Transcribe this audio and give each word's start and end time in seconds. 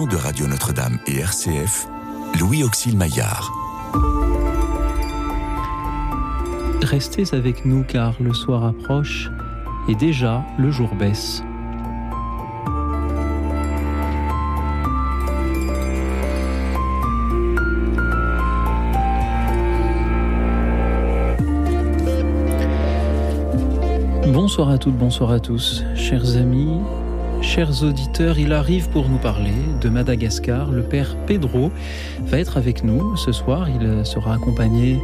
de 0.00 0.16
Radio 0.16 0.46
Notre-Dame 0.46 0.98
et 1.06 1.18
RCF, 1.18 1.86
Louis 2.40 2.64
Auxil 2.64 2.96
Maillard. 2.96 3.52
Restez 6.82 7.24
avec 7.34 7.66
nous 7.66 7.84
car 7.84 8.14
le 8.18 8.32
soir 8.32 8.64
approche 8.64 9.30
et 9.90 9.94
déjà 9.94 10.42
le 10.56 10.70
jour 10.70 10.94
baisse. 10.94 11.42
Bonsoir 24.32 24.70
à 24.70 24.78
toutes, 24.78 24.96
bonsoir 24.96 25.32
à 25.32 25.38
tous, 25.38 25.84
chers 25.94 26.38
amis, 26.38 26.80
chers 27.42 27.82
auditeurs. 27.82 28.38
Il 28.38 28.52
arrive 28.52 28.88
pour 28.90 29.08
nous 29.08 29.18
parler 29.18 29.52
de 29.80 29.88
Madagascar. 29.88 30.70
Le 30.70 30.82
père 30.82 31.16
Pedro 31.26 31.70
va 32.20 32.38
être 32.38 32.56
avec 32.56 32.84
nous 32.84 33.16
ce 33.16 33.32
soir. 33.32 33.68
Il 33.68 34.06
sera 34.06 34.34
accompagné 34.34 34.98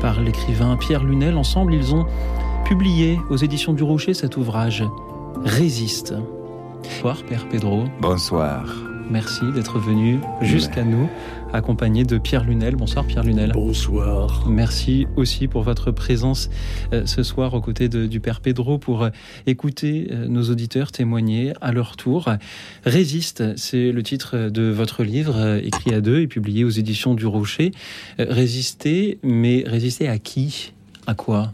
par 0.00 0.20
l'écrivain 0.20 0.76
Pierre 0.76 1.04
Lunel. 1.04 1.36
Ensemble, 1.36 1.74
ils 1.74 1.94
ont 1.94 2.06
publié 2.64 3.18
aux 3.30 3.36
éditions 3.36 3.72
du 3.72 3.82
Rocher 3.82 4.14
cet 4.14 4.36
ouvrage 4.36 4.84
Résiste. 5.44 6.14
Bonsoir, 6.82 7.22
Père 7.28 7.48
Pedro. 7.48 7.84
Bonsoir. 8.00 8.93
Merci 9.10 9.44
d'être 9.52 9.78
venu 9.78 10.18
jusqu'à 10.40 10.82
nous, 10.82 11.08
accompagné 11.52 12.04
de 12.04 12.16
Pierre 12.16 12.44
Lunel. 12.44 12.74
Bonsoir 12.74 13.04
Pierre 13.04 13.22
Lunel. 13.22 13.52
Bonsoir. 13.52 14.48
Merci 14.48 15.06
aussi 15.16 15.46
pour 15.46 15.62
votre 15.62 15.90
présence 15.90 16.48
euh, 16.92 17.04
ce 17.04 17.22
soir 17.22 17.52
aux 17.54 17.60
côtés 17.60 17.88
de, 17.88 18.06
du 18.06 18.20
Père 18.20 18.40
Pedro 18.40 18.78
pour 18.78 19.04
euh, 19.04 19.10
écouter 19.46 20.08
euh, 20.10 20.26
nos 20.26 20.44
auditeurs 20.44 20.90
témoigner 20.90 21.52
à 21.60 21.72
leur 21.72 21.96
tour. 21.96 22.30
Résiste, 22.84 23.56
c'est 23.56 23.92
le 23.92 24.02
titre 24.02 24.48
de 24.48 24.70
votre 24.70 25.04
livre, 25.04 25.58
écrit 25.62 25.92
à 25.94 26.00
deux 26.00 26.20
et 26.20 26.26
publié 26.26 26.64
aux 26.64 26.70
éditions 26.70 27.14
du 27.14 27.26
Rocher. 27.26 27.72
Résister, 28.18 29.18
mais 29.22 29.64
résister 29.66 30.08
à 30.08 30.18
qui? 30.18 30.72
À 31.06 31.14
quoi? 31.14 31.52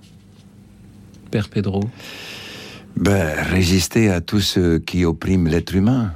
Père 1.31 1.49
Pedro 1.49 1.83
ben, 2.97 3.35
Résister 3.51 4.09
à 4.11 4.21
tout 4.21 4.41
ce 4.41 4.79
qui 4.79 5.05
opprime 5.05 5.49
l'être 5.49 5.75
humain 5.75 6.13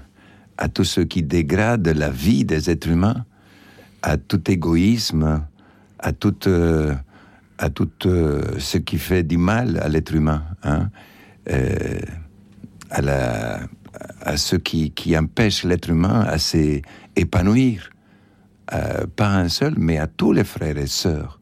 à 0.59 0.69
tout 0.69 0.85
ce 0.85 1.01
qui 1.01 1.23
dégrade 1.23 1.87
la 1.89 2.11
vie 2.11 2.45
des 2.45 2.71
êtres 2.71 2.89
humains, 2.89 3.25
à 4.03 4.17
tout 4.17 4.51
égoïsme, 4.51 5.45
à 5.99 6.13
tout, 6.13 6.47
euh, 6.47 6.95
à 7.59 7.69
euh, 8.07 8.43
ce 8.59 8.79
qui 8.79 8.99
fait 8.99 9.23
du 9.23 9.39
mal 9.39 9.79
à 9.79 9.89
l'être 9.89 10.15
humain, 10.15 10.45
hein, 10.63 10.91
euh, 11.51 12.01
à, 12.91 13.01
la, 13.01 13.61
à 14.21 14.37
ce 14.37 14.57
qui, 14.57 14.91
qui 14.91 15.17
empêche 15.17 15.65
l'être 15.65 15.89
humain 15.89 16.21
à 16.21 16.39
s'épanouir, 16.39 17.91
pas 19.17 19.29
un 19.29 19.49
seul, 19.49 19.75
mais 19.79 19.99
à 19.99 20.07
tous 20.07 20.33
les 20.33 20.45
frères 20.45 20.79
et 20.79 20.87
sœurs, 20.87 21.39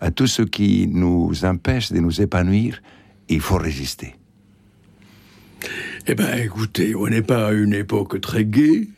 à 0.00 0.10
tout 0.10 0.26
ce 0.26 0.42
qui 0.42 0.88
nous 0.88 1.44
empêche 1.44 1.92
de 1.92 2.00
nous 2.00 2.20
épanouir, 2.20 2.80
il 3.28 3.40
faut 3.40 3.58
résister. 3.58 4.16
Eh 6.06 6.14
ben, 6.14 6.36
écoutez, 6.38 6.94
on 6.94 7.06
n'est 7.06 7.22
pas 7.22 7.48
à 7.48 7.52
une 7.52 7.74
époque 7.74 8.20
très 8.20 8.44
gaie, 8.44 8.88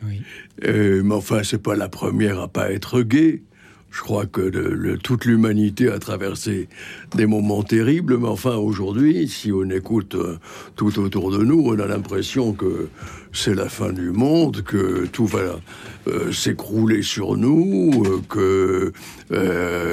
euh, 0.65 1.03
mais 1.05 1.15
enfin, 1.15 1.43
c'est 1.43 1.63
pas 1.63 1.77
la 1.77 1.89
première 1.89 2.41
à 2.41 2.49
pas 2.49 2.71
être 2.73 3.03
gaie. 3.03 3.43
Je 3.91 4.01
crois 4.01 4.27
que 4.27 4.41
le, 4.41 4.99
toute 4.99 5.25
l'humanité 5.25 5.89
a 5.89 6.01
traversé 6.01 6.69
des 7.15 7.27
moments 7.27 7.63
terribles, 7.63 8.19
mais 8.19 8.27
enfin 8.27 8.57
aujourd'hui, 8.57 9.29
si 9.29 9.53
on 9.53 9.71
écoute 9.71 10.17
euh, 10.17 10.39
tout 10.75 10.99
autour 10.99 11.31
de 11.31 11.45
nous, 11.45 11.63
on 11.65 11.79
a 11.79 11.87
l'impression 11.87 12.55
que 12.55 12.89
c'est 13.35 13.55
la 13.55 13.69
fin 13.69 13.93
du 13.93 14.11
monde, 14.11 14.63
que 14.63 15.07
tout 15.07 15.27
va 15.27 15.61
euh, 16.07 16.33
s'écrouler 16.33 17.03
sur 17.03 17.37
nous, 17.37 18.03
euh, 18.07 18.21
que 18.29 18.93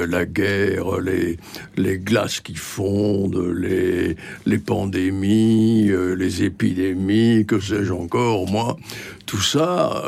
la 0.06 0.24
guerre, 0.24 1.00
les, 1.00 1.98
glaces 1.98 2.40
qui 2.40 2.54
fondent, 2.54 3.52
les, 3.54 4.16
les 4.46 4.58
pandémies, 4.58 5.90
les 6.16 6.44
épidémies, 6.44 7.44
que 7.46 7.60
sais-je 7.60 7.92
encore, 7.92 8.48
moi, 8.48 8.76
tout 9.26 9.40
ça 9.40 10.04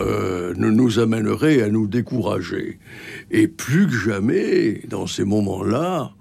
nous, 0.56 0.70
nous 0.70 0.98
amènerait 0.98 1.62
à 1.62 1.68
nous 1.68 1.86
décourager. 1.86 2.78
Et 3.30 3.48
plus 3.48 3.86
que 3.86 3.94
jamais, 3.94 4.82
dans 4.88 5.06
ces 5.06 5.24
moments-là, 5.24 6.12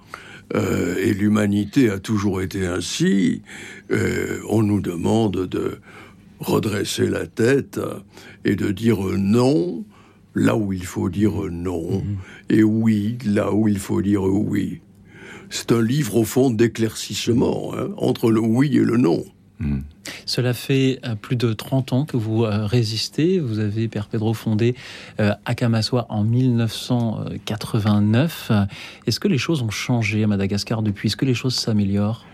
euh, 0.56 0.96
et 0.98 1.14
l'humanité 1.14 1.90
a 1.90 2.00
toujours 2.00 2.42
été 2.42 2.66
ainsi, 2.66 3.42
euh, 3.92 4.40
on 4.50 4.62
nous 4.62 4.82
demande 4.82 5.48
de 5.48 5.80
redresser 6.44 7.08
la 7.08 7.28
tête 7.28 7.80
et 8.46 8.56
de 8.56 8.72
dire 8.72 9.00
non 9.18 9.84
là 10.36 10.56
où 10.56 10.74
il 10.74 10.86
faut 10.86 11.10
dire 11.10 11.34
non, 11.52 12.02
mhm. 12.02 12.18
et 12.50 12.64
oui 12.64 13.18
là 13.26 13.54
où 13.54 13.68
il 13.68 13.80
faut 13.80 14.02
dire 14.02 14.24
oui. 14.24 14.82
C'est 15.50 15.72
un 15.72 15.82
livre 15.82 16.16
au 16.16 16.24
fond 16.24 16.50
d'éclaircissement 16.50 17.74
hein, 17.78 17.90
entre 17.98 18.32
le 18.32 18.40
oui 18.40 18.78
et 18.78 18.84
le 18.84 18.98
non. 18.98 19.24
Mhm. 19.60 19.84
Cela 20.26 20.54
fait 20.54 21.00
euh, 21.06 21.16
plus 21.16 21.36
de 21.36 21.52
30 21.54 21.94
ans 21.94 22.06
que 22.06 22.18
vous 22.18 22.44
euh, 22.44 22.66
résistez. 22.66 23.40
Vous 23.40 23.60
avez, 23.60 23.88
Père 23.88 24.08
Pedro, 24.08 24.34
fondé 24.34 24.74
euh, 25.20 25.36
Akamaswa 25.46 26.08
en 26.10 26.24
1989. 26.24 28.52
Est-ce 29.06 29.20
que 29.20 29.28
les 29.28 29.38
choses 29.38 29.62
ont 29.62 29.70
changé 29.70 30.24
à 30.24 30.28
Madagascar 30.28 30.82
depuis? 30.82 31.06
Est-ce 31.08 31.18
que 31.18 31.26
les 31.26 31.36
choses 31.36 31.56
s'améliorent? 31.56 32.26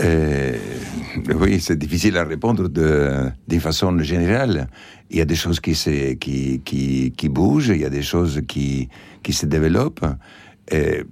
Oui, 0.00 1.60
c'est 1.60 1.76
difficile 1.76 2.16
à 2.16 2.24
répondre 2.24 2.68
de, 2.68 3.30
de 3.46 3.58
façon 3.58 3.98
générale. 4.00 4.68
Il 5.10 5.18
y 5.18 5.20
a 5.20 5.24
des 5.24 5.34
choses 5.34 5.60
qui, 5.60 5.72
qui, 6.20 6.60
qui, 6.64 7.12
qui 7.16 7.28
bougent, 7.28 7.68
il 7.68 7.80
y 7.80 7.84
a 7.84 7.90
des 7.90 8.02
choses 8.02 8.42
qui, 8.46 8.88
qui 9.22 9.32
se 9.32 9.46
développent. 9.46 10.06
Et 10.70 11.02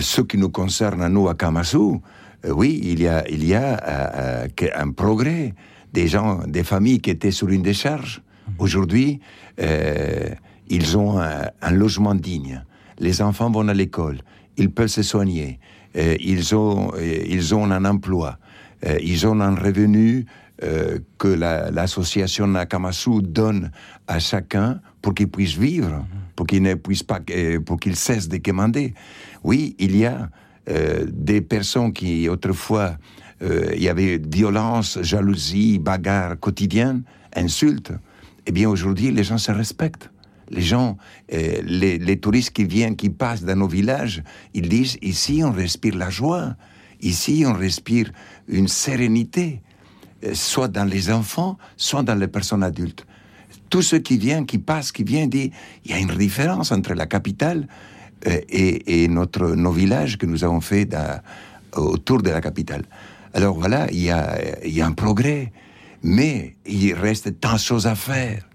ce 0.00 0.20
qui 0.20 0.36
nous 0.36 0.50
concerne 0.50 1.06
nous 1.08 1.28
à 1.28 1.34
Kamasu, 1.34 2.00
euh, 2.44 2.50
oui, 2.50 2.80
il 2.82 3.00
y 3.00 3.08
a, 3.08 3.28
il 3.28 3.44
y 3.44 3.54
a 3.54 3.78
euh, 3.82 4.48
euh, 4.62 4.68
un 4.74 4.90
progrès. 4.90 5.54
Des 5.92 6.08
gens, 6.08 6.40
des 6.46 6.64
familles 6.64 7.00
qui 7.00 7.10
étaient 7.10 7.30
sur 7.30 7.50
une 7.50 7.60
décharge, 7.60 8.22
aujourd'hui, 8.58 9.20
ils 10.68 10.96
ont 10.96 11.20
un, 11.20 11.70
logement 11.70 12.14
digne. 12.14 12.64
Les 12.98 13.20
enfants 13.20 13.50
vont 13.50 13.68
à 13.68 13.74
l'école, 13.74 14.22
ils 14.56 14.70
peuvent 14.70 14.88
se 14.88 15.02
soigner, 15.02 15.60
ils, 15.94 16.54
ont, 16.54 16.92
ils 16.98 17.54
ont 17.54 17.70
un 17.70 17.84
emploi, 17.84 18.38
ils 19.00 19.26
ont 19.26 19.40
un 19.40 19.54
revenu 19.54 20.26
que 21.18 21.28
l'association 21.28 22.46
Nakamasu 22.46 23.22
donne 23.22 23.70
à 24.06 24.18
chacun 24.18 24.80
pour 25.00 25.14
qu'il 25.14 25.28
puisse 25.28 25.56
vivre, 25.56 26.06
pour 26.36 26.46
qu'il 26.46 26.62
ne 26.62 26.74
puisse 26.74 27.02
pas, 27.02 27.20
pour 27.66 27.78
cesse 27.94 28.28
de 28.28 28.38
commander. 28.38 28.94
Oui, 29.44 29.74
il 29.78 29.96
y 29.96 30.06
a 30.06 30.30
euh, 30.68 31.04
des 31.08 31.40
personnes 31.40 31.92
qui 31.92 32.28
autrefois 32.28 32.96
euh, 33.42 33.72
il 33.74 33.82
y 33.82 33.88
avait 33.88 34.18
violence, 34.24 35.00
jalousie, 35.02 35.80
bagarre 35.80 36.38
quotidienne, 36.38 37.02
insultes, 37.34 37.92
eh 38.46 38.52
bien 38.52 38.68
aujourd'hui 38.68 39.10
les 39.10 39.24
gens 39.24 39.38
se 39.38 39.50
respectent. 39.50 40.08
Les 40.50 40.62
gens, 40.62 40.96
euh, 41.32 41.60
les, 41.64 42.20
touristes 42.20 42.50
qui 42.50 42.64
viennent, 42.64 42.96
qui 42.96 43.10
passent 43.10 43.44
dans 43.44 43.56
nos 43.56 43.68
villages, 43.68 44.22
ils 44.54 44.68
disent 44.68 44.98
ici 45.02 45.42
on 45.44 45.52
respire 45.52 45.96
la 45.96 46.10
joie, 46.10 46.56
ici 47.00 47.44
on 47.46 47.52
respire 47.52 48.12
une 48.48 48.68
sérénité, 48.68 49.60
soit 50.34 50.68
dans 50.68 50.84
les 50.84 51.10
enfants, 51.10 51.58
soit 51.76 52.02
dans 52.02 52.14
les 52.14 52.28
personnes 52.28 52.62
adultes. 52.62 53.06
Tous 53.70 53.82
ceux 53.82 53.98
qui 53.98 54.18
viennent, 54.18 54.46
qui 54.46 54.58
passent, 54.58 54.92
qui 54.92 55.04
viennent, 55.04 55.30
disent 55.30 55.50
il 55.84 55.90
y 55.90 55.94
a 55.94 55.98
une 55.98 56.14
différence 56.16 56.72
entre 56.72 56.94
la 56.94 57.06
capitale 57.06 57.66
euh, 58.26 58.40
et, 58.48 59.08
notre, 59.08 59.54
nos 59.54 59.72
villages 59.72 60.18
que 60.18 60.26
nous 60.26 60.44
avons 60.44 60.60
fait 60.60 60.88
autour 61.74 62.22
de 62.22 62.30
la 62.30 62.40
capitale. 62.40 62.84
Alors 63.34 63.58
voilà, 63.58 63.90
il 63.90 64.02
y 64.02 64.10
a 64.10 64.86
un 64.86 64.92
progrès, 64.92 65.52
mais 66.02 66.56
il 66.66 66.94
reste 66.94 67.40
tant 67.40 67.54
de 67.54 67.58
choses 67.58 67.86
à 67.86 67.94
faire. 67.94 68.46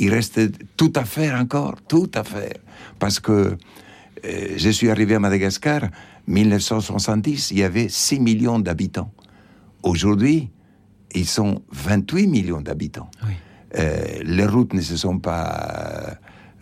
Il 0.00 0.12
reste 0.12 0.40
tout 0.76 0.92
à 0.96 1.04
faire 1.04 1.38
encore, 1.38 1.76
tout 1.86 2.10
à 2.14 2.24
faire. 2.24 2.54
Parce 2.98 3.20
que 3.20 3.56
euh, 4.24 4.54
je 4.56 4.70
suis 4.70 4.90
arrivé 4.90 5.14
à 5.14 5.20
Madagascar, 5.20 5.82
1970, 6.26 7.50
il 7.52 7.58
y 7.58 7.62
avait 7.62 7.88
6 7.88 8.18
millions 8.18 8.58
d'habitants. 8.58 9.12
Aujourd'hui, 9.82 10.50
ils 11.14 11.26
sont 11.26 11.62
28 11.72 12.26
millions 12.26 12.60
d'habitants. 12.60 13.10
Euh, 13.76 14.04
les 14.22 14.46
routes 14.46 14.72
ne 14.72 14.80
se 14.80 14.96
sont 14.96 15.18
pas, 15.18 16.16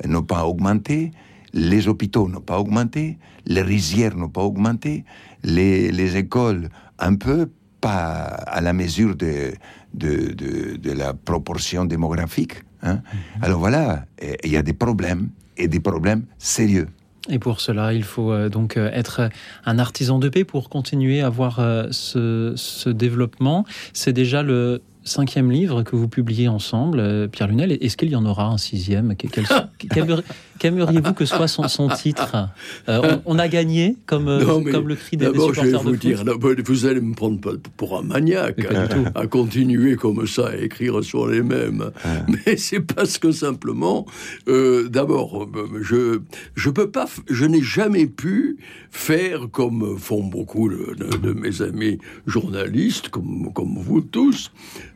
n'ont 0.05 0.23
pas 0.23 0.45
augmenté, 0.45 1.13
les 1.53 1.89
hôpitaux 1.89 2.29
n'ont 2.29 2.41
pas 2.41 2.59
augmenté, 2.59 3.19
les 3.47 3.63
rizières 3.63 4.17
n'ont 4.17 4.29
pas 4.29 4.43
augmenté, 4.43 5.05
les, 5.43 6.17
écoles 6.17 6.69
un 6.99 7.15
peu, 7.15 7.51
pas 7.81 8.25
à 8.25 8.61
la 8.61 8.73
mesure 8.73 9.15
de, 9.15 9.53
de, 9.95 10.93
la 10.93 11.15
proportion 11.15 11.85
démographique. 11.85 12.63
Hein. 12.83 13.01
Mhm. 13.13 13.43
Alors 13.43 13.59
voilà, 13.59 14.05
il 14.45 14.51
y 14.51 14.57
a 14.57 14.63
des 14.63 14.73
problèmes, 14.73 15.31
et 15.59 15.69
des 15.69 15.81
problèmes 15.81 16.25
sérieux. 16.39 16.89
Et 17.29 17.39
pour 17.39 17.61
cela, 17.61 17.93
il 17.93 18.05
faut 18.05 18.33
euh, 18.33 18.49
donc 18.49 18.77
euh, 18.77 18.91
être 18.93 19.29
un 19.67 19.79
artisan 19.79 20.19
de 20.19 20.29
paix 20.29 20.45
pour 20.45 20.71
continuer 20.71 21.21
à 21.21 21.27
avoir 21.27 21.59
euh, 21.59 21.89
ce, 21.91 22.55
ce 22.57 22.89
développement. 22.89 23.65
C'est 23.93 24.15
déjà 24.15 24.43
le 24.43 24.81
cinquième 25.09 25.51
livre 25.51 25.83
que 25.83 25.97
vous 25.97 26.09
publiez 26.09 26.49
ensemble, 26.49 27.01
euh, 27.01 27.27
Pierre 27.27 27.49
Lunel. 27.49 27.73
Est-ce 27.73 27.97
qu'il 27.97 28.11
y 28.11 28.17
en 28.17 28.25
aura 28.25 28.47
un 28.47 28.59
sixième? 28.59 29.15
Qu'aimeriez-vous 30.59 31.15
que 31.15 31.25
soit 31.25 31.49
son, 31.49 31.89
titre? 31.89 32.49
Euh, 32.89 33.19
on, 33.27 33.39
a 33.39 33.47
gagné, 33.47 33.97
comme, 34.07 34.27
comme 34.45 34.89
le 34.89 34.97
cri 34.97 35.17
des, 35.17 35.27
D'abord, 35.27 35.55
je 35.55 35.61
vais 35.61 35.79
vous 35.79 35.97
dire, 35.97 36.25
vous 36.65 36.87
allez 36.87 37.01
me 37.01 37.15
prendre 37.15 37.39
pour 37.77 37.99
un 37.99 38.03
maniaque 38.03 38.67
à, 39.15 39.27
continuer 39.29 39.95
comme 39.95 40.27
ça 40.27 40.49
à 40.49 40.57
écrire 40.57 41.03
sur 41.05 41.29
les 41.29 41.43
mêmes. 41.43 41.91
Ah. 42.05 42.09
Mais 42.29 42.57
c'est 42.57 42.81
parce 42.81 43.19
que 43.19 43.31
simplement, 43.31 44.07
d'abord, 44.47 45.49
je 45.81 46.21
je 46.57 46.71
peux 46.71 46.91
pas, 46.91 47.07
je 47.31 47.45
n'ai 47.45 47.63
jamais 47.63 48.07
pu 48.07 48.59
faire 48.91 49.49
comme 49.53 49.97
font 49.97 50.25
beaucoup 50.25 50.69
de, 50.69 50.97
de 51.23 51.33
mes 51.33 51.63
amis 51.63 51.99
journalistes, 52.27 53.11
comme 53.11 53.53
comme 53.53 53.79
vous 53.79 54.01
tous, 54.01 54.51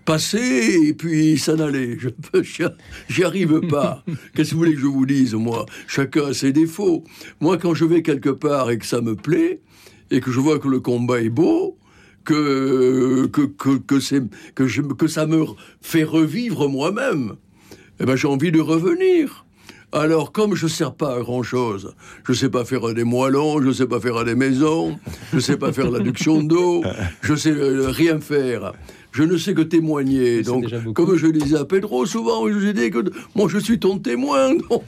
passer 0.05 0.79
et 0.89 0.95
puis 0.95 1.39
s'en 1.39 1.59
aller. 1.59 1.99
Je 1.99 2.09
j'y 3.09 3.25
arrive 3.25 3.61
pas. 3.69 4.05
Qu'est-ce 4.35 4.51
que 4.51 4.55
vous 4.55 4.61
voulez 4.61 4.75
que 4.75 4.81
je 4.81 4.87
vous 4.87 5.07
dise, 5.07 5.35
moi? 5.35 5.67
Chacun 5.87 6.27
a 6.27 6.35
ses 6.35 6.53
défauts. 6.53 7.05
Moi, 7.41 7.59
quand 7.59 7.75
je 7.75 7.85
vais 7.85 8.03
quelque 8.03 8.31
part 8.31 8.71
et 8.71 8.79
que 8.79 8.87
ça 8.87 9.01
me 9.01 9.15
plaît, 9.15 9.61
et 10.11 10.21
que 10.21 10.31
je 10.31 10.41
vois 10.41 10.59
que 10.59 10.69
le 10.69 10.81
combat 10.81 11.21
est 11.21 11.31
beau, 11.31 11.79
que, 12.25 13.27
que, 13.27 13.43
que, 13.43 13.79
que, 13.79 13.99
que, 14.55 14.67
je, 14.67 14.81
que 14.81 15.07
ça 15.07 15.27
me 15.27 15.45
fait 15.81 16.05
revivre 16.05 16.69
moi-même, 16.69 17.35
eh 18.01 18.05
ben, 18.05 18.17
j'ai 18.17 18.29
envie 18.29 18.53
de 18.53 18.61
revenir. 18.61 19.45
Alors, 19.95 20.33
comme 20.33 20.55
je 20.55 20.65
ne 20.65 20.71
sers 20.71 20.95
pas 20.95 21.17
à 21.17 21.21
grand-chose, 21.21 21.95
je 22.25 22.33
ne 22.33 22.37
sais 22.37 22.49
pas 22.49 22.65
faire 22.65 22.95
des 22.95 23.05
moellons, 23.05 23.61
je 23.61 23.69
ne 23.69 23.73
sais 23.73 23.87
pas 23.87 24.01
faire 24.01 24.25
des 24.25 24.35
maisons, 24.35 24.99
je 25.31 25.37
ne 25.37 25.41
sais 25.41 25.59
pas 25.59 25.71
faire 25.71 25.91
l'adduction 25.91 26.43
d'eau, 26.43 26.83
je 27.23 27.33
ne 27.33 27.37
sais 27.37 27.51
euh, 27.51 27.91
rien 27.91 28.19
faire. 28.19 28.73
Je 29.13 29.23
ne 29.23 29.37
sais 29.37 29.55
que 29.55 29.63
témoigner. 29.63 30.43
Donc, 30.43 30.67
comme 30.95 31.17
je 31.17 31.27
disais 31.27 31.59
à 31.59 31.65
Pedro 31.65 32.07
souvent, 32.07 32.49
je 32.49 32.55
lui 32.55 32.75
dis 32.75 32.91
que 32.91 33.05
moi 33.35 33.47
je 33.49 33.59
suis 33.59 33.79
ton 33.79 33.99
témoin. 33.99 34.55
Donc, 34.71 34.85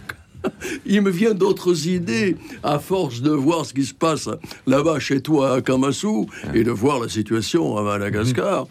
il 0.87 1.01
me 1.03 1.11
vient 1.11 1.35
d'autres 1.35 1.89
idées 1.89 2.37
à 2.63 2.79
force 2.79 3.23
de 3.23 3.31
voir 3.31 3.65
ce 3.65 3.75
qui 3.75 3.85
se 3.85 3.95
passe 3.95 4.29
là-bas 4.67 4.99
chez 4.99 5.21
toi 5.21 5.55
à 5.55 5.61
Kamasu 5.61 6.27
et 6.55 6.65
de 6.65 6.71
voir 6.71 7.01
la 7.01 7.09
situation 7.09 7.77
à 7.77 7.83
Madagascar. 7.83 8.67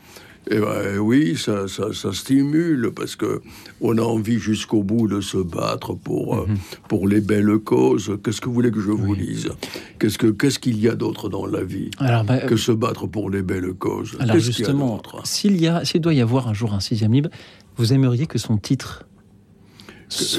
Eh 0.50 0.60
ben, 0.60 0.98
oui, 0.98 1.38
ça, 1.38 1.68
ça, 1.68 2.13
stimule 2.13 2.92
parce 2.95 3.16
que 3.16 3.42
on 3.81 3.98
a 3.98 4.01
envie 4.01 4.40
jusqu'au 4.40 4.84
bout 4.84 5.07
de 5.07 5.22
se 5.22 5.38
battre 5.38 5.94
pour, 5.94 6.36
euh, 6.36 6.45
mhm. 6.48 6.57
pour 6.90 7.07
les 7.07 7.22
belles 7.22 7.57
causes. 7.60 8.18
Qu'est-ce 8.24 8.42
que 8.42 8.48
vous 8.48 8.54
voulez 8.54 8.72
que 8.72 8.81
je 8.81 8.92
vous 8.92 9.16
dise? 9.16 9.50
Qu'est-ce 10.00 10.18
que 10.18 10.28
qu'est-ce 10.28 10.60
qu'il 10.60 10.80
y 10.80 10.90
a 10.90 10.95
d'autre 10.95 11.30
dans 11.30 11.45
la 11.45 11.63
vie 11.63 11.92
alors, 11.98 12.24
bah, 12.25 12.40
que 12.40 12.57
se 12.57 12.72
battre 12.72 13.07
pour 13.07 13.30
les 13.30 13.42
belles 13.42 13.74
causes? 13.74 14.18
Alors 14.19 14.38
justement, 14.38 15.01
s'il 15.24 15.62
doit 16.01 16.13
y 16.13 16.22
avoir 16.22 16.48
un 16.48 16.54
jour 16.54 16.74
un 16.74 16.81
sixième 16.81 17.13
livre, 17.13 17.30
vous 17.78 17.94
aimeriez 17.94 18.28
que 18.28 18.38
son 18.38 18.57
titre 18.57 19.06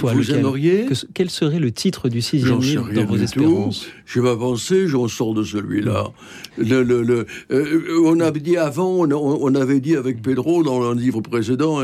vous 0.03 0.31
aimeriez 0.33 0.87
Quel 1.15 1.31
serait 1.31 1.59
le 1.59 1.73
titre 1.73 2.09
du 2.09 2.23
sixième 2.23 2.61
livre 2.61 2.91
dans 2.93 3.05
vos 3.05 3.17
espérances 3.17 3.87
Je 4.07 4.21
vais 4.21 4.31
avancer, 4.31 4.87
j'en 4.87 5.09
sors 5.09 5.35
de 5.35 5.43
celui-là. 5.43 6.11
Le, 6.57 6.83
le, 6.83 7.27
euh, 7.51 8.03
on 8.05 8.21
avait 8.21 8.41
dit 8.41 8.57
avant, 8.57 9.07
on, 9.07 9.55
avait 9.55 9.81
dit 9.81 9.97
avec 9.97 10.23
Pedro 10.23 10.63
dans 10.63 10.91
un 10.91 10.95
livre 10.95 11.21
précédent, 11.21 11.81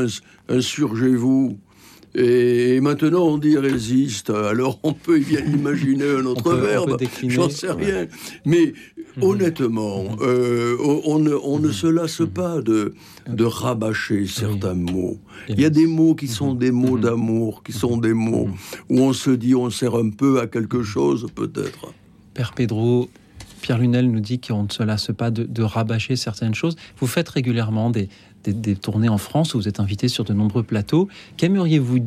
insurgez-vous. 0.49 1.57
Et 2.13 2.81
maintenant, 2.81 3.23
on 3.23 3.37
dit 3.37 3.57
résiste. 3.57 4.31
Alors, 4.31 4.79
on 4.83 4.93
peut 4.93 5.19
bien 5.19 5.45
imaginer 5.45 6.09
un 6.09 6.25
autre 6.25 6.53
verbe. 6.55 6.97
J'en 7.27 7.49
sais 7.49 7.71
rien. 7.71 8.07
Mais. 8.45 8.73
Honnêtement, 9.21 10.03
mhm. 10.03 10.17
Euh, 10.21 10.77
on, 11.05 11.19
ne, 11.19 11.33
on 11.33 11.59
ne 11.59 11.71
se 11.71 11.87
lasse 11.87 12.21
pas 12.33 12.61
de, 12.61 12.93
de 13.27 13.43
rabâcher 13.43 14.25
certains 14.27 14.73
mots. 14.73 15.17
Il 15.49 15.59
y 15.59 15.65
a 15.65 15.69
des 15.69 15.87
mots 15.87 16.15
qui 16.15 16.27
sont 16.27 16.53
des 16.53 16.71
mots 16.71 16.97
d'amour, 16.97 17.63
qui 17.63 17.73
sont 17.73 17.97
des 17.97 18.13
mots 18.13 18.49
où 18.89 18.99
on 18.99 19.13
se 19.13 19.31
dit 19.31 19.55
on 19.55 19.69
sert 19.69 19.95
un 19.95 20.09
peu 20.09 20.39
à 20.39 20.47
quelque 20.47 20.83
chose, 20.83 21.27
peut-être. 21.33 21.93
Père 22.33 22.53
Pedro, 22.53 23.09
Pierre 23.61 23.77
Lunel 23.77 24.09
nous 24.09 24.19
dit 24.19 24.39
qu'on 24.39 24.63
ne 24.63 24.69
se 24.69 24.83
lasse 24.83 25.11
pas 25.15 25.31
de, 25.31 25.43
de 25.43 25.63
rabâcher 25.63 26.15
certaines 26.15 26.55
choses. 26.55 26.75
Vous 26.97 27.07
faites 27.07 27.29
régulièrement 27.29 27.89
des, 27.89 28.09
des, 28.43 28.75
tournées 28.75 29.09
en 29.09 29.17
France 29.17 29.53
où 29.53 29.59
vous 29.59 29.67
êtes 29.67 29.79
invité 29.79 30.07
sur 30.07 30.23
de 30.23 30.33
nombreux 30.33 30.63
plateaux. 30.63 31.07
Qu'aimeriez-vous 31.37 31.99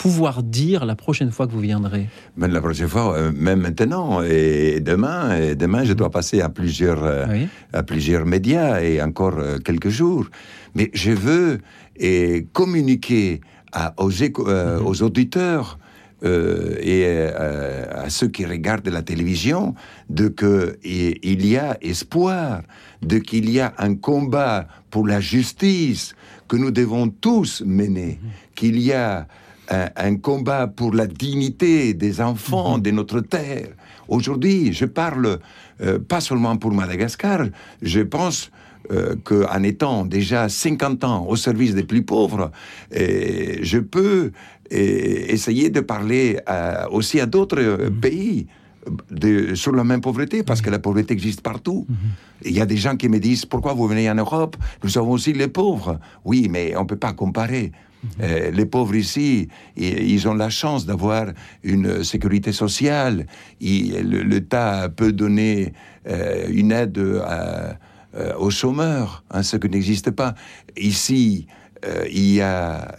pouvoir 0.00 0.42
dire 0.42 0.86
la 0.86 0.96
prochaine 0.96 1.30
fois 1.30 1.46
que 1.46 1.52
vous 1.52 1.60
viendrez 1.60 2.08
La 2.38 2.62
prochaine 2.62 2.88
fois, 2.88 3.14
euh, 3.18 3.32
même 3.34 3.60
maintenant 3.60 4.22
et 4.22 4.80
demain, 4.80 5.36
et 5.36 5.54
demain, 5.54 5.84
je 5.84 5.92
dois 5.92 6.08
passer 6.08 6.40
à 6.40 6.48
plusieurs, 6.48 7.04
euh, 7.04 7.26
à 7.74 7.82
plusieurs 7.82 8.24
médias 8.24 8.80
et 8.80 9.02
encore 9.02 9.38
euh, 9.38 9.58
quelques 9.58 9.90
jours. 9.90 10.24
Mais 10.74 10.90
je 10.94 11.10
veux 11.10 11.60
et 11.96 12.46
communiquer 12.54 13.42
à, 13.72 13.92
aux, 13.98 14.08
mhm. 14.08 14.86
aux 14.86 15.02
auditeurs 15.02 15.78
et 16.22 17.06
à 18.04 18.10
ceux 18.10 18.28
qui 18.28 18.44
regardent 18.44 18.88
la 18.88 19.02
télévision 19.02 19.74
de 20.10 20.28
que 20.28 20.78
il 20.84 21.46
y 21.46 21.56
a 21.56 21.78
espoir, 21.80 22.60
de 23.00 23.18
qu'il 23.18 23.48
y 23.50 23.58
a 23.58 23.72
un 23.78 23.94
combat 23.94 24.66
pour 24.90 25.06
la 25.06 25.20
justice 25.20 26.14
que 26.46 26.56
nous 26.56 26.70
devons 26.70 27.08
tous 27.08 27.62
mener, 27.64 28.20
qu'il 28.54 28.78
y 28.78 28.92
a 28.92 29.26
un, 29.70 30.16
combat 30.16 30.66
pour 30.66 30.92
la 30.94 31.06
dignité 31.06 31.94
des 31.94 32.20
enfants 32.20 32.76
mhm. 32.76 32.82
de 32.82 32.90
notre 32.90 33.20
terre. 33.20 33.68
Aujourd'hui, 34.08 34.72
je 34.72 34.84
parle 34.84 35.38
euh, 35.80 35.98
pas 35.98 36.20
seulement 36.20 36.56
pour 36.56 36.72
Madagascar, 36.72 37.46
je 37.80 38.00
pense 38.00 38.50
euh, 38.90 39.14
qu'en 39.22 39.62
étant 39.62 40.04
déjà 40.04 40.48
50 40.48 41.04
ans 41.04 41.26
au 41.28 41.36
service 41.36 41.74
des 41.74 41.84
plus 41.84 42.02
pauvres, 42.02 42.50
je 42.92 43.78
peux 43.78 44.32
essayer 44.70 45.70
de 45.70 45.80
parler 45.80 46.38
aussi 46.90 47.20
à 47.20 47.26
d'autres 47.26 47.60
mhm. 47.60 48.00
pays 48.00 48.46
de, 49.10 49.54
sur 49.54 49.72
la 49.72 49.84
même 49.84 50.00
pauvreté, 50.00 50.42
parce 50.42 50.60
que 50.60 50.70
la 50.70 50.78
pauvreté 50.78 51.12
existe 51.12 51.42
partout. 51.42 51.86
Mhm. 51.88 51.96
Il 52.44 52.52
y 52.52 52.60
a 52.60 52.66
des 52.66 52.76
gens 52.76 52.96
qui 52.96 53.08
me 53.08 53.18
disent, 53.18 53.44
pourquoi 53.44 53.74
vous 53.74 53.86
venez 53.86 54.10
en 54.10 54.14
Europe? 54.14 54.56
Nous 54.82 54.96
avons 54.98 55.12
aussi 55.12 55.32
les 55.32 55.48
pauvres. 55.48 55.98
Oui, 56.24 56.48
mais 56.50 56.76
on 56.76 56.82
ne 56.82 56.86
peut 56.86 56.96
pas 56.96 57.12
comparer. 57.12 57.72
Mhm. 58.02 58.10
Euh, 58.22 58.50
les 58.50 58.66
pauvres 58.66 58.94
ici, 58.94 59.48
ils 59.76 60.28
ont 60.28 60.34
la 60.34 60.50
chance 60.50 60.86
d'avoir 60.86 61.26
une 61.62 62.02
sécurité 62.04 62.52
sociale. 62.52 63.26
L'État 63.60 64.88
peut 64.94 65.12
donner 65.12 65.72
euh, 66.08 66.46
une 66.50 66.72
aide 66.72 66.98
euh, 66.98 67.74
aux 68.38 68.50
chômeurs, 68.50 69.24
hein, 69.30 69.42
ce 69.42 69.56
qui 69.56 69.68
n'existe 69.68 70.10
pas. 70.10 70.34
Ici, 70.76 71.46
il 72.10 72.34
y 72.34 72.40
a 72.42 72.94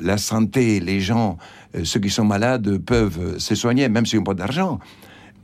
la 0.00 0.18
santé, 0.18 0.80
les 0.80 1.00
gens, 1.00 1.38
ceux 1.84 2.00
qui 2.00 2.10
sont 2.10 2.24
malades 2.24 2.78
peuvent 2.78 3.38
se 3.38 3.54
soigner, 3.54 3.88
même 3.88 4.06
s'ils 4.06 4.18
n'ont 4.18 4.24
pas 4.24 4.34
d'argent 4.34 4.80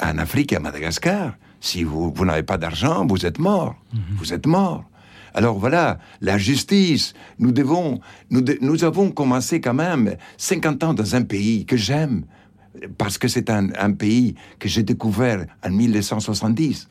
en 0.03 0.19
Afrique 0.19 0.53
et 0.53 0.57
à 0.57 0.61
Madagascar, 0.61 1.35
si 1.61 1.85
vous, 1.85 2.13
vous 2.15 2.25
n'avez 2.25 2.43
pas 2.43 2.59
d'argent, 2.59 3.07
vous 3.07 3.27
êtes 3.27 3.39
mort. 3.39 3.77
Mhm. 3.93 4.01
Vous 4.17 4.33
êtes 4.33 4.47
mort. 4.47 4.85
Alors 5.35 5.59
voilà, 5.59 5.99
la 6.21 6.39
justice, 6.39 7.15
nous 7.39 7.53
devons, 7.53 8.01
nous, 8.31 8.85
avons 8.85 9.11
commencé 9.11 9.61
quand 9.61 9.75
même 9.75 10.17
50 10.37 10.85
ans 10.85 10.95
dans 10.95 11.15
un 11.15 11.23
pays 11.23 11.65
que 11.65 11.77
j'aime, 11.77 12.25
parce 12.99 13.19
que 13.19 13.29
c'est 13.29 13.51
un, 13.51 13.69
un, 13.79 13.93
pays 13.93 14.35
que 14.59 14.69
j'ai 14.69 14.83
découvert 14.83 15.47
en 15.65 15.71
1970, 15.71 16.89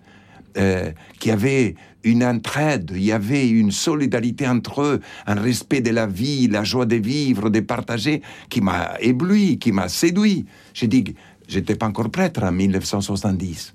euh, 0.57 0.91
qui 1.19 1.31
avait 1.31 1.75
une 2.03 2.23
entraide, 2.23 2.91
il 2.95 3.03
y 3.03 3.11
avait 3.11 3.47
une 3.47 3.71
solidarité 3.71 4.47
entre 4.47 4.81
eux, 4.81 5.01
un 5.27 5.35
respect 5.35 5.81
de 5.81 5.91
la 5.91 6.07
vie, 6.07 6.47
la 6.47 6.63
joie 6.63 6.85
de 6.85 6.95
vivre, 6.95 7.49
de 7.49 7.59
partager, 7.59 8.21
qui 8.49 8.61
m'a 8.61 8.95
ébloui, 8.99 9.59
qui 9.59 9.71
m'a 9.71 9.89
séduit. 9.89 10.45
J'ai 10.73 10.87
dit, 10.87 11.15
J'étais 11.49 11.75
pas 11.75 11.87
encore 11.87 12.11
prêtre 12.11 12.43
en 12.43 12.51
1970. 12.51 13.73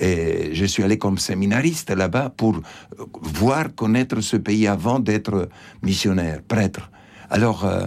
Et 0.00 0.54
je 0.54 0.64
suis 0.64 0.82
allé 0.82 0.96
comme 0.96 1.18
séminariste 1.18 1.90
là-bas 1.90 2.32
pour 2.34 2.60
voir, 3.20 3.74
connaître 3.74 4.20
ce 4.22 4.36
pays 4.36 4.66
avant 4.66 4.98
d'être 4.98 5.48
missionnaire, 5.82 6.40
prêtre. 6.42 6.90
Alors, 7.28 7.66
euh, 7.66 7.86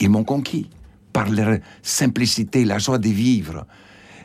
ils 0.00 0.10
m'ont 0.10 0.24
conquis 0.24 0.68
par 1.12 1.30
leur 1.30 1.58
simplicité, 1.82 2.64
la 2.64 2.78
joie 2.78 2.98
de 2.98 3.08
vivre. 3.08 3.66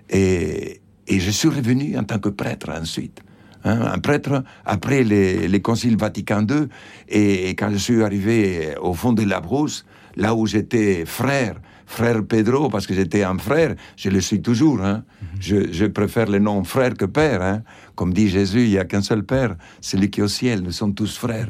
Et, 0.09 0.81
je 1.09 1.31
suis 1.31 1.47
revenu 1.47 1.97
en 1.97 2.03
tant 2.03 2.19
que 2.19 2.29
prêtre 2.29 2.69
ensuite. 2.69 3.21
Hein, 3.63 3.79
un 3.93 3.99
prêtre 3.99 4.43
après 4.65 5.03
les, 5.03 5.47
les 5.47 5.61
conciles 5.61 5.97
Vatican 5.97 6.45
II. 6.49 6.67
Et, 7.07 7.49
et, 7.49 7.55
quand 7.55 7.69
je 7.71 7.77
suis 7.77 8.03
arrivé 8.03 8.75
au 8.81 8.93
fond 8.93 9.13
de 9.13 9.23
la 9.23 9.39
brousse, 9.39 9.85
là 10.15 10.33
où 10.35 10.47
j'étais 10.47 11.05
frère, 11.05 11.55
frère 11.87 12.23
Pedro, 12.23 12.69
parce 12.69 12.85
que 12.85 12.93
j'étais 12.93 13.23
un 13.23 13.37
frère, 13.39 13.73
je 13.95 14.09
le 14.09 14.21
suis 14.21 14.41
toujours. 14.41 14.81
Hein. 14.83 15.03
Mhm. 15.21 15.71
je, 15.71 15.85
préfère 15.85 16.29
le 16.29 16.37
nom 16.37 16.63
frère 16.63 16.93
que 16.93 17.05
père. 17.05 17.41
Hein. 17.41 17.63
Comme 17.95 18.13
dit 18.13 18.29
Jésus, 18.29 18.65
il 18.65 18.69
n'y 18.69 18.77
a 18.77 18.85
qu'un 18.85 19.01
seul 19.01 19.23
père, 19.23 19.55
celui 19.81 20.11
qui 20.11 20.19
est 20.19 20.23
au 20.23 20.27
ciel, 20.27 20.61
nous 20.61 20.71
sommes 20.71 20.93
tous 20.93 21.17
frères. 21.17 21.49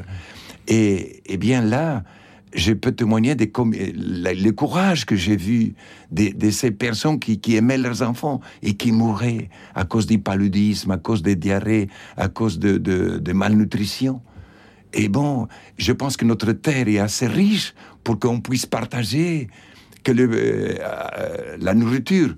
Et, 0.68 1.22
et 1.26 1.36
bien 1.36 1.60
là, 1.60 2.04
je 2.54 2.72
peux 2.72 2.92
témoigner 2.92 3.34
des 3.34 3.50
le 3.54 4.50
courage 4.50 5.04
que 5.04 5.16
j'ai 5.16 5.36
vu 5.36 5.74
de, 6.10 6.50
ces 6.50 6.70
personnes 6.70 7.18
qui, 7.18 7.56
aimaient 7.56 7.76
leurs 7.76 8.02
enfants 8.02 8.40
et 8.62 8.74
qui 8.74 8.92
mouraient 8.92 9.50
à 9.74 9.84
cause 9.84 10.06
du 10.06 10.18
paludisme, 10.18 10.92
à 10.92 10.98
cause 10.98 11.22
des 11.22 11.36
diarrhées, 11.36 11.88
à 12.16 12.28
cause 12.28 12.58
de, 12.58 12.78
de 12.78 13.32
malnutrition. 13.32 14.22
Et 14.94 15.08
bon, 15.08 15.48
je 15.76 15.92
pense 15.92 16.16
que 16.16 16.24
notre 16.24 16.52
terre 16.52 16.88
est 16.88 16.98
assez 16.98 17.26
riche 17.26 17.74
pour 18.04 18.18
qu'on 18.18 18.40
puisse 18.40 18.64
partager 18.64 19.48
que 20.02 20.12
le, 20.12 20.28
euh, 20.32 21.56
la 21.60 21.74
nourriture 21.74 22.28
euh, 22.28 22.34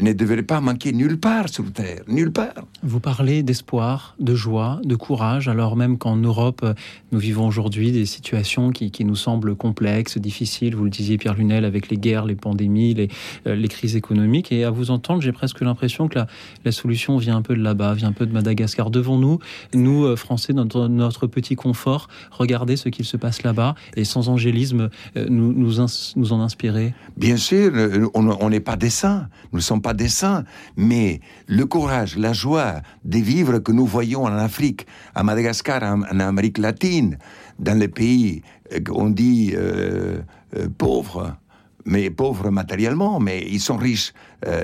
ne 0.00 0.12
devrait 0.12 0.42
pas 0.42 0.60
manquer 0.60 0.92
nulle 0.92 1.18
part 1.18 1.48
sur 1.48 1.70
Terre, 1.72 2.02
nulle 2.08 2.32
part. 2.32 2.54
Vous 2.82 3.00
parlez 3.00 3.42
d'espoir, 3.42 4.14
de 4.18 4.34
joie, 4.34 4.80
de 4.84 4.94
courage, 4.96 5.48
alors 5.48 5.76
même 5.76 5.98
qu'en 5.98 6.16
Europe, 6.16 6.60
euh, 6.62 6.74
nous 7.12 7.18
vivons 7.18 7.46
aujourd'hui 7.46 7.92
des 7.92 8.06
situations 8.06 8.70
qui, 8.70 8.92
nous 9.04 9.16
semblent 9.16 9.54
complexes, 9.54 10.18
difficiles. 10.18 10.74
Vous 10.74 10.84
le 10.84 10.90
disiez, 10.90 11.18
Pierre 11.18 11.34
Lunel, 11.34 11.64
avec 11.64 11.88
les 11.88 11.96
guerres, 11.96 12.24
les 12.24 12.36
pandémies, 12.36 12.94
les, 12.94 13.08
euh, 13.46 13.54
les 13.54 13.68
crises 13.68 13.96
économiques. 13.96 14.52
Et 14.52 14.64
à 14.64 14.70
vous 14.70 14.90
entendre, 14.90 15.22
j'ai 15.22 15.32
presque 15.32 15.60
l'impression 15.60 16.08
que 16.08 16.18
la, 16.18 16.26
la, 16.64 16.72
solution 16.72 17.16
vient 17.18 17.36
un 17.36 17.42
peu 17.42 17.54
de 17.54 17.62
là-bas, 17.62 17.94
vient 17.94 18.08
un 18.08 18.12
peu 18.12 18.26
de 18.26 18.32
Madagascar. 18.32 18.90
Devons-nous, 18.90 19.38
nous, 19.74 20.16
Français, 20.16 20.52
notre, 20.52 20.88
notre 20.88 21.26
petit 21.26 21.56
confort, 21.56 22.08
regarder 22.30 22.76
ce 22.76 22.88
qu'il 22.88 23.04
se 23.04 23.16
passe 23.16 23.42
là-bas 23.42 23.74
et 23.96 24.04
sans 24.04 24.28
angélisme, 24.28 24.90
nous, 25.16 25.52
nous, 25.52 25.86
nous 26.16 26.32
en 26.32 26.40
inspirer? 26.40 26.94
Bien 27.16 27.36
sûr, 27.36 27.72
on 28.14 28.50
n'est 28.50 28.60
pas 28.60 28.76
des 28.76 28.90
saints. 28.90 29.28
Nous 29.52 29.58
ne 29.58 29.62
sommes 29.62 29.82
pas 29.82 29.94
des 29.94 30.08
saints, 30.08 30.44
mais 30.76 31.20
le 31.46 31.66
courage, 31.66 32.16
la 32.16 32.32
joie 32.32 32.80
de 33.04 33.18
vivre 33.18 33.58
que 33.58 33.72
nous 33.72 33.86
voyons 33.86 34.24
en 34.24 34.36
Afrique, 34.36 34.86
à 35.14 35.22
Madagascar, 35.22 35.82
en, 35.82 36.20
Amérique 36.20 36.58
latine, 36.58 37.18
dans 37.58 37.78
les 37.78 37.88
pays 37.88 38.42
qu'on 38.84 39.10
euh, 39.10 39.14
dit 39.14 39.52
euh, 39.54 40.18
euh, 40.56 40.68
pauvres, 40.76 41.36
mais 41.84 42.10
pauvres 42.10 42.50
matériellement, 42.50 43.20
mais 43.20 43.46
ils 43.48 43.60
sont 43.60 43.76
riches 43.76 44.12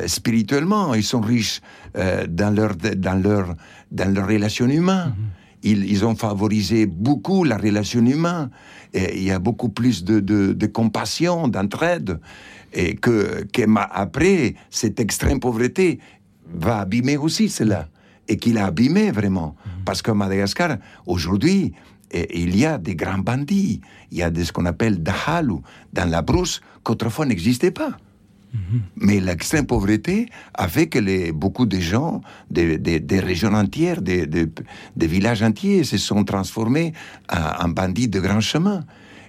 spirituellement, 0.07 0.95
ils 0.95 1.05
sont 1.05 1.21
riches 1.21 1.61
dans 1.95 2.55
leur 2.55 2.77
dans 2.77 3.23
leur 3.23 3.55
dans 3.91 4.13
leurs 4.13 4.27
relations 4.27 4.69
humaines. 4.69 5.15
Mm-hmm. 5.17 5.41
Ils, 5.63 6.05
ont 6.07 6.15
favorisé 6.15 6.87
beaucoup 6.87 7.45
la 7.45 7.59
relation 7.59 8.05
humaine. 8.05 8.49
Et 8.95 9.19
il 9.19 9.25
y 9.25 9.31
a 9.31 9.39
beaucoup 9.39 9.69
plus 9.69 10.05
de, 10.05 10.21
de, 10.21 10.55
de 10.55 10.67
compassion, 10.67 11.49
d'entraide 11.49 12.19
et 12.73 12.97
que, 12.97 13.45
que 13.53 13.63
après, 13.77 14.55
cette 14.71 15.01
extrême 15.01 15.41
pauvreté 15.41 15.99
va 16.53 16.81
abîmer 16.81 17.17
aussi 17.17 17.49
cela, 17.49 17.89
et 18.29 18.37
qu'il 18.37 18.59
a 18.59 18.67
abîmé 18.67 19.11
vraiment. 19.11 19.57
Mhm. 19.65 19.85
Parce 19.85 20.03
que 20.03 20.11
Madagascar, 20.11 20.77
aujourd'hui, 21.07 21.73
il 22.13 22.57
y 22.57 22.67
a 22.67 22.79
des 22.79 22.97
grands 22.97 23.19
bandits, 23.19 23.81
il 24.11 24.19
y 24.19 24.23
a 24.23 24.31
ce 24.35 24.53
qu'on 24.53 24.67
appelle 24.67 25.03
dahalu 25.03 25.57
dans 25.93 26.09
la 26.09 26.23
brousse 26.23 26.61
qu'autrefois 26.83 27.27
n'existait 27.27 27.71
pas. 27.71 27.97
Mhm. 28.53 28.81
Mais 28.97 29.21
l'extrême 29.21 29.65
pauvreté 29.65 30.29
a 30.55 30.67
fait 30.67 30.89
que 30.89 30.99
les, 30.99 31.31
beaucoup 31.31 31.67
de 31.67 31.79
gens, 31.79 32.21
des, 32.51 32.79
des, 32.79 33.21
régions 33.21 33.55
entières, 33.55 34.03
des, 34.03 34.27
des, 34.27 35.07
villages 35.07 35.43
entiers 35.43 35.85
se 35.85 35.99
sont 35.99 36.25
transformés 36.25 36.93
en, 37.33 37.67
en 37.67 37.69
bandits 37.69 38.09
de 38.09 38.19
grands 38.19 38.41
chemins. 38.41 38.85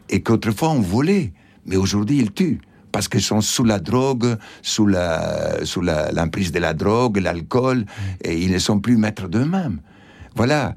Et 0.09 0.23
qu'autrefois 0.23 0.71
on 0.71 0.81
volait, 0.81 1.33
mais 1.67 1.75
aujourd'hui 1.75 2.17
ils 2.17 2.33
tuent 2.33 2.61
parce 2.91 3.07
qu'ils 3.07 3.21
sont 3.21 3.41
sous 3.41 3.63
la 3.63 3.79
drogue, 3.79 4.37
sous 4.61 4.87
la 4.87 5.63
sous 5.65 5.81
l'emprise 5.81 6.51
de 6.51 6.59
la 6.59 6.73
drogue, 6.73 7.17
l'alcool, 7.17 7.79
mm. 7.79 7.83
et 8.25 8.37
ils 8.37 8.51
ne 8.51 8.59
sont 8.59 8.79
plus 8.79 8.97
maîtres 8.97 9.27
d'eux-mêmes. 9.27 9.79
Voilà. 10.35 10.75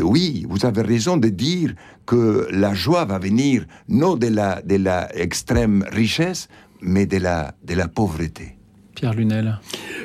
oui, 0.00 0.46
vous 0.48 0.64
avez 0.64 0.82
raison 0.82 1.16
de 1.16 1.28
dire 1.28 1.74
que 2.06 2.48
la 2.50 2.74
joie 2.74 3.04
va 3.04 3.18
venir 3.18 3.66
non 3.88 4.16
de 4.16 4.28
la 4.28 4.62
de 4.62 4.76
la 4.76 5.14
extrême 5.16 5.84
richesse, 5.92 6.48
mais 6.80 7.06
de 7.06 7.18
la 7.18 7.54
de 7.64 7.74
la 7.74 7.88
pauvreté. 7.88 8.56
Pierre 8.94 9.14
Lunel. 9.14 9.58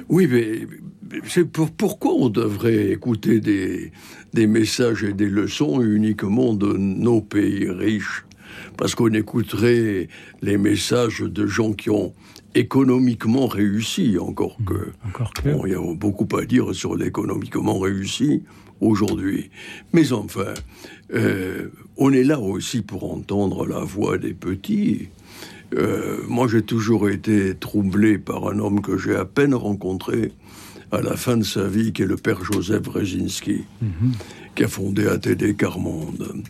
Oui, 0.09 0.27
mais 0.27 0.67
c'est 1.25 1.45
pour, 1.45 1.71
pourquoi 1.71 2.13
on 2.13 2.29
devrait 2.29 2.91
écouter 2.91 3.39
des, 3.39 3.91
des 4.33 4.47
messages 4.47 5.03
et 5.03 5.13
des 5.13 5.29
leçons 5.29 5.81
uniquement 5.81 6.53
de 6.53 6.73
nos 6.77 7.21
pays 7.21 7.69
riches? 7.69 8.25
Parce 8.79 8.95
qu'on 8.95 9.11
écouterait 9.11 10.07
les 10.41 10.57
messages 10.57 11.19
de 11.19 11.45
gens 11.45 11.73
qui 11.73 11.89
ont 11.89 12.13
économiquement 12.55 13.45
réussi, 13.45 14.17
encore 14.17 14.55
mmh, 14.61 14.65
que. 14.65 15.67
il 15.67 15.71
y 15.71 15.75
a 15.75 15.95
beaucoup 15.95 16.27
à 16.37 16.45
dire 16.45 16.73
sur 16.73 16.95
l'économiquement 16.95 17.77
réussi 17.77 18.43
aujourd'hui. 18.79 19.51
Mais 19.91 20.13
enfin, 20.13 20.53
euh, 21.13 21.67
on 21.97 22.13
est 22.13 22.23
là 22.23 22.39
aussi 22.39 22.81
pour 22.81 23.13
entendre 23.13 23.67
la 23.67 23.79
voix 23.79 24.17
des 24.17 24.33
petits. 24.33 25.09
Euh, 25.75 26.21
moi, 26.29 26.47
j'ai 26.47 26.61
toujours 26.61 27.09
été 27.09 27.55
troublé 27.55 28.17
par 28.17 28.47
un 28.47 28.59
homme 28.59 28.81
que 28.81 28.97
j'ai 28.97 29.15
à 29.15 29.25
peine 29.25 29.53
rencontré 29.53 30.31
à 30.93 31.01
la 31.01 31.17
fin 31.17 31.35
de 31.35 31.43
sa 31.43 31.67
vie, 31.67 31.91
qui 31.91 32.03
est 32.03 32.07
le 32.07 32.15
père 32.15 32.45
Joseph 32.45 32.83
Brzezinski, 32.83 33.65
mmh. 33.81 33.87
qui 34.55 34.63
a 34.63 34.69
fondé 34.69 35.05
ATD 35.05 35.57
Carmonde. 35.57 36.43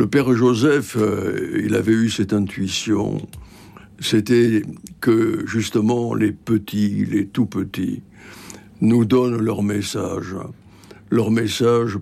Le 0.00 0.06
père 0.06 0.34
Joseph, 0.34 0.96
euh, 0.98 1.60
il 1.62 1.74
avait 1.74 1.92
eu 1.92 2.08
cette 2.08 2.32
intuition, 2.32 3.20
c'était 3.98 4.62
que 5.02 5.44
justement 5.46 6.14
les 6.14 6.32
petits, 6.32 7.04
les 7.04 7.26
tout 7.26 7.44
petits, 7.44 8.00
nous 8.80 9.04
donnent 9.04 9.36
leur 9.36 9.62
message, 9.62 10.34
leur 11.10 11.30
message 11.30 11.98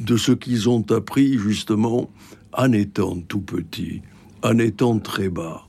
de 0.00 0.16
ce 0.16 0.30
qu'ils 0.30 0.68
ont 0.68 0.88
appris 0.92 1.36
justement 1.36 2.12
en 2.52 2.70
étant 2.70 3.18
tout 3.22 3.40
petits, 3.40 4.02
en 4.44 4.60
étant 4.60 5.00
très 5.00 5.28
bas. 5.28 5.66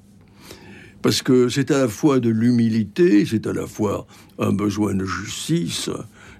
Parce 1.01 1.23
que 1.23 1.49
c'est 1.49 1.71
à 1.71 1.79
la 1.79 1.87
fois 1.87 2.19
de 2.19 2.29
l'humilité, 2.29 3.25
c'est 3.25 3.47
à 3.47 3.53
la 3.53 3.65
fois 3.65 4.05
un 4.37 4.53
besoin 4.53 4.93
de 4.93 5.05
justice, 5.05 5.89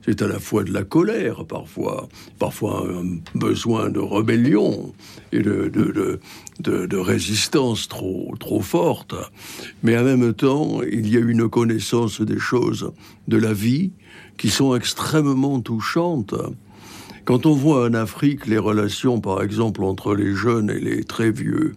c'est 0.06 0.22
à 0.22 0.28
la 0.28 0.40
fois 0.40 0.64
de 0.64 0.74
la 0.74 0.84
colère 0.84 1.46
parfois, 1.46 2.08
parfois 2.40 2.86
un 2.88 3.20
besoin 3.36 3.90
de 3.90 4.00
rébellion 4.00 4.94
et 5.32 5.40
de, 5.40 5.72
de, 6.60 6.98
résistance 6.98 7.88
trop, 7.88 8.34
trop 8.40 8.62
forte. 8.62 9.16
Mais 9.82 9.98
en 9.98 10.04
même 10.04 10.34
temps, 10.34 10.82
il 10.84 11.10
y 11.10 11.18
a 11.18 11.20
une 11.20 11.50
connaissance 11.50 12.22
des 12.22 12.40
choses 12.40 12.92
de 13.28 13.38
la 13.38 13.54
vie 13.54 13.92
qui 14.38 14.50
sont 14.50 14.76
extrêmement 14.76 15.62
touchantes. 15.62 16.36
Quand 17.26 17.46
on 17.46 17.54
voit 17.54 17.88
en 17.88 17.94
Afrique 17.94 18.48
les 18.48 18.58
relations, 18.58 19.22
par 19.22 19.42
exemple, 19.42 19.84
entre 19.84 20.16
les 20.16 20.34
jeunes 20.34 20.70
et 20.70 20.80
les 20.80 21.04
très 21.04 21.32
vieux, 21.32 21.76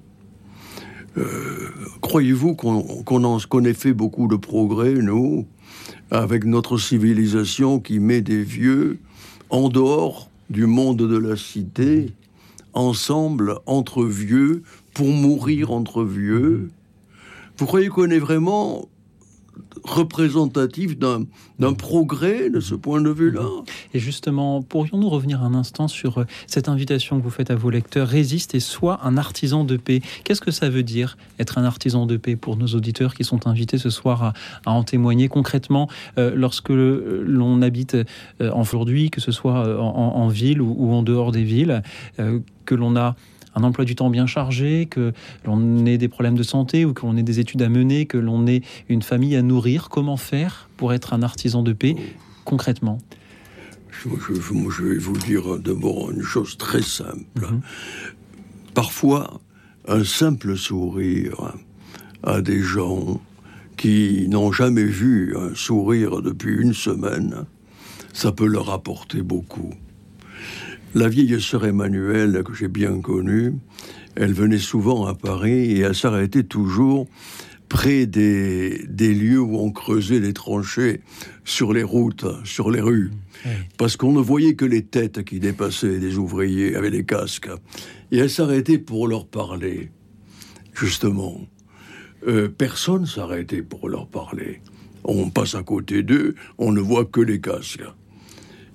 euh, 1.17 1.71
croyez-vous 2.01 2.55
qu'on 2.55 2.83
qu'on 2.83 3.65
ait 3.65 3.73
fait 3.75 3.95
beaucoup 3.95 4.29
de 4.29 4.37
progrès, 4.37 4.95
nous? 4.95 5.47
Avec 6.11 6.45
notre 6.45 6.79
civilisation 6.79 7.81
qui 7.81 7.99
met 7.99 8.21
des 8.21 8.43
vieux 8.43 8.99
en 9.51 9.69
dehors 9.69 10.31
du 10.51 10.67
monde 10.67 10.99
de 10.99 11.17
la 11.17 11.37
cité, 11.37 12.13
ensemble, 12.73 13.59
entre 13.67 14.05
vieux, 14.05 14.63
pour 14.95 15.09
mourir 15.09 15.73
entre 15.73 16.05
vieux. 16.05 16.71
Vous 17.59 17.67
croyez 17.67 17.89
qu'on 17.89 18.11
est 18.11 18.19
vraiment 18.19 18.89
représentatif 19.87 20.99
d'un 20.99 21.73
progrès 21.75 22.51
de 22.51 22.61
ce 22.61 22.75
point 22.75 23.01
de 23.01 23.11
vue-là. 23.11 23.49
Et 23.95 23.99
justement, 23.99 24.63
pourrions-nous 24.63 25.09
revenir 25.09 25.43
un 25.43 25.55
instant 25.55 25.89
sur 25.89 26.19
euh, 26.19 26.25
cette 26.47 26.69
invitation 26.69 27.19
que 27.19 27.25
vous 27.25 27.31
faites 27.31 27.51
à 27.51 27.55
vos 27.55 27.71
lecteurs, 27.71 28.09
résiste 28.09 28.55
et 28.55 28.61
soit 28.61 29.01
un 29.05 29.17
artisan 29.17 29.65
de 29.65 29.77
paix. 29.77 30.01
Qu'est-ce 30.25 30.41
que 30.41 30.51
ça 30.51 30.69
veut 30.69 30.83
dire 30.83 31.17
être 31.39 31.59
un 31.59 31.65
artisan 31.65 32.07
de 32.07 32.17
paix 32.17 32.37
pour 32.37 32.57
nos 32.57 32.67
auditeurs 32.69 33.15
qui 33.15 33.25
sont 33.25 33.47
invités 33.47 33.79
ce 33.79 33.91
soir 33.91 34.35
à, 34.65 34.71
en 34.71 34.83
témoigner 34.83 35.29
concrètement 35.29 35.89
euh, 36.19 36.33
lorsque 36.35 36.71
l'on 36.71 37.63
habite 37.63 37.95
euh, 38.41 38.53
aujourd'hui, 38.53 39.11
que 39.11 39.21
ce 39.21 39.33
soit 39.33 39.81
en, 39.81 40.29
ville 40.29 40.61
ou, 40.61 40.93
en 40.93 41.03
dehors 41.03 41.33
des 41.33 41.45
villes, 41.45 41.83
que 42.17 42.75
l'on 42.75 42.97
a 42.97 43.17
un 43.57 43.65
emploi 43.65 43.85
du 43.85 43.97
temps 43.97 44.11
bien 44.11 44.27
chargé, 44.27 44.87
que 44.87 45.13
l'on 45.45 45.85
ait 45.87 45.99
des 45.99 46.09
problèmes 46.09 46.37
de 46.37 46.43
santé 46.43 46.85
ou 46.85 46.93
que 46.93 47.05
l'on 47.05 47.17
ait 47.17 47.23
des 47.23 47.41
études 47.41 47.63
à 47.63 47.69
mener, 47.69 48.07
que 48.07 48.19
l'on 48.19 48.47
ait 48.47 48.61
une 48.89 49.03
famille 49.03 49.35
à 49.35 49.43
nourrir. 49.43 49.89
Comment 49.89 50.19
faire 50.19 50.69
pour 50.77 50.93
être 50.93 51.15
un 51.15 51.23
artisan 51.23 51.63
de 51.63 51.73
paix 51.73 51.97
concrètement? 52.45 52.99
Je, 53.91 54.83
vais 54.83 54.99
vous 54.99 55.17
dire 55.17 55.59
d'abord 55.59 56.11
une 56.11 56.23
chose 56.23 56.59
très 56.59 56.83
simple. 56.83 57.25
Mhm. 57.41 57.63
Parfois, 58.75 59.41
un 59.89 60.05
simple 60.05 60.57
sourire 60.57 61.55
à 62.23 62.43
des 62.43 62.61
gens 62.61 63.21
qui 63.77 64.27
n'ont 64.29 64.53
jamais 64.53 64.85
vu 64.85 65.35
un 65.37 65.55
sourire 65.55 66.21
depuis 66.21 66.55
une 66.55 66.75
semaine, 66.75 67.47
ça 68.13 68.33
peut 68.33 68.47
leur 68.47 68.71
apporter 68.71 69.23
beaucoup. 69.23 69.73
La 70.97 71.11
vieille 71.11 71.39
sœur 71.43 71.67
Emmanuelle, 71.67 72.43
que 72.43 72.55
j'ai 72.55 72.69
bien 72.69 73.03
connue, 73.03 73.53
elle 74.15 74.33
venait 74.33 74.57
souvent 74.57 75.05
à 75.05 75.15
Paris 75.15 75.73
et 75.73 75.81
elle 75.81 75.95
s'arrêtait 75.95 76.45
toujours 76.45 77.07
près 77.69 78.07
des, 78.07 78.83
des, 78.89 79.13
lieux 79.13 79.43
où 79.43 79.59
on 79.59 79.73
creusait 79.73 80.21
les 80.21 80.33
tranchées 80.33 81.03
sur 81.45 81.75
les 81.75 81.83
routes, 81.83 82.25
sur 82.45 82.71
les 82.71 82.81
rues. 82.81 83.11
Parce 83.77 83.99
qu'on 83.99 84.13
ne 84.13 84.23
voyait 84.23 84.55
que 84.55 84.65
les 84.65 84.87
têtes 84.87 85.23
qui 85.23 85.39
dépassaient 85.39 85.99
des 85.99 86.17
ouvriers 86.17 86.77
avec 86.77 86.93
des 86.93 87.05
casques. 87.05 87.51
Et 88.11 88.17
elle 88.17 88.31
s'arrêtait 88.31 88.79
pour 88.79 89.07
leur 89.07 89.27
parler, 89.27 89.91
justement. 90.73 91.43
Euh, 92.27 92.49
personne 92.49 93.05
s'arrêtait 93.05 93.61
pour 93.61 93.91
leur 93.91 94.07
parler. 94.09 94.63
On 95.05 95.29
passe 95.29 95.57
à 95.57 95.63
côté 95.63 96.03
d'eux, 96.03 96.37
on 96.57 96.73
ne 96.73 96.81
voit 96.81 97.05
que 97.05 97.21
les 97.21 97.43
casques. 97.43 97.85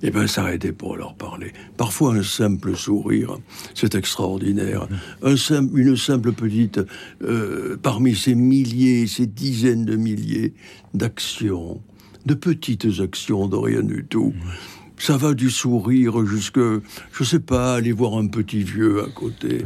Eh 0.04 0.12
bien, 0.12 0.28
s'arrêter 0.28 0.72
pour 0.72 0.98
leur 0.98 1.16
parler. 1.16 1.54
Parfois, 1.78 2.16
un 2.16 2.24
simple 2.24 2.76
sourire, 2.76 3.38
c'est 3.76 3.96
extraordinaire. 3.96 4.88
Un 5.22 5.38
simple, 5.38 5.78
une 5.78 5.96
simple 5.96 6.32
petite, 6.32 6.80
euh, 7.22 7.78
parmi 7.82 8.16
ces 8.16 8.36
milliers, 8.36 9.08
ces 9.08 9.28
dizaines 9.28 9.86
de 9.86 9.96
milliers 9.96 10.54
d'actions, 10.94 11.82
de 12.26 12.34
petites 12.34 12.88
actions 13.00 13.48
de 13.48 13.56
rien 13.56 13.84
du 13.84 14.06
tout. 14.06 14.34
Ça 14.98 15.18
va 15.18 15.34
du 15.34 15.50
sourire 15.50 16.26
jusque, 16.26 16.60
je 16.60 17.24
sais 17.24 17.40
pas, 17.40 17.76
aller 17.76 17.92
voir 17.92 18.18
un 18.18 18.28
petit 18.28 18.64
vieux 18.64 19.04
à 19.04 19.10
côté, 19.10 19.66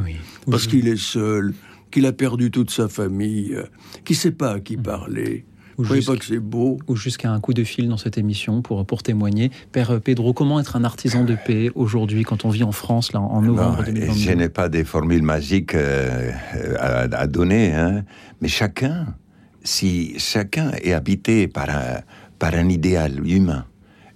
parce 0.49 0.65
qu'il 0.67 0.87
est 0.87 1.01
seul, 1.01 1.53
qu'il 1.91 2.05
a 2.05 2.13
perdu 2.13 2.51
toute 2.51 2.71
sa 2.71 2.87
famille, 2.87 3.57
qui 4.05 4.15
sait 4.15 4.31
pas 4.31 4.53
à 4.53 4.59
qui 4.61 4.77
parler. 4.77 5.45
Vous 5.77 5.95
ne 5.95 6.01
pas 6.01 6.15
que 6.15 6.25
c'est 6.25 6.39
beau 6.39 6.77
Ou 6.87 6.95
jusqu'à 6.95 7.31
un 7.31 7.39
coup 7.39 7.53
de 7.53 7.63
fil 7.63 7.89
dans 7.89 7.97
cette 7.97 8.17
émission 8.17 8.61
pour, 8.61 8.85
pour 8.85 9.03
témoigner. 9.03 9.51
Père 9.71 9.99
Pedro, 9.99 10.33
comment 10.33 10.59
être 10.59 10.75
un 10.75 10.83
artisan 10.83 11.23
de 11.23 11.35
paix 11.35 11.69
aujourd'hui 11.75 12.23
quand 12.23 12.45
on 12.45 12.49
vit 12.49 12.63
en 12.63 12.71
France 12.71 13.11
là, 13.13 13.19
en 13.19 13.41
novembre 13.41 13.83
2022 13.83 14.19
Je 14.19 14.31
n'ai 14.31 14.49
pas 14.49 14.69
des 14.69 14.83
formules 14.83 15.23
magiques 15.23 15.75
euh, 15.75 16.31
à, 16.79 17.27
donner, 17.27 17.73
hein, 17.73 18.03
mais 18.41 18.47
chacun, 18.47 19.15
si 19.63 20.17
chacun 20.17 20.71
est 20.81 20.93
habité 20.93 21.47
par 21.47 21.69
un, 21.69 22.01
par 22.39 22.53
un 22.53 22.69
idéal 22.69 23.27
humain 23.27 23.65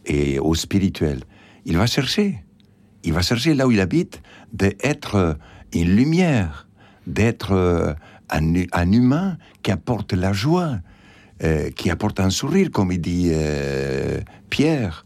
et 0.05 0.39
au 0.39 0.55
spirituel, 0.55 1.19
il 1.65 1.77
va 1.77 1.87
chercher. 1.87 2.43
Il 3.03 3.13
va 3.13 3.21
chercher 3.21 3.53
là 3.53 3.67
où 3.67 3.71
il 3.71 3.79
habite 3.79 4.21
d'être 4.53 5.37
une 5.73 5.95
lumière, 5.95 6.67
d'être 7.07 7.51
euh, 7.51 7.93
un, 8.29 8.53
un 8.71 8.91
humain 8.91 9.37
qui 9.61 9.71
apporte 9.71 10.13
la 10.13 10.33
joie, 10.33 10.79
euh, 11.41 11.69
qui 11.69 11.89
apporte 11.89 12.19
un 12.19 12.29
sourire, 12.29 12.69
comme 12.69 12.91
il 12.91 12.99
dit 12.99 13.29
euh, 13.31 14.19
Pierre. 14.49 15.05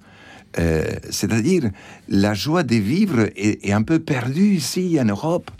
Euh, 0.57 0.83
c'est-à-dire, 1.11 1.69
la 2.09 2.33
joie 2.33 2.63
de 2.63 2.75
vivre 2.75 3.29
est, 3.35 3.71
un 3.71 3.83
peu 3.83 3.99
perdue 3.99 4.55
ici 4.55 4.97
en 4.99 5.05
Europe 5.05 5.51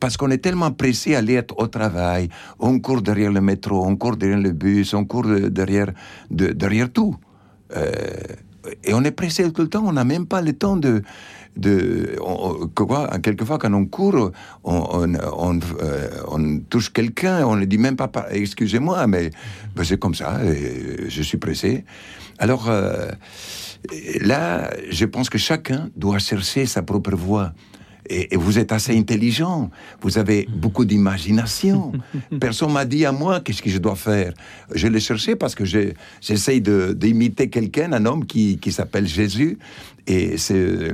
parce 0.00 0.18
qu'on 0.18 0.30
est 0.30 0.38
tellement 0.38 0.70
pressé 0.70 1.14
à 1.14 1.18
aller 1.18 1.40
au 1.56 1.66
travail, 1.66 2.28
on 2.58 2.78
court 2.78 3.00
derrière 3.00 3.32
le 3.32 3.40
métro, 3.40 3.84
on 3.86 3.96
court 3.96 4.16
derrière 4.16 4.38
le 4.38 4.52
bus, 4.52 4.92
on 4.92 5.06
court 5.06 5.26
derrière, 5.50 5.92
derrière 6.30 6.90
tout. 6.92 7.16
et 8.84 8.92
on 8.94 9.02
est 9.04 9.10
pressé 9.10 9.50
tout 9.50 9.62
le 9.62 9.68
temps, 9.68 9.84
on 9.86 9.92
n'a 9.92 10.04
même 10.04 10.26
pas 10.26 10.42
le 10.42 10.52
temps 10.52 10.76
de, 10.76 11.02
de 11.58 12.16
quoi, 12.74 13.10
quelquefois 13.22 13.58
quand 13.58 13.72
on 13.74 13.84
court, 13.84 14.30
on, 14.64 15.14
on, 15.36 15.60
euh, 15.82 16.58
touche 16.70 16.92
quelqu'un, 16.92 17.44
on 17.44 17.56
ne 17.56 17.64
dit 17.64 17.78
même 17.78 17.96
pas 17.96 18.10
excusez-moi, 18.30 19.06
mais 19.06 19.30
ben, 19.74 19.84
c'est 19.84 19.98
comme 19.98 20.14
ça, 20.14 20.40
je 21.08 21.22
suis 21.22 21.38
pressé. 21.38 21.84
Alors 22.38 22.68
euh, 22.68 23.10
là, 24.20 24.70
je 24.88 25.04
pense 25.04 25.28
que 25.28 25.38
chacun 25.38 25.90
doit 25.96 26.20
chercher 26.20 26.64
sa 26.66 26.82
propre 26.82 27.16
voie 27.16 27.52
et, 28.08 28.36
vous 28.36 28.58
êtes 28.58 28.72
assez 28.72 28.96
intelligent, 28.96 29.70
vous 30.00 30.18
avez 30.18 30.48
beaucoup 30.50 30.84
d'imagination. 30.84 31.92
Personne 32.40 32.72
m'a 32.72 32.84
dit 32.84 33.04
à 33.04 33.12
moi 33.12 33.40
qu'est-ce 33.40 33.62
que 33.62 33.70
je 33.70 33.78
dois 33.78 33.96
faire? 33.96 34.32
Je 34.74 34.86
l'ai 34.88 35.00
cherché 35.00 35.36
parce 35.36 35.54
que 35.54 35.64
j'essaye 35.64 36.60
d'imiter 36.60 37.50
quelqu'un, 37.50 37.92
un 37.92 38.06
homme 38.06 38.26
qui, 38.26 38.58
qui 38.58 38.72
s'appelle 38.72 39.06
Jésus, 39.06 39.58
et 40.08 40.36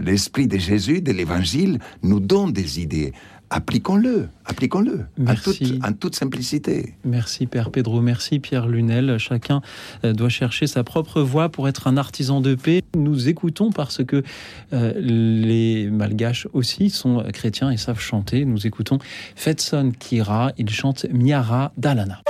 l'esprit 0.05 0.49
de 0.49 0.59
Jésus, 0.59 1.01
de 1.01 1.13
l'Évangile, 1.13 1.79
nous 2.03 2.21
donne 2.21 2.53
des 2.53 2.81
idées 2.81 3.13
appliquons-le, 3.51 4.29
appliquons-le, 4.47 5.07
en 5.29 5.35
toute, 5.37 5.63
en 5.85 5.93
toute, 5.93 6.17
simplicité. 6.17 6.95
Merci 7.05 7.47
Père 7.47 7.71
Pedro, 7.71 8.01
merci 8.01 8.41
Pierre 8.41 8.67
Lunel. 8.67 9.17
Chacun 9.19 9.63
euh, 10.05 10.13
doit 10.13 10.29
chercher 10.29 10.67
sa 10.67 10.83
propre 10.83 11.21
voie 11.21 11.49
pour 11.51 11.69
être 11.69 11.87
un 11.87 11.97
artisan 11.97 12.41
de 12.41 12.57
paix. 12.57 12.83
Nous 12.97 13.29
écoutons 13.29 13.71
parce 13.71 14.03
que 14.03 14.25
euh, 14.73 14.93
les 14.97 15.89
Malgaches 15.89 16.49
aussi 16.53 16.91
sont 16.91 17.23
chrétiens 17.33 17.71
et 17.71 17.77
savent 17.77 18.01
chanter. 18.01 18.45
Nous 18.45 18.67
écoutons 18.67 18.99
Fetson 19.37 19.93
Kira, 19.99 20.51
il 20.59 20.71
chante 20.71 21.07
Miara 21.13 21.73
Dalana. 21.77 22.23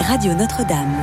Radio 0.00 0.34
Notre-Dame. 0.34 0.96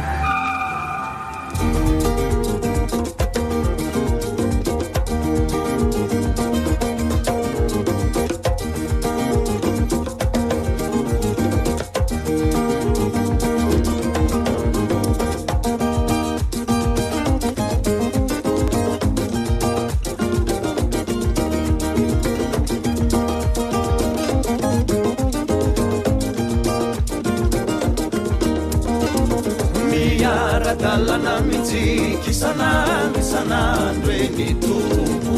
lalana 30.90 31.42
mitsikisanano 31.42 33.20
isanandro 33.20 34.12
e 34.12 34.30
ny 34.38 34.54
tompo. 34.62 35.36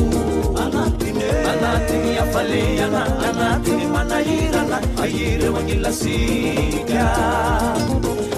Anatiny 0.64 1.20
e. 1.20 1.22
anatiny 1.52 2.12
afaleana 2.24 3.02
anatiny 3.28 3.86
manahirana 3.94 4.78
ahireo 5.04 5.54
agnilasika 5.60 7.06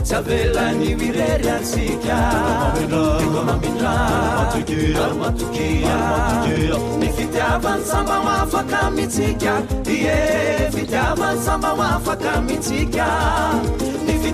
tsy 0.04 0.13
avelany 0.15 0.89
irery 1.08 1.49
atsika 1.49 2.17
mamindramatokia 3.45 5.97
ny 6.99 7.08
fitiavany 7.15 7.84
samba 7.86 8.17
mafaka 8.28 8.82
mitsika 8.91 9.54
ie 9.86 10.17
fitiavany 10.73 11.39
samba 11.45 11.71
mafaka 11.76 12.41
mitsika 12.41 13.08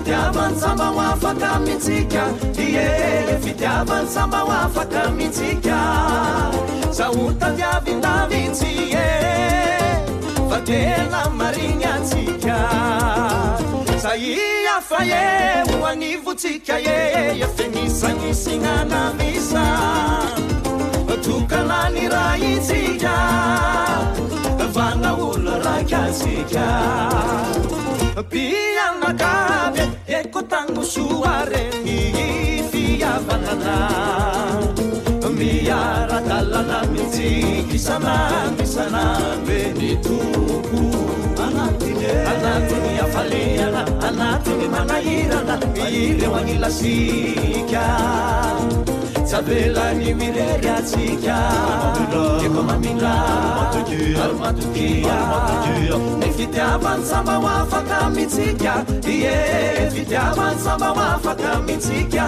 fitiavany 0.00 0.56
samba 0.56 0.84
ho 0.84 1.00
afaka 1.00 1.58
mitsika 1.60 2.24
ie 2.58 3.38
fitiavany 3.42 4.08
samba 4.08 4.38
ho 4.38 4.52
afaka 4.52 5.10
mitsika 5.10 5.78
zaho 6.90 7.32
tandiavindavitsy 7.40 8.94
e 8.96 9.08
fa 10.48 10.60
tena 10.60 11.30
marigny 11.30 11.84
atsika 11.84 12.58
za 14.02 14.16
iafa 14.16 15.04
e 15.04 15.62
ho 15.68 15.86
anivotsika 15.86 16.80
e 16.80 17.40
efe 17.40 17.68
misagnisygnanamisa 17.68 19.64
tokana 21.24 21.90
ny 21.90 22.08
raha 22.08 22.38
itsika 22.38 23.16
vana 24.66 25.14
olona 25.14 25.58
rakasika 25.64 26.66
mpianakaby 28.16 29.82
eko 30.06 30.42
tangosoareny 30.42 31.90
fiavanana 32.70 33.76
miara-dalana 35.40 36.78
mitsiky 36.92 37.76
isanany 37.76 38.60
isanambe 38.62 39.72
ny 39.78 39.96
toko 40.04 40.82
anatiny 41.44 42.98
afaliana 43.04 43.82
anatiny 44.08 44.66
manahirana 44.74 45.56
ireo 45.88 46.36
agnilasika 46.36 47.84
sabelani 49.30 50.14
miregatsika 50.14 51.38
eko 52.46 52.62
mamila 52.68 53.14
ary 54.22 54.34
matokia 54.40 55.18
ny 56.20 56.30
fitiavany 56.36 57.04
samba 57.10 57.34
ho 57.42 57.46
afaka 57.46 58.10
mitsika. 58.10 58.74
Ie 59.06 59.90
fitiavany 59.94 60.58
samba 60.64 60.88
ho 60.96 61.00
afaka 61.14 61.52
mitsika. 61.66 62.26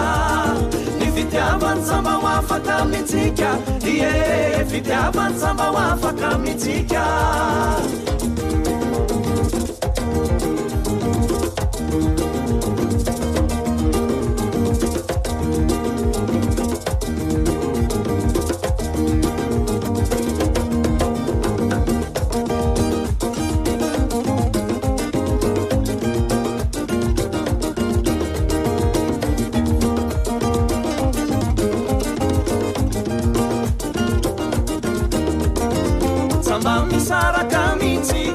Ny 0.99 1.07
fitiavany 1.15 1.81
samba 1.89 2.13
ho 2.21 2.27
afaka 2.37 2.85
mitsika. 2.91 3.49
Ie 3.93 4.65
fitiavany 4.71 5.35
samba 5.39 5.63
ho 5.73 5.77
afaka 5.77 6.37
mitsika. 6.37 7.03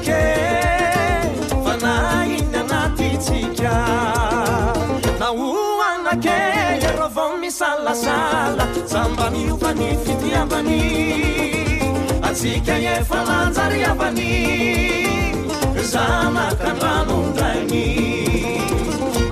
ke 0.09 0.21
fanainy 1.65 2.55
anatytsika 2.61 3.75
naoanake 5.19 6.37
iareo 6.83 7.07
vao 7.15 7.33
misalasala 7.43 8.65
zambaniovany 8.93 9.89
fitiavany 10.05 10.81
atsika 12.29 12.75
efa 12.95 13.19
lanjariavany 13.29 14.33
zanakandranon-drainy 15.91 17.85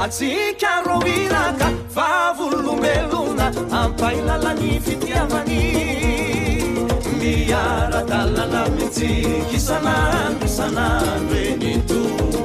atsika 0.06 0.72
ro 0.86 0.98
iraka 1.16 1.68
vavolombelona 1.96 3.46
ampailalany 3.82 4.72
fitiavany 4.86 5.62
miaratalana 7.20 8.62
mitsikisanano 8.76 10.46
isanano 10.46 11.36
eny 11.46 11.82
tompo 11.88 12.42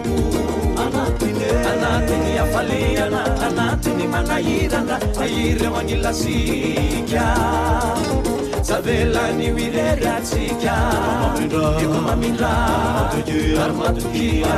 anatiny 1.72 2.38
afaliana 2.44 3.20
anatiny 3.46 4.04
manahirana 4.12 4.96
ahiry 5.22 5.66
ao 5.66 5.76
anilasika 5.76 7.26
savelany 8.62 9.52
mirery 9.56 10.06
atsika. 10.06 10.76
Eko 11.82 11.98
mamindra 12.06 12.52
ary 13.62 13.74
matokia 13.80 14.56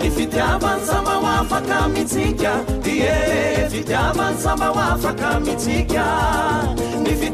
ny 0.00 0.08
fitiavany 0.16 0.82
sama 0.86 1.14
ho 1.22 1.26
afaka 1.40 1.78
mitsika. 1.94 2.52
Ie 2.86 3.68
fitiavany 3.70 4.36
sama 4.38 4.66
ho 4.74 4.80
afaka 4.80 5.40
mitsika. 5.40 6.06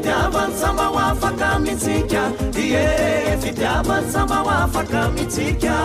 fitiavany 0.09 0.53
samba 0.55 0.83
ho 0.83 0.97
afaka 0.99 1.59
mitsika. 1.59 2.23
Ie 2.57 3.37
fitiavany 3.41 4.11
samba 4.11 4.35
ho 4.35 4.49
afaka 4.49 5.09
mitsika. 5.15 5.75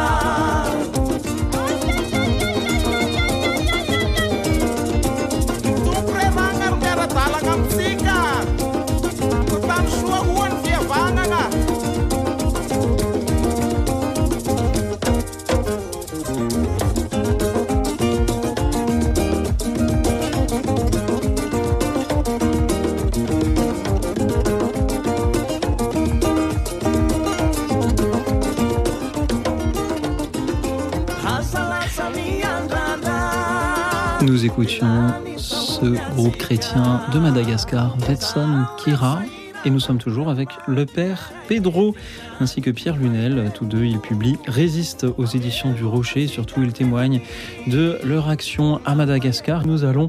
Nous 34.45 34.51
écoutions 34.51 35.07
ce 35.39 35.87
groupe 36.15 36.37
chrétien 36.37 37.01
de 37.15 37.19
Madagascar, 37.19 37.97
Vetson 37.97 38.67
Kira, 38.77 39.21
et 39.65 39.71
nous 39.71 39.81
sommes 39.81 39.97
toujours 39.97 40.29
avec 40.29 40.51
le 40.67 40.85
père 40.85 41.33
Pedro 41.49 41.95
ainsi 42.41 42.61
que 42.61 42.71
Pierre 42.71 42.99
Lunel. 42.99 43.51
Tous 43.55 43.65
deux, 43.65 43.85
ils 43.85 44.01
publient 44.01 44.37
Résiste 44.47 45.07
aux 45.17 45.25
éditions 45.25 45.73
du 45.73 45.87
Rocher. 45.87 46.27
Surtout, 46.27 46.63
ils 46.63 46.75
témoignent 46.75 47.23
de 47.69 47.99
leur 48.05 48.29
action 48.29 48.83
à 48.85 48.95
Madagascar. 48.95 49.67
Nous 49.67 49.83
allons 49.83 50.09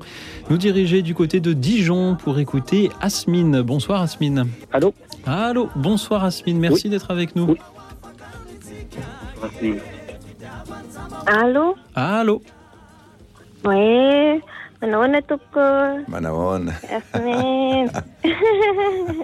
nous 0.50 0.58
diriger 0.58 1.02
du 1.02 1.14
côté 1.14 1.40
de 1.40 1.54
Dijon 1.54 2.18
pour 2.22 2.38
écouter 2.38 2.90
Asmine. 3.00 3.62
Bonsoir 3.62 4.02
Asmine. 4.02 4.48
Allô? 4.74 4.94
Allô, 5.26 5.70
bonsoir 5.78 6.26
Asmine, 6.26 6.60
merci 6.60 6.90
d'être 6.90 7.10
avec 7.10 7.38
nous. 7.38 7.46
Oui. 7.46 7.58
Merci. 9.42 9.80
Allô? 11.26 11.76
Allô? 11.96 12.42
Oui, 13.66 14.42
manahona 14.82 15.22
toko 15.22 15.60
Manahona. 16.08 16.74
Yasmin. 16.92 17.90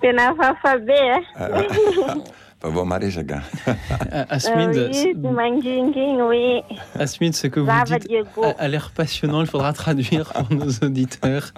Tena 0.00 0.22
hafahafa 0.28 0.78
be 0.78 0.92
e. 0.92 1.20
Fa 2.60 2.68
vao 2.70 2.84
maresaka. 2.84 3.42
Euh, 4.12 4.24
Asmine, 4.30 4.78
Ah 4.78 4.90
oui, 4.92 5.14
manginging, 5.14 6.20
oui. 6.22 6.62
Asmine, 6.98 7.32
ce 7.34 7.46
que 7.48 7.60
vous 7.60 7.70
dites 7.84 8.08
a, 8.42 8.48
a 8.58 8.68
l'air 8.68 8.90
passionnant. 8.94 9.40
Il 9.42 9.46
faudra 9.46 9.72
traduire 9.74 10.32
pour 10.32 10.50
nos 10.52 10.70
auditeurs. 10.82 11.52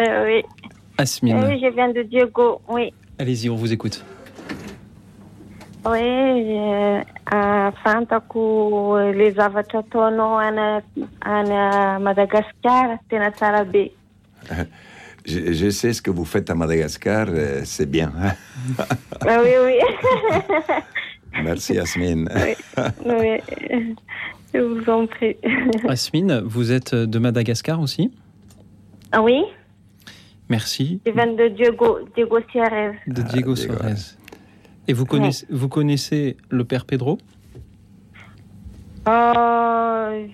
Euh, 0.00 0.24
oui. 0.26 0.42
Asmine, 0.98 1.44
oui, 1.44 1.60
je 1.60 1.66
viens 1.74 1.88
de 1.92 2.02
Diego, 2.02 2.60
oui. 2.68 2.92
allez-y, 3.18 3.50
on 3.50 3.56
vous 3.56 3.72
écoute. 3.72 4.04
Oui, 5.90 6.44
je- 6.48 7.04
afantako 7.30 8.98
le 9.14 9.30
zavatra 9.32 9.78
ataonao 9.80 10.38
ana 10.38 10.82
ana 11.20 11.98
Madagascar 11.98 12.98
tena 13.08 13.30
tsara 13.30 13.64
be. 13.64 13.90
Je, 15.24 15.52
je 15.52 15.70
sais 15.70 15.92
ce 15.92 16.00
que 16.02 16.10
vous 16.10 16.24
faites 16.24 16.48
à 16.50 16.54
Madagascar, 16.54 17.26
euh, 17.30 17.60
c'est 17.64 17.86
bien. 17.90 18.12
Ah 19.26 19.38
oui, 19.42 19.50
oui. 19.64 19.78
Merci 21.44 21.74
Yasmine. 21.74 22.28
oui. 23.04 23.40
Je 24.54 24.60
vous 24.60 24.90
en 24.90 25.06
prie. 25.06 25.36
Asmine, 25.88 26.40
vous 26.44 26.72
êtes 26.72 26.94
de 26.94 27.18
Madagascar 27.18 27.80
aussi? 27.80 28.10
Ah 29.12 29.22
oui, 29.22 29.42
Merci. 30.48 31.00
je 31.06 31.12
viens 31.12 31.26
de 31.32 31.48
Diego, 31.48 32.00
Diego 32.14 32.38
Sierra. 32.50 32.92
De 33.06 33.20
Ah, 33.22 33.28
Diego 33.32 33.54
Diego, 33.54 33.56
Suarez. 33.56 34.16
Et 34.88 34.94
vous 34.94 35.04
connaissez, 35.04 35.46
vous 35.50 35.68
connaissez 35.68 36.36
le 36.48 36.64
père 36.64 36.86
Pedro? 36.86 37.18
Euh, 39.06 40.26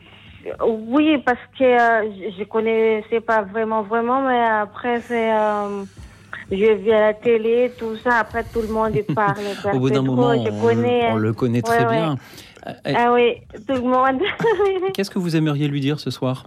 oui, 0.67 1.19
parce 1.25 1.39
que 1.59 1.65
euh, 1.65 2.11
je 2.37 2.41
ne 2.41 2.45
connaissais 2.45 3.21
pas 3.21 3.43
vraiment, 3.43 3.83
vraiment, 3.83 4.23
mais 4.23 4.41
après, 4.41 5.01
c'est, 5.01 5.33
euh, 5.33 5.85
je 6.51 6.73
vis 6.75 6.93
à 6.93 7.01
la 7.01 7.15
télé, 7.15 7.73
tout 7.79 7.97
ça, 7.97 8.19
après, 8.19 8.45
tout 8.45 8.63
le 8.63 8.69
monde 8.69 8.93
parle. 9.15 9.39
Au 9.73 9.79
bout 9.81 9.91
d'un 9.91 10.03
moment, 10.03 10.31
on, 10.31 10.61
connais. 10.61 11.11
on 11.11 11.17
le 11.17 11.33
connaît 11.33 11.63
très 11.63 11.85
Ouais, 11.85 11.91
bien. 11.93 12.17
Euh, 12.67 12.73
Ah 12.85 13.13
oui, 13.13 13.35
tout 13.67 13.75
le 13.75 13.81
monde. 13.83 14.23
Qu'est-ce 14.95 15.11
que 15.11 15.19
vous 15.19 15.35
aimeriez 15.37 15.67
lui 15.69 15.81
dire 15.81 15.99
ce 15.99 16.11
soir? 16.11 16.47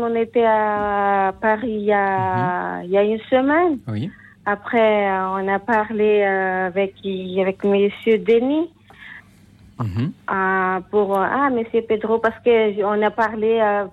On 0.00 0.14
était 0.14 0.44
à 0.44 1.34
Paris 1.40 1.70
il 1.70 1.84
y 1.84 1.92
a, 1.92 2.82
il 2.84 2.90
y 2.90 2.96
a 2.96 3.02
une 3.02 3.20
semaine. 3.30 3.78
Oui. 3.88 4.10
Après, 4.44 5.08
euh, 5.08 5.28
on 5.30 5.48
a 5.48 5.58
parlé 5.58 6.22
euh, 6.22 6.66
avec, 6.66 6.94
avec 7.38 7.64
Monsieur 7.64 8.18
Denis. 8.18 8.70
Mhm. 9.78 10.12
Ah, 10.28 10.80
pour 10.90 11.18
ah 11.18 11.50
Monsieur 11.50 11.82
Pedro 11.82 12.18
parce 12.18 12.38
que 12.44 12.84
on 12.84 13.02
a 13.02 13.10
parlé 13.10 13.58
euh, 13.60 13.86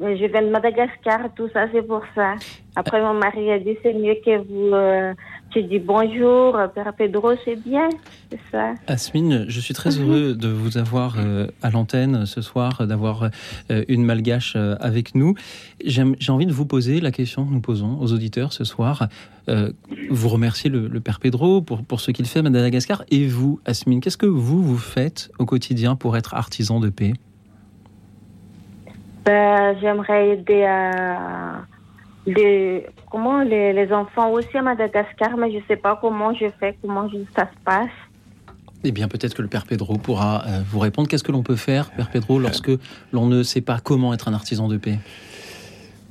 je 0.00 0.26
viens 0.26 0.42
de 0.42 0.48
Madagascar 0.48 1.20
tout 1.36 1.48
ça 1.52 1.66
c'est 1.72 1.82
pour 1.82 2.02
ça 2.14 2.34
après 2.76 3.02
mon 3.02 3.14
mari 3.14 3.50
a 3.50 3.58
dit 3.58 3.76
c'est 3.82 3.92
mieux 3.94 4.16
que 4.24 4.38
vous 4.38 4.72
euh, 4.72 5.12
tu 5.54 5.62
dis 5.62 5.78
bonjour 5.78 6.56
euh, 6.56 6.66
Père 6.66 6.92
Pedro 6.94 7.30
c'est 7.44 7.54
bien 7.54 7.88
c'est 8.30 8.40
ça 8.50 8.74
Asmine, 8.88 9.44
je 9.48 9.60
suis 9.60 9.72
très 9.72 9.90
Mhm. 9.96 10.02
heureux 10.02 10.34
de 10.34 10.48
vous 10.48 10.76
avoir 10.78 11.14
euh, 11.18 11.46
à 11.62 11.70
l'antenne 11.70 12.26
ce 12.26 12.40
soir, 12.42 12.86
d'avoir 12.86 13.30
euh, 13.70 13.84
une 13.88 14.04
malgache 14.04 14.54
euh, 14.56 14.74
avec 14.80 15.14
nous. 15.14 15.34
J'ai 15.84 16.02
envie 16.28 16.46
de 16.46 16.52
vous 16.52 16.66
poser 16.66 17.00
la 17.00 17.12
question 17.12 17.44
que 17.46 17.52
nous 17.52 17.60
posons 17.60 17.98
aux 18.00 18.12
auditeurs 18.12 18.52
ce 18.52 18.64
soir. 18.64 19.08
Vous 20.10 20.28
remerciez 20.28 20.70
le, 20.70 20.88
le 20.88 21.00
Père 21.00 21.20
Pedro 21.20 21.60
pour, 21.62 21.84
pour 21.84 22.00
ce 22.00 22.10
qu'il 22.10 22.24
fait 22.26 22.38
à 22.40 22.42
Madagascar. 22.42 23.04
Et 23.10 23.26
vous, 23.26 23.60
Asmine, 23.66 24.00
qu'est-ce 24.00 24.16
que 24.16 24.26
vous, 24.26 24.62
vous 24.62 24.78
faites 24.78 25.30
au 25.38 25.44
quotidien 25.44 25.96
pour 25.96 26.16
être 26.16 26.34
artisan 26.34 26.80
de 26.80 26.88
paix? 26.88 27.12
Ben, 29.26 29.76
j'aimerais 29.80 30.30
aider 30.30 30.64
à 30.64 31.60
les 32.26 32.86
comment 33.10 33.42
les, 33.42 33.72
les 33.72 33.92
enfants 33.92 34.30
aussi 34.30 34.56
à 34.56 34.62
Madagascar 34.62 35.36
mais 35.36 35.52
je 35.52 35.58
sais 35.68 35.76
pas 35.76 35.98
comment 36.00 36.32
je 36.34 36.46
fais 36.58 36.76
comment 36.80 37.08
je- 37.08 37.18
ça 37.36 37.44
se 37.52 37.58
passe 37.64 37.90
Eh 38.84 38.92
bien, 38.92 39.08
peut-être 39.08 39.34
que 39.34 39.42
le 39.42 39.48
Père 39.48 39.64
Pedro 39.66 39.96
pourra 39.98 40.42
euh, 40.46 40.60
vous 40.70 40.78
répondre. 40.78 41.08
Qu'est-ce 41.08 41.24
que 41.24 41.32
l'on 41.32 41.42
peut 41.42 41.56
faire, 41.56 41.90
Père 41.90 42.10
Pedro, 42.10 42.38
lorsque 42.38 42.70
l'on 43.12 43.26
ne 43.26 43.42
sait 43.42 43.60
pas 43.62 43.78
comment 43.82 44.12
être 44.14 44.28
un 44.28 44.34
artisan 44.34 44.68
de 44.68 44.76
paix? 44.76 44.98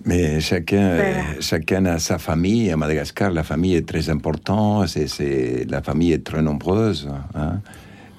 Mais 0.06 0.40
chacun, 0.42 0.78
euh, 0.82 1.14
Voilà. 1.14 1.42
chacun 1.42 1.86
a 1.86 1.98
sa 2.00 2.18
famille. 2.18 2.72
À 2.72 2.78
Madagascar, 2.78 3.32
la 3.32 3.44
famille 3.44 3.76
est 3.76 3.88
très 3.88 4.10
importante. 4.10 4.88
C'est, 4.90 5.08
c'est- 5.08 5.66
la 5.70 5.82
famille 5.82 6.12
est 6.14 6.24
très 6.26 6.42
nombreuse. 6.42 7.10
hein. 7.36 7.60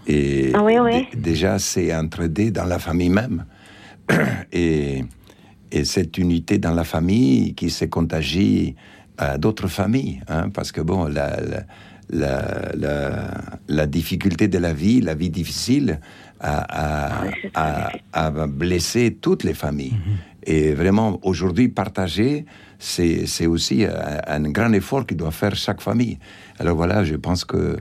Et 0.06 0.52
Ah 0.54 0.62
oui, 0.62 0.78
oui. 0.78 1.08
dé- 1.12 1.16
déjà, 1.20 1.58
c'est 1.58 1.94
entraidé 1.94 2.50
dans 2.50 2.64
la 2.64 2.78
famille 2.78 3.10
même. 3.10 3.44
et, 4.52 5.04
et 5.72 5.84
cette 5.84 6.18
unité 6.18 6.58
dans 6.58 6.74
la 6.74 6.84
famille 6.84 7.54
qui 7.54 7.70
se 7.70 7.84
contagie 7.86 8.74
à 9.18 9.38
d'autres 9.38 9.68
familles. 9.68 10.20
hein, 10.28 10.50
parce 10.50 10.72
que, 10.72 10.80
bon, 10.80 11.06
la, 11.06 11.36
la, 11.40 11.62
la, 12.10 12.72
la, 12.76 13.30
la 13.68 13.86
difficulté 13.86 14.48
de 14.48 14.58
la 14.58 14.72
vie, 14.72 15.00
la 15.00 15.14
vie 15.14 15.30
difficile, 15.30 16.00
a, 16.40 17.30
a, 17.54 17.90
a, 18.12 18.26
a 18.26 18.46
blessé 18.46 19.16
toutes 19.20 19.44
les 19.44 19.54
familles. 19.54 19.94
Et 20.46 20.74
vraiment, 20.74 21.18
aujourd'hui, 21.22 21.68
partager, 21.68 22.44
c'est 22.78 23.46
aussi 23.46 23.84
un, 23.84 24.20
un 24.26 24.50
grand 24.50 24.72
effort 24.74 25.06
que 25.06 25.14
doit 25.14 25.30
faire 25.30 25.56
chaque 25.56 25.80
famille. 25.80 26.18
Alors 26.58 26.76
voilà, 26.76 27.02
je 27.04 27.14
pense 27.16 27.44
que 27.44 27.78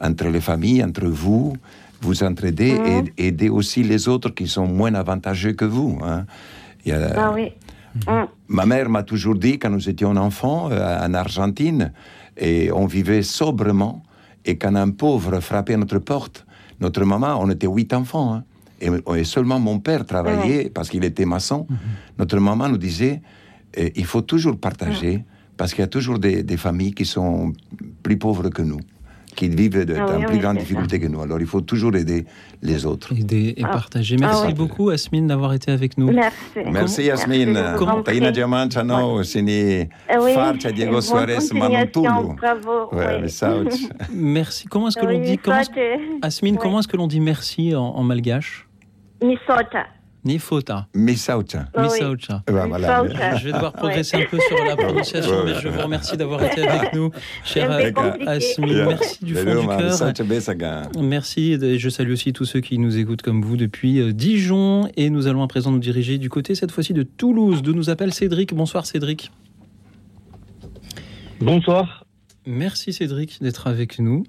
entre 0.00 0.28
les 0.28 0.40
familles, 0.40 0.84
entre 0.84 1.06
vous, 1.06 1.56
vous 2.02 2.22
entraidez 2.22 2.78
et 3.18 3.26
aidez 3.28 3.48
aussi 3.48 3.82
les 3.82 4.06
autres 4.06 4.30
qui 4.30 4.46
sont 4.46 4.66
moins 4.66 4.94
avantageux 4.94 5.54
que 5.54 5.64
vous. 5.64 5.98
hein. 6.04 6.26
Il 6.84 6.90
y 6.90 6.92
a- 6.92 7.12
Ah 7.16 7.32
oui. 7.34 7.52
Mm. 8.06 8.24
Ma 8.48 8.66
mère 8.66 8.88
m'a 8.88 9.02
toujours 9.04 9.36
dit, 9.36 9.58
quand 9.58 9.70
nous 9.70 9.88
étions 9.88 10.16
enfants 10.16 10.68
euh, 10.70 11.06
en 11.06 11.14
Argentine, 11.14 11.92
et 12.36 12.72
on 12.72 12.86
vivait 12.86 13.22
sobrement, 13.22 14.02
et 14.44 14.56
quand 14.58 14.74
un 14.74 14.90
pauvre 14.90 15.38
frappait 15.40 15.74
à 15.74 15.76
notre 15.76 15.98
porte, 16.00 16.44
notre 16.80 17.04
maman, 17.04 17.38
on 17.40 17.48
était 17.50 17.68
huit 17.68 17.92
enfants, 17.94 18.34
hein, 18.34 18.44
et, 18.80 18.90
et 19.16 19.24
seulement 19.24 19.60
mon 19.60 19.78
père 19.78 20.04
travaillait 20.04 20.68
parce 20.70 20.88
qu'il 20.90 21.04
était 21.04 21.24
maçon. 21.24 21.66
Notre 22.18 22.38
maman 22.40 22.68
nous 22.68 22.76
disait, 22.78 23.22
eh, 23.76 23.92
il 23.94 24.04
faut 24.04 24.20
toujours 24.22 24.58
partager, 24.58 25.24
parce 25.56 25.72
qu'il 25.72 25.82
y 25.82 25.84
a 25.84 25.88
toujours 25.88 26.18
des, 26.18 26.42
des 26.42 26.56
familles 26.56 26.92
qui 26.92 27.04
sont 27.06 27.52
plus 28.02 28.18
pauvres 28.18 28.48
que 28.50 28.62
nous, 28.62 28.80
qui 29.34 29.48
vivent 29.48 29.84
de, 29.84 29.94
Ah 29.98 30.06
oui, 30.06 30.12
en 30.14 30.18
oui, 30.20 30.24
plus 30.26 30.38
grande 30.38 30.54
c'est 30.56 30.60
ça. 30.62 30.68
difficulté 30.68 31.00
que 31.00 31.06
nous. 31.06 31.20
Alors 31.22 31.40
il 31.40 31.46
faut 31.46 31.60
toujours 31.60 31.94
aider 31.96 32.24
les 32.62 32.86
autres. 32.86 33.12
Aider 33.12 33.54
et 33.56 33.62
Ah. 33.64 33.68
partager. 33.68 34.16
Merci 34.16 34.40
Ah 34.42 34.46
ouais. 34.46 34.54
beaucoup, 34.54 34.90
Asmine, 34.90 35.26
d'avoir 35.26 35.52
été 35.52 35.70
avec 35.70 35.98
nous. 35.98 36.10
Merci. 36.10 36.36
Merci 36.70 37.10
en 37.12 38.02
Taina 38.02 38.02
prie. 38.26 38.32
Diamantano, 38.32 39.22
sini 39.22 39.52
Eh 39.52 39.88
oui. 40.20 40.34
Farcia 40.34 40.72
Diego 40.72 41.00
Suarez 41.00 41.38
Manontulo. 41.52 42.34
Bravo. 42.40 42.88
Ouais, 42.92 43.20
oui. 43.22 43.86
Merci. 44.12 44.66
Comment 44.68 44.88
est-ce 44.88 44.98
que 44.98 45.06
l'on 45.06 45.18
Oui, 45.18 45.26
dit 45.26 45.38
comment. 45.38 45.60
Asmine, 46.22 46.56
comment 46.56 46.78
est-ce 46.80 46.88
que 46.88 46.96
l'on 46.96 47.06
dit 47.06 47.20
merci 47.20 47.74
en, 47.74 47.82
en 47.82 48.02
malgache? 48.02 48.66
Misota. 49.22 49.86
Nifota. 50.24 50.86
Misaucha. 50.94 51.68
Misaucha. 51.78 52.42
Ben, 52.46 52.66
voilà. 52.66 53.36
Je 53.36 53.44
vais 53.44 53.52
devoir 53.52 53.72
progresser 53.72 54.16
un 54.16 54.24
peu 54.30 54.38
sur 54.40 54.64
la 54.64 54.74
prononciation, 54.84 55.44
mais 55.44 55.54
je 55.60 55.68
vous 55.68 55.80
remercie 55.82 56.16
d'avoir 56.16 56.42
été 56.42 56.66
avec 56.66 56.94
nous, 56.94 57.10
cher 57.44 57.70
C'est 57.78 57.86
un 57.88 57.92
peu 57.92 58.00
A- 58.00 58.10
compliqué. 58.10 58.28
Asmine. 58.30 58.84
Merci 58.86 59.24
du 59.24 59.34
fond 59.34 59.60
du 59.60 59.66
cœur. 59.66 60.12
Merci, 61.02 61.52
et 61.60 61.78
je 61.78 61.88
salue 61.90 62.12
aussi 62.12 62.32
tous 62.32 62.44
ceux 62.46 62.60
qui 62.60 62.78
nous 62.78 62.96
écoutent 62.96 63.22
comme 63.22 63.42
vous 63.42 63.56
depuis 63.56 64.00
euh, 64.00 64.12
Dijon. 64.12 64.88
Et 64.96 65.10
nous 65.10 65.26
allons 65.26 65.42
à 65.42 65.48
présent 65.48 65.70
nous 65.70 65.78
diriger 65.78 66.18
du 66.18 66.30
côté, 66.30 66.54
cette 66.54 66.70
fois-ci, 66.70 66.92
de 66.94 67.02
Toulouse, 67.02 67.62
d'où 67.62 67.74
nous 67.74 67.90
appelle 67.90 68.14
Cédric. 68.14 68.54
Bonsoir 68.54 68.86
Cédric. 68.86 69.30
Bonsoir. 71.40 72.06
Merci 72.46 72.92
Cédric 72.92 73.42
d'être 73.42 73.66
avec 73.66 73.98
nous. 73.98 74.24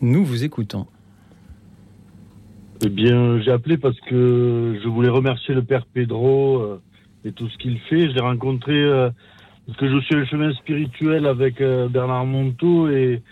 Nous 0.00 0.24
vous 0.24 0.44
écoutons. 0.44 0.86
Eh 2.84 2.90
bien, 2.90 3.40
j'ai 3.40 3.52
appelé 3.52 3.78
parce 3.78 3.98
que 4.00 4.78
je 4.82 4.88
voulais 4.88 5.08
remercier 5.08 5.54
le 5.54 5.62
père 5.62 5.86
Pedro 5.86 6.58
euh, 6.58 6.80
et 7.24 7.32
tout 7.32 7.48
ce 7.48 7.56
qu'il 7.56 7.78
fait. 7.78 8.10
Je 8.10 8.14
l'ai 8.14 8.20
rencontré 8.20 8.74
euh, 8.74 9.08
parce 9.66 9.78
que 9.78 9.88
je 9.88 9.98
suis 10.00 10.14
le 10.14 10.26
chemin 10.26 10.52
spirituel 10.52 11.26
avec 11.26 11.60
euh, 11.62 11.88
Bernard 11.88 12.26
Monteau 12.26 12.88
et, 12.88 13.22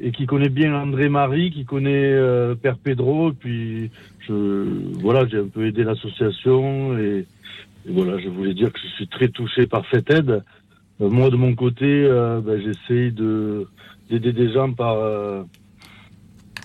et 0.00 0.10
qui 0.10 0.24
connaît 0.24 0.48
bien 0.48 0.74
André 0.74 1.10
Marie, 1.10 1.50
qui 1.50 1.66
connaît 1.66 2.16
père 2.62 2.78
Pedro. 2.78 3.32
Puis, 3.32 3.90
je, 4.26 4.64
voilà, 5.00 5.26
j'ai 5.28 5.38
un 5.38 5.48
peu 5.48 5.66
aidé 5.66 5.84
l'association 5.84 6.96
et, 6.98 7.26
et 7.86 7.92
voilà, 7.92 8.18
je 8.18 8.28
voulais 8.28 8.54
dire 8.54 8.72
que 8.72 8.80
je 8.80 8.88
suis 8.94 9.08
très 9.08 9.28
touché 9.28 9.66
par 9.66 9.84
cette 9.90 10.10
aide. 10.10 10.42
Moi, 10.98 11.28
de 11.28 11.36
mon 11.36 11.54
côté, 11.54 12.08
ben, 12.08 12.58
j'essaye 12.60 13.12
de 13.12 13.66
d'aider 14.10 14.32
des 14.32 14.52
gens 14.52 14.72
par 14.72 14.96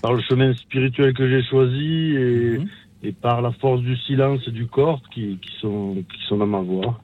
par 0.02 0.12
le 0.14 0.22
chemin 0.22 0.52
spirituel 0.54 1.12
que 1.14 1.28
j'ai 1.28 1.42
choisi 1.42 2.14
et, 2.16 2.58
Mhm. 2.58 2.66
et 3.02 3.12
par 3.12 3.42
la 3.42 3.52
force 3.52 3.80
du 3.82 3.96
silence 3.96 4.40
et 4.46 4.50
du 4.50 4.66
corps 4.66 5.02
qui, 5.12 5.38
qui 5.42 5.52
sont 5.60 5.96
qui 6.12 6.20
sont 6.28 6.38
dans 6.38 6.46
ma 6.46 6.60
voix. 6.60 7.00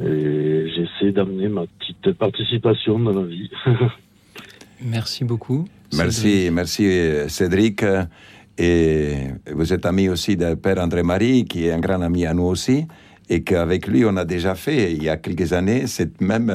Et 0.00 0.66
j'essaie 0.74 1.12
d'amener 1.12 1.48
ma 1.48 1.64
petite 1.66 2.12
participation 2.16 2.98
dans 3.00 3.12
la 3.20 3.26
vie. 3.26 3.50
Merci 4.82 5.24
beaucoup. 5.24 5.66
Cédric. 5.90 6.04
Merci, 6.04 6.48
merci 6.52 6.84
Cédric. 7.28 7.84
Et 8.58 9.14
vous 9.52 9.72
êtes 9.72 9.86
ami 9.86 10.08
aussi 10.08 10.36
de 10.36 10.54
Père 10.54 10.78
André-Marie, 10.78 11.44
qui 11.46 11.66
est 11.66 11.72
un 11.72 11.78
grand 11.80 12.00
ami 12.02 12.26
à 12.26 12.34
nous 12.34 12.44
aussi, 12.44 12.86
et 13.28 13.42
qu'avec 13.42 13.86
lui, 13.88 14.04
on 14.04 14.16
a 14.16 14.24
déjà 14.24 14.54
fait, 14.54 14.92
il 14.92 15.02
y 15.02 15.08
a 15.08 15.16
quelques 15.16 15.52
années, 15.52 15.86
cette 15.86 16.20
même, 16.20 16.52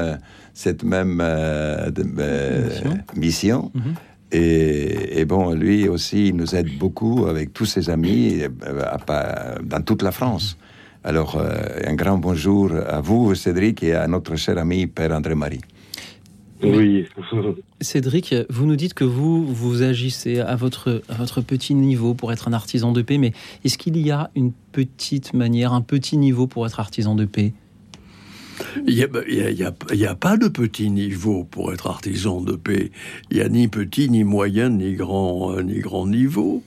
cette 0.54 0.84
même 0.84 1.20
euh, 1.22 1.90
de- 1.92 2.04
euh, 2.20 2.68
Mission. 2.70 2.98
mission. 3.16 3.72
Mhm. 3.74 3.94
Et, 4.34 5.20
et 5.20 5.26
bon, 5.26 5.54
lui 5.54 5.88
aussi, 5.88 6.30
il 6.30 6.36
nous 6.36 6.56
aide 6.56 6.78
beaucoup 6.80 7.28
avec 7.28 7.54
tous 7.54 7.66
ses 7.66 7.92
amis 7.92 8.42
euh, 8.42 9.58
dans 9.64 9.82
toute 9.82 10.02
la 10.02 10.12
France. 10.12 10.58
Alors, 11.04 11.38
euh, 11.38 11.54
un 11.86 11.94
grand 11.94 12.18
bonjour 12.18 12.72
à 12.74 13.00
vous, 13.00 13.36
Cédric, 13.36 13.84
et 13.84 13.94
à 13.94 14.08
notre 14.08 14.36
cher 14.36 14.58
ami 14.58 14.88
Père 14.88 15.12
André-Marie. 15.12 15.62
oui. 16.64 17.06
Cédric, 17.82 18.34
vous 18.50 18.66
nous 18.66 18.78
dites 18.78 18.94
que 18.94 19.04
vous, 19.04 19.46
vous 19.46 19.84
agissez 19.84 20.40
à 20.40 20.56
votre, 20.56 21.04
à 21.10 21.16
votre 21.16 21.42
petit 21.42 21.76
niveau 21.76 22.14
pour 22.14 22.32
être 22.32 22.48
un 22.48 22.54
artisan 22.54 22.92
de 22.92 23.02
paix, 23.02 23.18
mais 23.18 23.34
est-ce 23.64 23.78
qu'il 23.78 23.98
y 23.98 24.10
a 24.10 24.32
une 24.36 24.54
petite 24.72 25.34
manière, 25.34 25.74
un 25.74 25.82
petit 25.82 26.18
niveau 26.18 26.48
pour 26.48 26.66
être 26.66 26.80
artisan 26.80 27.14
de 27.16 27.26
paix? 27.26 27.54
Il 28.88 28.96
n'y 28.96 29.64
a, 29.64 30.12
a 30.12 30.16
pas 30.16 30.38
de 30.38 30.48
petit 30.48 30.90
niveau 30.90 31.44
pour 31.44 31.74
être 31.74 31.88
artisan 31.88 32.42
de 32.42 32.54
paix. 32.54 32.92
Il 33.32 33.38
n'y 33.38 33.44
a 33.44 33.50
ni 33.50 33.68
petit, 33.68 34.10
ni 34.10 34.24
moyen, 34.24 34.70
ni 34.70 34.94
grand, 34.94 35.54
euh, 35.54 35.62
ni 35.62 35.80
grand 35.80 36.08
niveau. 36.08 36.64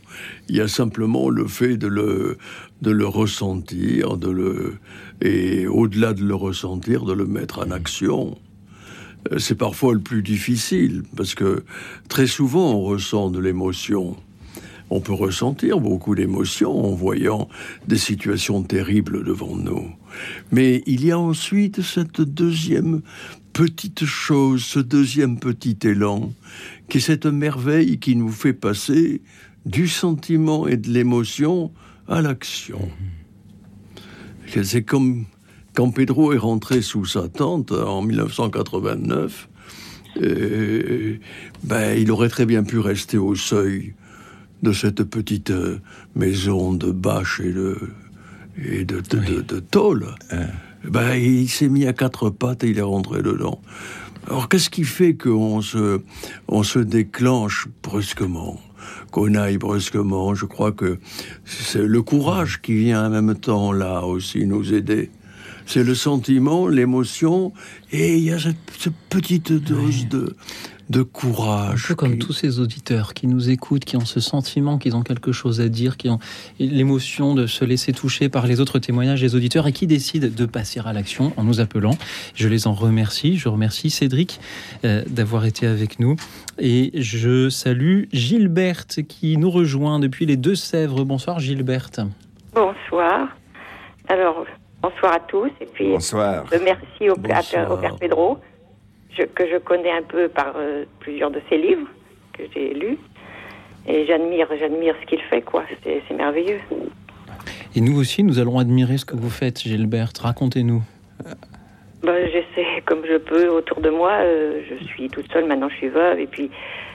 Il 0.48 0.56
y 0.56 0.60
a 0.60 0.68
simplement 0.68 1.28
le 1.30 1.46
fait 1.46 1.76
de 1.76 1.86
le, 1.86 2.38
de 2.82 2.90
le 2.90 3.06
ressentir, 3.06 4.16
de 4.16 4.30
le, 4.30 4.74
et 5.20 5.66
au-delà 5.66 6.12
de 6.14 6.24
le 6.24 6.34
ressentir, 6.34 7.04
de 7.04 7.12
le 7.12 7.26
mettre 7.26 7.66
en 7.66 7.70
action. 7.70 8.38
Euh, 9.32 9.38
C'est 9.38 9.56
parfois 9.58 9.94
le 9.94 10.00
plus 10.00 10.22
difficile, 10.22 11.02
parce 11.16 11.34
que 11.34 11.64
très 12.08 12.26
souvent 12.26 12.74
on 12.74 12.82
ressent 12.82 13.30
de 13.30 13.38
l'émotion. 13.40 14.16
On 14.88 15.00
peut 15.00 15.12
ressentir 15.12 15.80
beaucoup 15.80 16.14
d'émotions 16.14 16.84
en 16.84 16.94
voyant 16.94 17.48
des 17.88 17.96
situations 17.96 18.62
terribles 18.62 19.24
devant 19.24 19.56
nous. 19.56 19.90
Mais 20.52 20.82
il 20.86 21.04
y 21.04 21.10
a 21.10 21.18
ensuite 21.18 21.82
cette 21.82 22.20
deuxième 22.20 23.02
petite 23.52 24.04
chose, 24.04 24.62
ce 24.62 24.78
deuxième 24.78 25.38
petit 25.38 25.76
élan, 25.82 26.32
qui 26.88 26.98
est 26.98 27.00
cette 27.00 27.26
merveille 27.26 27.98
qui 27.98 28.14
nous 28.14 28.30
fait 28.30 28.52
passer 28.52 29.22
du 29.64 29.88
sentiment 29.88 30.68
et 30.68 30.76
de 30.76 30.90
l'émotion 30.90 31.72
à 32.06 32.22
l'action. 32.22 32.88
C'est 34.62 34.84
comme 34.84 35.24
quand 35.74 35.90
Pedro 35.90 36.32
est 36.32 36.38
rentré 36.38 36.80
sous 36.80 37.04
sa 37.04 37.28
tente 37.28 37.72
en 37.72 38.02
1989, 38.02 39.48
euh, 40.22 41.18
ben, 41.64 41.98
il 41.98 42.10
aurait 42.10 42.28
très 42.28 42.46
bien 42.46 42.62
pu 42.62 42.78
rester 42.78 43.18
au 43.18 43.34
seuil 43.34 43.94
de 44.66 44.72
cette 44.72 45.04
petite 45.04 45.50
euh, 45.50 45.78
maison 46.16 46.74
de 46.74 46.90
bâche 46.90 47.40
et 47.40 47.52
de, 47.52 47.78
et 48.62 48.84
de, 48.84 49.00
de, 49.00 49.18
de- 49.18 49.40
de 49.42 49.60
tôle. 49.60 50.06
Ben, 50.84 51.14
il 51.14 51.48
s'est 51.48 51.68
mis 51.68 51.86
à 51.86 51.92
quatre 51.92 52.30
pattes 52.30 52.64
et 52.64 52.70
il 52.70 52.78
est 52.78 52.82
rentré 52.82 53.22
dedans. 53.22 53.60
Alors, 54.26 54.48
qu'est-ce 54.48 54.70
qui 54.70 54.82
fait 54.84 55.14
qu'on 55.14 55.60
se, 55.62 56.00
on 56.48 56.62
se 56.64 56.80
déclenche 56.80 57.68
brusquement 57.82 58.60
qu'on 59.12 59.34
aille 59.34 59.58
brusquement? 59.58 60.34
Je 60.34 60.46
crois 60.46 60.72
que 60.72 60.98
c'est 61.44 61.86
le 61.86 62.02
courage 62.02 62.60
qui 62.60 62.74
vient 62.74 63.06
en 63.06 63.10
même 63.10 63.34
temps 63.36 63.70
là 63.72 64.02
aussi 64.04 64.46
nous 64.46 64.74
aider. 64.74 65.10
C'est 65.68 65.82
le 65.82 65.94
sentiment, 65.96 66.68
l'émotion, 66.68 67.52
et 67.90 68.16
il 68.18 68.24
y 68.24 68.30
a 68.32 68.38
cette, 68.38 68.56
cette 68.78 69.00
petite 69.10 69.52
dose 69.52 70.06
de, 70.08 70.36
de 70.88 71.00
Un 71.00 71.04
courage. 71.04 71.88
peu 71.88 71.94
comme 71.94 72.12
qui- 72.12 72.18
tous 72.18 72.32
ces 72.32 72.60
auditeurs 72.60 73.12
qui 73.14 73.26
nous 73.26 73.50
écoutent, 73.50 73.84
qui 73.84 73.96
ont 73.96 74.04
ce 74.04 74.20
sentiment 74.20 74.78
qu'ils 74.78 74.94
ont 74.96 75.02
quelque 75.02 75.32
chose 75.32 75.60
à 75.60 75.68
dire, 75.68 75.96
qui 75.96 76.08
ont 76.08 76.18
l'émotion 76.58 77.34
de 77.34 77.46
se 77.46 77.64
laisser 77.64 77.92
toucher 77.92 78.28
par 78.28 78.46
les 78.46 78.60
autres 78.60 78.78
témoignages 78.78 79.20
des 79.20 79.34
auditeurs 79.34 79.66
et 79.66 79.72
qui 79.72 79.86
décident 79.86 80.28
de 80.30 80.46
passer 80.46 80.80
à 80.84 80.92
l'action 80.92 81.32
en 81.36 81.44
nous 81.44 81.60
appelant. 81.60 81.96
Je 82.34 82.48
les 82.48 82.66
en 82.66 82.72
remercie. 82.74 83.36
Je 83.36 83.48
remercie 83.48 83.90
Cédric 83.90 84.38
euh, 84.84 85.02
d'avoir 85.08 85.44
été 85.44 85.66
avec 85.66 85.98
nous. 85.98 86.16
Et 86.58 86.90
je 86.94 87.48
salue 87.50 88.04
Gilberte 88.12 89.00
qui 89.08 89.36
nous 89.36 89.50
rejoint 89.50 89.98
depuis 89.98 90.24
les 90.26 90.36
Deux-Sèvres. 90.36 91.04
Bonsoir 91.04 91.40
Gilberte. 91.40 92.00
Bonsoir. 92.54 93.28
Alors, 94.08 94.44
bonsoir 94.80 95.14
à 95.14 95.20
tous. 95.20 95.50
Et 95.60 95.66
puis, 95.66 95.90
Bonsoir. 95.90 96.44
merci 96.64 97.10
au, 97.10 97.14
à- 97.14 97.16
Bonsoir. 97.16 97.70
au 97.72 97.76
Père 97.76 97.96
Pedro, 97.96 98.38
je- 99.16 99.24
que 99.24 99.46
je 99.48 99.56
connais 99.58 99.90
un 99.92 100.02
peu 100.02 100.28
par 100.28 100.54
euh, 100.56 100.84
plusieurs 101.00 101.30
de 101.30 101.40
ses 101.48 101.58
livres 101.58 101.88
que 102.32 102.42
j'ai 102.54 102.74
lus. 102.74 102.98
Et 103.88 104.04
j'admire, 104.06 104.48
j'admire 104.58 104.94
ce 105.00 105.06
qu'il 105.06 105.20
fait, 105.22 105.42
quoi. 105.42 105.62
C'est 105.84 106.02
c'est 106.08 106.14
merveilleux. 106.14 106.58
Et 107.76 107.80
nous 107.80 107.98
aussi, 108.00 108.22
nous 108.24 108.38
allons 108.38 108.58
admirer 108.58 108.96
ce 108.98 109.04
que 109.04 109.14
vous 109.16 109.30
faites, 109.30 109.60
Gilberte. 109.60 110.18
Racontez-nous. 110.18 110.82
bah, 112.02 112.12
J'essaie 112.26 112.82
comme 112.84 113.04
je 113.06 113.16
peux 113.18 113.48
autour 113.48 113.80
de 113.80 113.90
moi. 113.90 114.12
Euh, 114.22 114.60
je 114.68 114.84
suis 114.86 115.08
toute 115.08 115.30
seule, 115.32 115.46
maintenant 115.46 115.68
je 115.68 115.76
suis 115.76 115.88
veuve, 115.88 116.18
et 116.18 116.26
puis 116.26 116.50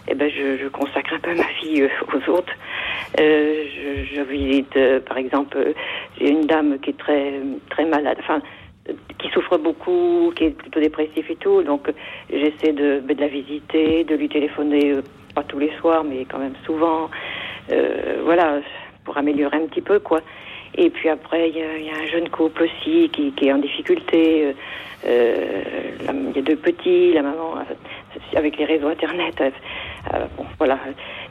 eh 0.08 0.16
ben, 0.16 0.30
je, 0.30 0.58
je 0.62 0.68
consacre 0.68 1.14
un 1.14 1.20
peu 1.20 1.34
ma 1.36 1.48
vie 1.62 1.82
euh, 1.82 1.88
aux 2.28 2.32
autres. 2.32 2.54
Euh, 3.20 3.64
je, 3.76 4.16
je, 4.16 4.22
visite, 4.22 4.74
par 5.08 5.18
exemple, 5.18 5.58
j'ai 6.20 6.30
une 6.30 6.46
dame 6.48 6.80
qui 6.80 6.90
est 6.92 6.98
très, 6.98 7.34
très 7.70 7.86
malade, 7.86 8.18
enfin, 8.20 8.42
qui 9.20 9.30
souffre 9.30 9.58
beaucoup, 9.58 10.34
qui 10.36 10.46
est 10.46 10.50
plutôt 10.50 10.80
dépressif 10.80 11.30
et 11.30 11.36
tout, 11.36 11.62
donc 11.63 11.91
j'essaie 12.32 12.74
de, 12.74 13.00
ben, 13.00 13.15
de 13.15 13.22
la 13.22 13.28
visiter, 13.28 14.04
de 14.04 14.15
lui 14.15 14.28
téléphoner, 14.28 14.96
pas 15.36 15.44
tous 15.44 15.60
les 15.60 15.72
soirs, 15.80 16.04
mais 16.04 16.26
quand 16.26 16.39
même 16.39 16.56
souvent. 16.65 17.10
voilà, 18.24 18.60
pour 19.04 19.17
améliorer 19.17 19.58
un 19.58 19.67
petit 19.67 19.82
peu, 19.82 20.00
quoi. 20.00 20.22
Et 20.76 20.89
puis 20.89 21.10
après, 21.10 21.50
il 21.50 21.58
y, 21.58 21.89
a 21.89 22.02
un 22.02 22.06
jeune 22.08 22.30
couple 22.30 22.63
aussi 22.63 23.10
qui, 23.10 23.34
est 23.41 23.52
en 23.52 23.58
difficulté. 23.58 24.54
Euh, 25.06 25.63
il 26.00 26.36
y 26.36 26.39
a 26.39 26.41
deux 26.41 26.56
petits, 26.56 27.12
la 27.13 27.24
maman 27.24 27.56
euh, 27.58 28.38
avec 28.38 28.58
les 28.58 28.65
réseaux 28.65 28.88
internet. 28.88 29.41
Euh, 30.14 30.26
bon, 30.36 30.46
voilà. 30.58 30.80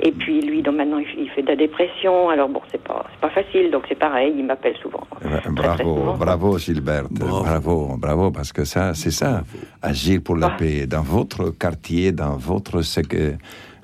Et 0.01 0.13
puis 0.13 0.41
lui, 0.41 0.63
donc 0.63 0.77
maintenant, 0.77 0.99
il 0.99 1.29
fait 1.31 1.43
de 1.43 1.49
la 1.49 1.57
dépression. 1.57 2.29
Alors 2.29 2.49
bon, 2.49 2.61
c'est 2.71 2.83
pas, 2.83 3.05
c'est 3.11 3.21
pas 3.21 3.31
facile. 3.31 3.71
Donc 3.71 3.85
c'est 3.89 3.99
pareil, 3.99 4.35
il 4.37 4.45
m'appelle 4.45 4.77
souvent. 4.81 5.07
Bravo, 5.21 5.55
très, 5.55 5.75
très 5.75 5.85
souvent. 5.85 6.17
bravo, 6.17 6.59
Gilberte. 6.59 7.13
Bravo. 7.13 7.43
bravo, 7.43 7.97
bravo, 7.99 8.31
parce 8.31 8.53
que 8.53 8.65
ça, 8.65 8.95
c'est 8.95 9.11
ça, 9.11 9.43
agir 9.83 10.21
pour 10.23 10.37
la 10.37 10.49
ah. 10.49 10.57
paix 10.59 10.87
dans 10.87 11.03
votre 11.03 11.51
quartier, 11.51 12.13
dans 12.13 12.37
votre 12.37 12.81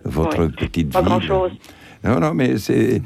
votre 0.05 0.45
oui. 0.45 0.53
petite 0.57 0.93
pas 0.93 1.01
ville. 1.01 1.09
grand 1.09 1.21
chose. 1.21 1.53
Non, 2.05 2.21
non, 2.21 2.35
mais 2.35 2.59
c'est, 2.59 3.03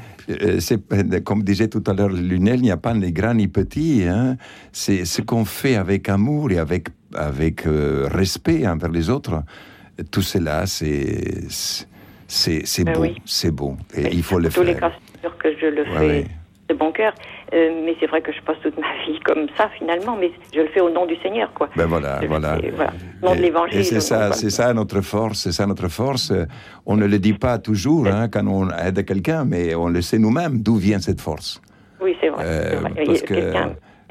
c'est 0.59 1.23
comme 1.23 1.43
disait 1.43 1.67
tout 1.67 1.83
à 1.87 1.93
l'heure 1.93 2.09
Lunel, 2.09 2.57
il 2.57 2.63
n'y 2.63 2.71
a 2.71 2.77
pas 2.77 2.93
ni 2.93 3.11
grand 3.11 3.33
ni 3.33 3.47
petit. 3.47 4.03
Hein. 4.07 4.37
C'est 4.71 5.05
ce 5.05 5.21
qu'on 5.21 5.45
fait 5.45 5.75
avec 5.75 6.07
amour 6.09 6.51
et 6.51 6.59
avec, 6.59 6.89
avec 7.15 7.65
euh, 7.65 8.07
respect 8.11 8.67
envers 8.67 8.91
les 8.91 9.09
autres. 9.09 9.43
Tout 10.09 10.21
cela, 10.21 10.65
c'est, 10.65 11.49
c'est, 12.27 12.61
c'est 12.65 12.83
Ben 12.83 12.93
beau, 12.93 13.01
oui. 13.01 13.21
c'est 13.25 13.51
beau. 13.51 13.75
Et 13.95 14.03
Mais 14.03 14.09
il 14.13 14.23
faut 14.23 14.39
le 14.39 14.49
tous 14.49 14.63
les 14.63 14.73
faire. 14.73 14.89
cas, 14.91 14.91
c'est 15.13 15.21
sûr 15.21 15.37
que 15.37 15.49
je 15.59 15.65
le 15.67 15.81
Ouais, 15.83 15.97
fais 15.97 16.07
ouais. 16.07 16.25
de 16.69 16.73
bon 16.75 16.91
cœur. 16.91 17.13
Euh, 17.53 17.81
mais 17.85 17.95
c'est 17.99 18.05
vrai 18.07 18.21
que 18.21 18.31
je 18.31 18.41
passe 18.43 18.55
toute 18.63 18.77
ma 18.77 18.87
vie 19.05 19.19
comme 19.25 19.45
ça, 19.57 19.69
finalement. 19.77 20.15
Mais 20.17 20.31
je 20.55 20.61
le 20.61 20.67
fais 20.69 20.79
au 20.79 20.89
nom 20.89 21.05
du 21.05 21.15
Seigneur, 21.17 21.51
quoi. 21.53 21.69
Ben 21.75 21.85
voilà, 21.85 22.19
Je 22.21 22.27
voilà. 22.27 22.57
fais, 22.57 22.69
voilà. 22.73 22.93
Au 23.21 23.25
nom 23.25 23.35
de 23.35 23.41
l'évangile. 23.41 23.79
Et 23.79 23.83
c'est 23.83 23.99
ça, 23.99 24.31
c'est 24.31 24.49
ça 24.49 24.73
notre 24.73 25.01
force, 25.01 25.39
c'est 25.39 25.51
ça 25.51 25.65
notre 25.65 25.89
force. 25.89 26.31
On 26.85 26.95
ne 26.95 27.05
le 27.05 27.19
dit 27.19 27.33
pas 27.33 27.57
toujours 27.59 28.07
hein, 28.07 28.29
quand 28.29 28.47
on 28.47 28.69
aide 28.69 29.03
quelqu'un, 29.05 29.43
mais 29.43 29.75
on 29.75 29.89
le 29.89 30.01
sait 30.01 30.17
nous-mêmes 30.17 30.61
d'où 30.61 30.77
vient 30.77 30.99
cette 31.01 31.19
force. 31.19 31.61
Oui, 32.01 32.15
c'est 32.21 32.29
vrai. 32.29 32.43
Euh, 32.47 32.79
vrai. 32.79 33.03
parce 33.05 33.21
que- 33.23 33.53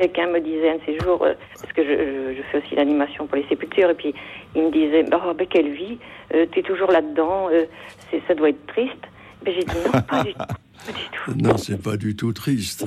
Quelqu'un 0.01 0.29
me 0.29 0.41
disait 0.41 0.71
un 0.71 0.77
de 0.77 0.81
ces 0.87 0.99
jours, 1.05 1.23
euh, 1.25 1.35
parce 1.61 1.73
que 1.75 1.83
je, 1.85 1.89
je- 1.91 2.37
je 2.39 2.43
fais 2.51 2.65
aussi 2.65 2.75
l'animation 2.75 3.27
pour 3.27 3.37
les 3.37 3.47
sépultures, 3.49 3.91
et 3.91 3.95
puis 3.95 4.15
il 4.55 4.63
me 4.63 4.71
disait, 4.73 5.05
oh, 5.13 5.35
ben, 5.37 5.47
quelle 5.47 5.71
vie, 5.75 5.99
euh, 6.35 6.47
tu 6.51 6.61
es 6.61 6.63
toujours 6.63 6.91
là-dedans, 6.91 7.49
euh, 7.53 7.65
c'est- 8.11 8.23
ça 8.27 8.35
doit 8.35 8.49
être 8.49 8.67
triste. 8.69 8.97
Ben, 9.45 9.53
J'ai 9.55 9.65
dit 9.65 9.77
non, 9.85 10.01
pas 10.01 10.25
du 10.25 10.33
tout. 10.33 10.39
Pas 10.39 10.93
du 10.93 11.03
tout. 11.13 11.35
Non, 11.49 11.57
c'est 11.59 11.83
pas 11.83 11.99
du 11.99 12.17
tout 12.17 12.33
triste. 12.33 12.87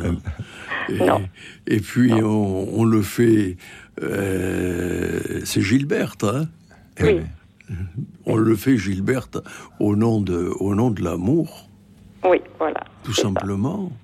Et, 0.90 0.94
Non. 1.06 1.22
et 1.68 1.80
puis 1.80 2.12
on, 2.14 2.80
on 2.80 2.84
le 2.84 3.04
fait. 3.04 3.58
euh, 4.02 5.42
c'est 5.46 5.62
Gilberte, 5.62 6.24
hein 6.24 6.48
Eh 7.00 7.04
Oui. 7.04 7.20
On 8.26 8.36
le 8.36 8.56
fait 8.56 8.78
Gilberte 8.78 9.38
au 9.80 9.96
nom 9.96 10.20
de, 10.22 10.52
au 10.60 10.74
nom 10.76 10.90
de 10.90 11.04
l'amour, 11.04 11.70
Oui, 12.26 12.42
voilà. 12.60 12.84
tout 13.04 13.14
simplement. 13.14 13.90
Ça. 13.90 13.96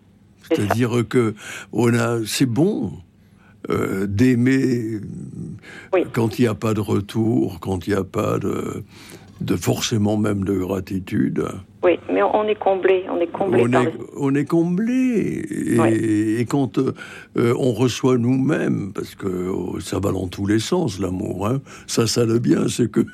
C'est-à-dire 0.50 1.08
que 1.08 1.36
on 1.72 1.94
a, 1.94 2.20
c'est 2.26 2.46
bon 2.46 2.92
euh, 3.70 4.08
d'aimer 4.08 5.00
Oui. 5.94 6.06
quand 6.14 6.40
il 6.40 6.44
n'y 6.44 6.48
a 6.48 6.56
pas 6.56 6.74
de 6.74 6.80
retour, 6.80 7.60
quand 7.60 7.88
il 7.88 7.92
n'y 7.92 7.96
a 7.96 8.04
pas 8.04 8.40
de, 8.40 8.84
de 9.42 9.56
forcément 9.56 10.18
même 10.18 10.44
de 10.44 10.54
gratitude. 10.54 11.46
Oui, 11.84 12.00
mais 12.12 12.22
on, 12.24 12.44
est 12.46 12.56
comblé, 12.56 13.06
on 13.10 13.20
est 13.20 13.32
comblé 13.32 13.64
on 13.64 13.70
par 13.70 13.82
est, 13.84 13.86
le... 13.86 14.00
on 14.18 14.36
est 14.36 14.46
comblé. 14.46 15.46
Et, 16.40 16.46
quand 16.46 16.78
euh, 16.78 17.54
on 17.58 17.72
reçoit 17.72 18.18
nous-mêmes, 18.18 18.92
parce 18.94 19.16
que 19.16 19.28
euh, 19.28 19.80
ça 19.80 20.00
va 20.00 20.12
dans 20.12 20.28
tous 20.28 20.46
les 20.46 20.60
sens, 20.60 21.00
l'amour, 21.00 21.48
hein, 21.48 21.62
ça, 21.88 22.08
ça 22.08 22.26
le 22.26 22.40
bien, 22.40 22.68
c'est 22.68 22.92
que 22.92 23.06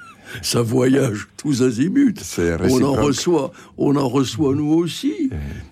ça 0.41 0.61
voyage 0.61 1.27
tous 1.37 1.61
azimuts. 1.61 2.15
On 2.61 2.83
en 2.83 2.93
reçoit, 2.93 3.51
on 3.77 3.95
en 3.95 4.07
reçoit 4.07 4.55
nous 4.55 4.73
aussi. 4.73 5.29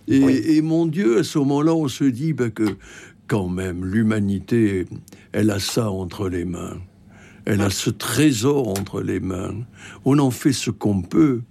Et, 0.07 0.57
et 0.57 0.61
mon 0.61 0.85
Dieu, 0.85 1.19
à 1.19 1.23
ce 1.23 1.39
moment-là, 1.39 1.73
on 1.73 1.87
se 1.87 2.03
dit 2.03 2.33
bah, 2.33 2.49
que 2.49 2.75
quand 3.27 3.47
même, 3.47 3.85
l'humanité, 3.85 4.85
elle 5.31 5.49
a 5.49 5.59
ça 5.59 5.89
entre 5.89 6.29
les 6.29 6.45
mains. 6.45 6.77
Elle 7.45 7.61
a 7.61 7.69
ce 7.69 7.89
trésor 7.89 8.67
entre 8.69 9.01
les 9.01 9.19
mains. 9.19 9.55
On 10.05 10.19
en 10.19 10.31
fait 10.31 10.53
ce 10.53 10.71
qu'on 10.71 11.01
peut. 11.01 11.41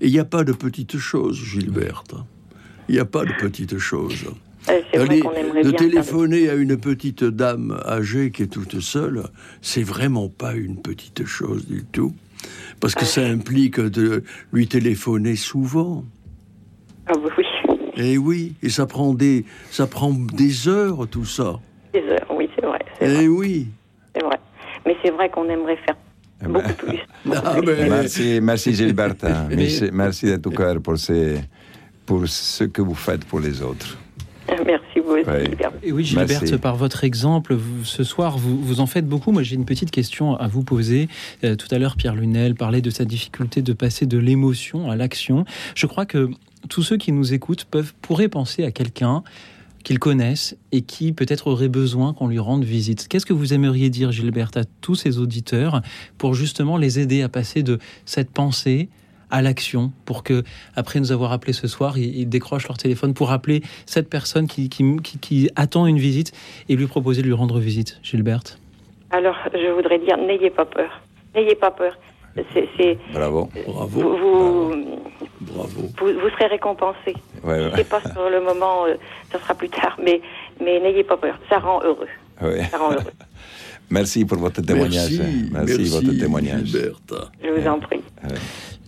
Et 0.00 0.06
il 0.06 0.12
n'y 0.12 0.18
a 0.18 0.24
pas 0.24 0.44
de 0.44 0.52
petites 0.52 0.98
choses, 0.98 1.36
Gilberte. 1.36 2.14
Il 2.88 2.94
n'y 2.94 3.00
a 3.00 3.04
pas 3.04 3.24
de 3.24 3.32
petites 3.40 3.78
choses. 3.78 4.26
Allez, 4.68 5.22
aimerait 5.36 5.64
de 5.64 5.70
téléphoner 5.72 6.48
à 6.48 6.54
une 6.54 6.76
petite 6.76 7.24
dame 7.24 7.80
âgée 7.84 8.30
qui 8.30 8.44
est 8.44 8.46
toute 8.48 8.80
seule, 8.80 9.24
c'est 9.60 9.82
vraiment 9.82 10.28
pas 10.28 10.54
une 10.54 10.80
petite 10.80 11.24
chose 11.24 11.66
du 11.66 11.84
tout. 11.84 12.14
Parce 12.82 12.94
que 12.96 13.04
ça 13.04 13.22
implique 13.22 13.78
de 13.80 14.24
lui 14.52 14.66
téléphoner 14.66 15.36
souvent. 15.36 16.04
Ah 17.06 17.12
oui, 17.16 17.44
Et 17.96 18.18
oui, 18.18 18.54
et 18.62 18.68
ça 18.70 18.86
prend 18.86 19.14
des, 19.14 19.44
ça 19.70 19.86
prend 19.86 20.10
des 20.12 20.68
heures 20.68 21.06
tout 21.08 21.24
ça. 21.24 21.60
des 21.94 22.00
heures, 22.02 22.26
oui, 22.36 22.48
c'est 22.54 22.66
vrai, 22.66 22.80
Et 23.00 23.28
oui. 23.28 23.68
c'est 24.14 24.22
vrai. 24.24 24.38
Mais 24.84 24.96
c'est 25.02 25.10
vrai 25.12 25.30
qu'on 25.30 25.48
aimerait 25.48 25.76
faire 25.86 25.96
Eh 26.42 26.46
ben, 26.46 26.52
beaucoup 26.54 26.72
plus. 26.74 26.98
beaucoup 27.24 27.40
Ah, 27.44 27.54
plus. 27.54 27.66
mais- 27.66 27.88
Merci, 27.88 28.40
merci 28.42 28.70
Merci, 29.56 29.90
merci 29.92 30.26
de 30.26 30.36
tout 30.36 30.50
cœur 30.50 30.80
pour, 30.82 30.98
ces, 30.98 31.40
pour 32.04 32.26
ce 32.26 32.64
que 32.64 32.82
vous 32.82 32.94
faites 32.96 33.24
pour 33.24 33.38
les 33.40 33.62
autres. 33.62 33.96
Merci. 34.66 34.91
Ouais. 35.26 35.44
Gilbert. 35.46 35.72
Et 35.82 35.92
oui, 35.92 36.04
Gilberte, 36.04 36.42
Merci. 36.42 36.58
par 36.58 36.76
votre 36.76 37.04
exemple, 37.04 37.54
vous- 37.54 37.84
ce 37.84 38.04
soir, 38.04 38.38
vous, 38.38 38.58
vous 38.60 38.80
en 38.80 38.86
faites 38.86 39.06
beaucoup. 39.06 39.32
Moi, 39.32 39.42
j'ai 39.42 39.54
une 39.56 39.64
petite 39.64 39.90
question 39.90 40.34
à 40.36 40.48
vous 40.48 40.62
poser. 40.64 41.08
Euh, 41.44 41.56
tout 41.56 41.68
à 41.70 41.78
l'heure, 41.78 41.96
Pierre 41.96 42.14
Lunel 42.14 42.54
parlait 42.54 42.80
de 42.82 42.90
sa 42.90 43.04
difficulté 43.04 43.62
de 43.62 43.72
passer 43.72 44.06
de 44.06 44.18
l'émotion 44.18 44.90
à 44.90 44.96
l'action. 44.96 45.44
Je 45.74 45.86
crois 45.86 46.06
que 46.06 46.30
tous 46.68 46.82
ceux 46.82 46.96
qui 46.96 47.12
nous 47.12 47.32
écoutent 47.34 47.64
peuvent, 47.64 47.92
pourraient 48.02 48.28
penser 48.28 48.64
à 48.64 48.70
quelqu'un 48.70 49.22
qu'ils 49.84 49.98
connaissent 49.98 50.56
et 50.70 50.82
qui 50.82 51.12
peut-être 51.12 51.48
aurait 51.48 51.68
besoin 51.68 52.12
qu'on 52.14 52.28
lui 52.28 52.38
rende 52.38 52.62
visite. 52.62 53.08
Qu'est-ce 53.08 53.26
que 53.26 53.32
vous 53.32 53.52
aimeriez 53.52 53.90
dire, 53.90 54.12
Gilberte, 54.12 54.56
à 54.56 54.62
tous 54.80 54.94
ces 54.94 55.18
auditeurs 55.18 55.82
pour 56.18 56.34
justement 56.34 56.76
les 56.76 57.00
aider 57.00 57.22
à 57.22 57.28
passer 57.28 57.64
de 57.64 57.80
cette 58.04 58.30
pensée 58.30 58.88
à 59.32 59.42
l'action 59.42 59.90
pour 60.04 60.22
que, 60.22 60.44
après 60.76 61.00
nous 61.00 61.10
avoir 61.10 61.32
appelé 61.32 61.52
ce 61.52 61.66
soir, 61.66 61.98
ils, 61.98 62.16
ils 62.20 62.28
décrochent 62.28 62.68
leur 62.68 62.76
téléphone 62.78 63.14
pour 63.14 63.32
appeler 63.32 63.62
cette 63.86 64.08
personne 64.08 64.46
qui, 64.46 64.68
qui, 64.68 64.84
qui- 65.02 65.18
qui 65.18 65.50
attend 65.56 65.86
une 65.86 65.98
visite 65.98 66.30
et 66.68 66.76
lui 66.76 66.86
proposer 66.86 67.22
de 67.22 67.26
lui 67.26 67.32
rendre 67.34 67.58
visite. 67.58 67.98
Gilberte 68.04 68.58
Alors, 69.10 69.36
je 69.52 69.74
voudrais 69.74 69.98
dire, 69.98 70.16
n'ayez 70.18 70.50
pas 70.50 70.64
peur. 70.66 71.00
N'ayez 71.34 71.54
pas 71.56 71.70
peur. 71.70 71.94
C'est, 72.54 72.68
c'est- 72.76 72.98
Bravo. 73.12 73.48
vous, 73.66 73.72
Bravo. 73.72 74.00
vous, 74.00 74.74
Bravo. 75.40 75.80
vous, 75.98 76.06
vous 76.20 76.30
serez 76.30 76.46
récompensé. 76.46 77.14
Ouais, 77.44 77.58
ouais. 77.58 77.70
C'est 77.76 77.88
pas 77.88 78.00
sur 78.00 78.30
le 78.30 78.40
moment, 78.42 78.86
euh, 78.86 78.94
ça 79.30 79.38
sera 79.40 79.54
plus 79.54 79.68
tard, 79.68 79.98
mais, 80.02 80.20
mais 80.62 80.78
n'ayez 80.80 81.04
pas 81.04 81.16
peur. 81.16 81.38
Ça 81.50 81.58
rend 81.58 81.82
heureux. 81.82 82.08
Ouais. 82.40 82.64
Ça 82.70 82.78
rend 82.78 82.92
heureux. 82.92 83.12
Merci 83.90 84.24
pour 84.24 84.38
votre 84.38 84.62
témoignage. 84.62 85.10
Merci, 85.18 85.48
Merci, 85.52 85.78
merci, 85.78 85.84
votre 85.90 86.18
témoignage. 86.18 86.64
Gilberte. 86.64 87.14
Je 87.44 87.50
vous 87.50 87.68
en 87.68 87.78
prie. 87.78 88.00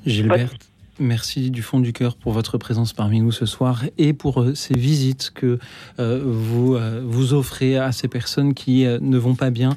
Gilberte, 0.07 0.69
merci 0.99 1.51
du 1.51 1.62
fond 1.62 1.81
du 1.81 1.93
cœur 1.93 2.17
pour 2.17 2.33
votre 2.33 2.59
présence 2.59 2.93
parmi 2.93 3.21
nous 3.21 3.33
ce 3.33 3.47
soir 3.47 3.85
et 3.97 4.12
pour 4.12 4.43
euh, 4.43 4.55
ces 4.55 4.75
visites 4.75 5.33
que 5.35 5.59
euh, 5.99 6.23
vous, 6.25 6.75
euh, 6.75 7.03
vous 7.05 7.33
offrez 7.33 7.79
à 7.79 7.90
ces 7.90 8.07
personnes 8.09 8.53
qui 8.53 8.85
ne 8.85 9.19
vont 9.19 9.35
pas 9.35 9.51
bien 9.51 9.77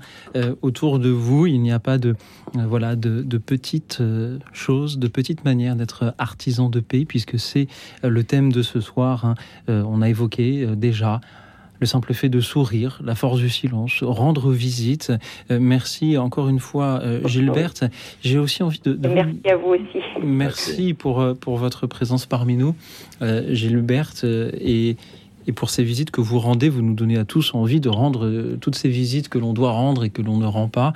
autour 0.62 1.00
de 1.00 1.10
vous. 1.10 1.48
Il 1.48 1.62
n'y 1.62 1.72
a 1.72 1.80
pas 1.80 1.98
de, 1.98 2.16
voilà, 2.54 2.96
de, 2.96 3.38
petites 3.38 4.04
choses, 4.52 5.00
de 5.00 5.08
petites 5.08 5.46
manières 5.46 5.76
d'être 5.76 6.14
artisan 6.18 6.70
de 6.70 6.80
paix, 6.80 7.06
puisque 7.06 7.40
c'est 7.40 7.68
le 8.04 8.24
thème 8.24 8.52
de 8.52 8.62
ce 8.62 8.82
soir. 8.82 9.26
hein. 9.26 9.36
On 9.68 10.02
a 10.02 10.10
évoqué 10.10 10.68
déjà 10.76 11.22
le 11.80 11.88
simple 11.88 12.14
fait 12.14 12.30
de 12.30 12.40
sourire, 12.40 13.00
la 13.04 13.16
force 13.16 13.40
du 13.40 13.50
silence, 13.50 14.04
rendre 14.04 14.52
visite. 14.52 15.12
Euh, 15.52 15.60
merci 15.62 16.18
encore 16.18 16.50
une 16.50 16.60
fois, 16.60 17.00
euh, 17.04 17.28
Gilberte. 17.28 17.84
J'ai 18.22 18.40
aussi 18.40 18.64
envie 18.64 18.82
de, 18.84 18.98
merci 19.08 19.50
à 19.50 19.56
vous 19.56 19.74
aussi. 19.74 20.00
Merci 20.24 20.94
pour, 20.94 21.22
euh, 21.22 21.34
pour 21.34 21.58
votre 21.58 21.88
présence 21.88 22.26
parmi 22.26 22.56
nous, 22.56 22.76
euh, 23.22 23.54
Gilberte, 23.54 24.24
et, 24.24 24.98
et 25.48 25.52
pour 25.52 25.70
ces 25.70 25.84
visites 25.84 26.12
que 26.12 26.22
vous 26.22 26.40
rendez. 26.40 26.70
Vous 26.70 26.82
nous 26.82 26.96
donnez 26.96 27.18
à 27.18 27.26
tous 27.26 27.54
envie 27.54 27.80
de 27.80 27.90
rendre 27.90 28.56
toutes 28.60 28.76
ces 28.76 28.90
visites 28.90 29.30
que 29.30 29.38
l'on 29.38 29.54
doit 29.54 29.72
rendre 29.72 30.04
et 30.04 30.10
que 30.10 30.22
l'on 30.22 30.38
ne 30.38 30.46
rend 30.46 30.68
pas. 30.68 30.94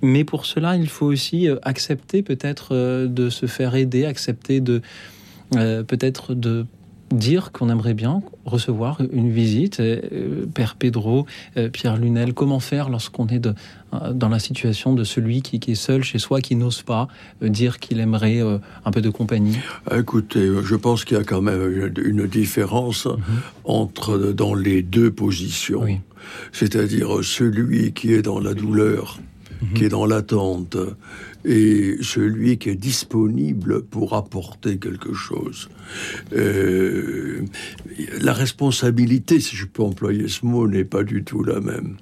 Mais 0.00 0.22
pour 0.22 0.46
cela, 0.46 0.76
il 0.76 0.88
faut 0.88 1.06
aussi 1.06 1.48
accepter 1.62 2.22
peut-être 2.22 3.06
de 3.06 3.30
se 3.30 3.46
faire 3.46 3.74
aider, 3.74 4.04
accepter 4.04 4.60
de 4.60 4.80
euh, 5.56 5.82
peut-être 5.82 6.34
de 6.34 6.66
dire 7.10 7.52
qu'on 7.52 7.68
aimerait 7.68 7.94
bien 7.94 8.22
recevoir 8.44 9.00
une 9.12 9.30
visite. 9.30 9.80
Euh, 9.80 10.46
Père 10.52 10.76
Pedro, 10.76 11.26
euh, 11.56 11.68
Pierre 11.68 11.96
Lunel, 11.96 12.34
comment 12.34 12.60
faire 12.60 12.88
lorsqu'on 12.88 13.26
est 13.28 13.38
de, 13.38 13.54
euh, 13.94 14.12
dans 14.12 14.28
la 14.28 14.38
situation 14.38 14.94
de 14.94 15.04
celui 15.04 15.42
qui, 15.42 15.58
est 15.70 15.74
seul 15.74 16.02
chez 16.02 16.18
soi, 16.18 16.40
qui 16.40 16.56
n'ose 16.56 16.82
pas 16.82 17.08
dire 17.42 17.78
qu'il 17.78 18.00
aimerait 18.00 18.40
un 18.40 18.90
peu 18.90 19.00
de 19.00 19.10
compagnie? 19.10 19.58
Écoutez, 19.96 20.50
je 20.62 20.74
pense 20.76 21.04
qu'il 21.04 21.16
y 21.16 21.20
a 21.20 21.24
quand 21.24 21.42
même 21.42 21.92
une, 21.96 22.26
différence 22.26 23.06
mhm. 23.06 23.18
entre 23.64 24.18
dans 24.18 24.54
les 24.54 24.82
deux 24.82 25.10
positions. 25.10 25.84
C'est-à-dire 26.52 27.22
celui 27.22 27.92
qui 27.92 28.12
est 28.12 28.22
dans 28.22 28.40
la 28.40 28.54
douleur, 28.54 29.18
mhm. 29.62 29.72
qui 29.74 29.84
est 29.84 29.88
dans 29.88 30.04
l'attente, 30.04 30.76
et 31.44 31.96
celui 32.02 32.58
qui 32.58 32.70
est 32.70 32.76
disponible 32.76 33.82
pour 33.82 34.14
apporter 34.14 34.78
quelque 34.78 35.14
chose. 35.14 35.68
Euh, 36.32 37.44
la 38.20 38.32
responsabilité, 38.32 39.40
si 39.40 39.56
je 39.56 39.66
peux 39.66 39.82
employer 39.82 40.28
ce 40.28 40.44
mot, 40.44 40.66
n'est 40.66 40.84
pas 40.84 41.04
du 41.04 41.24
tout 41.24 41.42
la 41.42 41.60
même. 41.60 41.96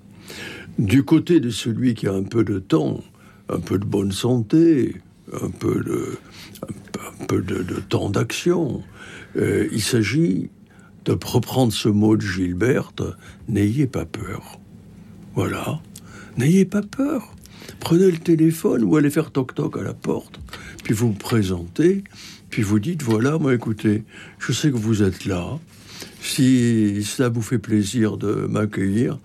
Du 0.79 1.05
côté 1.05 1.41
de 1.41 1.51
celui 1.51 1.95
qui 1.95 2.07
a 2.07 2.13
un 2.13 2.23
peu 2.23 2.45
de 2.45 2.59
temps, 2.59 3.03
un 3.49 3.61
peu 3.61 3.79
de 3.79 3.85
bonne 3.85 4.13
santé, 4.13 4.97
un 5.33 5.51
peu 5.51 5.83
de, 5.83 7.81
temps 7.89 8.11
d'action, 8.11 8.83
euh, 9.37 9.69
il 9.73 9.83
s'agit 9.83 10.51
de 11.05 11.17
reprendre 11.25 11.73
ce 11.73 11.89
mot 11.89 12.17
de 12.17 12.23
Gilberte, 12.23 13.03
n'ayez 13.49 13.87
pas 13.87 14.05
peur. 14.05 14.59
Voilà, 15.35 15.81
n'ayez 16.37 16.65
pas 16.65 16.83
peur 16.83 17.36
prenez 17.81 18.11
le 18.11 18.19
téléphone 18.19 18.85
ou 18.85 18.97
allez 18.97 19.11
faire 19.11 19.31
toc-toc 19.31 19.79
à 19.79 19.83
la 19.83 19.95
porte, 19.95 20.41
puis 20.85 20.95
vous 20.95 21.09
vous 21.09 21.13
présentez, 21.15 22.05
puis 22.51 22.63
vous 22.63 22.79
dites, 22.79 23.03
voilà, 23.03 23.39
moi 23.39 23.55
écoutez, 23.55 24.05
je 24.39 24.53
sais 24.53 24.71
que 24.71 24.77
vous 24.77 25.03
êtes 25.03 25.25
là, 25.25 25.59
si 26.21 27.03
ça 27.05 27.29
vous 27.29 27.43
fait 27.43 27.59
plaisir 27.59 28.17
de 28.17 28.47
m'accueillir 28.49 29.19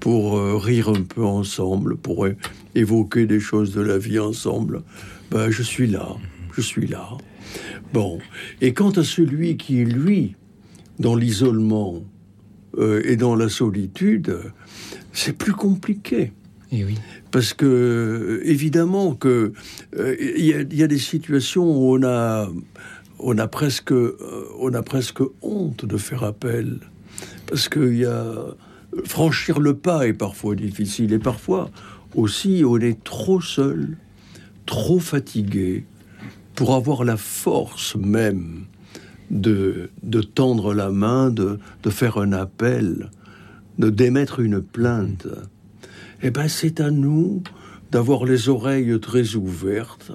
pour 0.00 0.36
euh, 0.36 0.56
rire 0.56 0.88
un 0.88 1.02
peu 1.02 1.24
ensemble, 1.24 1.96
pour 1.96 2.26
évoquer 2.74 3.26
des 3.26 3.40
choses 3.40 3.72
de 3.72 3.80
la 3.80 3.98
vie 3.98 4.18
ensemble, 4.18 4.82
ben, 5.30 5.50
je 5.50 5.62
suis 5.62 5.86
là, 5.86 6.08
je 6.54 6.60
suis 6.60 6.86
là. 6.86 7.08
Bon, 7.92 8.18
et 8.60 8.74
quant 8.74 8.90
à 8.90 9.04
celui 9.04 9.56
qui 9.56 9.80
est, 9.80 9.84
lui, 9.84 10.34
dans 10.98 11.16
l'isolement 11.16 12.02
euh, 12.78 13.02
et 13.04 13.16
dans 13.16 13.34
la 13.34 13.48
solitude, 13.48 14.38
c'est 15.12 15.36
plus 15.36 15.52
compliqué. 15.52 16.32
Et 16.72 16.84
oui. 16.84 16.98
Parce 17.34 17.52
que, 17.52 18.40
évidemment, 18.44 19.16
que 19.16 19.52
euh, 19.98 20.16
il 20.20 20.46
y, 20.72 20.82
a 20.84 20.86
des 20.86 20.98
situations 20.98 21.64
où 21.64 21.96
on 21.96 22.04
a, 22.04 22.48
on 23.18 23.36
a 23.38 23.48
presque, 23.48 23.90
euh, 23.90 24.16
on 24.60 24.72
a 24.72 24.82
presque 24.84 25.18
honte 25.42 25.84
de 25.84 25.96
faire 25.96 26.22
appel, 26.22 26.78
parce 27.48 27.68
que 27.68 27.92
y 27.92 28.04
a 28.04 28.36
franchir 29.04 29.58
le 29.58 29.74
pas 29.74 30.06
est 30.06 30.12
parfois 30.12 30.54
difficile, 30.54 31.12
et 31.12 31.18
parfois 31.18 31.72
aussi 32.14 32.62
on 32.64 32.78
est 32.78 33.02
trop 33.02 33.40
seul, 33.40 33.96
trop 34.64 35.00
fatigué 35.00 35.86
pour 36.54 36.76
avoir 36.76 37.02
la 37.02 37.16
force 37.16 37.96
même 37.96 38.66
de, 39.32 39.90
de 40.04 40.20
tendre 40.20 40.72
la 40.72 40.90
main, 40.90 41.30
de, 41.30 41.58
de 41.82 41.90
faire 41.90 42.18
un 42.18 42.32
appel, 42.32 43.10
de 43.80 43.90
d'émettre 43.90 44.38
une 44.38 44.62
plainte 44.62 45.26
eh 46.24 46.30
ben 46.30 46.48
c'est 46.48 46.80
à 46.80 46.90
nous 46.90 47.42
d'avoir 47.92 48.24
les 48.24 48.48
oreilles 48.48 48.98
très 48.98 49.36
ouvertes, 49.36 50.10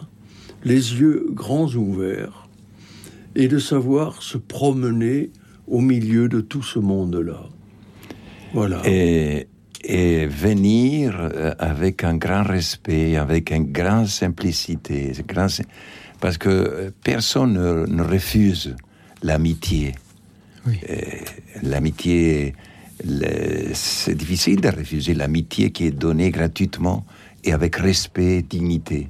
les 0.65 0.99
yeux 0.99 1.27
grands 1.31 1.71
ouverts, 1.75 2.49
et 3.35 3.47
de 3.47 3.59
savoir 3.59 4.21
se 4.23 4.37
promener 4.37 5.29
au 5.67 5.81
milieu 5.81 6.27
de 6.27 6.41
tout 6.41 6.63
ce 6.63 6.79
monde-là. 6.79 7.43
Voilà. 8.53 8.81
Et, 8.85 9.47
et, 9.83 10.25
venir 10.25 11.15
euh, 11.19 11.53
avec 11.59 12.03
un 12.03 12.17
grand 12.17 12.43
respect, 12.43 13.15
avec 13.15 13.51
une 13.51 13.71
grande 13.71 14.07
simplicité, 14.07 15.11
parce 16.19 16.39
que 16.39 16.49
euh, 16.49 16.91
personne 17.03 17.53
ne, 17.85 18.01
refuse 18.01 18.75
l'amitié. 19.21 19.93
Oui. 20.65 20.79
Euh, 20.89 20.97
l'amitié 21.61 22.55
c'est 23.73 24.15
difficile 24.15 24.61
de 24.61 24.69
refuser 24.69 25.13
l'amitié 25.13 25.71
qui 25.71 25.85
est 25.85 25.91
donnée 25.91 26.31
gratuitement 26.31 27.05
et 27.43 27.53
avec 27.53 27.77
respect, 27.77 28.41
dignité. 28.41 29.09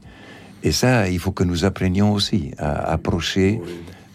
Et 0.64 0.72
ça, 0.72 1.10
il 1.10 1.20
faut 1.20 1.32
que 1.32 1.44
nous 1.44 1.66
apprenions 1.66 2.14
aussi 2.14 2.52
à 2.58 2.92
approcher 2.92 3.62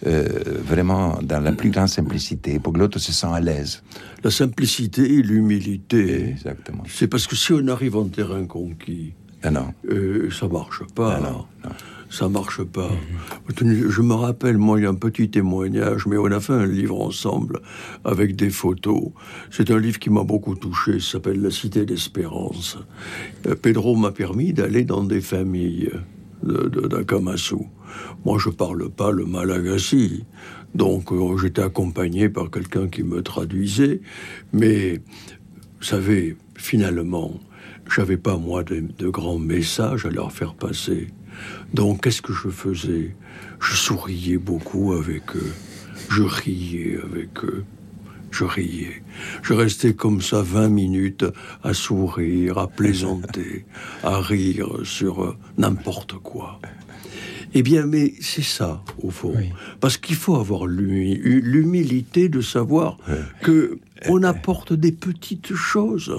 euh, 0.07 0.29
vraiment 0.63 1.19
dans 1.23 1.41
la 1.41 1.53
plus 1.53 1.71
grande 1.71 1.89
simplicité 1.89 2.59
pour 2.59 2.75
que 2.75 2.79
l'autre 2.79 2.99
se 2.99 3.13
sente 3.13 3.35
à 3.35 3.41
l'aise. 3.41 3.83
La 4.23 4.31
simplicité 4.31 5.03
et 5.03 5.23
l'humilité. 5.23 6.29
Exactement. 6.29 6.85
C'est 6.87 7.09
parce 7.09 7.27
que 7.27 7.35
si 7.35 7.53
on 7.53 7.67
arrive 7.69 7.97
en 7.97 8.09
terrain 8.09 8.45
conquis, 8.45 9.15
ah 9.43 9.51
non. 9.51 9.75
Euh, 9.91 10.31
ça 10.31 10.49
marche 10.49 10.83
pas. 10.95 11.19
Ah 11.19 11.21
non 11.21 11.71
ça 12.11 12.29
marche 12.29 12.63
pas. 12.63 12.91
Je 13.59 14.03
me 14.03 14.15
rappelle, 14.15 14.59
moi, 14.59 14.79
il 14.79 14.85
y 14.85 14.87
a 14.87 14.91
un 14.91 14.95
petit 14.95 15.31
témoignage, 15.31 16.07
mais 16.07 16.17
on 16.17 16.27
a 16.27 16.41
fait 16.41 16.53
un 16.53 16.67
livre 16.67 17.01
ensemble 17.01 17.61
avec 18.05 18.37
des 18.37 18.51
photos. 18.51 19.11
C'est 19.51 19.71
un 19.71 19.79
livre 19.79 19.99
qui 19.99 20.11
m'a 20.11 20.25
beaucoup 20.25 20.55
touché, 20.55 21.01
ça 21.01 21.13
s'appelle 21.13 21.41
La 21.41 21.51
Cité 21.51 21.85
d'Espérance. 21.85 22.79
Euh, 23.47 23.55
Pedro 23.55 23.97
m'a 23.97 24.13
permis 24.13 24.53
d'aller 24.53 24.85
dans 24.85 25.05
des 25.05 25.21
familles 25.21 25.91
d'Akamasu. 26.43 27.57
Moi, 28.25 28.39
je 28.39 28.51
parle 28.51 28.91
pas 28.91 29.11
le 29.13 29.25
malagasy, 29.25 30.25
donc 30.75 31.13
euh, 31.13 31.37
j'étais 31.39 31.63
accompagné 31.63 32.29
par 32.29 32.51
quelqu'un 32.51 32.89
qui 32.89 33.03
me 33.03 33.23
traduisait, 33.23 34.01
mais, 34.53 35.01
vous 35.79 35.85
savez, 35.85 36.37
finalement, 36.57 37.41
j'avais 37.95 38.17
pas, 38.17 38.37
moi, 38.37 38.63
de 38.65 39.09
grands 39.09 39.39
messages 39.39 40.07
à 40.07 40.11
leur 40.11 40.33
faire 40.33 40.55
passer. 40.55 41.09
Donc, 41.73 42.03
qu'est-ce 42.03 42.23
que 42.23 42.33
je 42.33 42.49
faisais? 42.49 43.15
Je 43.61 43.75
souriais 43.75 44.39
beaucoup 44.39 44.93
avec 44.93 45.37
eux. 45.37 45.53
Je 46.11 46.23
riais 46.23 46.99
avec 47.03 47.45
eux. 47.45 47.65
Je 48.31 48.45
riais. 48.45 49.03
Je 49.43 49.55
restais 49.55 49.95
comme 49.95 50.21
ça 50.21 50.43
20 50.43 50.69
minutes 50.69 51.25
à 51.63 51.73
sourire, 51.73 52.59
à 52.59 52.67
plaisanter, 52.67 53.65
à 54.03 54.21
rire 54.21 54.81
sur 54.83 55.37
n'importe 55.57 56.15
quoi. 56.15 56.61
Eh 57.57 57.63
bien, 57.63 57.87
mais 57.87 58.15
c'est 58.21 58.43
ça, 58.43 58.83
au 59.01 59.11
fond. 59.11 59.35
Parce 59.81 59.97
qu'il 59.97 60.17
faut 60.17 60.35
avoir 60.35 60.67
l'humilité 60.67 62.29
de 62.29 62.41
savoir 62.41 62.99
que 63.43 63.79
on 64.09 64.25
apporte 64.25 64.73
des 64.73 64.91
petites 64.91 65.55
choses 65.55 66.15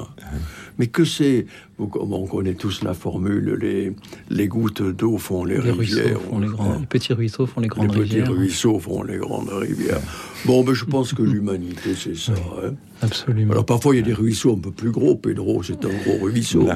mais 0.78 0.88
que 0.88 1.05
c'est. 1.05 1.45
On 1.78 2.26
connaît 2.26 2.53
tous 2.53 2.84
la 2.84 2.93
formule 2.93 3.57
les, 3.61 3.93
les 4.30 4.47
gouttes 4.47 4.82
d'eau 4.82 5.17
font 5.17 5.43
les, 5.43 5.59
rivières. 5.59 6.21
Font 6.21 6.39
les, 6.39 6.47
grands, 6.47 6.80
les, 6.80 6.86
petits 6.86 7.11
ruisseaux 7.11 7.45
font 7.45 7.59
les 7.59 7.67
grandes 7.67 7.91
rivières. 7.91 8.17
Les 8.17 8.21
petits 8.21 8.32
ruisseaux 8.32 8.80
font 8.80 9.03
les 9.03 9.17
grandes 9.17 9.49
rivières. 9.49 9.99
Bon, 10.45 10.63
mais 10.63 10.73
je 10.73 10.86
pense 10.86 11.13
que 11.13 11.21
l'humanité, 11.23 11.95
c'est 11.97 12.15
ça. 12.15 12.34
Hein. 12.34 12.76
Absolument. 13.01 13.51
Alors 13.51 13.65
parfois, 13.65 13.93
il 13.93 13.99
y 13.99 14.01
a 14.01 14.05
des 14.05 14.13
ruisseaux 14.13 14.53
un 14.53 14.59
peu 14.59 14.71
plus 14.71 14.91
gros. 14.91 15.15
Pedro, 15.15 15.61
c'est 15.63 15.84
un 15.84 15.89
gros 15.89 16.26
ruisseau. 16.26 16.67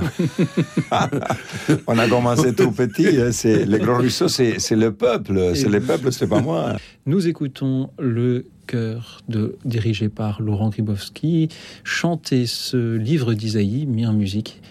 On 1.88 1.97
a 1.97 2.08
commencé 2.08 2.54
tout 2.54 2.72
petit. 2.72 3.22
Hein. 3.22 3.32
C'est, 3.32 3.66
les 3.66 3.80
gros 3.80 3.95
ruisseaux, 3.95 4.28
c'est, 4.28 4.60
c'est 4.60 4.76
le 4.76 4.91
peuple. 4.91 5.52
C'est 5.56 5.70
le 5.70 5.80
peuple, 5.80 6.12
c'est 6.12 6.28
pas 6.28 6.41
moi. 6.41 6.76
Nous 7.06 7.28
écoutons 7.28 7.89
le 7.97 8.45
de, 8.76 9.58
dirigé 9.66 10.10
par 10.10 10.42
Laurent 10.42 10.70
Gribowski, 10.70 11.50
chanter 11.84 12.46
ce 12.46 12.96
livre 12.96 13.34
d'Isaïe, 13.34 13.86
mis 13.86 14.06
en 14.06 14.14
musique, 14.14 14.62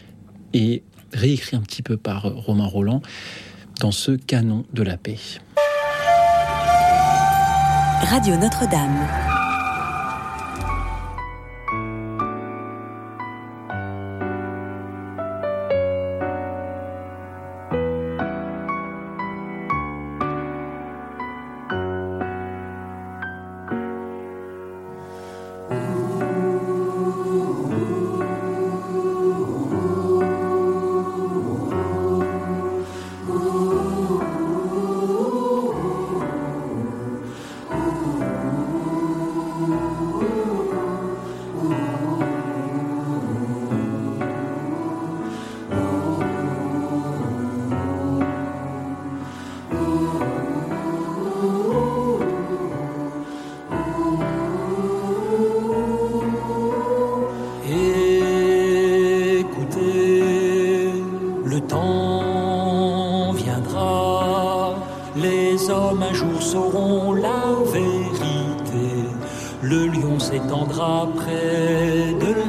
et 0.53 0.83
réécrit 1.13 1.57
un 1.57 1.61
petit 1.61 1.83
peu 1.83 1.97
par 1.97 2.23
Romain 2.23 2.67
Roland 2.67 3.03
dans 3.81 3.93
ce 3.93 4.13
canon 4.13 4.65
de 4.73 4.83
la 4.83 4.97
paix. 4.97 5.19
Radio 8.03 8.37
Notre-Dame. 8.37 9.28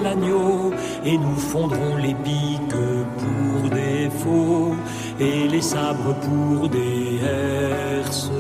L'agneau 0.04 0.72
et 1.06 1.18
nous 1.18 1.36
fondrons 1.36 1.98
les 1.98 2.14
piques 2.14 2.86
pour 3.18 3.70
des 3.70 4.10
faux 4.10 4.76
et 5.20 5.48
les 5.48 5.62
sabres 5.62 6.16
pour 6.26 6.70
des 6.70 7.20
herses. 7.24 8.32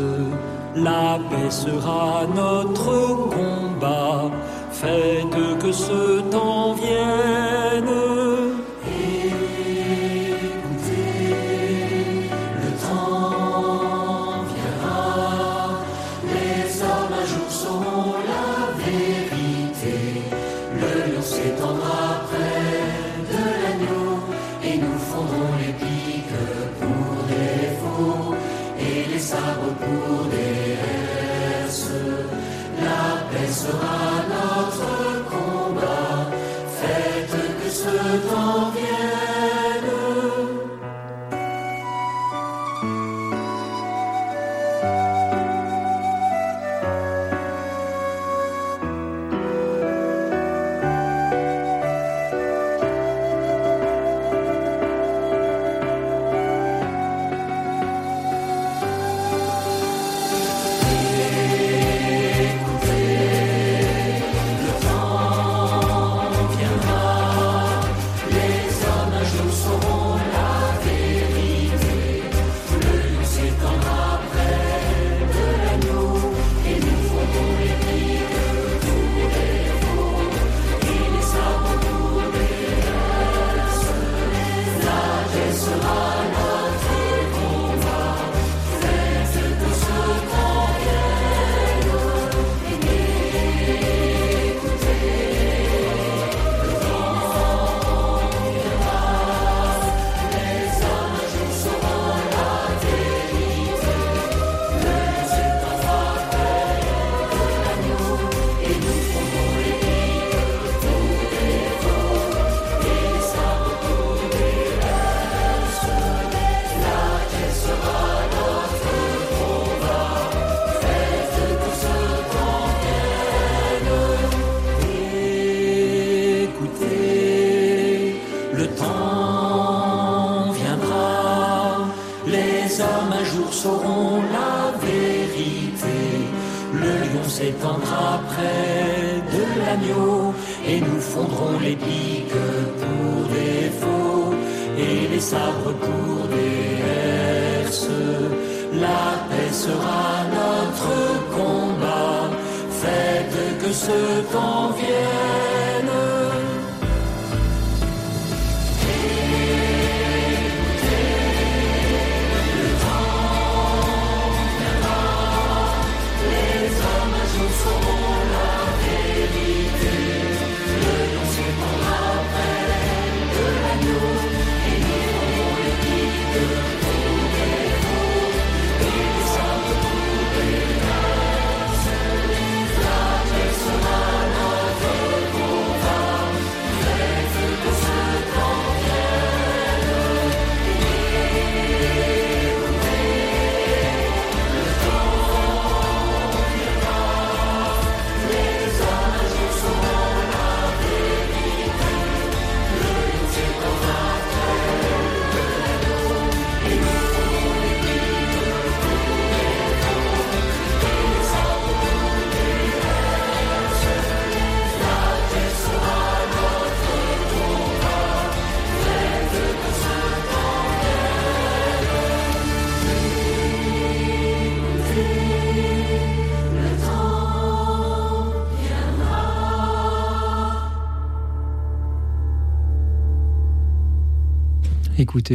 La 0.75 1.19
paix 1.29 1.49
sera 1.49 2.25
notre 2.35 3.29
combat. 3.35 4.31
Faites 4.71 5.59
que 5.59 5.71
ce 5.71 6.21
temps 6.29 6.73
vienne. 6.73 8.18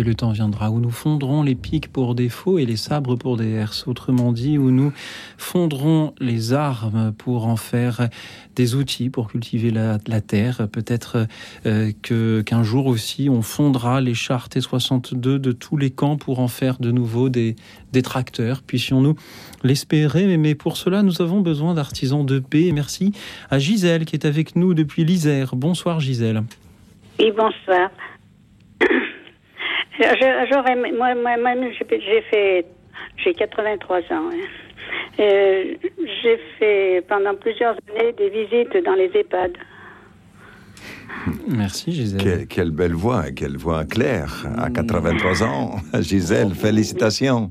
Le 0.02 0.14
temps 0.14 0.32
viendra 0.32 0.70
où 0.70 0.80
nous 0.80 0.90
fondrons 0.90 1.42
les 1.42 1.54
pics 1.54 1.92
pour 1.92 2.16
des 2.16 2.28
faux 2.28 2.58
et 2.58 2.66
les 2.66 2.76
sabres 2.76 3.14
pour 3.14 3.36
des 3.36 3.50
herses. 3.50 3.86
Autrement 3.86 4.32
dit, 4.32 4.58
où 4.58 4.70
nous 4.70 4.92
fondrons 5.38 6.14
les 6.20 6.52
armes 6.52 7.12
pour 7.16 7.46
en 7.46 7.54
faire 7.54 8.08
des 8.56 8.74
outils 8.74 9.08
pour 9.08 9.28
cultiver 9.28 9.70
la, 9.70 9.98
terre. 10.20 10.68
Peut-être 10.72 11.28
euh, 11.66 11.92
qu'un 12.02 12.62
jour 12.64 12.86
aussi, 12.86 13.28
on 13.30 13.42
fondra 13.42 14.00
les 14.00 14.14
chars 14.14 14.48
T62 14.48 15.16
de 15.38 15.52
tous 15.52 15.76
les 15.76 15.90
camps 15.90 16.16
pour 16.16 16.40
en 16.40 16.48
faire 16.48 16.78
de 16.78 16.90
nouveau 16.90 17.28
des, 17.28 17.54
des 17.92 18.02
tracteurs. 18.02 18.62
Puissions-nous 18.62 19.14
l'espérer. 19.62 20.36
Mais 20.36 20.54
pour 20.54 20.76
cela, 20.76 21.02
nous 21.02 21.22
avons 21.22 21.40
besoin 21.40 21.74
d'artisans 21.74 22.26
de 22.26 22.40
paix. 22.40 22.72
Merci 22.72 23.12
à 23.50 23.58
Gisèle 23.58 24.04
qui 24.04 24.16
est 24.16 24.26
avec 24.26 24.56
nous 24.56 24.74
depuis 24.74 25.04
l'Isère. 25.04 25.54
Bonsoir 25.54 26.00
Gisèle. 26.00 26.42
Oui, 27.20 27.32
bonsoir. 27.36 27.90
J'aurais, 29.98 30.76
moi, 30.92 31.14
moi-même, 31.14 31.70
j'ai 31.72 32.22
fait, 32.30 32.66
j'ai 33.16 33.34
83 33.34 33.98
ans. 33.98 34.02
Hein. 34.10 34.30
Euh, 35.20 35.64
j'ai 36.22 36.38
fait 36.58 37.02
pendant 37.08 37.34
plusieurs 37.34 37.76
années 37.90 38.12
des 38.12 38.28
visites 38.30 38.76
dans 38.84 38.94
les 38.94 39.10
EHPAD. 39.14 39.52
Merci 41.46 41.92
Gisèle. 41.92 42.46
Quelle, 42.48 42.70
belle 42.70 42.94
voix, 42.94 43.24
quelle 43.34 43.56
voix 43.56 43.84
claire 43.84 44.44
à 44.58 44.70
83 44.70 45.42
ans. 45.44 45.76
Gisèle, 46.00 46.50
félicitations. 46.54 47.50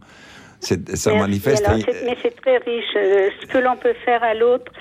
c'est- 0.59 0.95
ça 0.95 1.11
Merci. 1.11 1.21
manifeste. 1.27 1.67
Alors, 1.67 1.79
c'est- 1.79 2.05
mais 2.05 2.17
c'est 2.21 2.35
très 2.41 2.57
riche. 2.57 2.83
Euh, 2.95 3.29
Ce 3.41 3.45
que 3.47 3.57
l'on 3.57 3.75
peut 3.77 3.93
faire 4.05 4.21
à 4.23 4.33
l'autre, 4.33 4.71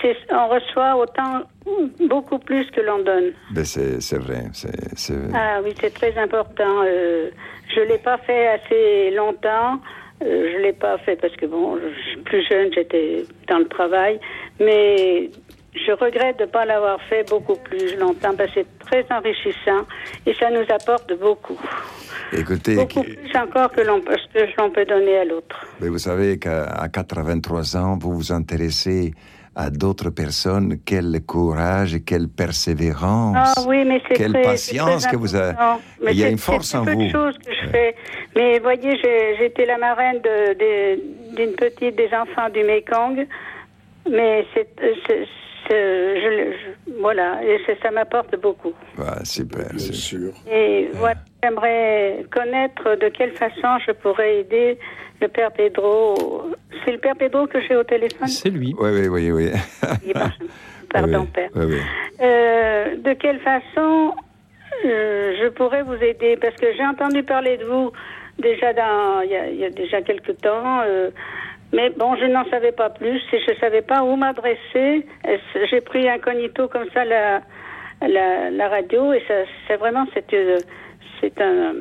c'est 0.00 0.16
on 0.32 0.48
reçoit 0.48 0.96
autant, 0.96 1.42
beaucoup 2.08 2.38
plus 2.38 2.70
que 2.70 2.80
l'on 2.80 3.02
donne. 3.02 3.32
Ben, 3.52 3.64
c'est 3.64 4.00
c'est 4.00 4.18
vrai. 4.18 4.44
c'est- 4.52 4.96
c'est- 4.96 5.14
Ah 5.34 5.60
oui, 5.64 5.72
c'est 5.80 5.92
très 5.94 6.16
important. 6.18 6.82
Euh, 6.84 7.30
je 7.74 7.80
l'ai 7.80 7.98
pas 7.98 8.18
fait 8.18 8.48
assez 8.48 9.10
longtemps. 9.10 9.80
Euh, 10.22 10.52
je 10.52 10.58
l'ai 10.62 10.72
pas 10.72 10.98
fait 10.98 11.16
parce 11.16 11.34
que 11.36 11.46
bon, 11.46 11.78
je 11.78 12.18
plus 12.22 12.44
jeune, 12.48 12.72
j'étais 12.74 13.24
dans 13.48 13.58
le 13.58 13.68
travail, 13.68 14.18
mais 14.58 15.30
je 15.74 15.92
regrette 15.92 16.38
de 16.38 16.44
ne 16.44 16.48
pas 16.48 16.64
l'avoir 16.64 17.00
fait 17.08 17.28
beaucoup 17.30 17.54
plus 17.56 17.96
longtemps 17.96 18.34
parce 18.36 18.52
que 18.52 18.60
c'est 18.62 18.78
très 18.80 19.06
enrichissant 19.16 19.86
et 20.26 20.34
ça 20.34 20.50
nous 20.50 20.64
apporte 20.74 21.12
beaucoup. 21.20 21.58
Écoutez, 22.32 22.74
Beaucoup 22.74 23.02
plus 23.04 23.36
encore 23.36 23.70
que 23.70 23.80
l'on 23.82 24.00
peut, 24.00 24.16
que 24.34 24.40
l'on 24.60 24.70
peut 24.70 24.84
donner 24.84 25.18
à 25.18 25.24
l'autre. 25.24 25.64
mais 25.80 25.88
vous 25.88 25.98
savez 25.98 26.38
qu'à 26.38 26.64
à 26.64 26.88
83 26.88 27.76
ans, 27.76 27.96
vous 28.00 28.12
vous 28.12 28.32
intéressez 28.32 29.12
à 29.58 29.70
d'autres 29.70 30.10
personnes. 30.10 30.76
Quel 30.86 31.20
courage 31.26 31.92
et 31.96 32.00
quelle 32.02 32.28
persévérance. 32.28 33.36
Ah 33.58 33.62
oui, 33.66 33.84
mais 33.84 34.00
c'est 34.08 34.14
Quelle 34.14 34.32
très, 34.32 34.42
patience 34.42 35.02
c'est 35.02 35.08
très 35.08 35.16
que 35.16 35.20
vous 35.20 35.34
avez. 35.34 35.54
Il 36.08 36.16
y 36.16 36.22
a 36.22 36.26
c'est- 36.26 36.32
une 36.32 36.38
force 36.38 36.68
c'est 36.68 36.76
en 36.78 36.84
vous. 36.84 37.10
que 37.10 37.52
je 37.52 37.68
fais. 37.70 37.94
Mais 38.36 38.60
voyez, 38.60 38.96
j'étais 39.38 39.66
la 39.66 39.76
marraine 39.78 40.20
de- 40.22 40.54
de- 40.54 41.36
d'une 41.36 41.54
petite 41.56 41.96
des 41.96 42.08
enfants 42.14 42.48
du 42.54 42.62
Mekong. 42.62 43.26
Mais 44.08 44.46
c'est, 44.54 44.68
c'est- 45.08 45.26
c'est- 45.66 46.20
je- 46.22 46.52
je- 46.52 46.92
voilà, 47.00 47.40
et 47.44 47.58
c'est- 47.66 47.78
ça 47.82 47.90
m'apporte 47.90 48.40
beaucoup. 48.40 48.72
Ah, 48.96 49.24
super. 49.24 49.66
Bien 49.74 49.92
sûr. 49.92 50.32
Et 50.50 50.88
voilà, 50.94 51.16
j'aimerais 51.42 52.24
connaître 52.30 52.94
de 52.96 53.08
quelle 53.08 53.32
façon 53.32 53.70
je 53.84 53.90
pourrais 53.92 54.38
aider 54.40 54.78
le 55.20 55.28
père 55.28 55.50
Pedro. 55.52 56.50
C'est 56.84 56.92
le 56.92 56.98
père 56.98 57.16
Pedro 57.16 57.46
que 57.46 57.60
j'ai 57.60 57.76
au 57.76 57.84
téléphone. 57.84 58.28
C'est 58.28 58.50
lui. 58.50 58.74
Oui, 58.78 58.90
oui, 58.92 59.08
oui, 59.08 59.30
oui. 59.32 59.50
Pardon, 60.12 60.30
Pardon, 60.92 61.20
Oui, 61.20 61.26
père. 61.34 61.50
oui, 61.54 61.64
oui. 61.68 61.80
Euh, 62.20 62.96
de 62.96 63.12
quelle 63.14 63.40
façon 63.40 64.14
euh, 64.84 65.34
je 65.42 65.48
pourrais 65.48 65.82
vous 65.82 65.94
aider? 66.02 66.36
Parce 66.40 66.54
que 66.56 66.72
j'ai 66.74 66.84
entendu 66.86 67.22
parler 67.22 67.56
de 67.58 67.64
vous 67.64 67.92
déjà 68.38 68.72
dans, 68.72 69.20
il 69.22 69.30
y 69.30 69.36
a, 69.36 69.48
il 69.48 69.56
y 69.58 69.64
a 69.64 69.70
déjà 69.70 70.00
quelque 70.02 70.32
temps. 70.32 70.80
euh, 70.86 71.10
mais 71.72 71.90
bon, 71.90 72.16
je 72.16 72.24
n'en 72.24 72.48
savais 72.48 72.72
pas 72.72 72.88
plus 72.88 73.20
et 73.32 73.40
je 73.46 73.50
ne 73.52 73.56
savais 73.58 73.82
pas 73.82 74.02
où 74.02 74.16
m'adresser. 74.16 75.04
J'ai 75.70 75.80
pris 75.82 76.08
incognito 76.08 76.66
comme 76.68 76.88
ça 76.94 77.04
la, 77.04 77.42
la, 78.00 78.50
la 78.50 78.68
radio 78.68 79.12
et 79.12 79.22
ça, 79.28 79.34
c'est 79.66 79.76
vraiment 79.76 80.06
c'est, 80.14 80.32
euh, 80.32 80.56
c'est 81.20 81.38
un 81.42 81.74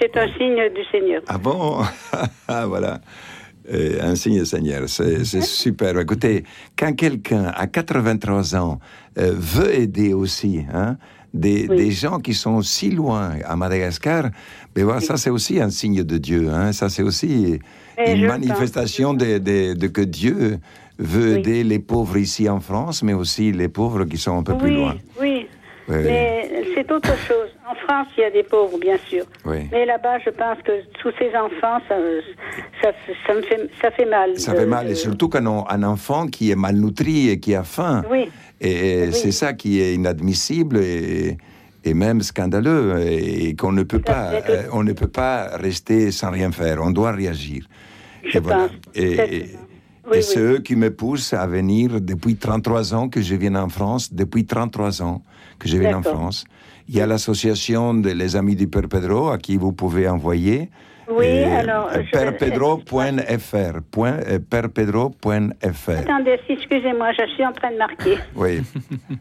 c'est 0.00 0.16
un 0.16 0.28
signe 0.38 0.62
du 0.74 0.84
Seigneur. 0.90 1.22
Ah 1.28 1.38
bon? 1.38 1.82
Ah, 2.48 2.66
voilà. 2.66 3.00
Euh, 3.72 3.98
un 4.00 4.14
signe 4.14 4.44
Seigneur, 4.44 4.88
c'est 4.88 5.24
super. 5.42 5.98
Écoutez, 5.98 6.44
quand 6.78 6.92
quelqu'un 6.94 7.46
à 7.56 7.66
83 7.66 8.54
ans 8.54 8.78
euh, 9.18 9.32
veut 9.36 9.74
aider 9.74 10.12
aussi 10.14 10.64
hein, 10.72 10.96
des, 11.34 11.66
des 11.66 11.90
gens 11.90 12.20
qui 12.20 12.32
sont 12.32 12.62
si 12.62 12.90
loin 12.92 13.32
à 13.44 13.56
Madagascar, 13.56 14.30
ben 14.74 14.84
voilà, 14.84 15.00
ça 15.00 15.16
c'est 15.16 15.30
aussi 15.30 15.60
un 15.60 15.70
signe 15.70 16.04
de 16.04 16.16
Dieu. 16.18 16.48
Hein, 16.50 16.72
ça 16.72 16.88
c'est 16.88 17.02
aussi 17.02 17.58
Et 17.98 18.12
une 18.12 18.26
manifestation 18.28 19.14
de, 19.14 19.38
de- 19.38 19.74
de 19.74 19.86
que 19.88 20.02
Dieu 20.02 20.58
veut 21.00 21.32
Oui. 21.34 21.38
aider 21.40 21.64
les 21.64 21.80
pauvres 21.80 22.16
ici 22.18 22.48
en 22.48 22.60
France, 22.60 23.02
mais 23.02 23.12
aussi 23.14 23.50
les 23.52 23.68
pauvres 23.68 24.04
qui 24.04 24.16
sont 24.16 24.38
un 24.38 24.42
peu 24.44 24.56
plus 24.56 24.70
oui, 24.70 24.76
loin. 24.76 24.94
oui. 25.20 25.46
Oui. 25.88 25.96
Mais 26.04 26.50
c'est 26.74 26.90
autre 26.90 27.16
chose. 27.28 27.48
En 27.70 27.74
France, 27.76 28.08
il 28.16 28.20
y 28.22 28.24
a 28.24 28.30
des 28.30 28.42
pauvres, 28.42 28.78
bien 28.78 28.96
sûr. 29.08 29.24
Oui. 29.44 29.68
Mais 29.70 29.86
là-bas, 29.86 30.18
je 30.24 30.30
pense 30.30 30.58
que 30.64 30.72
tous 31.00 31.12
ces 31.18 31.28
enfants, 31.36 31.80
ça, 31.88 31.96
ça, 32.82 32.90
ça 33.26 33.34
me 33.34 33.42
fait, 33.42 33.70
ça 33.80 33.90
fait 33.92 34.04
mal. 34.04 34.36
Ça 34.38 34.52
de- 34.52 34.58
fait 34.58 34.66
mal, 34.66 34.90
et 34.90 34.94
surtout 34.96 35.28
quand 35.28 35.46
on- 35.46 35.64
un 35.68 35.82
enfant 35.84 36.26
qui 36.26 36.50
est 36.50 36.56
malnutri 36.56 37.30
et 37.30 37.38
qui 37.38 37.54
a 37.54 37.62
faim. 37.62 38.02
Oui. 38.10 38.28
Et 38.60 39.12
c'est 39.12 39.32
ça 39.32 39.52
qui 39.52 39.80
est 39.80 39.94
inadmissible 39.94 40.78
et, 40.78 41.36
et 41.84 41.94
même 41.94 42.20
scandaleux 42.22 42.98
et 43.00 43.54
qu'on 43.54 43.70
ne 43.72 43.82
peut 43.84 44.00
pas, 44.00 44.32
euh, 44.48 44.62
on 44.72 44.82
ne 44.82 44.92
peut 44.92 45.08
pas 45.08 45.56
rester 45.56 46.10
sans 46.10 46.30
rien 46.30 46.50
faire. 46.50 46.78
On 46.82 46.90
doit 46.90 47.12
réagir. 47.12 47.64
Je 48.24 48.38
et 48.38 48.40
voilà. 48.40 48.68
pense, 48.68 48.70
Et, 48.96 49.12
et- 49.36 49.46
et 50.14 50.22
c'est 50.22 50.40
oui. 50.40 50.52
eux 50.54 50.58
qui 50.58 50.76
me 50.76 50.90
poussent 50.90 51.32
à 51.32 51.46
venir 51.46 52.00
depuis 52.00 52.36
33 52.36 52.94
ans 52.94 53.08
que 53.08 53.20
je 53.20 53.34
viens 53.34 53.54
en 53.56 53.68
France, 53.68 54.12
depuis 54.12 54.44
33 54.46 55.02
ans 55.02 55.22
que 55.58 55.68
je 55.68 55.76
viens 55.78 55.96
en. 55.98 56.02
France. 56.02 56.44
Il 56.88 56.94
y 56.96 57.00
a 57.00 57.06
l'association 57.06 57.94
des 57.94 58.36
Amis 58.36 58.54
du 58.54 58.68
Père 58.68 58.88
Pedro 58.88 59.28
à 59.30 59.38
qui 59.38 59.56
vous 59.56 59.72
pouvez 59.72 60.08
envoyer. 60.08 60.70
Oui, 61.08 61.24
Et, 61.26 61.44
alors, 61.44 61.88
euh, 61.92 62.02
je- 62.04 62.10
perpedro.fr. 62.10 63.80
point, 63.90 64.12
euh, 64.28 64.38
perpedro.fr. 64.40 65.90
Attendez, 65.90 66.38
excusez-moi, 66.48 67.12
je 67.18 67.26
suis 67.34 67.44
en 67.46 67.52
train 67.52 67.70
de 67.72 67.76
marquer. 67.78 68.18
Oui. 68.34 68.60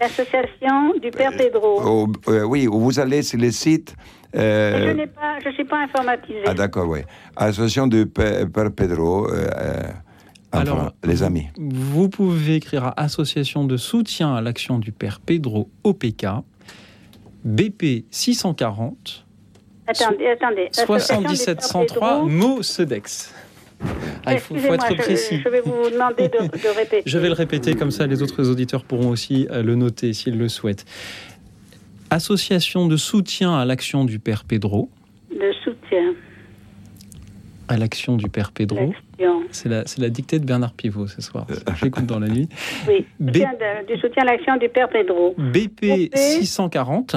L'association 0.01 0.93
du 1.01 1.11
Père 1.11 1.31
Pedro. 1.38 1.81
Au- 2.07 2.07
euh, 2.31 2.43
oui, 2.43 2.67
où 2.67 2.79
vous 2.79 2.99
allez 2.99 3.21
sur 3.21 3.39
le 3.39 3.51
site. 3.51 3.95
euh, 4.36 4.95
Je 5.43 5.49
je 5.49 5.53
suis 5.55 5.63
pas 5.65 5.83
informatisée. 5.83 6.43
ah, 6.47 6.53
d'accord, 6.53 6.88
oui. 6.88 6.99
Association 7.36 7.88
du 7.88 8.05
Père, 8.07 8.47
Père 8.51 8.71
Pedro. 8.71 9.27
Enfin, 10.56 10.72
Alors, 10.72 10.91
les 11.03 11.24
amis. 11.24 11.47
Vous 11.58 12.10
pouvez 12.10 12.56
écrire 12.56 12.86
à 12.86 13.01
Association 13.01 13.66
de 13.66 13.78
soutien 13.78 14.34
à 14.36 14.41
l'action 14.41 14.80
du 14.80 14.91
Père 14.91 15.20
Pedro 15.20 15.70
OPK, 15.84 16.26
BP 17.43 18.06
640 18.12 19.26
Attendez, 19.88 20.28
attendez. 20.28 20.70
L'association 20.76 21.22
du 21.22 21.36
77 21.36 21.58
Père 21.58 21.66
103 21.66 22.10
Pedro. 22.10 22.28
mot 22.28 22.64
Sedex. 22.64 23.34
Ah, 24.26 24.34
il 24.34 24.39
faut, 24.39 24.56
être 24.56 24.88
je- 24.89 24.95
précis. 24.95 25.41
Je, 25.43 25.49
vais 25.49 25.62
vous 25.62 25.89
demander 25.91 26.28
de, 26.30 26.38
de 26.38 26.76
répéter. 26.76 27.03
Je 27.06 27.18
vais 27.20 27.28
le 27.28 27.34
répéter 27.34 27.76
comme 27.76 27.91
ça, 27.91 28.08
les 28.08 28.24
autres 28.24 28.49
auditeurs 28.49 28.84
pourront 28.84 29.10
aussi 29.10 29.47
euh, 29.51 29.62
le 29.62 29.76
noter 29.76 30.14
s'ils 30.14 30.38
le 30.38 30.49
souhaitent. 30.49 30.86
Association 32.10 32.88
de 32.88 32.97
soutien 32.97 33.53
à 33.58 33.66
l'action 33.66 34.06
du 34.06 34.18
Père 34.20 34.43
Pedro. 34.45 34.89
De 35.30 35.51
soutien. 35.64 36.14
À 37.68 37.78
l'action 37.78 38.16
du 38.16 38.30
Père 38.30 38.51
Pedro. 38.51 38.93
C'est 39.51 39.70
la, 39.70 39.86
c'est 39.88 39.99
la 40.01 40.09
dictée 40.09 40.38
de 40.39 40.45
Bernard 40.45 40.74
Pivot 40.74 41.07
ce 41.07 41.22
soir. 41.22 41.47
Euh. 41.49 41.55
J'écoute 41.82 42.05
dans 42.05 42.20
la 42.20 42.28
nuit. 42.28 42.47
Oui, 42.88 43.05
B- 43.20 43.32
de- 43.32 43.88
du 43.93 43.99
soutien 43.99 44.24
à 44.24 44.26
l'action 44.26 44.57
du 44.57 44.70
Père 44.70 44.89
Pedro. 44.89 45.34
BP 45.38 45.82
BP. 45.82 46.16
640 46.18 47.16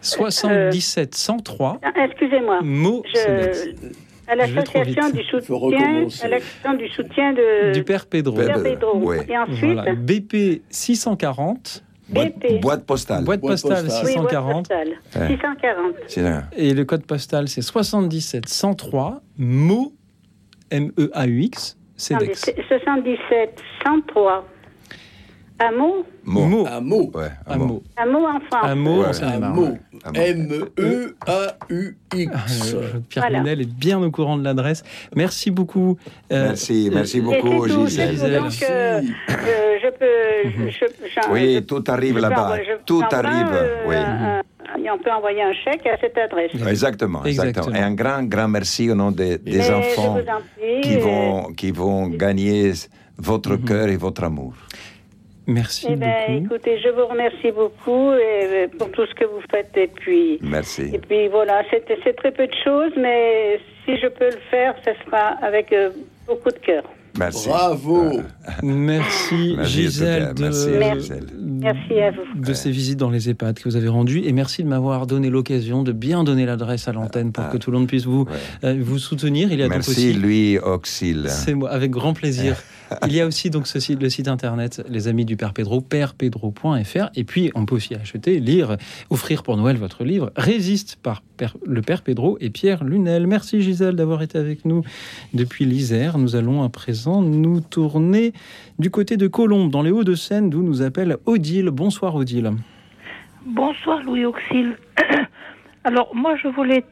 77 0.00 1.14
103 1.14 1.80
Ah, 1.82 1.90
Excusez-moi. 2.04 2.60
mot 2.62 3.02
Je- 3.06 3.18
à 4.28 4.46
Je 4.46 4.52
vais 4.52 4.62
trop 4.62 4.78
l'association 4.78 5.06
vite. 5.06 5.16
du 5.16 5.22
soutien, 5.24 6.06
à 6.22 6.28
l'action 6.28 6.74
du 6.74 6.88
soutien 6.88 7.32
de 7.32 7.72
du 7.72 7.82
Père 7.84 8.06
Pedro. 8.06 8.36
Père 8.36 8.62
Pedro, 8.62 8.96
oui. 8.96 9.16
Et 9.28 9.36
ensuite, 9.36 9.74
Voilà. 9.74 9.94
BP 9.94 10.62
640 10.70 11.84
Boîte, 12.12 12.84
postale. 12.86 13.24
boîte 13.24 13.40
Boîte 13.40 13.62
postale 13.62 13.84
postale. 13.84 14.06
oui, 14.06 14.14
boîte 14.14 14.30
640 14.30 14.68
postale. 14.68 14.88
Ouais. 15.16 15.28
640. 15.28 15.94
C'est 16.08 16.22
ça. 16.22 16.42
et 16.56 16.74
le 16.74 16.84
code 16.84 17.04
postal 17.06 17.48
c'est 17.48 17.62
77 17.62 18.48
103 18.48 19.20
mot 19.38 19.92
M 20.70 20.90
E 20.98 21.10
A 21.14 21.26
U 21.26 21.40
X 21.42 21.78
Cedex. 21.96 22.40
77 22.68 23.60
103. 23.84 24.44
Hameau 25.66 26.04
Mot. 26.24 26.46
Mot. 26.46 26.66
Un 26.68 26.80
mot. 26.80 27.10
Ouais, 27.14 27.30
un 27.46 27.54
Un 27.54 27.58
mot. 27.58 27.82
Un 28.00 28.06
mot 28.06 28.20
Ouais. 28.20 28.26
en 28.54 28.64
Un 28.64 28.74
mot. 28.74 29.04
Un 29.04 29.38
mot. 29.40 29.68
M-E-A-U-X. 31.32 32.74
Euh, 32.74 33.00
Pierre 33.08 33.24
Voilà. 33.24 33.38
Lunel 33.38 33.60
est 33.62 33.72
bien 33.72 34.00
au 34.02 34.10
courant 34.10 34.36
de 34.36 34.44
l'adresse. 34.44 34.82
Merci 35.16 35.50
beaucoup. 35.50 35.96
euh, 36.32 36.46
Merci, 36.48 36.90
merci 36.92 37.20
beaucoup, 37.20 37.66
Gisèle. 37.68 38.16
Donc, 38.38 38.52
euh, 38.62 39.00
euh, 39.00 39.78
je 39.82 39.88
peux. 39.98 40.48
Je- 40.70 40.86
je- 41.08 41.30
Oui, 41.32 41.54
je- 41.54 41.60
tout 41.60 41.82
arrive 41.88 42.18
là-bas. 42.18 42.56
Tout 42.86 43.02
arrive, 43.10 43.52
oui. 43.88 43.96
un- 43.96 44.38
un- 44.38 44.42
et 44.82 44.90
on 44.90 44.98
peut 44.98 45.10
envoyer 45.12 45.42
un 45.42 45.52
chèque 45.52 45.86
à 45.86 45.96
cette 46.00 46.16
adresse. 46.18 46.50
Exactement, 46.54 47.24
exactement, 47.24 47.24
Exactement. 47.26 47.76
Et 47.76 47.80
un 47.80 47.94
grand, 47.94 48.22
grand 48.24 48.48
merci 48.48 48.90
au 48.90 48.94
nom 48.94 49.10
des, 49.10 49.38
des 49.38 49.70
enfants 49.70 50.16
en 50.18 50.40
prie, 50.56 50.80
qui 50.82 50.94
et- 50.94 50.98
vont, 50.98 51.52
qui 51.52 51.70
vont 51.72 52.06
gagner 52.08 52.72
votre 53.18 53.56
cœur 53.56 53.88
et 53.88 53.96
votre 53.96 54.24
amour. 54.24 54.54
Merci 55.46 55.86
Eh 55.90 55.96
bien, 55.96 56.08
beaucoup. 56.40 56.54
écoutez, 56.54 56.78
je 56.82 56.88
vous 56.90 57.06
remercie 57.06 57.50
beaucoup 57.50 58.12
et, 58.12 58.18
euh, 58.64 58.66
pour 58.78 58.90
tout 58.92 59.04
ce 59.06 59.14
que 59.14 59.24
vous 59.24 59.40
faites. 59.50 59.76
Et 59.76 59.88
puis, 59.88 60.38
Merci. 60.42 60.90
et 60.94 60.98
puis 60.98 61.28
voilà, 61.28 61.62
c'est 61.70 61.84
c'est 62.04 62.14
très 62.14 62.30
peu 62.32 62.46
de 62.46 62.54
choses, 62.64 62.92
mais 62.96 63.58
si 63.84 63.96
je 63.96 64.06
peux 64.06 64.26
le 64.30 64.38
faire, 64.50 64.74
ce 64.84 64.90
sera 65.04 65.34
avec 65.42 65.72
euh, 65.72 65.90
beaucoup 66.26 66.50
de 66.50 66.58
cœur. 66.58 66.84
Merci. 67.18 67.48
Bravo. 67.48 68.22
Merci, 68.62 69.54
Merci, 69.56 69.82
Gisèle 69.82 70.32
de, 70.34 70.42
cas. 70.48 70.78
Merci, 70.78 71.00
Gisèle. 71.00 71.26
Merci 71.38 72.00
à 72.00 72.10
vous. 72.10 72.40
de 72.40 72.54
ces 72.54 72.70
visites 72.70 72.98
dans 72.98 73.10
les 73.10 73.28
EHPAD 73.28 73.58
que 73.58 73.64
vous 73.68 73.76
avez 73.76 73.88
rendues 73.88 74.22
et 74.24 74.32
merci 74.32 74.62
de 74.64 74.68
m'avoir 74.68 75.06
donné 75.06 75.28
l'occasion 75.28 75.82
de 75.82 75.92
bien 75.92 76.24
donner 76.24 76.46
l'adresse 76.46 76.88
à 76.88 76.92
l'antenne 76.92 77.30
pour 77.32 77.48
que 77.50 77.58
tout 77.58 77.70
le 77.70 77.78
monde 77.78 77.86
puisse 77.86 78.06
vous, 78.06 78.26
euh, 78.64 78.76
vous 78.80 78.98
soutenir. 78.98 79.52
Il 79.52 79.58
y 79.58 79.62
a 79.62 79.66
donc 79.66 79.74
Merci, 79.74 79.90
aussi... 79.90 80.12
lui, 80.14 80.58
Auxil. 80.58 81.26
C'est 81.28 81.52
moi, 81.54 81.70
avec 81.70 81.90
grand 81.90 82.14
plaisir. 82.14 82.56
Il 83.06 83.14
y 83.14 83.20
a 83.20 83.26
aussi 83.26 83.50
donc 83.50 83.66
le 83.74 84.08
site 84.08 84.28
internet 84.28 84.82
Les 84.88 85.08
Amis 85.08 85.24
du 85.24 85.36
Père 85.36 85.52
Pedro, 85.52 85.80
pèrepedro.fr. 85.80 87.10
Et 87.14 87.24
puis, 87.24 87.50
on 87.54 87.66
peut 87.66 87.76
aussi 87.76 87.94
acheter, 87.94 88.40
lire, 88.40 88.76
offrir 89.10 89.42
pour 89.42 89.56
Noël 89.56 89.76
votre 89.76 90.04
livre 90.04 90.32
Résiste 90.36 90.98
par 91.02 91.22
le 91.66 91.82
Père 91.82 92.02
Pedro 92.02 92.36
et 92.40 92.50
Pierre 92.50 92.84
Lunel. 92.84 93.26
Merci 93.26 93.60
Gisèle 93.62 93.96
d'avoir 93.96 94.22
été 94.22 94.38
avec 94.38 94.64
nous 94.64 94.82
depuis 95.34 95.64
l'Isère. 95.64 96.18
Nous 96.18 96.36
allons 96.36 96.62
à 96.62 96.68
présent 96.68 97.22
nous 97.22 97.60
tourner 97.60 98.32
du 98.78 98.90
côté 98.90 99.16
de 99.16 99.26
Colombes, 99.26 99.70
dans 99.70 99.82
les 99.82 99.90
Hauts-de-Seine, 99.90 100.50
d'où 100.50 100.62
nous 100.62 100.82
appelle 100.82 101.16
Odile. 101.26 101.70
Bonsoir 101.70 102.14
Odile. 102.14 102.52
Bonsoir 103.46 104.02
Louis 104.02 104.24
Auxil. 104.24 104.76
Alors 105.84 106.14
moi 106.14 106.36
je 106.36 106.48
voulais 106.48 106.84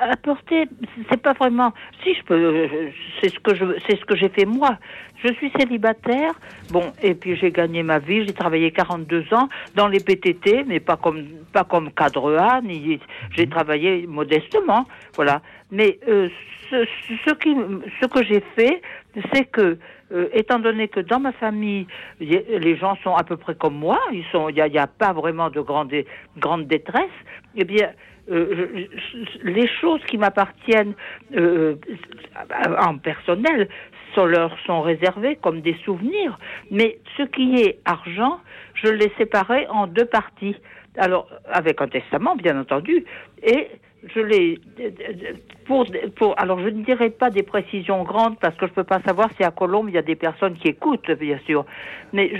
apporter, 0.00 0.68
c'est 1.10 1.20
pas 1.20 1.32
vraiment, 1.32 1.72
si 2.02 2.14
je 2.14 2.22
peux, 2.22 2.68
c'est 3.20 3.28
ce 3.28 3.38
que 3.40 3.54
je, 3.54 3.64
c'est 3.86 3.98
ce 3.98 4.04
que 4.04 4.16
j'ai 4.16 4.28
fait 4.28 4.46
moi. 4.46 4.78
Je 5.22 5.32
suis 5.34 5.50
célibataire, 5.58 6.32
bon, 6.70 6.92
et 7.02 7.14
puis 7.14 7.36
j'ai 7.36 7.50
gagné 7.50 7.82
ma 7.82 7.98
vie. 7.98 8.26
J'ai 8.26 8.34
travaillé 8.34 8.70
42 8.70 9.24
ans 9.32 9.48
dans 9.74 9.88
les 9.88 10.00
PTT, 10.00 10.64
mais 10.66 10.80
pas 10.80 10.96
comme 10.96 11.24
pas 11.52 11.64
comme 11.64 11.90
cadre 11.92 12.36
A, 12.36 12.60
ni 12.60 13.00
j'ai 13.30 13.48
travaillé 13.48 14.06
modestement, 14.06 14.86
voilà. 15.14 15.40
Mais 15.70 15.98
euh, 16.08 16.28
ce, 16.70 16.86
ce 17.26 17.34
qui, 17.34 17.54
ce 18.00 18.06
que 18.06 18.24
j'ai 18.24 18.42
fait, 18.54 18.82
c'est 19.32 19.46
que 19.46 19.78
euh, 20.12 20.28
étant 20.32 20.60
donné 20.60 20.86
que 20.88 21.00
dans 21.00 21.18
ma 21.18 21.32
famille, 21.32 21.86
les 22.20 22.76
gens 22.76 22.96
sont 23.02 23.14
à 23.14 23.24
peu 23.24 23.36
près 23.36 23.54
comme 23.56 23.74
moi, 23.74 23.98
ils 24.12 24.24
sont, 24.30 24.48
il 24.48 24.54
n'y 24.54 24.78
a, 24.78 24.82
a 24.82 24.86
pas 24.86 25.12
vraiment 25.12 25.50
de 25.50 25.60
grande, 25.60 25.92
grande 26.38 26.66
détresse, 26.68 27.10
eh 27.56 27.64
bien, 27.64 27.90
euh, 28.30 28.86
je- 29.12 29.48
les 29.48 29.68
choses 29.80 30.02
qui 30.06 30.18
m'appartiennent 30.18 30.94
euh, 31.36 31.76
en 32.80 32.98
personnel 32.98 33.68
sont, 34.14 34.26
leur 34.26 34.56
sont 34.66 34.80
réservées 34.82 35.36
comme 35.36 35.60
des 35.60 35.76
souvenirs, 35.84 36.38
mais 36.70 36.98
ce 37.16 37.22
qui 37.24 37.56
est 37.62 37.78
argent, 37.84 38.40
je 38.74 38.88
l'ai 38.88 39.12
séparé 39.18 39.66
en 39.68 39.86
deux 39.86 40.06
parties. 40.06 40.56
Alors, 40.98 41.28
avec 41.52 41.80
un 41.82 41.88
testament, 41.88 42.36
bien 42.36 42.58
entendu, 42.58 43.04
et 43.42 43.68
je 44.14 44.20
l'ai 44.20 44.58
pour, 45.66 45.84
pour 46.16 46.38
alors 46.40 46.60
je 46.60 46.68
ne 46.68 46.82
dirais 46.84 47.10
pas 47.10 47.28
des 47.30 47.42
précisions 47.42 48.02
grandes 48.04 48.38
parce 48.38 48.54
que 48.56 48.66
je 48.66 48.72
peux 48.72 48.84
pas 48.84 49.00
savoir 49.04 49.28
si 49.36 49.42
à 49.42 49.50
Colombe 49.50 49.88
il 49.88 49.94
y 49.94 49.98
a 49.98 50.02
des 50.02 50.14
personnes 50.14 50.54
qui 50.54 50.68
écoutent 50.68 51.10
bien 51.12 51.38
sûr 51.46 51.64
mais 52.12 52.30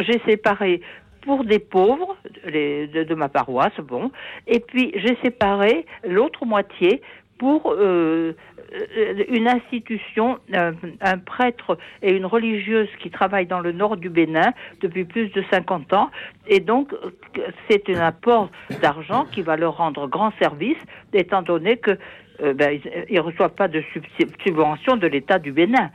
j'ai 0.00 0.20
séparé 0.26 0.80
pour 1.28 1.44
des 1.44 1.58
pauvres 1.58 2.16
de, 2.46 3.14
ma 3.14 3.28
paroisse 3.28 3.78
bon 3.82 4.10
et 4.46 4.60
puis 4.60 4.92
j'ai 4.94 5.14
séparé 5.22 5.84
l'autre 6.02 6.46
moitié 6.46 7.02
pour 7.36 7.70
euh, 7.70 8.32
euh, 8.72 9.24
une 9.28 9.46
institution, 9.46 10.38
un, 10.54 10.72
un 11.02 11.18
prêtre 11.18 11.76
et 12.02 12.16
une 12.16 12.24
religieuse 12.24 12.88
qui 13.00 13.10
travaillent 13.10 13.46
dans 13.46 13.60
le 13.60 13.72
nord 13.72 13.98
du 13.98 14.08
Bénin 14.08 14.52
depuis 14.80 15.04
plus 15.04 15.28
de 15.28 15.44
50 15.50 15.92
ans. 15.92 16.10
Et 16.48 16.60
donc, 16.60 16.92
c'est 17.68 17.88
un 17.90 18.00
apport 18.00 18.50
d'argent 18.82 19.24
qui 19.30 19.42
va 19.42 19.56
leur 19.56 19.76
rendre 19.76 20.08
grand 20.08 20.32
service, 20.40 20.78
étant 21.12 21.42
donné 21.42 21.76
que 21.76 21.92
euh, 22.42 22.54
ben, 22.54 22.80
ils 23.08 23.16
ne 23.16 23.20
reçoivent 23.20 23.54
pas 23.54 23.68
de 23.68 23.82
sub- 23.92 24.32
subvention 24.44 24.96
de 24.96 25.06
l'État 25.06 25.38
du 25.38 25.52
Bénin. 25.52 25.90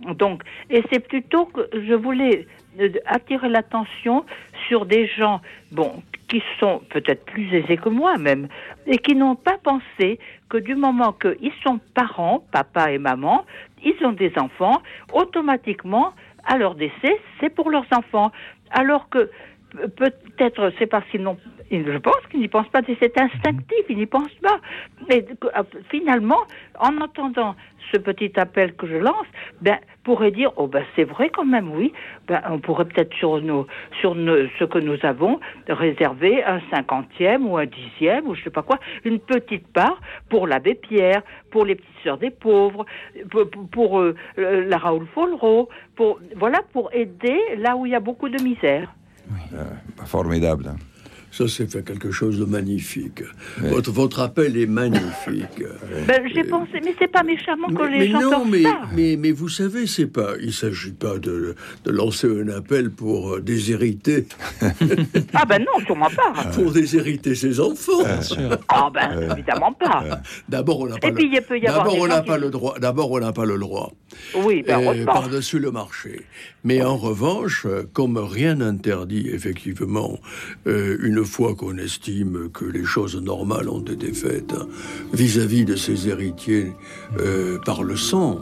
Donc, 0.00 0.42
et 0.70 0.82
c'est 0.90 1.06
plutôt 1.06 1.46
que 1.46 1.60
je 1.72 1.94
voulais 1.94 2.46
euh, 2.46 2.50
attirer 3.06 3.48
l'attention 3.48 4.24
sur 4.68 4.86
des 4.86 5.06
gens, 5.06 5.40
bon, 5.72 6.02
qui 6.28 6.42
sont 6.60 6.82
peut-être 6.90 7.24
plus 7.24 7.52
aisés 7.54 7.76
que 7.76 7.88
moi 7.88 8.18
même, 8.18 8.48
et 8.86 8.98
qui 8.98 9.14
n'ont 9.14 9.36
pas 9.36 9.58
pensé 9.62 10.18
que 10.48 10.58
du 10.58 10.74
moment 10.74 11.12
qu'ils 11.12 11.52
sont 11.64 11.80
parents, 11.94 12.44
papa 12.52 12.92
et 12.92 12.98
maman, 12.98 13.44
ils 13.84 13.96
ont 14.04 14.12
des 14.12 14.32
enfants, 14.38 14.82
automatiquement, 15.12 16.12
à 16.44 16.56
leur 16.56 16.74
décès, 16.74 17.20
c'est 17.40 17.50
pour 17.50 17.70
leurs 17.70 17.86
enfants. 17.92 18.30
Alors 18.70 19.08
que 19.08 19.30
peut-être 19.96 20.72
c'est 20.78 20.86
parce 20.86 21.06
qu'ils 21.10 21.22
n'ont 21.22 21.38
je 21.70 21.98
pense 21.98 22.26
qu'ils 22.30 22.40
n'y 22.40 22.48
pensent 22.48 22.68
pas, 22.68 22.80
c'est 22.86 23.20
instinctif, 23.20 23.84
ils 23.88 23.96
n'y 23.96 24.06
pensent 24.06 24.28
pas. 24.42 24.58
Que, 25.08 25.14
euh, 25.14 25.62
finalement, 25.90 26.40
en 26.78 26.96
entendant 26.98 27.54
ce 27.92 27.98
petit 27.98 28.32
appel 28.38 28.74
que 28.74 28.86
je 28.86 28.96
lance, 28.96 29.26
ben, 29.60 29.78
pourrait 30.04 30.30
dire, 30.30 30.50
oh 30.56 30.66
ben 30.66 30.84
c'est 30.96 31.04
vrai 31.04 31.30
quand 31.30 31.44
même, 31.44 31.70
oui, 31.70 31.92
ben, 32.26 32.40
on 32.50 32.58
pourrait 32.58 32.86
peut-être 32.86 33.14
sur 33.14 33.40
nos, 33.40 33.66
sur 34.00 34.14
nos, 34.14 34.48
ce 34.58 34.64
que 34.64 34.78
nous 34.78 34.98
avons 35.02 35.40
réserver 35.68 36.42
un 36.44 36.60
cinquantième 36.70 37.46
ou 37.46 37.56
un 37.56 37.66
dixième 37.66 38.26
ou 38.26 38.34
je 38.34 38.44
sais 38.44 38.50
pas 38.50 38.62
quoi, 38.62 38.78
une 39.04 39.18
petite 39.18 39.66
part 39.72 40.00
pour 40.28 40.46
l'abbé 40.46 40.74
Pierre, 40.74 41.22
pour 41.50 41.64
les 41.64 41.74
petites 41.74 42.02
sœurs 42.02 42.18
des 42.18 42.30
pauvres, 42.30 42.86
pour, 43.30 43.50
pour, 43.50 43.68
pour, 43.68 44.00
euh, 44.00 44.14
euh, 44.38 44.64
la 44.66 44.78
Raoul 44.78 45.06
Follereau, 45.14 45.68
pour, 45.96 46.20
voilà, 46.36 46.60
pour 46.72 46.90
aider 46.92 47.40
là 47.58 47.76
où 47.76 47.86
il 47.86 47.92
y 47.92 47.94
a 47.94 48.00
beaucoup 48.00 48.28
de 48.28 48.42
misère. 48.42 48.92
Formidable. 50.06 50.74
Ça, 51.30 51.44
c'est 51.46 51.70
fait 51.70 51.82
quelque 51.84 52.10
chose 52.10 52.38
de 52.38 52.46
magnifique. 52.46 53.22
Votre, 53.58 53.90
votre 53.92 54.20
appel 54.20 54.56
est 54.56 54.66
magnifique. 54.66 55.62
Ben, 56.06 56.22
j'ai 56.34 56.42
pensé, 56.42 56.80
mais 56.82 56.94
c'est 56.98 57.12
pas 57.12 57.22
méchamment 57.22 57.68
que 57.68 57.82
les 57.82 57.98
mais 57.98 58.06
gens 58.08 58.20
non, 58.22 58.30
pensent 58.30 58.48
mais, 58.50 58.62
ça. 58.62 58.80
mais, 58.96 59.16
mais 59.18 59.30
vous 59.32 59.50
savez, 59.50 59.86
c'est 59.86 60.06
pas, 60.06 60.30
il 60.40 60.54
s'agit 60.54 60.92
pas 60.92 61.18
de, 61.18 61.54
de 61.84 61.90
lancer 61.90 62.26
un 62.28 62.48
appel 62.48 62.90
pour 62.90 63.34
euh, 63.34 63.40
déshériter. 63.42 64.26
Ah 65.34 65.44
ben 65.46 65.58
non, 65.58 65.84
sûrement 65.84 66.08
pas. 66.08 66.44
pour 66.54 66.72
déshériter 66.72 67.34
ses 67.34 67.60
enfants. 67.60 67.92
Ah 68.68 68.90
ben 68.92 69.30
évidemment 69.36 69.72
pas. 69.72 70.20
D'abord, 70.48 70.80
on 70.80 70.86
n'a 70.86 70.96
pas, 70.96 71.08
Et 71.08 71.12
puis, 71.12 71.26
il 71.30 71.34
le, 71.36 71.42
peut 71.42 71.58
y 71.58 71.66
avoir 71.66 71.84
d'abord, 71.84 72.06
des 72.08 72.14
on 72.14 72.20
qui- 72.22 72.26
pas 72.26 72.38
le 72.38 72.50
droit. 72.50 72.78
D'abord, 72.78 73.10
on 73.12 73.20
n'a 73.20 73.32
pas 73.32 73.44
le 73.44 73.58
droit. 73.58 73.92
Oui, 74.34 74.64
ben 74.66 74.80
Euh, 74.80 75.04
par-dessus 75.04 75.58
le 75.58 75.70
marché. 75.70 76.22
Mais 76.68 76.82
en 76.82 76.98
revanche, 76.98 77.64
euh, 77.64 77.84
comme 77.94 78.18
rien 78.18 78.56
n'interdit 78.56 79.26
effectivement, 79.38 80.18
euh, 80.66 80.98
une 81.02 81.24
fois 81.24 81.54
qu'on 81.54 81.78
estime 81.78 82.50
que 82.52 82.66
les 82.66 82.84
choses 82.84 83.16
normales 83.16 83.70
ont 83.70 83.86
été 83.96 84.12
faites 84.12 84.52
hein, 84.52 84.66
vis-à-vis 85.14 85.64
de 85.64 85.76
ses 85.76 86.08
héritiers 86.08 86.72
euh, 87.20 87.58
par 87.64 87.82
le 87.82 87.96
sang, 87.96 88.38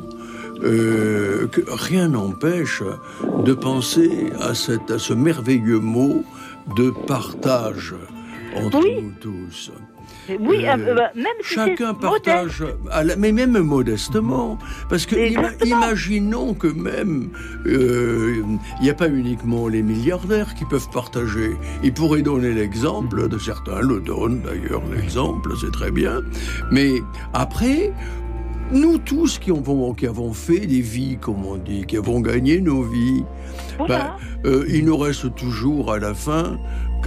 euh, 0.65 1.47
que 1.55 1.61
rien 1.69 2.09
n'empêche 2.09 2.83
de 3.45 3.55
penser 3.55 4.11
à, 4.41 4.55
cette, 4.57 4.91
à 4.91 4.99
ce 4.99 5.15
merveilleux 5.15 5.79
mot 5.79 6.25
de 6.77 6.91
partage 7.07 7.95
entre 8.57 8.81
Oui. 8.83 9.03
nous 9.03 9.13
tous. 9.21 9.71
Oui, 10.41 10.65
Euh, 10.67 10.73
euh, 10.77 10.97
euh, 10.97 11.07
même 11.15 11.27
si 11.43 11.55
Chacun 11.55 11.95
partage, 11.95 12.65
à 12.91 13.05
la- 13.05 13.17
mais 13.17 13.33
même 13.33 13.59
modestement, 13.59 14.59
parce 14.89 15.07
que 15.07 15.15
ima- 15.17 15.53
imaginons 15.65 16.55
que 16.55 16.67
même 16.69 17.31
euh, 17.67 18.43
il 18.81 18.83
n'y 18.85 18.91
a 18.91 18.95
pas 18.95 19.09
uniquement 19.09 19.69
les 19.69 19.83
milliardaires 19.83 20.55
qui 20.55 20.65
peuvent 20.65 20.89
partager. 20.93 21.51
Ils 21.83 21.93
pourraient 21.93 22.23
donner 22.23 22.53
l'exemple, 22.53 23.29
de 23.29 23.39
certains 23.39 23.81
le 23.81 24.01
donnent 24.01 24.41
d'ailleurs 24.43 24.83
l'exemple, 24.95 25.53
c'est 25.61 25.73
très 25.73 25.91
bien. 25.91 26.21
Mais 26.73 26.91
après, 27.33 27.93
nous 28.73 28.99
tous 28.99 29.39
qui 29.39 29.51
avons, 29.51 29.95
qui 29.95 30.07
avons 30.07 30.33
fait 30.33 30.67
des 30.67 30.81
vies, 30.81 31.19
comme 31.21 31.45
on 31.47 31.57
dit, 31.57 31.85
qui 31.87 31.97
avons 31.97 32.21
gagné 32.21 32.61
nos 32.61 32.83
vies, 32.83 33.23
ben, 33.87 34.11
euh, 34.45 34.65
il 34.69 34.85
nous 34.87 34.97
reste 34.97 35.35
toujours 35.37 35.93
à 35.93 35.99
la 35.99 36.15
fin 36.15 36.57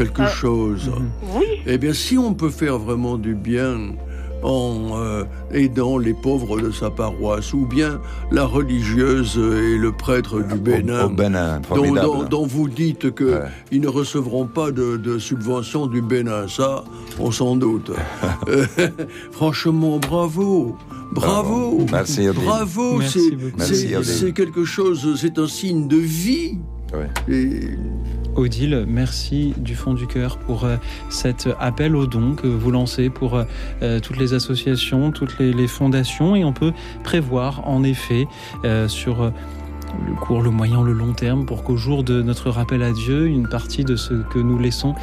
quelque 0.07 0.27
chose. 0.29 0.91
Oui. 1.35 1.45
Eh 1.65 1.77
bien, 1.77 1.93
si 1.93 2.17
on 2.17 2.33
peut 2.33 2.49
faire 2.49 2.77
vraiment 2.79 3.17
du 3.17 3.35
bien 3.35 3.77
en 4.41 4.91
euh, 4.95 5.25
aidant 5.51 5.97
les 5.97 6.13
pauvres 6.13 6.61
de 6.61 6.71
sa 6.71 6.89
paroisse, 6.89 7.51
ou 7.53 7.65
bien 7.65 7.99
la 8.31 8.45
religieuse 8.45 9.37
et 9.37 9.77
le 9.77 9.91
prêtre 9.91 10.39
du 10.41 10.55
Bénin, 10.55 11.07
au 11.07 11.09
Bénin, 11.09 11.57
dont, 11.59 11.63
formidable. 11.75 12.07
dont- 12.07 12.23
dont 12.23 12.45
vous 12.47 12.69
dites 12.69 13.13
qu'ils 13.13 13.81
ne 13.81 13.87
recevront 13.89 14.45
pas 14.45 14.71
de, 14.71 14.95
de 14.95 15.19
subvention 15.19 15.87
du 15.87 16.01
Bénin, 16.01 16.47
ça, 16.47 16.85
on 17.19 17.31
s'en 17.31 17.57
doute. 17.57 17.91
Franchement, 19.31 19.99
bravo. 19.99 20.75
Bravo, 21.11 21.85
Merci, 21.91 22.29
Odile. 22.29 22.43
bravo, 22.45 22.97
Merci 22.99 23.31
Odile. 23.95 24.05
c'est 24.05 24.31
quelque 24.31 24.63
chose, 24.63 25.17
c'est 25.19 25.39
un 25.39 25.47
signe 25.47 25.87
de 25.87 25.97
vie. 25.97 26.59
Et 27.29 27.77
Odile, 28.35 28.85
merci 28.87 29.53
du 29.57 29.75
fond 29.75 29.93
du 29.93 30.07
cœur 30.07 30.37
pour 30.37 30.63
euh, 30.63 30.77
cet 31.09 31.49
appel 31.59 31.95
aux 31.95 32.07
dons 32.07 32.35
que 32.35 32.47
vous 32.47 32.71
lancez 32.71 33.09
pour 33.09 33.35
euh, 33.35 33.43
euh, 33.81 33.99
toutes 33.99 34.17
les 34.17 34.33
associations, 34.33 35.11
toutes 35.11 35.37
les, 35.39 35.51
les 35.53 35.67
fondations. 35.67 36.35
Et 36.35 36.43
on 36.43 36.53
peut 36.53 36.73
prévoir 37.03 37.67
en 37.67 37.83
effet 37.83 38.27
euh, 38.65 38.87
sur 38.87 39.31
le 40.07 40.15
court, 40.15 40.41
le 40.41 40.51
moyen, 40.51 40.83
le 40.83 40.93
long 40.93 41.13
terme 41.13 41.45
pour 41.45 41.63
qu'au 41.63 41.75
jour 41.75 42.03
de 42.03 42.21
notre 42.21 42.49
rappel 42.49 42.83
à 42.83 42.91
Dieu, 42.91 43.27
une 43.27 43.47
partie 43.47 43.83
de 43.83 43.95
ce 43.95 44.13
que 44.13 44.39
nous 44.39 44.59
laissons 44.59 44.93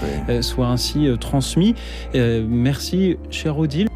soit 0.42 0.68
ainsi 0.68 1.08
transmis. 1.20 1.74
Euh, 2.14 2.46
merci, 2.48 3.16
cher 3.30 3.58
Odile. 3.58 3.88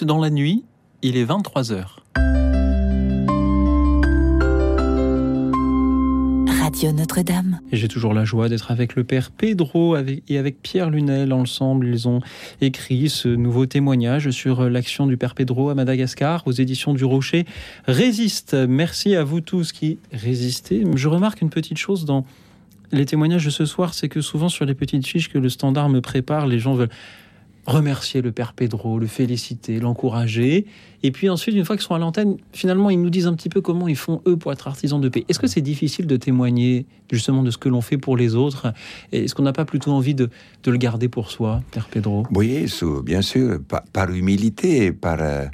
Écoute 0.00 0.08
dans 0.08 0.18
la 0.18 0.30
nuit, 0.30 0.64
il 1.02 1.18
est 1.18 1.24
23 1.24 1.72
heures. 1.72 2.02
Radio 6.48 6.92
Notre-Dame. 6.92 7.60
Et 7.70 7.76
j'ai 7.76 7.86
toujours 7.86 8.14
la 8.14 8.24
joie 8.24 8.48
d'être 8.48 8.70
avec 8.70 8.96
le 8.96 9.04
père 9.04 9.30
Pedro 9.30 9.98
et 10.26 10.38
avec 10.38 10.62
Pierre 10.62 10.88
Lunel. 10.88 11.34
Ensemble, 11.34 11.86
ils 11.86 12.08
ont 12.08 12.22
écrit 12.62 13.10
ce 13.10 13.28
nouveau 13.28 13.66
témoignage 13.66 14.30
sur 14.30 14.70
l'action 14.70 15.06
du 15.06 15.18
père 15.18 15.34
Pedro 15.34 15.68
à 15.68 15.74
Madagascar 15.74 16.46
aux 16.46 16.52
éditions 16.52 16.94
du 16.94 17.04
Rocher. 17.04 17.44
Résiste. 17.86 18.54
Merci 18.54 19.16
à 19.16 19.22
vous 19.22 19.42
tous 19.42 19.70
qui 19.70 19.98
résistez. 20.12 20.82
Je 20.94 21.08
remarque 21.08 21.42
une 21.42 21.50
petite 21.50 21.76
chose 21.76 22.06
dans 22.06 22.24
les 22.90 23.04
témoignages 23.04 23.44
de 23.44 23.50
ce 23.50 23.66
soir, 23.66 23.92
c'est 23.92 24.08
que 24.08 24.22
souvent 24.22 24.48
sur 24.48 24.64
les 24.64 24.74
petites 24.74 25.06
fiches 25.06 25.28
que 25.28 25.38
le 25.38 25.50
standard 25.50 25.90
me 25.90 26.00
prépare, 26.00 26.46
les 26.46 26.58
gens 26.58 26.72
veulent 26.72 26.88
remercier 27.66 28.22
le 28.22 28.32
père 28.32 28.52
Pedro, 28.52 28.98
le 28.98 29.06
féliciter, 29.06 29.80
l'encourager. 29.80 30.66
Et 31.02 31.10
puis 31.10 31.28
ensuite, 31.28 31.54
une 31.54 31.64
fois 31.64 31.76
qu'ils 31.76 31.84
sont 31.84 31.94
à 31.94 31.98
l'antenne, 31.98 32.36
finalement, 32.52 32.90
ils 32.90 33.00
nous 33.00 33.10
disent 33.10 33.26
un 33.26 33.34
petit 33.34 33.48
peu 33.48 33.60
comment 33.60 33.88
ils 33.88 33.96
font 33.96 34.22
eux 34.26 34.36
pour 34.36 34.52
être 34.52 34.66
artisans 34.68 35.00
de 35.00 35.08
paix. 35.08 35.24
Est-ce 35.28 35.38
que 35.38 35.46
c'est 35.46 35.60
difficile 35.60 36.06
de 36.06 36.16
témoigner 36.16 36.86
justement 37.10 37.42
de 37.42 37.50
ce 37.50 37.58
que 37.58 37.68
l'on 37.68 37.80
fait 37.80 37.98
pour 37.98 38.16
les 38.16 38.34
autres? 38.34 38.72
Est-ce 39.12 39.34
qu'on 39.34 39.42
n'a 39.42 39.52
pas 39.52 39.64
plutôt 39.64 39.92
envie 39.92 40.14
de, 40.14 40.30
le 40.66 40.76
garder 40.76 41.08
pour 41.08 41.30
soi, 41.30 41.62
père 41.70 41.88
Pedro? 41.88 42.26
Oui, 42.34 42.66
bien 43.04 43.22
sûr, 43.22 43.60
par, 43.92 44.10
humilité, 44.10 44.92
par, 44.92 45.18
euh, 45.20 45.46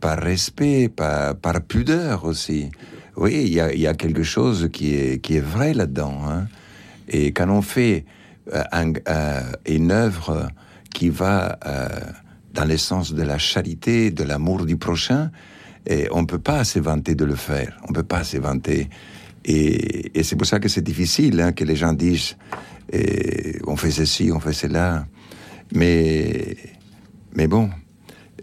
par 0.00 0.18
respect, 0.18 0.88
par, 0.88 1.36
par, 1.36 1.60
pudeur 1.62 2.24
aussi. 2.24 2.70
Oui, 3.16 3.44
il 3.46 3.52
y 3.52 3.86
a, 3.86 3.94
quelque 3.94 4.22
chose 4.22 4.68
qui 4.72 4.94
est, 4.94 5.20
qui 5.20 5.36
est 5.36 5.44
vrai 5.44 5.72
là-dedans. 5.72 6.20
Hein. 6.26 6.46
Et 7.08 7.32
quand 7.32 7.48
on 7.48 7.62
fait 7.62 8.04
euh, 8.52 8.62
euh, 9.08 9.40
une 9.66 9.90
œuvre 9.90 10.48
qui 10.94 11.10
va 11.10 11.58
euh, 11.66 11.88
dans 12.54 12.64
l'essence 12.64 13.12
de 13.12 13.22
la 13.22 13.36
charité, 13.36 14.10
de 14.10 14.24
l'amour 14.24 14.64
du 14.64 14.78
prochain, 14.78 15.30
et 15.86 16.08
on 16.12 16.22
ne 16.22 16.26
peut 16.26 16.38
pas 16.38 16.64
s'éventer 16.64 17.14
de 17.14 17.26
le 17.26 17.34
faire. 17.34 17.76
On 17.84 17.88
ne 17.88 17.94
peut 17.94 18.08
pas 18.16 18.24
s'éventer. 18.24 18.88
Et, 19.44 20.18
et 20.18 20.22
c'est 20.22 20.36
pour 20.36 20.46
ça 20.46 20.58
que 20.58 20.68
c'est 20.68 20.80
difficile 20.80 21.38
hein, 21.42 21.52
que 21.52 21.64
les 21.64 21.76
gens 21.76 21.92
disent 21.92 22.36
et 22.92 23.58
on 23.66 23.76
fait 23.76 23.90
ceci, 23.90 24.30
on 24.32 24.40
fait 24.40 24.52
cela. 24.52 25.06
Mais, 25.74 26.56
mais 27.34 27.46
bon, 27.46 27.70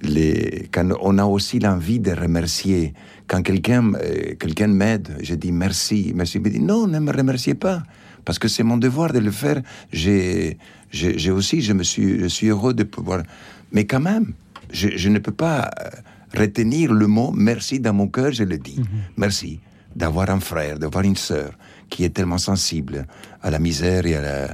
les, 0.01 0.67
quand 0.71 0.89
on 1.01 1.17
a 1.17 1.25
aussi 1.25 1.59
l'envie 1.59 1.99
de 1.99 2.11
remercier, 2.11 2.93
quand 3.27 3.41
quelqu'un 3.41 3.93
euh, 3.93 4.67
m'aide, 4.67 5.17
je 5.21 5.35
dis 5.35 5.51
merci, 5.51 6.11
merci, 6.15 6.37
il 6.37 6.43
me 6.43 6.49
dit 6.49 6.59
non, 6.59 6.87
ne 6.87 6.99
me 6.99 7.11
remerciez 7.11 7.55
pas, 7.55 7.83
parce 8.25 8.39
que 8.39 8.47
c'est 8.47 8.63
mon 8.63 8.77
devoir 8.77 9.13
de 9.13 9.19
le 9.19 9.31
faire. 9.31 9.61
J'ai 9.91 10.57
j'ai 10.91 11.31
aussi, 11.31 11.61
je 11.61 11.73
me 11.73 11.83
suis, 11.83 12.19
je 12.19 12.27
suis 12.27 12.47
heureux 12.47 12.73
de 12.73 12.83
pouvoir. 12.83 13.23
Mais 13.71 13.85
quand 13.85 13.99
même, 13.99 14.33
je, 14.71 15.09
ne 15.09 15.19
peux 15.19 15.31
pas 15.31 15.69
euh, 15.81 15.89
retenir 16.37 16.93
le 16.93 17.07
mot 17.07 17.31
merci 17.31 17.79
dans 17.79 17.93
mon 17.93 18.07
cœur, 18.07 18.31
je 18.31 18.43
le 18.43 18.57
dis. 18.57 18.79
Mhm. 18.79 18.85
Merci 19.17 19.59
d'avoir 19.95 20.29
un 20.29 20.39
frère, 20.39 20.79
d'avoir 20.79 21.03
une 21.03 21.15
sœur 21.15 21.51
qui 21.89 22.03
est 22.05 22.09
tellement 22.09 22.37
sensible 22.37 23.05
à 23.41 23.51
la 23.51 23.59
misère 23.59 24.05
et 24.05 24.15
à 24.15 24.21
la, 24.21 24.47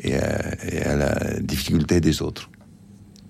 et 0.00 0.14
à, 0.14 0.96
la 0.96 1.40
difficulté 1.40 2.00
des 2.00 2.22
autres. 2.22 2.48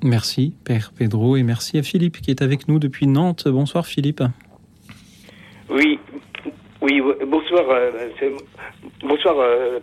Merci, 0.03 0.55
Père 0.65 0.93
Pedro, 0.95 1.37
et 1.37 1.43
merci 1.43 1.79
à 1.79 1.83
Philippe 1.83 2.21
qui 2.21 2.31
est 2.31 2.43
avec 2.43 2.69
nous 2.69 2.79
depuis 2.79 3.07
Nantes. 3.07 3.49
Bonsoir, 3.49 3.87
Philippe. 3.87 4.23
Oui, 5.71 5.99
oui, 6.81 7.03
bonsoir. 7.27 7.65
Euh, 7.71 7.91
bonsoir, 9.03 9.37
euh, 9.39 9.81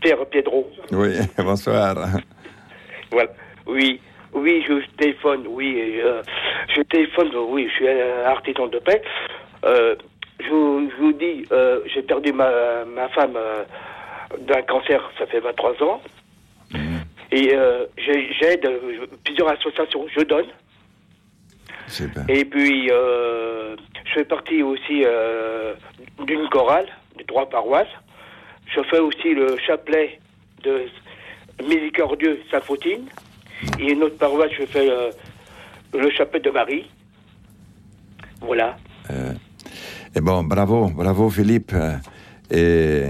Père 0.00 0.24
Pedro. 0.26 0.70
Oui, 0.92 1.14
bonsoir. 1.38 1.94
Voilà. 3.10 3.30
Oui, 3.66 4.00
oui, 4.32 4.64
je 4.66 4.86
téléphone, 4.96 5.46
oui, 5.48 6.00
euh, 6.02 6.22
je 6.74 6.82
téléphone, 6.82 7.30
oui, 7.48 7.68
je 7.68 7.74
suis 7.74 7.88
un 7.88 8.24
artisan 8.24 8.66
de 8.68 8.78
paix. 8.78 9.02
Euh, 9.64 9.94
je, 10.40 10.48
vous 10.98 11.12
dis, 11.12 11.44
euh, 11.52 11.80
j'ai 11.92 12.02
perdu 12.02 12.32
ma, 12.32 12.84
ma 12.84 13.08
femme 13.10 13.38
d'un 14.40 14.62
cancer, 14.62 15.10
ça 15.18 15.26
fait 15.26 15.40
23 15.40 15.82
ans. 15.82 16.00
Mhm. 16.72 17.00
Et 17.32 17.54
j'aide 18.40 18.68
plusieurs 19.24 19.50
associations, 19.52 20.06
je 20.16 20.22
donne. 20.22 20.46
Et 22.28 22.44
puis, 22.44 22.88
je 22.88 24.12
fais 24.14 24.24
partie 24.24 24.62
aussi 24.62 25.04
d'une 26.24 26.48
chorale 26.48 26.86
de 27.18 27.22
trois 27.24 27.48
paroisses. 27.48 27.88
Je 28.74 28.82
fais 28.84 28.98
aussi 28.98 29.34
le 29.34 29.56
chapelet 29.66 30.20
de 30.62 30.86
Miséricordieux 31.62 32.40
Saint-Fautine. 32.50 33.06
Et 33.78 33.92
une 33.92 34.02
autre 34.02 34.16
paroisse, 34.16 34.52
je 34.58 34.64
fais 34.64 34.88
euh, 34.88 35.10
le 35.92 36.10
chapelet 36.10 36.40
de 36.40 36.50
Marie. 36.50 36.86
Voilà. 38.40 38.76
Euh, 39.10 39.32
et 40.14 40.20
bon, 40.20 40.42
bravo, 40.44 40.88
bravo 40.88 41.28
Philippe. 41.30 41.72
Et 42.50 43.04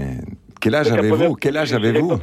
quel 0.59 0.75
âge 0.75 0.91
avez-vous? 0.91 1.35
Quel 1.35 1.57
âge 1.57 1.73
avez-vous? 1.73 2.19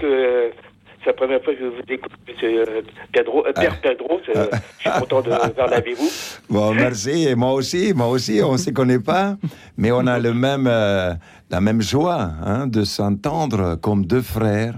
C'est 1.01 1.07
la 1.07 1.12
première 1.12 1.42
fois 1.42 1.55
que 1.55 1.61
je 1.61 1.66
vous 1.66 1.82
écoute, 1.88 2.12
euh, 2.42 2.82
Pedro, 3.12 3.46
euh, 3.46 3.53
Père 3.53 3.76
ah. 3.76 3.88
Pedro. 3.88 4.20
je 4.26 4.32
suis 4.80 5.01
content 5.01 5.22
de 5.22 5.30
faire 5.30 5.72
avec 5.72 5.96
vous. 5.96 6.11
Bon, 6.49 6.74
merci. 6.74 7.28
Et 7.28 7.34
moi 7.34 7.53
aussi, 7.53 7.92
moi 7.94 8.09
aussi, 8.09 8.40
on 8.42 8.53
ne 8.53 8.57
se 8.59 8.70
connaît 8.70 8.99
pas, 8.99 9.36
mais 9.76 9.92
on 9.92 10.07
a 10.07 10.18
le 10.18 10.34
même, 10.34 10.66
euh, 10.66 11.14
la 11.51 11.61
même 11.61 11.80
joie 11.80 12.32
hein, 12.44 12.66
de 12.66 12.84
s'entendre 12.84 13.76
comme 13.76 14.07
deux 14.07 14.22
frères, 14.22 14.74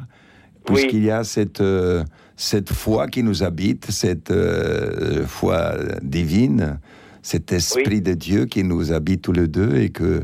puisqu'il 0.65 1.05
y 1.05 1.11
a 1.11 1.25
cette, 1.25 1.63
cette 2.37 2.73
foi 2.73 3.09
qui 3.09 3.23
nous 3.23 3.43
habite, 3.43 3.91
cette 3.91 4.33
foi 5.27 5.75
divine, 6.03 6.79
cet 7.23 7.53
esprit 7.53 8.01
de 8.01 8.15
Dieu 8.15 8.45
qui 8.45 8.63
nous 8.63 8.93
habite 8.93 9.23
tous 9.23 9.33
les 9.33 9.49
deux 9.49 9.77
et 9.77 9.89
que 9.91 10.23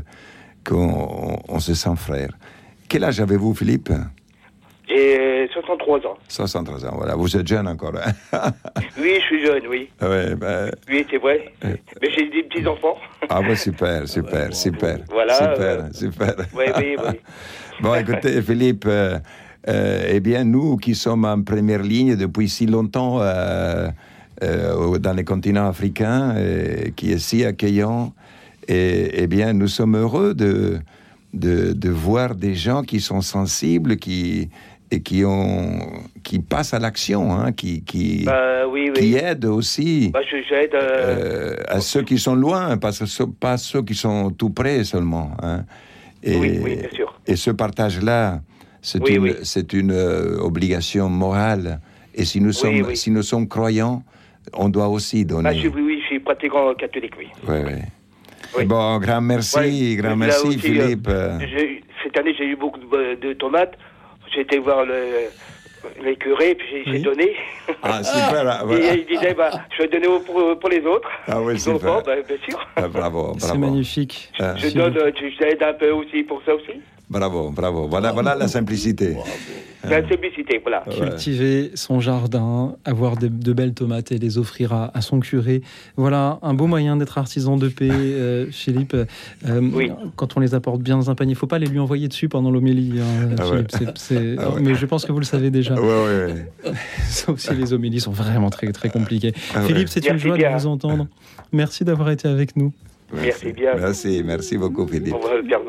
qu'on 0.63 1.39
on 1.47 1.59
se 1.59 1.73
sent 1.73 1.95
frères. 1.95 2.37
Quel 2.87 3.03
âge 3.03 3.19
avez-vous, 3.19 3.53
Philippe? 3.53 3.91
J'ai 4.87 5.49
63 5.53 5.97
ans. 6.07 6.17
63 6.27 6.85
ans, 6.85 6.93
voilà. 6.95 7.15
Vous 7.15 7.35
êtes 7.35 7.47
jeune 7.47 7.67
encore. 7.67 7.93
Hein 7.95 8.13
oui, 8.99 9.15
je 9.15 9.21
suis 9.21 9.45
jeune, 9.45 9.63
oui. 9.69 9.89
Ouais, 10.01 10.35
ben... 10.35 10.71
Oui, 10.89 11.05
c'est 11.09 11.17
vrai. 11.17 11.53
Mais 11.63 12.09
j'ai 12.15 12.29
des 12.29 12.43
petits-enfants. 12.43 12.95
ah, 13.29 13.41
bah 13.41 13.55
super, 13.55 14.07
super, 14.07 14.53
super. 14.53 14.99
Voilà. 15.09 15.33
Super, 15.33 15.59
euh... 15.59 15.89
super. 15.91 16.33
Oui, 16.55 16.65
oui, 16.77 16.95
oui. 16.97 17.19
bon, 17.81 17.95
écoutez, 17.95 18.41
Philippe, 18.41 18.85
euh, 18.87 19.19
euh, 19.67 20.07
eh 20.07 20.19
bien, 20.19 20.43
nous 20.43 20.77
qui 20.77 20.95
sommes 20.95 21.25
en 21.25 21.41
première 21.41 21.83
ligne 21.83 22.15
depuis 22.15 22.47
si 22.47 22.65
longtemps 22.65 23.19
euh, 23.21 23.89
dans 24.39 25.13
les 25.13 25.23
continents 25.23 25.67
africains, 25.67 26.35
qui 26.95 27.11
est 27.11 27.19
si 27.19 27.43
accueillant, 27.43 28.13
et, 28.67 29.23
eh 29.23 29.27
bien, 29.27 29.53
nous 29.53 29.67
sommes 29.67 29.95
heureux 29.95 30.33
de, 30.33 30.79
de, 31.33 31.73
de 31.73 31.89
voir 31.89 32.35
des 32.35 32.53
gens 32.53 32.83
qui 32.83 32.99
sont 32.99 33.21
sensibles, 33.21 33.97
qui 33.97 34.49
et 34.91 35.01
qui 35.01 35.25
ont 35.25 35.79
qui 36.23 36.39
passent 36.39 36.73
à 36.73 36.79
l'action, 36.79 37.31
hein, 37.33 37.51
qui 37.51 37.83
qui, 37.83 38.23
bah, 38.25 38.63
qui 38.95 39.15
aident 39.15 39.45
aussi 39.45 40.11
bah, 40.13 40.19
euh, 40.31 40.67
euh, 40.73 41.55
à 41.67 41.79
ceux 41.81 42.03
qui 42.03 42.17
sont 42.17 42.35
loin, 42.35 42.77
pas, 42.77 42.91
pas 43.39 43.57
ceux 43.57 43.81
qui 43.81 43.95
sont 43.95 44.31
tout 44.31 44.49
près 44.49 44.83
seulement. 44.83 45.31
Hein. 45.41 45.63
Et, 46.23 46.37
oui, 46.37 46.59
oui, 46.63 46.75
bien 46.77 46.89
sûr. 46.91 47.13
Et 47.27 47.35
ce 47.35 47.51
partage-là, 47.51 48.41
c'est 48.81 49.07
une, 49.07 49.35
c'est 49.43 49.73
une 49.73 49.91
euh, 49.91 50.39
obligation 50.39 51.09
morale. 51.09 51.79
Et 52.15 52.25
si 52.25 52.41
nous 52.41 52.53
sommes 52.53 52.95
si 52.95 53.11
nous 53.11 53.23
sommes 53.23 53.47
croyants, 53.47 54.03
on 54.53 54.69
doit 54.69 54.87
aussi 54.87 55.25
donner. 55.25 55.49
Bah, 55.49 55.71
oui, 55.75 55.81
oui, 55.81 55.99
je 56.01 56.07
suis 56.07 56.19
pratiquant 56.19 56.73
catholique, 56.75 57.13
oui. 57.17 57.27
Oui, 57.47 57.57
oui. 57.65 58.65
Bon, 58.65 58.97
grand 58.97 59.21
merci, 59.21 59.95
grand 59.97 60.15
merci, 60.15 60.57
Philippe. 60.57 61.09
cette 62.03 62.17
année, 62.17 62.33
j'ai 62.37 62.45
eu 62.45 62.55
beaucoup 62.55 62.79
de 62.79 63.33
tomates. 63.33 63.77
J'ai 64.37 64.43
été 64.43 64.59
voir 64.59 64.85
le, 64.85 65.31
les 66.03 66.15
curés, 66.15 66.53
puis 66.53 66.83
j'ai 66.85 66.99
donné. 66.99 67.35
Ah, 67.81 68.03
super. 68.03 68.71
Et 68.71 68.99
il 68.99 69.05
disait, 69.07 69.33
bah, 69.33 69.49
je 69.75 69.81
vais 69.81 69.87
donner 69.87 70.05
pour, 70.23 70.59
pour 70.59 70.69
les 70.69 70.85
autres. 70.85 71.09
Ah 71.27 71.41
oui, 71.41 71.59
super. 71.59 72.03
bah, 72.03 72.13
bien 72.21 72.37
sûr. 72.47 72.67
Ah, 72.75 72.87
bravo, 72.87 73.23
bravo. 73.23 73.39
C'est 73.39 73.57
magnifique. 73.57 74.31
Je 74.37 74.75
donne, 74.75 75.11
j'aide 75.39 75.63
un 75.63 75.73
peu 75.73 75.89
aussi 75.89 76.21
pour 76.21 76.43
ça 76.45 76.53
aussi. 76.53 76.79
Bravo, 77.09 77.51
bravo. 77.51 77.87
Voilà, 77.87 78.11
voilà 78.11 78.35
la 78.35 78.47
simplicité. 78.47 79.15
La 79.83 80.07
simplicité, 80.07 80.59
voilà. 80.61 80.83
Cultiver 80.89 81.71
son 81.75 81.99
jardin, 81.99 82.75
avoir 82.83 83.15
de, 83.15 83.27
belles 83.53 83.73
tomates 83.73 84.11
et 84.11 84.17
les 84.17 84.37
offrir 84.37 84.73
à, 84.73 85.01
son 85.01 85.19
curé. 85.19 85.61
Voilà 85.95 86.39
un 86.41 86.53
beau 86.53 86.67
moyen 86.67 86.97
d'être 86.97 87.17
artisan 87.17 87.57
de 87.57 87.69
paix, 87.69 87.89
euh, 87.91 88.47
Philippe. 88.51 88.95
Euh, 89.47 89.89
quand 90.15 90.35
on 90.35 90.39
les 90.39 90.55
apporte 90.55 90.81
bien 90.81 90.97
dans 90.97 91.09
un 91.09 91.15
panier, 91.15 91.31
il 91.31 91.35
ne 91.35 91.39
faut 91.39 91.47
pas 91.47 91.59
les 91.59 91.67
lui 91.67 91.79
envoyer 91.79 92.07
dessus 92.07 92.27
pendant 92.27 92.51
l'homélie, 92.51 92.99
hein, 92.99 93.35
ah. 93.39 93.43
Ah 94.39 94.49
mais 94.59 94.75
je 94.75 94.85
pense 94.85 95.05
que 95.05 95.11
vous 95.11 95.19
le 95.19 95.25
savez 95.25 95.51
déjà. 95.51 95.75
Sauf 97.09 97.39
si 97.39 97.53
les 97.53 97.71
homélies 97.73 98.01
sont 98.01 98.11
vraiment 98.11 98.49
très, 98.49 98.71
très 98.71 98.89
compliquées. 98.89 99.33
Ah 99.55 99.61
Philippe, 99.61 99.89
c'est 99.89 100.07
une 100.07 100.17
joie 100.17 100.37
de 100.37 100.45
vous 100.45 100.67
entendre. 100.67 101.07
Merci 101.53 101.85
d'avoir 101.85 102.09
été 102.09 102.27
avec 102.27 102.55
nous. 102.57 102.73
Merci 103.13 103.53
bien. 103.53 103.75
Merci, 103.75 104.21
merci 104.25 104.57
beaucoup, 104.57 104.85
Philippe. 104.85 105.13
Au 105.13 105.17
revoir, 105.17 105.61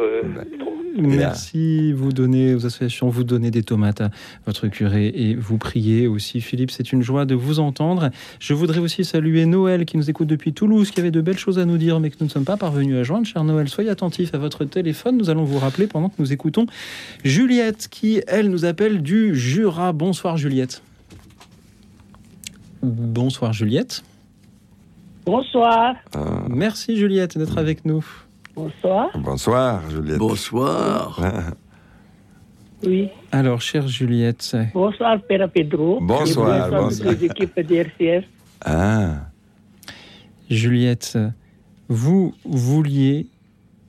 Merci, 0.97 1.93
vous 1.93 2.13
donnez 2.13 2.55
aux 2.55 2.67
associations, 2.67 3.09
vous 3.09 3.25
donnez 3.25 3.51
des 3.51 3.63
tomates 3.63 4.01
à 4.01 4.11
votre 4.47 4.69
curé 4.69 5.13
et 5.15 5.35
vous 5.35 5.59
priez 5.59 6.07
aussi. 6.07 6.41
Philippe, 6.41 6.71
c'est 6.71 6.93
une 6.93 7.03
joie 7.03 7.25
de 7.25 7.35
vous 7.35 7.61
entendre. 7.61 8.11
Je 8.41 8.55
voudrais 8.55 8.81
aussi 8.81 9.05
saluer 9.05 9.47
Noël 9.47 9.85
qui 9.85 9.97
nous 9.97 10.11
écoute 10.11 10.29
depuis 10.29 10.53
Toulouse, 10.53 10.91
qui 10.91 11.01
avait 11.01 11.11
de 11.11 11.21
belles 11.21 11.39
choses 11.39 11.59
à 11.59 11.65
nous 11.65 11.79
dire, 11.79 12.01
mais 12.01 12.11
que 12.11 12.17
nous 12.21 12.27
ne 12.27 12.31
sommes 12.31 12.45
pas 12.45 12.57
parvenus 12.57 12.97
à 12.97 13.03
joindre. 13.03 13.27
Cher 13.27 13.45
Noël, 13.45 13.69
soyez 13.69 13.91
attentif 13.91 14.35
à 14.35 14.39
votre 14.39 14.65
téléphone. 14.65 15.17
Nous 15.17 15.31
allons 15.31 15.45
vous 15.45 15.59
rappeler 15.59 15.87
pendant 15.87 16.09
que 16.09 16.17
nous 16.19 16.33
écoutons 16.33 16.67
Juliette, 17.25 17.89
qui, 17.91 18.23
elle, 18.27 18.51
nous 18.51 18.65
appelle 18.65 19.03
du 19.03 19.35
Jura. 19.35 19.93
Bonsoir, 19.93 20.37
Juliette. 20.37 20.83
Bonsoir, 22.83 23.53
Juliette. 23.53 24.03
Bonsoir. 25.27 25.97
Merci, 26.49 26.97
Juliette, 26.97 27.37
d'être 27.37 27.59
avec 27.59 27.85
nous. 27.85 28.05
Bonsoir. 28.63 29.11
Bonsoir, 29.15 29.89
Juliette. 29.91 30.19
Bonsoir. 30.19 31.21
Oui. 32.85 33.09
Alors, 33.33 33.61
chère 33.61 33.89
Juliette. 33.89 34.57
Bonsoir, 34.73 35.21
Père 35.23 35.51
Pedro. 35.51 35.99
Bonsoir, 36.01 36.57
Et 36.57 36.61
bonsoir, 36.71 36.83
bonsoir. 36.85 37.11
toutes 37.11 37.21
les 37.21 37.27
équipes 37.27 37.59
d'RCF. 37.61 38.25
Ah, 38.65 39.15
Juliette, 40.49 41.19
vous 41.89 42.35
vouliez 42.45 43.27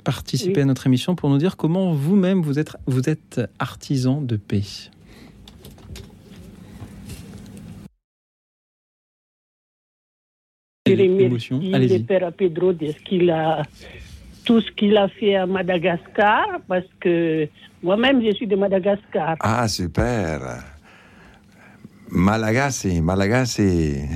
participer 0.03 0.55
Oui. 0.55 0.61
à 0.61 0.65
notre 0.65 0.87
émission 0.87 1.13
pour 1.15 1.29
nous 1.29 1.37
dire 1.37 1.55
comment 1.55 1.93
vous-même 1.93 2.41
vous 2.41 2.57
êtes, 2.57 2.75
vous 2.87 3.07
êtes 3.11 3.39
artisan 3.59 4.21
de 4.21 4.37
paix. 4.37 4.63
Je 10.87 10.93
Émotion. 10.93 11.57
remercie 11.57 11.69
le 11.71 11.75
Allez-y. 11.75 12.03
Père 12.03 12.33
Pedro 12.33 12.73
de 12.73 12.87
ce 12.87 12.97
qu'il 13.03 13.29
a, 13.29 13.63
tout 14.49 14.61
ce 14.61 14.71
qu'il 14.71 14.97
a 14.97 15.07
fait 15.07 15.35
à 15.35 15.45
Madagascar, 15.45 16.45
parce 16.67 16.89
que 16.99 17.47
moi-même, 17.83 18.17
je 18.25 18.31
suis 18.33 18.47
de 18.47 18.55
Madagascar. 18.55 19.35
ah, 19.41 19.67
super. 19.67 20.39
Malagasy, 22.09 22.99
Malagasy. 22.99 24.07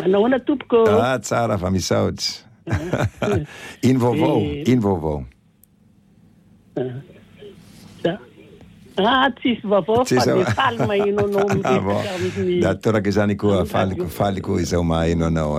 Maintenant, 0.00 0.22
on 0.26 0.32
a 0.32 0.40
tout 0.40 0.58
que... 0.68 0.82
Ah, 0.90 1.18
tsara 1.20 1.56
van 1.56 1.70
Misouts. 1.70 2.44
In 3.84 3.96
Vovo, 3.96 4.40
Et- 4.40 4.64
in 4.72 4.80
Vovo. 4.80 5.22
Ah, 8.96 9.28
tis 9.42 9.58
vavo, 9.64 10.02
Tis 10.04 10.18
fa 10.18 10.24
de 10.26 10.32
vavo. 10.32 10.54
palma 10.56 10.94
in 10.96 11.18
ono 11.18 11.46
Ah, 11.64 11.78
bon. 11.78 12.02
Datora 12.60 13.00
kizani 13.00 13.36
kuwa 13.36 13.64
faliko 13.66 14.06
faliko 14.08 14.58
isauma 14.60 15.06
ino 15.08 15.30
no 15.30 15.58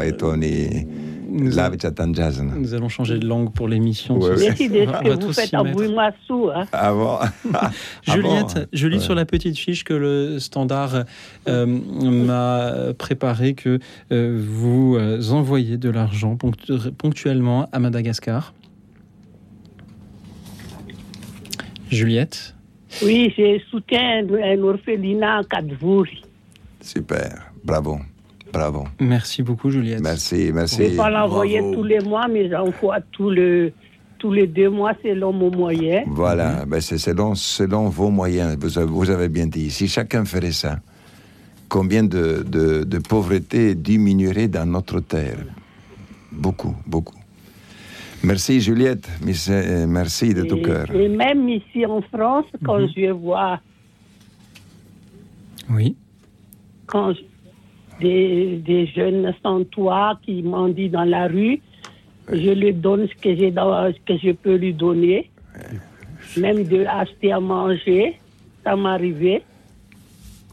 Nous 1.36 2.74
allons 2.74 2.90
changer 2.90 3.18
de 3.20 3.28
langue 3.28 3.52
pour 3.52 3.68
l'émission. 3.68 4.18
Ouais, 4.18 4.38
soir. 4.38 4.54
ce 4.58 4.64
que 4.64 5.26
vous 5.26 5.34
faites 5.34 5.54
à 5.54 5.64
mettre. 5.64 5.76
Bouimassou. 5.78 6.50
Hein. 6.56 6.66
Avant. 6.72 7.20
Juliette, 8.08 8.70
je 8.74 8.88
lis 8.88 8.98
Ouais. 8.98 9.02
sur 9.04 9.16
la 9.16 9.26
petite 9.26 9.58
fiche 9.58 9.84
que 9.84 9.94
le 9.94 10.40
standard 10.40 11.04
euh, 11.48 11.66
m'a 11.66 12.94
préparé 12.98 13.54
que 13.54 13.80
euh, 14.12 14.42
vous 14.48 14.96
euh, 14.98 15.22
envoyez 15.32 15.78
de 15.78 15.90
l'argent 15.90 16.36
ponctu- 16.36 16.92
ponctuellement 16.92 17.68
à 17.72 17.80
Madagascar. 17.80 18.54
Juliette, 21.92 22.56
Oui, 23.04 23.32
je 23.38 23.60
soutiens 23.70 24.26
un 24.28 24.64
orphelinat 24.64 25.38
à 25.40 25.44
Cadvouri. 25.44 26.24
Super, 26.82 27.52
bravo, 27.64 28.00
bravo. 28.58 28.84
merci 29.00 29.44
beaucoup 29.44 29.70
Juliette. 29.70 30.02
Merci, 30.02 30.44
Je 30.48 30.48
ne 30.48 30.54
merci. 30.54 30.82
vais 30.82 30.96
pas 30.96 31.10
l'envoyer 31.10 31.60
tous 31.74 31.84
les 31.84 32.00
mois, 32.00 32.28
mais 32.28 32.50
j'envoie 32.50 33.00
tous 33.12 33.30
les, 33.30 33.74
tous 34.20 34.32
les 34.32 34.48
deux 34.48 34.70
mois 34.70 34.94
selon 35.04 35.32
mon 35.34 35.52
moyen. 35.52 36.04
Voilà, 36.08 36.66
ben 36.66 36.80
c'est 36.82 36.98
selon, 36.98 37.36
selon 37.36 37.90
vos 37.90 38.10
moyens, 38.10 38.58
vous 38.60 38.78
avez, 38.78 38.88
vous 38.88 39.10
avez 39.10 39.30
bien 39.30 39.48
dit. 39.48 39.70
Si 39.72 39.88
chacun 39.88 40.26
ferait 40.26 40.52
ça, 40.52 40.80
combien 41.70 42.04
de, 42.04 42.44
de, 42.48 42.84
de 42.84 42.98
pauvreté 43.00 43.76
diminuerait 43.76 44.48
dans 44.48 44.66
notre 44.66 45.00
terre? 45.02 45.40
Beaucoup, 46.32 46.76
beaucoup. 46.88 47.16
Merci 48.24 48.60
Juliette, 48.60 49.08
mais- 49.24 49.34
euh, 49.50 49.86
merci 49.88 50.34
de 50.34 50.44
tout 50.44 50.58
cœur. 50.62 50.90
Et 50.96 51.08
même 51.10 51.48
ici 51.48 51.86
en 51.86 52.02
France, 52.02 52.46
quand 52.66 52.80
Mhm. 52.80 52.90
je 52.96 53.12
vois 53.12 53.60
Oui. 55.70 55.96
quand 56.88 57.14
je- 57.14 57.22
des, 58.00 58.58
des 58.66 58.88
jeunes 58.88 59.34
sans 59.44 59.64
toit 59.66 60.20
qui 60.24 60.42
mendient 60.44 60.90
dans 60.90 61.04
la 61.06 61.28
rue, 61.28 61.62
je 62.32 62.52
lui 62.52 62.74
donne 62.74 63.08
ce 63.08 63.16
que, 63.22 63.36
j'ai 63.36 63.52
dans- 63.52 63.92
ce 63.92 64.00
que 64.06 64.18
je 64.18 64.32
peux 64.32 64.56
lui 64.56 64.74
donner. 64.74 65.30
Même 66.38 66.64
de 66.66 66.86
acheter 66.86 67.32
à 67.32 67.40
manger, 67.40 68.20
ça 68.64 68.76
m'arrivait. 68.76 69.44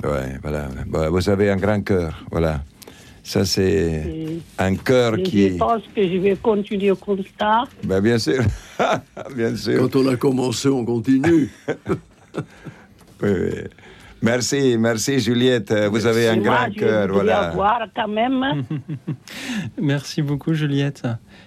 Ouais, 0.04 0.38
voilà. 0.42 0.68
Bon, 0.86 1.10
vous 1.10 1.28
avez 1.28 1.50
un 1.50 1.56
grand 1.56 1.80
cœur, 1.82 2.24
voilà. 2.30 2.62
Ça, 3.24 3.44
c'est 3.44 4.02
un 4.58 4.74
cœur 4.74 5.16
qui 5.22 5.50
je 5.50 5.56
pense 5.56 5.82
que 5.94 6.02
je 6.06 6.16
vais 6.18 6.34
continuer 6.36 6.92
comme 7.04 7.22
ça. 7.38 7.62
Ben, 7.84 8.00
bien 8.00 8.18
sûr, 8.18 8.42
bien 9.36 9.54
sûr. 9.54 9.78
Quand 9.88 9.96
on 10.00 10.08
a 10.08 10.16
commencé, 10.16 10.68
on 10.68 10.84
continue. 10.84 11.48
Oui, 13.22 13.30
oui. 13.30 13.50
Merci, 14.22 14.76
merci 14.78 15.18
Juliette. 15.18 15.72
Vous 15.90 16.06
avez 16.06 16.28
un 16.28 16.36
grand 16.36 16.66
je 16.72 16.78
cœur, 16.78 17.08
voilà. 17.12 17.48
avoir 17.48 17.86
quand 17.94 18.08
même 18.08 18.62
Merci 19.80 20.22
beaucoup 20.22 20.54
Juliette. 20.54 21.02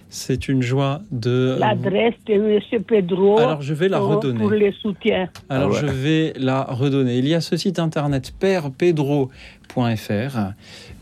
C'est 0.09 0.47
une 0.47 0.61
joie 0.61 1.01
de... 1.11 1.57
l'adresse 1.59 2.13
de 2.26 2.34
M. 2.34 2.84
Pedro 2.84 3.39
Alors, 3.39 3.61
je 3.61 3.73
vais 3.73 3.89
la 3.89 3.99
pour, 3.99 4.09
redonner. 4.09 4.39
pour 4.39 4.51
les 4.51 4.71
soutiens. 4.73 5.28
Alors 5.49 5.71
Ah 5.71 5.73
ouais. 5.73 5.80
je 5.82 5.86
vais 5.91 6.34
la 6.38 6.63
redonner. 6.63 7.17
Il 7.17 7.28
y 7.28 7.34
a 7.34 7.41
ce 7.41 7.57
site 7.57 7.80
internet 7.80 8.34
perpedro.fr 8.39 10.38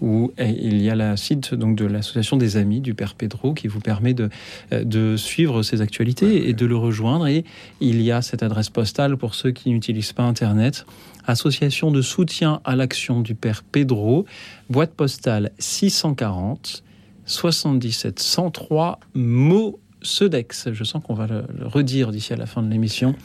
où 0.02 0.32
il 0.40 0.82
y 0.82 0.90
a 0.90 0.96
la 0.96 1.16
site 1.18 1.54
donc 1.54 1.76
de 1.76 1.86
l'association 1.86 2.38
des 2.38 2.58
amis 2.58 2.82
du 2.82 2.94
Père 2.94 3.16
Pedro 3.16 3.54
qui 3.54 3.68
vous 3.68 3.80
permet 3.82 4.14
de, 4.14 4.30
euh, 4.72 4.84
de 4.84 5.16
suivre 5.16 5.64
ses 5.64 5.82
actualités 5.82 6.50
et 6.50 6.54
de 6.54 6.66
le 6.66 6.76
rejoindre. 6.76 7.28
Et 7.28 7.44
il 7.82 8.02
y 8.02 8.12
a 8.12 8.22
cette 8.22 8.42
adresse 8.44 8.70
postale 8.70 9.18
pour 9.18 9.36
ceux 9.36 9.52
qui 9.52 9.70
n'utilisent 9.70 10.14
pas 10.14 10.24
internet. 10.24 10.86
Association 11.26 11.92
de 11.92 12.02
soutien 12.02 12.62
à 12.64 12.76
l'action 12.76 13.22
du 13.22 13.36
Père 13.36 13.64
Pedro, 13.64 14.26
boîte 14.70 14.94
postale 14.94 15.52
640 15.60 16.84
77 17.26 18.20
103 18.20 19.00
mots 19.14 19.80
Sedex. 20.02 20.70
Je 20.74 20.84
sens 20.84 21.02
qu'on 21.02 21.14
va 21.14 21.28
le, 21.28 21.44
le 21.58 21.68
redire 21.68 22.12
d'ici 22.12 22.34
à 22.34 22.36
la 22.36 22.46
fin 22.46 22.62
de 22.62 22.70
l'émission. 22.70 23.16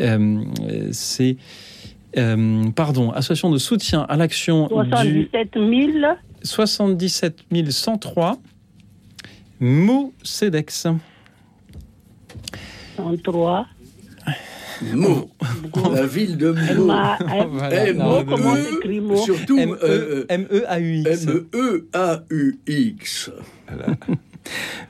Euh, 0.00 0.44
c'est 0.92 1.36
euh, 2.16 2.70
pardon, 2.72 3.10
association 3.10 3.50
de 3.50 3.58
soutien 3.58 4.02
à 4.08 4.16
l'action 4.16 4.66
du 4.66 5.28
77 5.32 5.54
000 5.54 6.14
77 6.42 7.44
103 7.70 8.38
Mo 9.60 10.12
Cedex. 10.22 10.86
103. 12.96 13.66
Meaux. 14.94 15.30
La 15.92 16.06
ville 16.06 16.36
de 16.36 16.52
Meaux. 16.52 16.86
Meaux, 16.86 18.18
redonner. 18.18 18.24
comment 18.26 18.54
Meaux 19.02 19.16
Surtout 19.16 19.58
M-E-A-U-X. 20.28 21.26
M-E-A-U-X. 21.26 23.30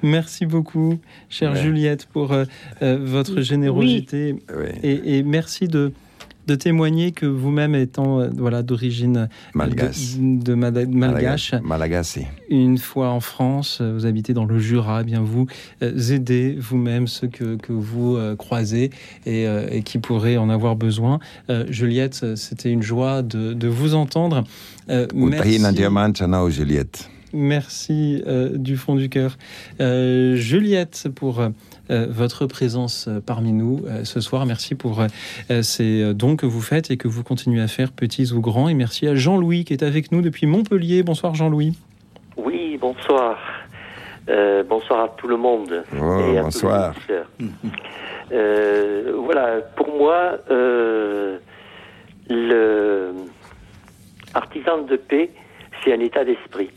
Merci 0.03 0.47
beaucoup, 0.47 0.99
chère 1.29 1.53
Ouais. 1.53 1.63
Juliette, 1.63 2.07
pour 2.07 2.33
euh, 2.33 2.45
euh, 2.83 2.99
votre 3.01 3.41
générosité. 3.41 4.37
Oui. 4.57 4.67
Et, 4.83 5.19
et 5.19 5.23
merci 5.23 5.69
de, 5.69 5.93
de 6.51 6.57
témoigner 6.57 7.13
que 7.13 7.27
vous-même 7.27 7.75
étant 7.77 8.21
euh, 8.21 8.29
voilà, 8.37 8.63
d'origine 8.63 9.17
euh, 9.17 9.27
Malgache. 9.55 10.17
de, 10.19 10.43
de 10.43 10.55
Mada- 10.55 10.85
malgache, 10.87 11.55
Malagasy. 11.63 12.23
une 12.49 12.77
fois 12.79 13.11
en 13.11 13.21
France, 13.21 13.79
euh, 13.81 13.93
vous 13.95 14.05
habitez 14.05 14.35
dans 14.35 14.45
le 14.45 14.59
Jura, 14.59 15.03
eh 15.03 15.05
bien 15.05 15.21
vous 15.21 15.47
aidez 15.81 16.57
vous-même 16.59 17.07
ceux 17.07 17.29
que, 17.29 17.57
que 17.57 17.73
vous 17.73 18.19
croisez 18.37 18.91
et, 19.27 19.45
et 19.71 19.83
qui 19.83 19.99
pourraient 19.99 20.37
en 20.37 20.51
avoir 20.51 20.77
besoin. 20.77 21.19
Juliette, 21.69 22.35
c'était 22.37 22.71
une 22.71 22.83
joie 22.83 23.23
de, 23.23 23.53
de 23.53 23.69
vous 23.69 23.95
entendre. 23.95 24.45
Merci, 24.89 25.59
Juliette. 26.51 27.09
Merci 27.33 28.23
euh, 28.27 28.51
du 28.57 28.77
fond 28.77 28.95
du 28.95 29.09
cœur. 29.09 29.37
Euh, 29.81 30.35
Juliette, 30.35 31.09
pour 31.15 31.41
euh, 31.41 31.49
votre 31.89 32.47
présence 32.47 33.09
parmi 33.27 33.53
nous 33.53 33.83
euh, 33.87 34.05
ce 34.05 34.21
soir. 34.21 34.47
Merci 34.47 34.75
pour 34.75 35.05
ces 35.63 36.15
dons 36.15 36.37
que 36.37 36.47
vous 36.47 36.61
faites 36.61 36.91
et 36.91 36.97
que 36.97 37.09
vous 37.09 37.23
continuez 37.23 37.61
à 37.61 37.69
faire, 37.69 37.93
petits 37.93 38.33
ou 38.33 38.41
grands. 38.41 38.69
Et 38.69 38.75
merci 38.75 39.07
à 39.07 39.15
Jean-Louis 39.15 39.65
qui 39.65 39.73
est 39.73 39.83
avec 39.83 40.13
nous 40.13 40.23
depuis 40.23 40.47
Montpellier. 40.47 41.03
Bonsoir 41.03 41.35
Jean-Louis. 41.35 41.77
Oui, 42.37 42.79
bonsoir. 42.81 43.39
Euh, 44.29 44.63
bonsoir 44.63 45.01
à 45.01 45.09
tout 45.09 45.27
le 45.27 45.37
monde. 45.37 45.85
Oh, 45.93 45.97
et 45.97 46.03
à 46.03 46.21
tous 46.21 46.35
les 46.37 46.41
bonsoir. 46.43 46.95
Euh, 48.33 49.13
voilà, 49.25 49.61
pour 49.75 49.89
moi, 49.89 50.39
euh, 50.51 51.39
le 52.29 53.13
artisan 54.35 54.83
de 54.83 54.97
paix, 54.97 55.31
c'est 55.83 55.93
un 55.93 56.01
état 56.01 56.25
d'esprit. 56.25 56.71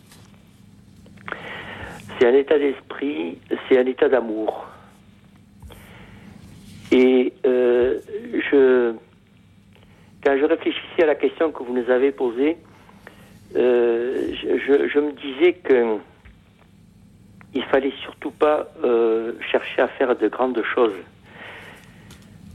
C'est 2.17 2.27
un 2.27 2.33
état 2.33 2.57
d'esprit, 2.57 3.39
c'est 3.67 3.77
un 3.77 3.85
état 3.85 4.09
d'amour. 4.09 4.65
Et 6.91 7.33
euh, 7.45 7.99
je, 8.51 8.93
quand 10.23 10.37
je 10.37 10.45
réfléchissais 10.45 11.03
à 11.03 11.07
la 11.07 11.15
question 11.15 11.51
que 11.51 11.63
vous 11.63 11.73
nous 11.73 11.89
avez 11.89 12.11
posée, 12.11 12.57
euh, 13.55 14.31
je, 14.43 14.99
me 14.99 15.11
disais 15.13 15.53
que 15.53 15.97
il 17.55 17.63
fallait 17.65 17.93
surtout 18.01 18.31
pas 18.31 18.67
euh, 18.83 19.33
chercher 19.51 19.81
à 19.81 19.87
faire 19.87 20.15
de 20.15 20.27
grandes 20.27 20.61
choses. 20.75 20.93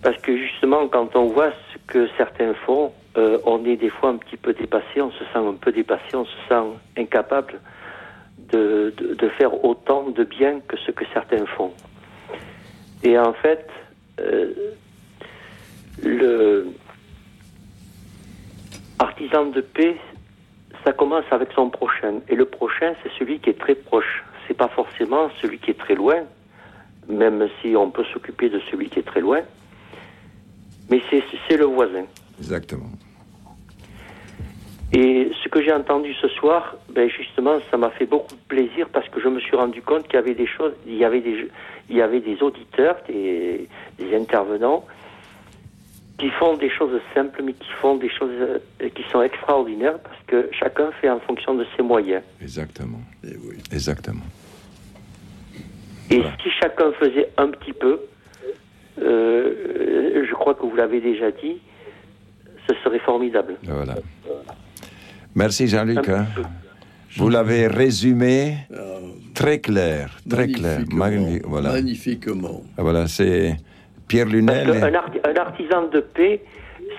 Parce 0.02 0.16
que 0.18 0.36
justement, 0.36 0.86
quand 0.86 1.16
on 1.16 1.26
voit 1.26 1.50
ce 1.72 1.78
que 1.92 2.08
certains 2.16 2.54
font, 2.54 2.92
on 3.44 3.64
est 3.64 3.74
des 3.74 3.90
fois 3.90 4.10
un 4.10 4.16
petit 4.16 4.36
peu 4.36 4.52
dépassé, 4.52 5.02
on 5.02 5.10
se 5.10 5.24
sent 5.24 5.38
un 5.38 5.54
peu 5.54 5.72
dépassé, 5.72 6.14
on 6.14 6.24
se 6.24 6.36
sent 6.48 6.62
incapable 6.96 7.58
de, 8.50 8.94
de, 8.98 9.28
faire 9.30 9.64
autant 9.64 10.10
de 10.10 10.24
bien 10.24 10.60
que 10.60 10.76
ce 10.78 10.90
que 10.90 11.04
certains 11.12 11.46
font. 11.46 11.72
Et 13.02 13.18
en 13.18 13.32
fait, 13.32 13.68
euh, 14.20 14.52
le 16.02 16.68
artisan 18.98 19.46
de 19.46 19.60
paix, 19.60 19.96
ça 20.84 20.92
commence 20.92 21.24
avec 21.30 21.50
son 21.52 21.70
prochain. 21.70 22.20
Et 22.28 22.34
le 22.34 22.44
prochain, 22.44 22.94
c'est 23.02 23.12
celui 23.18 23.38
qui 23.40 23.50
est 23.50 23.58
très 23.58 23.74
proche. 23.74 24.24
C'est 24.46 24.56
pas 24.56 24.68
forcément 24.68 25.30
celui 25.40 25.58
qui 25.58 25.70
est 25.70 25.78
très 25.78 25.94
loin, 25.94 26.24
même 27.08 27.48
si 27.60 27.76
on 27.76 27.90
peut 27.90 28.04
s'occuper 28.12 28.48
de 28.48 28.60
celui 28.70 28.88
qui 28.88 28.98
est 28.98 29.06
très 29.06 29.20
loin. 29.20 29.40
Mais 30.90 31.02
c'est 31.10 31.56
le 31.56 31.66
voisin. 31.66 32.04
Exactement. 32.38 32.90
Et 34.92 35.30
ce 35.42 35.48
que 35.50 35.62
j'ai 35.62 35.72
entendu 35.72 36.14
ce 36.14 36.28
soir, 36.28 36.76
ben 36.90 37.10
justement, 37.10 37.58
ça 37.70 37.76
m'a 37.76 37.90
fait 37.90 38.06
beaucoup 38.06 38.34
de 38.34 38.40
plaisir 38.48 38.88
parce 38.90 39.08
que 39.10 39.20
je 39.20 39.28
me 39.28 39.38
suis 39.38 39.54
rendu 39.54 39.82
compte 39.82 40.04
qu'il 40.04 40.14
y 40.14 40.18
avait 40.18 40.34
des 40.34 40.46
choses, 40.46 40.72
il 40.86 40.96
y 40.96 41.04
avait 41.04 41.20
des, 41.20 41.48
il 41.90 41.96
y 41.96 42.00
avait 42.00 42.20
des 42.20 42.42
auditeurs, 42.42 42.96
des, 43.06 43.68
des 43.98 44.16
intervenants 44.16 44.86
qui 46.18 46.30
font 46.30 46.56
des 46.56 46.70
choses 46.70 47.00
simples, 47.14 47.42
mais 47.44 47.52
qui 47.52 47.70
font 47.80 47.96
des 47.96 48.08
choses 48.08 48.32
euh, 48.40 48.88
qui 48.94 49.04
sont 49.12 49.22
extraordinaires 49.22 49.98
parce 50.00 50.20
que 50.26 50.48
chacun 50.52 50.90
fait 51.00 51.08
en 51.08 51.20
fonction 51.20 51.54
de 51.54 51.64
ses 51.76 51.82
moyens. 51.82 52.22
Exactement. 52.42 53.00
Exactement. 53.70 54.24
Et 56.10 56.22
si 56.42 56.50
chacun 56.58 56.92
faisait 56.92 57.28
un 57.36 57.48
petit 57.48 57.74
peu, 57.74 58.00
euh, 59.00 60.24
je 60.26 60.34
crois 60.34 60.54
que 60.54 60.62
vous 60.62 60.74
l'avez 60.74 61.00
déjà 61.00 61.30
dit, 61.30 61.58
ce 62.68 62.74
serait 62.82 62.98
formidable. 62.98 63.56
Voilà. 63.62 63.94
Merci 65.38 65.68
Jean-Luc. 65.68 66.08
hein. 66.08 66.26
Vous 67.16 67.28
l'avez 67.28 67.68
résumé 67.68 68.56
très 69.34 69.60
clair, 69.60 70.10
très 70.28 70.48
clair. 70.48 70.80
Magnifique. 70.92 71.42
Voilà. 71.46 71.72
Magnifiquement. 71.72 72.62
Ah, 72.76 72.82
Voilà, 72.82 73.06
c'est 73.06 73.56
Pierre 74.08 74.26
Lunel. 74.26 74.68
arti- 74.70 75.20
un 75.24 75.36
artisan 75.40 75.82
de 75.92 76.00
paix, 76.00 76.40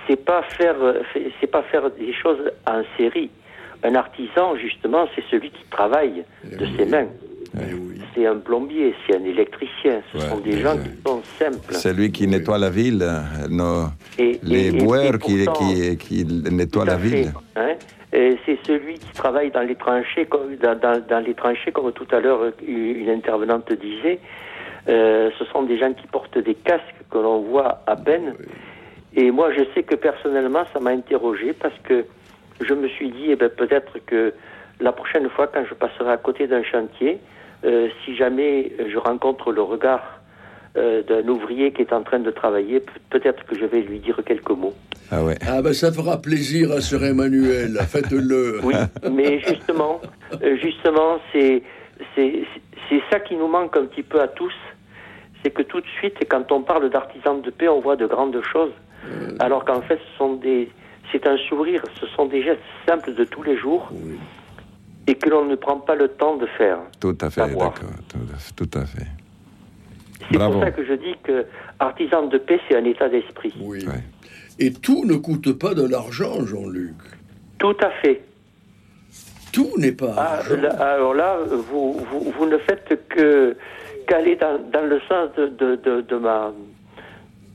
c'est 0.07 0.23
pas 0.31 0.41
faire, 0.57 0.75
euh, 0.81 1.01
c'est- 1.13 1.47
pas 1.47 1.63
faire 1.63 1.89
des 1.91 2.13
choses 2.13 2.39
en 2.65 2.81
série. 2.97 3.29
Un 3.83 3.95
artisan, 3.95 4.55
justement, 4.55 5.05
c'est 5.15 5.23
celui 5.31 5.49
qui 5.51 5.63
travaille 5.69 6.23
de 6.45 6.65
ses 6.77 6.85
mains. 6.85 7.07
C'est 8.15 8.25
un 8.25 8.37
plombier, 8.37 8.93
c'est 9.05 9.15
un 9.17 9.23
électricien. 9.23 10.01
Ce 10.13 10.19
sont 10.29 10.39
des 10.39 10.61
gens 10.61 10.77
qui 10.77 10.89
sont 11.05 11.21
simples. 11.39 11.71
C'est 11.73 11.93
lui 11.93 12.11
qui 12.11 12.25
nettoie 12.27 12.57
la 12.57 12.69
ville, 12.69 13.01
euh, 13.01 13.47
nos- 13.49 13.87
Et- 14.17 14.39
les 14.43 14.67
et- 14.67 14.71
boueurs 14.71 15.15
et 15.15 15.19
qui, 15.19 15.45
pourtant- 15.45 15.59
qui, 15.73 15.97
qui 15.97 16.25
nettoient 16.25 16.85
la 16.85 16.97
ville. 16.97 17.31
hein. 17.55 17.75
C'est 18.11 18.57
celui 18.65 18.95
qui 18.95 19.13
travaille 19.13 19.51
dans 19.51 19.61
les 19.61 19.75
tranchées, 19.75 20.25
comme, 20.25 20.55
dans, 20.55 20.75
dans- 20.75 20.99
dans 21.07 21.19
les 21.19 21.33
tranchées, 21.35 21.71
comme 21.71 21.91
tout 21.91 22.07
à 22.11 22.19
l'heure 22.19 22.41
euh, 22.41 22.51
une 22.67 23.09
intervenante 23.09 23.71
disait. 23.73 24.19
Euh, 24.87 25.29
ce 25.37 25.45
sont 25.45 25.63
des 25.63 25.77
gens 25.77 25.93
qui 25.93 26.07
portent 26.07 26.37
des 26.39 26.55
casques 26.55 26.83
que 27.11 27.17
l'on 27.19 27.41
voit 27.41 27.81
à 27.85 27.95
peine. 27.95 28.33
Et 29.15 29.29
moi, 29.29 29.51
je 29.53 29.63
sais 29.75 29.83
que 29.83 29.95
personnellement, 29.95 30.63
ça 30.73 30.79
m'a 30.79 30.91
interrogé 30.91 31.53
parce 31.53 31.77
que 31.83 32.05
je 32.61 32.73
me 32.73 32.87
suis 32.87 33.09
dit, 33.09 33.25
eh 33.29 33.35
ben, 33.35 33.49
peut-être 33.49 33.99
que 34.07 34.33
la 34.79 34.91
prochaine 34.91 35.29
fois, 35.29 35.47
quand 35.47 35.63
je 35.69 35.73
passerai 35.75 36.11
à 36.11 36.17
côté 36.17 36.47
d'un 36.47 36.63
chantier, 36.63 37.19
euh, 37.65 37.89
si 38.05 38.15
jamais 38.15 38.71
je 38.87 38.97
rencontre 38.97 39.51
le 39.51 39.61
regard 39.61 40.18
euh, 40.79 41.03
d'un 41.03 41.27
ouvrier 41.27 41.71
qui 41.73 41.81
est 41.81 41.93
en 41.93 42.03
train 42.03 42.19
de 42.19 42.31
travailler, 42.31 42.79
pe- 42.79 42.91
peut-être 43.09 43.43
que 43.45 43.55
je 43.59 43.65
vais 43.65 43.81
lui 43.81 43.99
dire 43.99 44.19
quelques 44.25 44.49
mots. 44.51 44.73
Ah 45.11 45.23
ouais. 45.23 45.35
Ah 45.45 45.61
ben 45.61 45.73
ça 45.73 45.91
fera 45.91 46.21
plaisir 46.21 46.71
à 46.71 46.81
Sœur 46.81 47.03
Emmanuel, 47.03 47.77
faites-le. 47.87 48.59
Oui, 48.63 48.75
mais 49.11 49.39
justement, 49.39 49.99
euh, 50.41 50.55
justement, 50.57 51.19
c'est 51.33 51.61
c'est 52.15 52.43
c'est 52.89 53.01
ça 53.11 53.19
qui 53.19 53.35
nous 53.35 53.47
manque 53.47 53.75
un 53.77 53.85
petit 53.85 54.03
peu 54.03 54.21
à 54.21 54.27
tous, 54.27 54.53
c'est 55.43 55.51
que 55.51 55.61
tout 55.63 55.81
de 55.81 55.87
suite, 55.99 56.15
quand 56.29 56.51
on 56.51 56.61
parle 56.61 56.89
d'artisans 56.89 57.41
de 57.41 57.49
paix, 57.49 57.67
on 57.67 57.81
voit 57.81 57.95
de 57.95 58.05
grandes 58.07 58.41
choses, 58.53 58.71
alors 59.39 59.65
qu'en 59.65 59.81
fait, 59.81 59.97
ce 60.11 60.17
sont 60.17 60.33
des 60.35 60.69
c'est 61.11 61.25
un 61.27 61.37
sourire, 61.49 61.81
ce 61.99 62.05
sont 62.15 62.27
des 62.27 62.43
gestes 62.43 62.61
simples 62.87 63.13
de 63.15 63.23
tous 63.23 63.41
les 63.43 63.57
jours 63.57 63.89
et 65.07 65.15
que 65.15 65.27
l'on 65.27 65.45
ne 65.45 65.55
prend 65.55 65.77
pas 65.79 65.95
le 65.95 66.07
temps 66.07 66.35
de 66.37 66.45
faire. 66.57 66.77
Tout 66.99 67.17
à 67.21 67.31
fait, 67.31 67.41
d'accord. 67.41 67.73
Tout 68.55 68.69
à 68.75 68.85
fait. 68.85 69.07
C'est 70.31 70.37
pour 70.37 70.59
ça 70.61 70.71
que 70.71 70.85
je 70.85 70.93
dis 70.93 71.15
que 71.23 71.45
artisan 71.79 72.27
de 72.27 72.37
paix, 72.37 72.59
c'est 72.67 72.75
un 72.75 72.85
état 72.85 73.09
d'esprit. 73.09 73.53
Oui. 73.61 73.83
Et 74.59 74.71
tout 74.73 75.05
ne 75.05 75.15
coûte 75.15 75.53
pas 75.57 75.73
de 75.73 75.87
l'argent, 75.87 76.45
Jean-Luc. 76.45 76.95
Tout 77.57 77.75
à 77.81 77.89
fait. 78.01 78.21
Tout 79.51 79.71
n'est 79.77 79.93
pas. 79.93 80.13
Ah, 80.17 80.39
là, 80.55 80.69
alors 80.93 81.13
là, 81.13 81.37
vous, 81.71 81.93
vous, 82.11 82.31
vous 82.37 82.45
ne 82.45 82.57
faites 82.59 83.07
que 83.09 83.55
qu'aller 84.07 84.35
dans, 84.35 84.59
dans 84.71 84.85
le 84.85 84.99
sens 85.07 85.29
de, 85.37 85.47
de, 85.47 85.75
de, 85.77 86.01
de 86.01 86.15
ma 86.17 86.51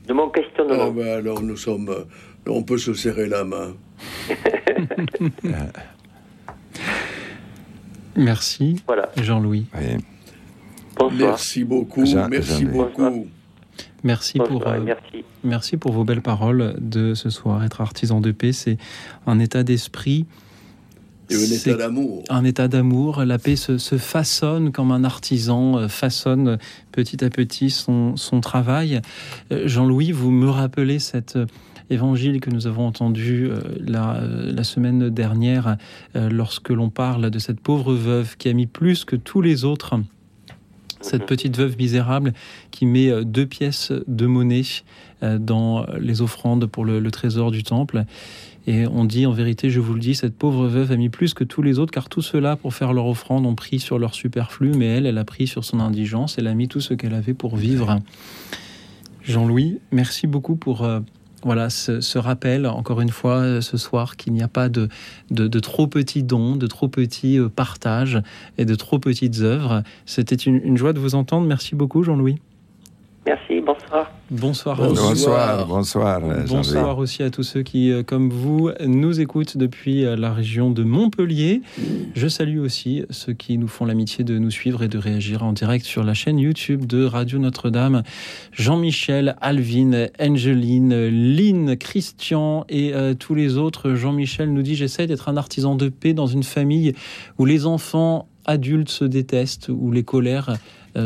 de 0.07 0.13
mon 0.13 0.29
questionnement. 0.29 0.87
Ah 0.87 0.91
ben 0.91 1.07
alors 1.07 1.41
nous 1.41 1.57
sommes. 1.57 1.89
On 2.47 2.63
peut 2.63 2.77
se 2.77 2.93
serrer 2.93 3.27
la 3.27 3.43
main. 3.43 3.73
Merci, 8.15 8.81
Voilà. 8.87 9.09
Jean-Louis. 9.17 9.65
Bonsoir. 10.97 11.29
Merci 11.31 11.63
beaucoup, 11.63 12.05
Jean- 12.05 12.27
merci 12.29 12.65
beaucoup. 12.65 13.27
Merci 14.03 14.37
pour, 14.37 14.49
Bonsoir 14.49 14.75
euh, 14.75 14.81
merci. 14.83 15.25
merci 15.43 15.77
pour 15.77 15.91
vos 15.91 16.03
belles 16.03 16.21
paroles 16.21 16.75
de 16.79 17.13
ce 17.15 17.29
soir. 17.29 17.63
Être 17.63 17.81
artisan 17.81 18.21
de 18.21 18.31
paix, 18.31 18.53
c'est 18.53 18.77
un 19.25 19.39
état 19.39 19.63
d'esprit. 19.63 20.25
Et 21.31 21.33
un 21.35 21.37
C'est 21.39 21.71
état 21.71 21.77
d'amour. 21.79 22.23
Un 22.29 22.43
état 22.45 22.67
d'amour. 22.67 23.23
La 23.25 23.39
paix 23.39 23.55
se, 23.55 23.79
se 23.79 23.97
façonne 23.97 24.71
comme 24.71 24.91
un 24.91 25.03
artisan 25.03 25.77
euh, 25.79 25.87
façonne 25.87 26.59
petit 26.91 27.23
à 27.25 27.29
petit 27.31 27.71
son, 27.71 28.15
son 28.15 28.41
travail. 28.41 29.01
Euh, 29.51 29.67
Jean-Louis, 29.67 30.11
vous 30.11 30.29
me 30.29 30.49
rappelez 30.49 30.99
cet 30.99 31.37
évangile 31.89 32.39
que 32.41 32.49
nous 32.51 32.67
avons 32.67 32.85
entendu 32.87 33.49
la, 33.79 34.19
la 34.23 34.63
semaine 34.63 35.09
dernière 35.11 35.77
lorsque 36.15 36.69
l'on 36.69 36.89
parle 36.89 37.29
de 37.29 37.37
cette 37.37 37.59
pauvre 37.59 37.93
veuve 37.93 38.37
qui 38.37 38.49
a 38.49 38.53
mis 38.53 38.65
plus 38.65 39.05
que 39.05 39.15
tous 39.15 39.39
les 39.39 39.65
autres 39.65 39.93
cette 41.05 41.25
petite 41.25 41.57
veuve 41.57 41.77
misérable 41.77 42.33
qui 42.71 42.85
met 42.85 43.09
euh, 43.09 43.23
deux 43.23 43.45
pièces 43.45 43.91
de 44.07 44.25
monnaie 44.25 44.63
euh, 45.23 45.37
dans 45.37 45.85
les 45.99 46.21
offrandes 46.21 46.65
pour 46.65 46.85
le, 46.85 46.99
le 46.99 47.11
trésor 47.11 47.51
du 47.51 47.63
temple. 47.63 48.05
Et 48.67 48.87
on 48.87 49.05
dit 49.05 49.27
en 49.27 49.31
vérité, 49.31 49.69
je 49.69 49.79
vous 49.79 49.93
le 49.93 49.99
dis, 49.99 50.15
cette 50.15 50.35
pauvre 50.35 50.67
veuve 50.67 50.91
a 50.91 50.95
mis 50.95 51.09
plus 51.09 51.35
que 51.35 51.43
tous 51.43 51.61
les 51.61 51.77
autres, 51.77 51.91
car 51.91 52.09
tous 52.09 52.23
ceux-là, 52.23 52.55
pour 52.55 52.73
faire 52.73 52.93
leur 52.93 53.05
offrande, 53.05 53.45
ont 53.45 53.53
pris 53.53 53.79
sur 53.79 53.99
leur 53.99 54.15
superflu, 54.15 54.71
mais 54.75 54.87
elle, 54.87 55.05
elle 55.05 55.19
a 55.19 55.23
pris 55.23 55.45
sur 55.45 55.63
son 55.63 55.79
indigence, 55.79 56.37
elle 56.39 56.47
a 56.47 56.53
mis 56.55 56.67
tout 56.67 56.81
ce 56.81 56.95
qu'elle 56.95 57.13
avait 57.13 57.35
pour 57.35 57.57
vivre. 57.57 57.99
Jean-Louis, 59.23 59.79
merci 59.91 60.25
beaucoup 60.25 60.55
pour 60.55 60.83
euh, 60.83 60.99
voilà 61.45 61.69
ce, 61.69 62.01
ce 62.01 62.17
rappel, 62.17 62.65
encore 62.65 62.99
une 63.01 63.09
fois, 63.09 63.37
euh, 63.37 63.61
ce 63.61 63.77
soir, 63.77 64.17
qu'il 64.17 64.33
n'y 64.33 64.41
a 64.41 64.47
pas 64.47 64.67
de, 64.67 64.89
de, 65.29 65.59
trop 65.59 65.87
petits 65.87 66.23
dons, 66.23 66.55
de 66.55 66.67
trop 66.67 66.87
petits 66.87 67.39
euh, 67.39 67.47
partages 67.47 68.21
et 68.57 68.65
de 68.65 68.75
trop 68.75 68.99
petites 68.99 69.39
œuvres. 69.41 69.83
C'était 70.05 70.35
une 70.35 70.75
joie 70.75 70.91
de 70.91 70.99
vous 70.99 71.15
entendre. 71.15 71.47
Merci 71.47 71.75
beaucoup, 71.75 72.03
Jean-Louis. 72.03 72.39
Merci, 73.25 73.59
bonsoir. 73.59 74.11
Bonsoir. 74.29 74.79
à 74.79 74.87
Bonsoir, 74.87 75.63
tous. 75.63 75.67
bonsoir, 75.67 76.21
euh. 76.23 76.45
Bonsoir 76.47 76.97
aussi 76.99 77.23
à 77.23 77.31
tous 77.31 77.41
ceux 77.41 77.63
qui, 77.63 77.91
euh, 77.91 78.03
comme 78.03 78.29
vous, 78.29 78.69
nous 78.85 79.19
écoutent 79.19 79.57
depuis 79.57 80.05
euh, 80.05 80.15
la 80.15 80.31
région 80.31 80.69
de 80.69 80.83
Montpellier. 80.83 81.63
Je 82.13 82.27
salue 82.27 82.59
aussi 82.59 83.03
ceux 83.09 83.33
qui 83.33 83.57
nous 83.57 83.67
font 83.67 83.85
l'amitié 83.85 84.23
de 84.23 84.37
nous 84.37 84.51
suivre 84.51 84.83
et 84.83 84.87
de 84.87 84.99
réagir 84.99 85.43
en 85.43 85.53
direct 85.53 85.85
sur 85.85 86.03
la 86.03 86.13
chaîne 86.13 86.37
YouTube 86.37 86.85
de 86.85 87.03
Radio 87.03 87.39
Notre-Dame. 87.39 88.03
Jean-Michel, 88.51 89.35
Alvin, 89.41 90.05
Angeline, 90.19 91.07
Lynn, 91.07 91.77
Christian 91.77 92.65
et 92.69 92.93
euh, 92.93 93.15
tous 93.15 93.33
les 93.33 93.57
autres. 93.57 93.95
Jean-Michel 93.95 94.53
nous 94.53 94.61
dit 94.61 94.75
J'essaie 94.75 95.07
d'être 95.07 95.29
un 95.29 95.37
artisan 95.37 95.75
de 95.75 95.89
paix 95.89 96.13
dans 96.13 96.27
une 96.27 96.43
famille 96.43 96.93
où 97.39 97.45
les 97.45 97.65
enfants 97.65 98.27
adultes 98.45 98.89
se 98.89 99.05
détestent, 99.05 99.69
où 99.69 99.91
les 99.91 100.03
colères 100.03 100.57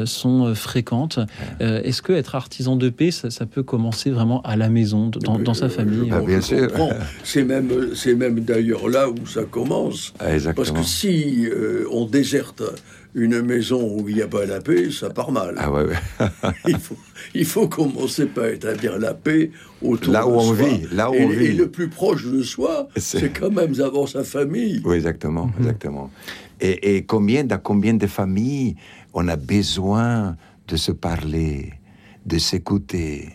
sont 0.05 0.45
euh, 0.47 0.53
fréquentes. 0.55 1.19
Euh, 1.61 1.81
Est-ce 1.83 2.01
que 2.01 2.13
être 2.13 2.35
artisan 2.35 2.75
de 2.75 2.89
paix, 2.89 3.11
ça, 3.11 3.29
ça 3.31 3.45
peut 3.45 3.63
commencer 3.63 4.11
vraiment 4.11 4.41
à 4.43 4.55
la 4.55 4.69
maison, 4.69 5.07
dans, 5.09 5.39
dans 5.39 5.53
sa 5.53 5.69
famille 5.69 6.09
Ah, 6.11 6.21
bien 6.21 6.41
sûr. 6.41 6.69
C'est 7.23 7.43
même, 7.43 7.71
c'est 7.95 8.15
même 8.15 8.39
d'ailleurs 8.41 8.87
là 8.89 9.09
où 9.09 9.25
ça 9.25 9.43
commence. 9.43 10.13
Ah, 10.19 10.33
exactement. 10.33 10.65
Parce 10.65 10.71
que 10.79 10.85
si 10.87 11.47
euh, 11.47 11.85
on 11.91 12.05
déserte 12.05 12.63
une 13.15 13.41
maison 13.41 13.81
où 13.97 14.07
il 14.07 14.15
n'y 14.15 14.21
a 14.21 14.27
pas 14.27 14.45
la 14.45 14.61
paix, 14.61 14.91
ça 14.91 15.09
part 15.09 15.31
mal. 15.31 15.55
Ah 15.57 15.71
ouais, 15.71 15.83
ouais. 15.83 16.27
il, 16.67 16.77
faut, 16.77 16.95
il 17.33 17.45
faut 17.45 17.67
commencer 17.67 18.27
par 18.27 18.45
établir 18.45 18.99
la 18.99 19.13
paix 19.15 19.49
autour 19.81 20.13
Là 20.13 20.21
de 20.21 20.27
où 20.27 20.31
on 20.35 20.53
soi. 20.55 20.67
vit, 20.67 20.87
là 20.95 21.09
où 21.09 21.15
et, 21.15 21.25
on 21.25 21.31
et 21.31 21.35
vit. 21.35 21.53
le 21.53 21.69
plus 21.69 21.89
proche 21.89 22.25
de 22.27 22.43
soi, 22.43 22.87
C'est- 22.97 23.19
c'est 23.19 23.29
quand 23.29 23.49
même 23.51 23.71
d'abord 23.73 24.07
sa 24.07 24.23
famille. 24.23 24.81
Oui, 24.85 24.95
exactement, 24.97 25.49
exactement. 25.59 26.11
Et, 26.61 26.97
et 26.97 27.03
combien, 27.03 27.43
dans 27.43 27.57
combien 27.57 27.93
de 27.95 28.05
familles 28.05 28.75
on 29.13 29.27
a 29.27 29.35
besoin 29.35 30.35
de 30.67 30.75
se 30.77 30.91
parler, 30.91 31.73
de 32.25 32.37
s'écouter, 32.37 33.29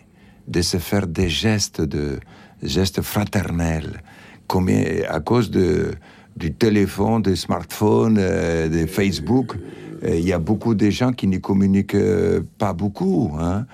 de 0.47 0.61
se 0.61 0.77
faire 0.77 1.07
des 1.07 1.29
gestes 1.29 1.81
de 1.81 2.19
gestes 2.63 3.01
fraternels. 3.01 4.01
À 5.09 5.19
cause 5.19 5.49
du 5.51 6.53
téléphone, 6.53 7.21
des 7.21 7.35
smartphones, 7.35 8.17
euh, 8.19 8.69
de 8.69 8.85
Facebook, 8.85 9.55
euh, 10.03 10.15
il 10.15 10.25
y 10.25 10.33
a 10.33 10.39
beaucoup 10.39 10.75
de 10.75 10.89
gens 10.89 11.11
qui 11.11 11.27
ne 11.27 11.37
communiquent 11.39 11.95
euh, 11.95 12.41
pas 12.57 12.73
beaucoup. 12.73 13.33
Hein. 13.39 13.65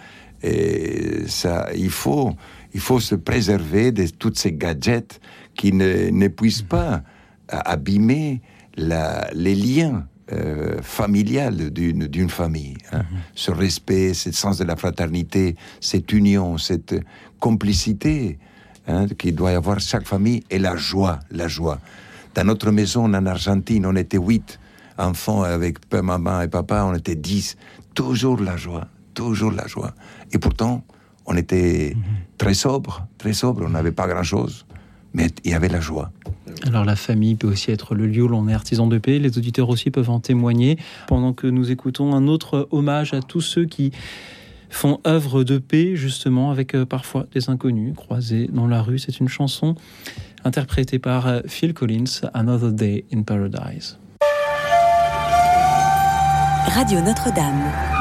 Et 0.41 1.27
ça, 1.27 1.67
il 1.75 1.89
faut, 1.89 2.31
il 2.73 2.79
faut 2.79 2.99
se 2.99 3.15
préserver 3.15 3.91
de 3.91 4.07
tous 4.07 4.33
ces 4.35 4.53
gadgets 4.53 5.19
qui 5.55 5.71
ne, 5.73 6.09
ne 6.09 6.27
puissent 6.29 6.61
pas 6.63 7.03
a- 7.47 7.71
abîmer 7.71 8.41
les 8.77 9.55
liens 9.55 10.07
euh, 10.31 10.81
familiales 10.81 11.71
d'une 11.71 12.29
famille. 12.29 12.77
hein. 12.91 13.03
Ce 13.35 13.51
respect, 13.51 14.13
ce 14.13 14.31
sens 14.31 14.57
de 14.57 14.63
la 14.63 14.75
fraternité, 14.75 15.55
cette 15.79 16.11
union, 16.13 16.57
cette 16.57 16.95
complicité 17.39 18.39
hein, 18.87 19.07
qu'il 19.17 19.35
doit 19.35 19.51
y 19.51 19.55
avoir 19.55 19.79
chaque 19.79 20.07
famille 20.07 20.43
et 20.49 20.59
la 20.59 20.75
joie, 20.75 21.19
la 21.31 21.47
joie. 21.47 21.79
Dans 22.35 22.45
notre 22.45 22.71
maison 22.71 23.05
en 23.05 23.25
Argentine, 23.25 23.85
on 23.85 23.95
était 23.95 24.17
huit 24.17 24.59
enfants 24.97 25.43
avec 25.43 25.77
maman 25.93 26.41
et 26.41 26.47
papa, 26.47 26.83
on 26.85 26.95
était 26.95 27.15
dix. 27.15 27.57
Toujours 27.93 28.39
la 28.39 28.55
joie, 28.55 28.87
toujours 29.13 29.51
la 29.51 29.67
joie. 29.67 29.93
Et 30.31 30.37
pourtant, 30.37 30.83
on 31.25 31.35
était 31.35 31.95
très 32.37 32.53
sobre, 32.53 33.05
très 33.17 33.33
sobre, 33.33 33.65
on 33.65 33.69
n'avait 33.69 33.91
pas 33.91 34.07
grand-chose, 34.07 34.65
mais 35.13 35.27
il 35.43 35.51
y 35.51 35.53
avait 35.53 35.69
la 35.69 35.79
joie. 35.79 36.11
Alors 36.67 36.85
la 36.85 36.95
famille 36.95 37.35
peut 37.35 37.47
aussi 37.47 37.71
être 37.71 37.95
le 37.95 38.07
lieu 38.07 38.23
où 38.23 38.27
l'on 38.27 38.47
est 38.47 38.53
artisan 38.53 38.87
de 38.87 38.97
paix. 38.97 39.19
Les 39.19 39.37
auditeurs 39.37 39.69
aussi 39.69 39.89
peuvent 39.91 40.09
en 40.09 40.19
témoigner. 40.19 40.77
Pendant 41.07 41.33
que 41.33 41.47
nous 41.47 41.71
écoutons 41.71 42.13
un 42.13 42.27
autre 42.27 42.67
hommage 42.71 43.13
à 43.13 43.21
tous 43.21 43.41
ceux 43.41 43.65
qui 43.65 43.91
font 44.69 44.99
œuvre 45.05 45.43
de 45.43 45.57
paix, 45.57 45.95
justement, 45.95 46.49
avec 46.49 46.75
euh, 46.75 46.85
parfois 46.85 47.25
des 47.33 47.49
inconnus 47.49 47.93
croisés 47.95 48.49
dans 48.51 48.67
la 48.67 48.81
rue. 48.81 48.99
C'est 48.99 49.19
une 49.19 49.27
chanson 49.27 49.75
interprétée 50.43 50.97
par 50.97 51.27
euh, 51.27 51.41
Phil 51.45 51.73
Collins, 51.73 52.21
Another 52.33 52.71
Day 52.71 53.05
in 53.13 53.23
Paradise. 53.23 53.97
Radio 56.67 57.01
Notre-Dame. 57.01 58.00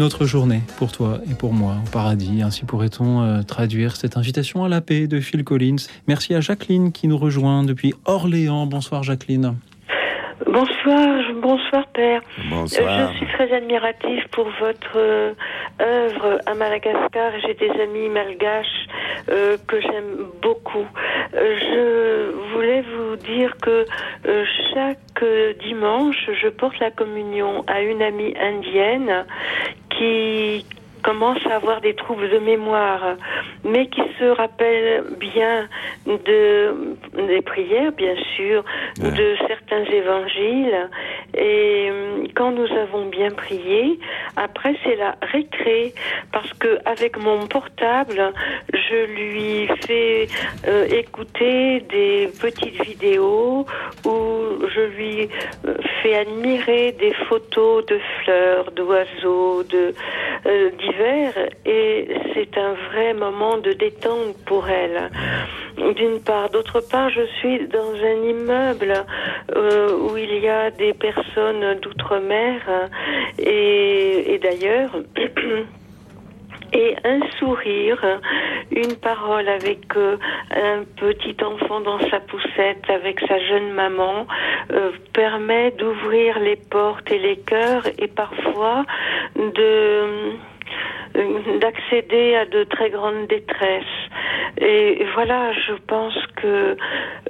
Une 0.00 0.06
autre 0.06 0.24
journée 0.24 0.62
pour 0.78 0.92
toi 0.92 1.18
et 1.30 1.34
pour 1.34 1.52
moi 1.52 1.74
au 1.86 1.90
paradis. 1.90 2.40
Ainsi 2.40 2.64
pourrait-on 2.64 3.20
euh, 3.20 3.42
traduire 3.42 3.96
cette 3.96 4.16
invitation 4.16 4.64
à 4.64 4.68
la 4.70 4.80
paix 4.80 5.06
de 5.06 5.20
Phil 5.20 5.44
Collins. 5.44 5.76
Merci 6.08 6.34
à 6.34 6.40
Jacqueline 6.40 6.90
qui 6.90 7.06
nous 7.06 7.18
rejoint 7.18 7.64
depuis 7.64 7.92
Orléans. 8.06 8.64
Bonsoir 8.64 9.02
Jacqueline. 9.02 9.56
Bonsoir, 10.46 11.20
bonsoir 11.34 11.86
Père. 11.88 12.22
Bonsoir. 12.48 12.88
Euh, 12.88 13.12
je 13.12 13.16
suis 13.18 13.26
très 13.26 13.52
admirative 13.52 14.24
pour 14.30 14.48
votre 14.58 14.96
euh, 14.96 15.32
œuvre 15.80 16.40
à 16.46 16.54
Madagascar. 16.54 17.32
J'ai 17.46 17.54
des 17.54 17.70
amis 17.80 18.08
malgaches 18.08 18.66
euh, 19.28 19.56
que 19.68 19.80
j'aime 19.80 20.26
beaucoup. 20.40 20.86
Euh, 21.34 21.56
je 21.60 22.54
voulais 22.54 22.82
vous 22.82 23.16
dire 23.16 23.54
que 23.62 23.84
chaque 24.74 24.98
dimanche, 25.62 26.30
je 26.42 26.48
porte 26.48 26.78
la 26.80 26.90
communion 26.90 27.62
à 27.66 27.82
une 27.82 28.02
amie 28.02 28.34
indienne 28.40 29.26
qui 30.00 30.64
commence 31.02 31.44
à 31.50 31.56
avoir 31.56 31.80
des 31.80 31.94
troubles 31.94 32.30
de 32.30 32.38
mémoire, 32.38 33.16
mais 33.64 33.86
qui 33.88 34.02
se 34.18 34.24
rappelle 34.24 35.04
bien 35.18 35.68
de 36.06 36.96
des 37.26 37.42
prières, 37.42 37.92
bien 37.92 38.14
sûr, 38.36 38.64
de 38.98 39.36
certains 39.46 39.84
évangiles. 39.84 40.88
Et 41.34 41.88
euh, 41.90 42.26
quand 42.34 42.52
nous 42.52 42.70
avons 42.84 43.06
bien 43.06 43.30
prié, 43.30 43.98
après 44.40 44.74
c'est 44.82 44.96
la 44.96 45.14
récré, 45.20 45.94
parce 46.32 46.52
que 46.54 46.78
avec 46.84 47.16
mon 47.18 47.46
portable, 47.46 48.32
je 48.72 48.98
lui 49.14 49.68
fais 49.86 50.28
euh, 50.66 50.86
écouter 50.86 51.80
des 51.80 52.30
petites 52.40 52.82
vidéos 52.82 53.66
où 54.06 54.18
je 54.74 54.80
lui 54.96 55.28
euh, 55.66 55.74
fais 56.02 56.16
admirer 56.16 56.92
des 56.92 57.12
photos 57.28 57.84
de 57.86 58.00
fleurs, 58.22 58.70
d'oiseaux, 58.72 59.62
de 59.64 59.94
euh, 60.46 60.70
d'hiver, 60.78 61.32
et 61.66 62.08
c'est 62.32 62.56
un 62.56 62.74
vrai 62.90 63.12
moment 63.12 63.58
de 63.58 63.72
détente 63.72 64.36
pour 64.46 64.68
elle. 64.68 65.10
D'une 65.96 66.20
part, 66.20 66.50
d'autre 66.50 66.80
part, 66.80 67.08
je 67.10 67.24
suis 67.38 67.66
dans 67.68 67.94
un 67.94 68.22
immeuble 68.22 69.04
euh, 69.56 69.96
où 69.96 70.16
il 70.16 70.38
y 70.38 70.48
a 70.48 70.70
des 70.70 70.92
personnes 70.92 71.80
d'outre-mer 71.80 72.60
et, 73.38 74.38
d'ailleurs. 74.42 74.90
Et 76.72 76.94
un 77.02 77.18
sourire, 77.36 78.20
une 78.70 78.94
parole 78.94 79.48
avec 79.48 79.96
euh, 79.96 80.16
un 80.52 80.84
petit 80.94 81.36
enfant 81.42 81.80
dans 81.80 81.98
sa 82.10 82.20
poussette, 82.20 82.88
avec 82.88 83.18
sa 83.26 83.40
jeune 83.40 83.72
maman, 83.72 84.28
euh, 84.70 84.92
permet 85.12 85.72
d'ouvrir 85.72 86.38
les 86.38 86.54
portes 86.54 87.10
et 87.10 87.18
les 87.18 87.38
cœurs 87.38 87.88
et 87.98 88.06
parfois 88.06 88.84
de 89.34 90.36
d'accéder 91.60 92.36
à 92.36 92.46
de 92.46 92.64
très 92.64 92.90
grandes 92.90 93.26
détresses. 93.28 93.84
Et 94.58 95.04
voilà, 95.14 95.52
je 95.52 95.74
pense 95.86 96.14
que 96.36 96.76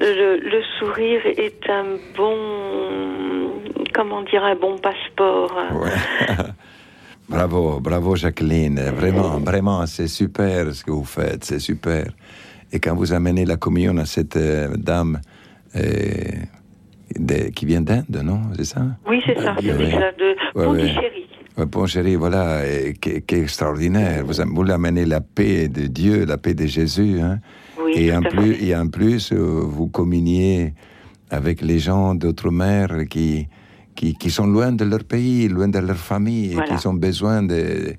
le, 0.00 0.36
le 0.38 0.62
sourire 0.78 1.20
est 1.24 1.68
un 1.70 1.96
bon, 2.16 3.50
comment 3.94 4.22
dire, 4.22 4.44
un 4.44 4.54
bon 4.56 4.76
passeport. 4.78 5.54
Bravo, 7.28 7.78
bravo 7.78 8.16
Jacqueline. 8.16 8.80
Vraiment, 8.96 9.38
vraiment, 9.38 9.86
c'est 9.86 10.08
super 10.08 10.74
ce 10.74 10.82
que 10.84 10.90
vous 10.90 11.04
faites, 11.04 11.44
c'est 11.44 11.60
super. 11.60 12.06
Et 12.72 12.80
quand 12.80 12.96
vous 12.96 13.12
amenez 13.12 13.44
la 13.44 13.56
communion 13.56 13.96
à 13.98 14.04
cette 14.04 14.36
euh, 14.36 14.68
dame 14.76 15.20
euh, 15.76 15.80
de- 17.16 17.50
qui 17.50 17.66
vient 17.66 17.82
d'Inde, 17.82 18.20
non 18.24 18.40
C'est 18.56 18.64
ça? 18.64 18.80
Oui, 19.08 19.22
c'est 19.24 19.38
ça, 19.38 19.54
c'est 19.60 19.72
Oui. 19.72 19.90
ça, 19.92 20.10
de 20.18 20.24
Ouais, 20.24 20.34
ouais. 20.56 20.64
Pondichéry. 20.64 21.00
Ouais, 21.04 21.29
Bon, 21.66 21.86
chérie, 21.86 22.16
voilà, 22.16 22.62
qui, 23.00 23.22
qui 23.22 23.34
est 23.34 23.40
extraordinaire. 23.42 24.24
Vous, 24.24 24.34
vous 24.54 24.62
l'amenez 24.62 25.04
la 25.04 25.20
paix 25.20 25.68
de 25.68 25.86
Dieu, 25.86 26.24
la 26.24 26.38
paix 26.38 26.54
de 26.54 26.66
Jésus. 26.66 27.20
Hein? 27.20 27.38
Oui, 27.82 27.92
et, 27.96 28.12
en 28.14 28.22
plus, 28.22 28.54
fait. 28.54 28.64
et 28.66 28.76
en 28.76 28.88
plus, 28.88 29.32
euh, 29.32 29.36
vous 29.64 29.88
communiez 29.88 30.74
avec 31.30 31.60
les 31.62 31.78
gens 31.78 32.14
d'outre-mer 32.14 33.04
qui, 33.08 33.46
qui, 33.94 34.14
qui 34.14 34.30
sont 34.30 34.46
loin 34.46 34.72
de 34.72 34.84
leur 34.84 35.04
pays, 35.04 35.48
loin 35.48 35.68
de 35.68 35.78
leur 35.78 35.96
famille, 35.96 36.54
Voilà. 36.54 36.74
et 36.74 36.76
qui 36.78 36.86
ont 36.86 36.94
besoin 36.94 37.42
de, 37.42 37.94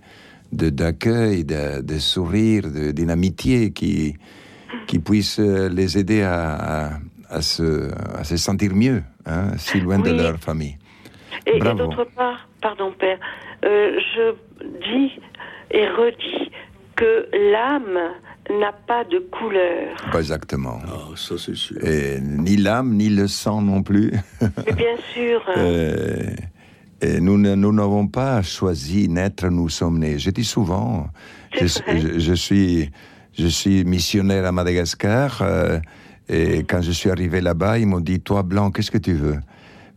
de- 0.51 0.69
d'accueil, 0.69 1.43
de, 1.45 1.81
de 1.81 1.97
sourire, 1.97 2.63
d'une 2.93 3.09
amitié 3.09 3.71
qui, 3.71 4.15
qui 4.87 4.99
puisse 4.99 5.39
euh, 5.39 5.69
les 5.69 5.97
aider 5.97 6.21
à, 6.23 6.89
à, 6.89 6.99
à 7.29 7.41
se, 7.41 7.89
à 8.17 8.23
se 8.23 8.37
sentir 8.37 8.75
mieux, 8.75 9.01
hein, 9.25 9.51
si 9.57 9.79
loin 9.79 9.99
de 9.99 10.11
leur 10.11 10.37
famille. 10.39 10.77
Et, 11.45 11.59
d'autre 11.75 12.05
part, 12.15 12.47
pardon 12.61 12.91
Père, 12.97 13.19
euh, 13.65 13.99
je 14.15 14.33
dis 14.87 15.11
et 15.71 15.87
redis 15.87 16.51
que 16.95 17.27
l'âme 17.51 17.97
n'a 18.59 18.71
pas 18.73 19.03
de 19.05 19.19
couleur. 19.19 19.95
Pas 20.11 20.19
exactement. 20.19 20.79
Ah, 20.87 21.15
ça 21.15 21.35
c'est 21.37 21.55
sûr. 21.55 21.77
Et 21.83 22.19
ni 22.21 22.57
l'âme, 22.57 22.93
ni 22.95 23.09
le 23.09 23.27
sang 23.27 23.61
non 23.61 23.81
plus. 23.81 24.11
Mais 24.65 24.73
bien 24.73 24.95
sûr, 25.13 25.41
Euh, 25.57 26.35
et 27.01 27.19
nous 27.19 27.37
n'avons 27.37 28.07
pas 28.07 28.41
choisi 28.43 29.07
naître, 29.09 29.47
nous 29.47 29.69
sommes 29.69 29.99
nés. 29.99 30.19
Je 30.19 30.29
dis 30.29 30.43
souvent, 30.43 31.07
je, 31.53 31.65
je- 31.65 32.19
je 32.19 32.33
suis, 32.33 32.91
je 33.33 33.47
suis 33.47 33.83
missionnaire 33.85 34.45
à 34.45 34.51
Madagascar, 34.51 35.41
euh, 35.41 35.79
et 36.29 36.63
quand 36.63 36.81
je 36.81 36.91
suis 36.91 37.09
arrivé 37.09 37.41
là-bas, 37.41 37.79
ils 37.79 37.87
m'ont 37.87 37.99
dit, 38.01 38.19
toi 38.19 38.43
blanc, 38.43 38.69
qu'est-ce 38.71 38.91
que 38.91 38.99
tu 38.99 39.13
veux? 39.13 39.39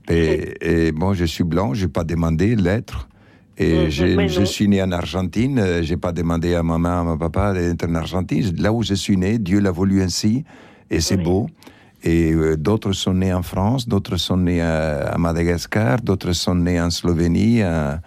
Et, 0.09 0.87
et 0.89 0.93
bon, 0.93 1.15
je 1.15 1.25
suis 1.25 1.45
blanc, 1.45 1.75
je 1.75 1.85
n'ai 1.87 1.91
pas 1.93 2.05
demandé 2.05 2.57
l'être. 2.57 3.09
Et 3.57 3.85
Mhm, 3.85 3.91
j'ai- 3.91 4.29
je 4.29 4.43
suis 4.45 4.67
né 4.69 4.83
en 4.83 4.91
Argentine, 4.91 5.59
euh, 5.61 5.83
j'ai 5.83 5.97
pas 5.97 6.11
demandé 6.13 6.55
à 6.57 6.63
maman, 6.65 7.01
à 7.01 7.05
mon 7.05 7.17
papa 7.19 7.53
d'être 7.53 7.89
en 7.89 7.95
Argentine. 7.95 8.53
Là 8.59 8.73
où 8.73 8.83
je 8.83 8.95
suis 8.95 9.17
né, 9.17 9.39
Dieu 9.39 9.61
l'a 9.61 9.71
voulu 9.71 10.03
ainsi, 10.03 10.45
et 10.91 11.01
c'est 11.01 11.17
beau. 11.23 11.47
Et 12.03 12.33
euh, 12.33 12.57
d'autres 12.57 12.93
sont 12.93 13.15
nés 13.15 13.33
en 13.33 13.43
France, 13.43 13.89
d'autres 13.89 14.17
sont 14.17 14.37
nés 14.39 14.61
à, 14.61 15.09
à 15.13 15.19
Madagascar, 15.19 16.01
d'autres 16.03 16.33
sont 16.33 16.57
nés 16.57 16.81
en 16.81 16.91
Slovénie, 16.91 17.63
à- 17.63 18.01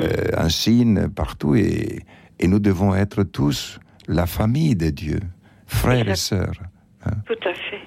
euh, 0.00 0.08
en 0.36 0.48
Chine, 0.50 1.08
partout. 1.14 1.54
Et, 1.56 2.00
et 2.38 2.46
nous 2.46 2.58
devons 2.58 2.94
être 2.94 3.22
tous 3.24 3.80
la 4.06 4.26
famille 4.26 4.76
de 4.76 4.90
Dieu, 4.90 5.20
frères 5.66 6.08
et 6.08 6.16
sœurs. 6.16 6.60
hein. 7.06 7.12
tout 7.26 7.48
à 7.48 7.54
fait. 7.54 7.80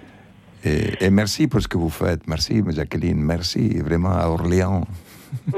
Et, 0.67 1.05
et 1.05 1.09
merci 1.09 1.47
pour 1.47 1.61
ce 1.61 1.67
que 1.67 1.77
vous 1.77 1.89
faites. 1.89 2.27
Merci, 2.27 2.61
Jacqueline. 2.69 3.21
Merci 3.21 3.79
vraiment 3.79 4.13
à 4.17 4.27
Orléans. 4.27 4.85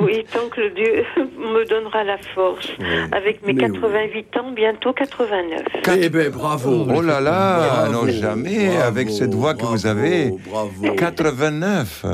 Oui, 0.02 0.26
tant 0.34 0.48
que 0.49 0.73
Dieu 0.73 1.03
me 1.38 1.64
donnera 1.68 2.03
la 2.03 2.18
force. 2.36 2.69
Avec 3.11 3.45
mes 3.45 3.53
Mais 3.53 3.65
oui. 3.69 3.80
88 3.80 4.38
ans, 4.38 4.52
bientôt 4.52 4.94
89. 4.94 5.61
Eh 6.02 6.10
ben, 6.10 6.30
bravo. 6.31 6.86
Oh 6.95 7.02
là 7.02 7.19
là, 7.22 7.86
Bravo, 7.88 7.91
non 8.06 8.11
jamais, 8.11 8.68
bravo, 8.68 8.81
avec 8.88 9.10
cette 9.11 9.34
voix 9.34 9.53
que 9.53 9.65
vous 9.65 9.86
avez. 9.86 10.31
Bravo. 10.49 10.94
89. 10.95 12.06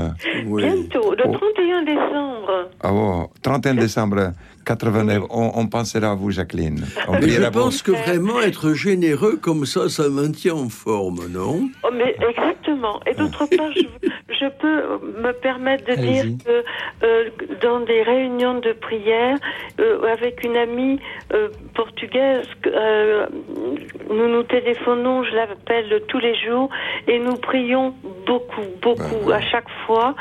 Bientôt, 0.46 1.16
le 1.16 1.24
Oh. 1.28 1.32
31 1.32 1.84
décembre. 1.84 2.70
Ah 2.84 2.92
bon, 2.92 3.30
31 3.42 3.76
décembre 3.76 4.32
89. 4.66 5.24
On, 5.30 5.52
on 5.56 5.68
pensera 5.68 6.12
à 6.12 6.16
vous, 6.16 6.32
Jacqueline. 6.32 6.86
On 7.08 7.14
Mais 7.14 7.30
je 7.30 7.44
pense 7.50 7.82
que 7.82 7.92
vraiment 7.92 8.42
être 8.42 8.74
généreux 8.74 9.38
comme 9.38 9.66
ça, 9.66 9.90
ça 9.90 10.10
maintient 10.10 10.56
en 10.56 10.70
forme, 10.70 11.28
non? 11.30 11.70
Oh, 11.84 11.90
mais 11.94 12.16
exactement. 12.30 13.00
Et 13.06 13.14
d'autre 13.14 13.46
part, 13.56 13.72
je, 13.74 14.10
je 14.30 14.48
peux 14.60 15.22
me 15.22 15.32
permettre 15.34 15.86
de 15.86 15.96
dire 15.96 16.26
que 16.46 16.64
euh, 17.04 17.30
dans 17.62 17.80
des 17.82 18.02
réunions 18.04 18.60
de 18.60 18.74
prière, 18.74 19.38
euh, 19.80 20.12
avec 20.12 20.44
une 20.44 20.58
amie 20.58 21.00
euh, 21.34 21.50
portugaise, 21.74 22.48
euh, 22.66 23.28
nous 24.10 24.28
nous 24.28 24.44
téléphonons, 24.44 25.24
je 25.24 25.36
l'appelle 25.36 26.02
tous 26.08 26.20
les 26.20 26.36
jours, 26.36 26.70
et 27.08 27.20
nous 27.20 27.36
prions 27.36 27.94
beaucoup, 28.26 28.68
beaucoup 28.82 29.32
à 29.32 29.42
chaque 29.42 29.70
fois 29.86 30.16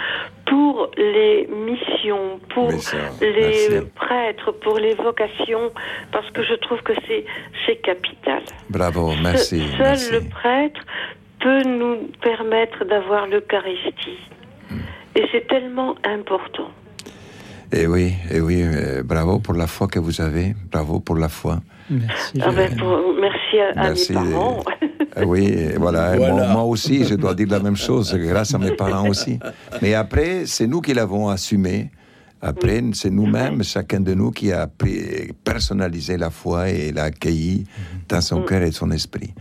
pour 0.47 0.91
les 0.97 1.47
missions, 1.47 2.39
pour 2.51 2.71
les 2.71 3.39
merci. 3.41 3.81
prêtres, 3.95 4.53
pour 4.53 4.79
les 4.79 4.95
vocations, 4.95 5.71
parce 6.13 6.31
que 6.31 6.43
je 6.43 6.55
trouve 6.55 6.81
que 6.83 6.93
c'est 7.07 7.77
capital. 7.77 8.43
Bravo, 8.69 9.13
merci. 9.23 9.61
Seul 9.77 9.79
merci. 9.79 10.13
le 10.13 10.21
prêtre 10.29 10.81
peut 11.41 11.63
nous 11.63 12.11
permettre 12.23 12.85
d'avoir 12.85 13.27
l'Eucharistie. 13.27 14.19
Et 15.17 15.25
c'est 15.31 15.47
tellement 15.47 15.95
important. 16.05 16.71
Et 17.77 17.87
oui, 17.89 18.15
et 18.31 18.41
oui, 18.41 18.63
euh, 18.63 19.03
bravo 19.03 19.41
pour 19.41 19.55
la 19.55 19.67
foi 19.67 19.89
que 19.89 19.99
vous 19.99 20.21
avez. 20.21 20.55
Bravo 20.71 21.01
pour 21.01 21.17
la 21.17 21.29
foi. 21.29 21.61
Merci. 21.91 22.39
Ah 22.41 22.53
ben, 22.53 22.71
pour- 22.77 23.15
merci 23.21 23.59
à, 23.59 23.81
à 23.81 23.89
Merci. 23.89 24.13
mes 24.13 24.31
parents. 24.31 24.63
Euh, 25.17 25.25
oui, 25.25 25.69
voilà. 25.77 26.17
Voilà. 26.17 26.33
Moi, 26.35 26.49
moi 26.53 26.63
aussi, 26.65 27.05
je 27.05 27.15
dois 27.17 27.35
dire 27.35 27.49
la 27.51 27.59
même 27.61 27.77
chose, 27.77 28.15
grâce 28.15 28.55
à 28.55 28.59
mes 28.59 28.73
parents 28.77 29.09
aussi. 29.09 29.39
Mais 29.83 29.95
après, 29.95 30.47
c'est 30.47 30.67
nous 30.69 30.81
qui 30.81 30.95
l'avons 30.95 31.29
assumé. 31.29 31.91
Après, 32.41 32.81
c'est 32.93 33.11
nous-mêmes, 33.11 33.63
chacun 33.65 34.01
de 34.01 34.15
nous, 34.15 34.31
qui 34.31 34.53
a 34.53 34.69
personnalisé 35.43 36.17
la 36.17 36.31
foi 36.31 36.69
et 36.69 36.93
l'a 36.93 37.05
accueilli 37.05 37.65
dans 38.09 38.21
son 38.21 38.43
cœur 38.43 38.63
et 38.63 38.71
son 38.71 38.91
esprit. 38.93 39.33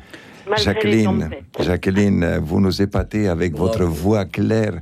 Malgré 0.49 0.63
Jacqueline. 0.63 1.29
Jacqueline, 1.59 2.37
vous 2.41 2.59
nous 2.61 2.81
épatez 2.81 3.27
avec 3.27 3.55
votre 3.55 3.83
voix 3.83 4.25
claire 4.25 4.79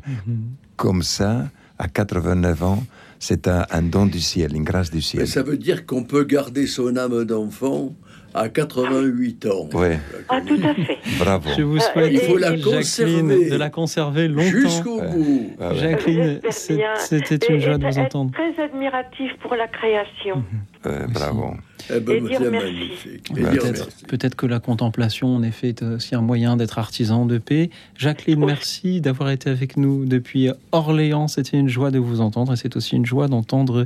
comme 0.78 1.03
ça, 1.03 1.45
à 1.78 1.88
89 1.88 2.64
ans. 2.64 2.84
C'est 3.23 3.48
un, 3.48 3.65
un 3.69 3.81
don 3.84 4.07
du 4.07 4.19
ciel, 4.19 4.56
une 4.56 4.64
grâce 4.64 4.89
du 4.89 4.98
Mais 4.98 5.02
ciel. 5.02 5.27
ça 5.27 5.43
veut 5.43 5.57
dire 5.57 5.85
qu'on 5.85 6.03
peut 6.03 6.23
garder 6.23 6.65
son 6.65 6.98
âme 6.98 7.23
d'enfant 7.23 7.93
à 8.34 8.48
88 8.49 9.45
ans. 9.48 9.69
Ouais, 9.73 9.99
Ah, 10.30 10.39
tout 10.41 10.57
à 10.64 10.73
fait. 10.73 10.98
bravo. 11.19 11.49
Je 11.57 11.61
vous 11.64 11.77
Euh, 11.77 11.80
souhaite, 11.93 12.11
Il 12.14 12.19
faut 12.22 12.38
la 12.38 12.56
Jacqueline, 12.56 13.49
de 13.49 13.56
la 13.57 13.69
conserver 13.69 14.27
longtemps. 14.27 14.49
Jusqu'au 14.49 15.02
bout. 15.02 15.52
Ah 15.60 15.69
ouais. 15.69 15.77
Jacqueline, 15.77 16.39
c'était 16.49 17.45
une 17.49 17.56
et 17.56 17.60
joie 17.60 17.77
de 17.77 17.85
vous 17.85 17.99
entendre. 17.99 18.31
Très 18.31 18.64
admiratif 18.64 19.31
pour 19.41 19.53
la 19.56 19.68
création. 19.68 20.43
Euh, 20.85 21.06
bravo. 21.07 21.53
Eh 21.90 21.99
ben, 21.99 22.18
Et 22.18 22.22
dire 22.30 22.40
c'est 22.41 22.52
merci. 22.52 24.06
Peut-être 24.08 24.36
que 24.36 24.45
la 24.45 24.60
contemplation, 24.60 25.36
en 25.36 25.44
effet, 25.44 25.70
est 25.70 25.82
aussi 25.84 26.16
un 26.16 26.22
moyen 26.22 26.58
d'être 26.58 26.78
artisan 26.80 27.26
de 27.26 27.38
paix. 27.38 27.70
Jacqueline, 27.98 28.45
merci 28.45 29.02
d'avoir 29.02 29.30
été 29.32 29.49
avec 29.49 29.78
nous 29.78 30.06
depuis 30.06 30.49
Orléans. 30.72 31.28
C'était 31.28 31.58
une 31.58 31.70
joie 31.70 31.91
de 31.91 31.99
vous 31.99 32.22
entendre 32.22 32.53
et 32.53 32.56
c'est 32.56 32.76
aussi 32.76 32.95
une 32.95 33.06
joie 33.06 33.28
d'entendre 33.28 33.86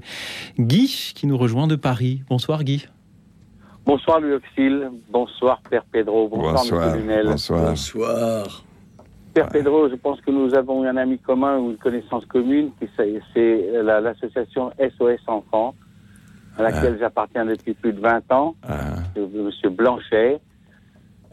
Guy 0.59 1.11
qui 1.15 1.27
nous 1.27 1.37
rejoint 1.37 1.67
de 1.67 1.75
Paris. 1.75 2.21
Bonsoir 2.29 2.63
Guy. 2.63 2.85
Bonsoir 3.85 4.19
Louis 4.19 4.33
Auxil, 4.33 4.89
bonsoir 5.11 5.61
Père 5.69 5.85
Pedro, 5.91 6.27
bonsoir, 6.27 6.53
Bonsoir. 6.55 6.85
Monsieur 6.87 7.01
Lunel. 7.01 7.25
Bonsoir. 7.27 7.69
Bonsoir. 7.69 8.63
Père 9.35 9.49
Pedro, 9.49 9.89
je 9.89 9.95
pense 9.95 10.19
que 10.21 10.31
nous 10.31 10.55
avons 10.55 10.83
un 10.85 10.97
ami 10.97 11.19
commun 11.19 11.59
ou 11.59 11.71
une 11.71 11.77
connaissance 11.77 12.25
commune, 12.25 12.69
qui 12.79 12.87
c'est- 12.97 13.19
c'est 13.33 13.83
la- 13.83 13.99
l'association 14.01 14.71
SOS 14.79 15.19
Enfants, 15.27 15.75
à 16.57 16.63
laquelle 16.63 16.97
j'appartiens 16.99 17.45
depuis 17.45 17.73
plus 17.73 17.93
de 17.93 17.99
20 17.99 18.31
ans, 18.31 18.55
Ah, 18.67 18.95
Monsieur 19.17 19.69
Blanchet, 19.69 20.39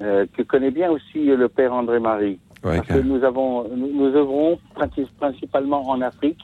euh, 0.00 0.26
que 0.36 0.42
connaît 0.42 0.70
bien 0.70 0.90
aussi 0.90 1.24
le 1.26 1.48
Père 1.48 1.72
André-Marie. 1.72 2.38
ouais, 2.64 2.76
Parce 2.78 2.88
que 2.88 2.98
nous 2.98 3.22
avons, 3.24 3.68
nous, 3.68 3.88
nous 3.92 4.16
œuvrons 4.16 4.58
princi- 4.76 5.08
principalement 5.18 5.88
en 5.88 6.00
Afrique, 6.00 6.40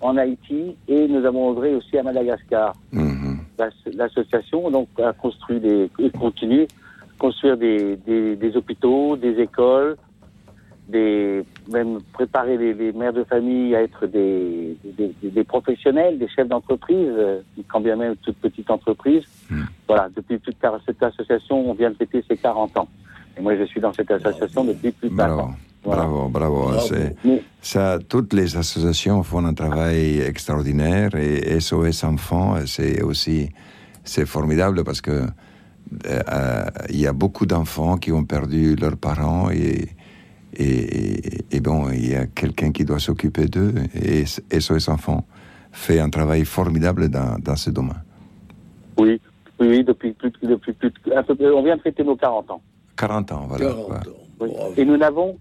en 0.00 0.16
Haïti, 0.16 0.76
et 0.88 1.08
nous 1.08 1.24
avons 1.24 1.50
œuvré 1.50 1.74
aussi 1.74 1.96
à 1.98 2.02
Madagascar. 2.02 2.74
mhm. 2.92 3.38
L'ass- 3.58 3.94
L'association 3.94 4.70
donc 4.70 4.88
a 5.02 5.12
construit 5.14 5.60
des 5.60 5.90
et 5.98 6.10
continue 6.10 6.66
de 6.66 7.18
construire 7.18 7.56
des, 7.56 7.96
des, 7.96 8.36
des 8.36 8.56
hôpitaux, 8.56 9.16
des 9.16 9.40
écoles, 9.40 9.96
des 10.88 11.42
même 11.70 11.98
préparer 12.12 12.56
les, 12.56 12.72
les 12.74 12.92
mères 12.92 13.12
de 13.12 13.24
famille 13.24 13.74
à 13.74 13.82
être 13.82 14.06
des, 14.06 14.76
des, 14.84 15.12
des- 15.22 15.30
des 15.30 15.44
professionnels, 15.44 16.18
des 16.18 16.28
chefs 16.28 16.48
d'entreprise, 16.48 17.08
euh, 17.10 17.40
quand 17.68 17.80
bien 17.80 17.96
même 17.96 18.14
toute 18.16 18.36
petite 18.36 18.70
entreprise. 18.70 19.24
Voilà, 19.88 20.08
depuis 20.14 20.38
toute 20.40 20.56
cette 20.86 21.02
association, 21.02 21.68
on 21.70 21.74
vient 21.74 21.90
de 21.90 21.96
fêter 21.96 22.24
ses 22.28 22.36
40 22.36 22.76
ans. 22.78 22.88
Et 23.36 23.40
moi, 23.42 23.56
je 23.56 23.64
suis 23.64 23.80
dans 23.80 23.92
cette 23.92 24.10
association 24.10 24.64
depuis 24.64 24.92
plus 24.92 25.08
de 25.10 25.14
20 25.14 25.26
Bravo. 25.26 25.40
ans. 25.42 25.54
Voilà. 25.84 26.02
Bravo, 26.02 26.28
bravo. 26.28 26.62
Bravo. 26.72 27.38
Ça, 27.62 27.98
toutes 28.08 28.32
les 28.32 28.56
associations 28.56 29.22
font 29.22 29.44
un 29.44 29.54
travail 29.54 30.20
extraordinaire 30.20 31.14
et 31.14 31.60
SOS 31.60 32.04
Enfants, 32.04 32.54
c'est 32.66 33.02
aussi 33.02 33.50
c'est 34.04 34.26
formidable 34.26 34.84
parce 34.84 35.00
que 35.00 35.10
euh, 35.10 35.26
euh, 36.06 36.64
il 36.90 37.00
y 37.00 37.06
a 37.06 37.12
beaucoup 37.12 37.44
d'enfants 37.46 37.96
qui 37.98 38.10
ont 38.12 38.24
perdu 38.24 38.74
leurs 38.76 38.96
parents 38.96 39.50
et, 39.50 39.88
et, 40.58 41.44
et 41.50 41.60
bon, 41.60 41.90
il 41.90 42.10
y 42.10 42.14
a 42.14 42.26
quelqu'un 42.26 42.72
qui 42.72 42.84
doit 42.84 42.98
s'occuper 42.98 43.46
d'eux 43.46 43.74
et 43.94 44.24
SOS 44.60 44.88
Enfants 44.88 45.24
fait 45.72 46.00
un 46.00 46.08
travail 46.10 46.44
formidable 46.44 47.08
dans, 47.08 47.38
dans 47.38 47.56
ce 47.56 47.70
domaine. 47.70 48.02
Oui, 48.98 49.20
oui, 49.60 49.68
oui, 49.68 49.84
depuis 49.84 50.12
plus, 50.12 50.30
de- 50.42 50.48
depuis 50.48 50.72
plus, 50.72 50.90
de- 51.04 51.12
un 51.14 51.22
peu- 51.22 51.36
on 51.54 51.62
vient 51.62 51.76
de 51.76 51.82
fêter 51.82 52.02
nos 52.04 52.16
40 52.16 52.50
ans. 52.50 52.62
40 52.96 53.32
ans, 53.32 53.44
voilà. 53.48 53.66
40 53.66 53.84
voilà. 53.86 54.00
ans. 54.00 54.04
Oui. 54.40 54.48
Bravo. 54.54 54.72
Et 54.76 54.84
nous 54.84 54.96
n'avons 54.96 55.38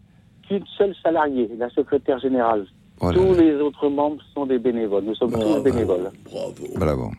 qu'une 0.48 0.64
seule 0.78 0.94
salariée, 1.02 1.50
la 1.58 1.70
secrétaire 1.70 2.20
générale. 2.20 2.66
Voilà. 3.00 3.18
Tous 3.18 3.34
les 3.34 3.56
autres 3.56 3.90
membres 3.90 4.22
sont 4.34 4.46
des 4.46 4.60
bénévoles. 4.60 5.04
Nous 5.06 5.16
sommes 5.16 5.32
Bravo. 5.32 5.56
tous 5.58 5.64
bénévoles. 5.64 6.12
Bravo. 6.26 6.54
Bravo. 6.78 7.12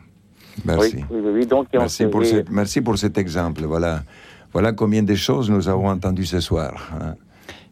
Merci. 0.65 0.95
Oui, 0.97 1.03
oui, 1.11 1.19
oui, 1.23 1.31
oui. 1.35 1.45
Donc, 1.45 1.67
et 1.73 1.77
on 1.77 1.81
Merci 1.81 2.03
se- 2.03 2.07
pour, 2.07 2.23
et- 2.23 2.25
ce- 2.25 2.43
merci 2.51 2.81
pour 2.81 2.97
cet 2.97 3.17
exemple. 3.19 3.63
Voilà, 3.65 4.01
voilà 4.53 4.73
combien 4.73 5.03
de 5.03 5.13
choses 5.15 5.49
nous 5.51 5.67
avons 5.69 5.87
entendues 5.89 6.25
ce 6.25 6.39
soir. 6.39 6.73
hein. 6.99 7.15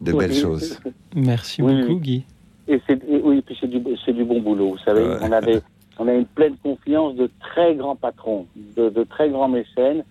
De 0.00 0.12
belles 0.12 0.30
Oui. 0.30 0.40
choses. 0.40 0.78
Merci 1.14 1.62
Oui, 1.62 1.80
beaucoup. 1.82 2.00
Guy. 2.00 2.24
Et 2.68 2.80
c'est, 2.86 3.00
et 3.08 3.20
oui, 3.22 3.42
puis 3.42 3.56
c'est 3.60 3.68
du, 3.68 3.80
c'est 4.04 4.12
du 4.12 4.24
bon 4.24 4.40
boulot. 4.40 4.70
Vous 4.70 4.78
savez, 4.78 5.02
Ouais. 5.04 5.16
on 5.22 5.32
a 5.32 5.40
des, 5.40 5.60
on 5.98 6.08
a 6.08 6.12
une 6.14 6.26
pleine 6.26 6.56
confiance 6.62 7.14
de 7.14 7.30
très 7.40 7.74
grands 7.74 7.96
patrons, 7.96 8.46
de, 8.76 8.88
de 8.90 9.04
très 9.04 9.30
grands 9.30 9.48
mécènes, 9.48 10.04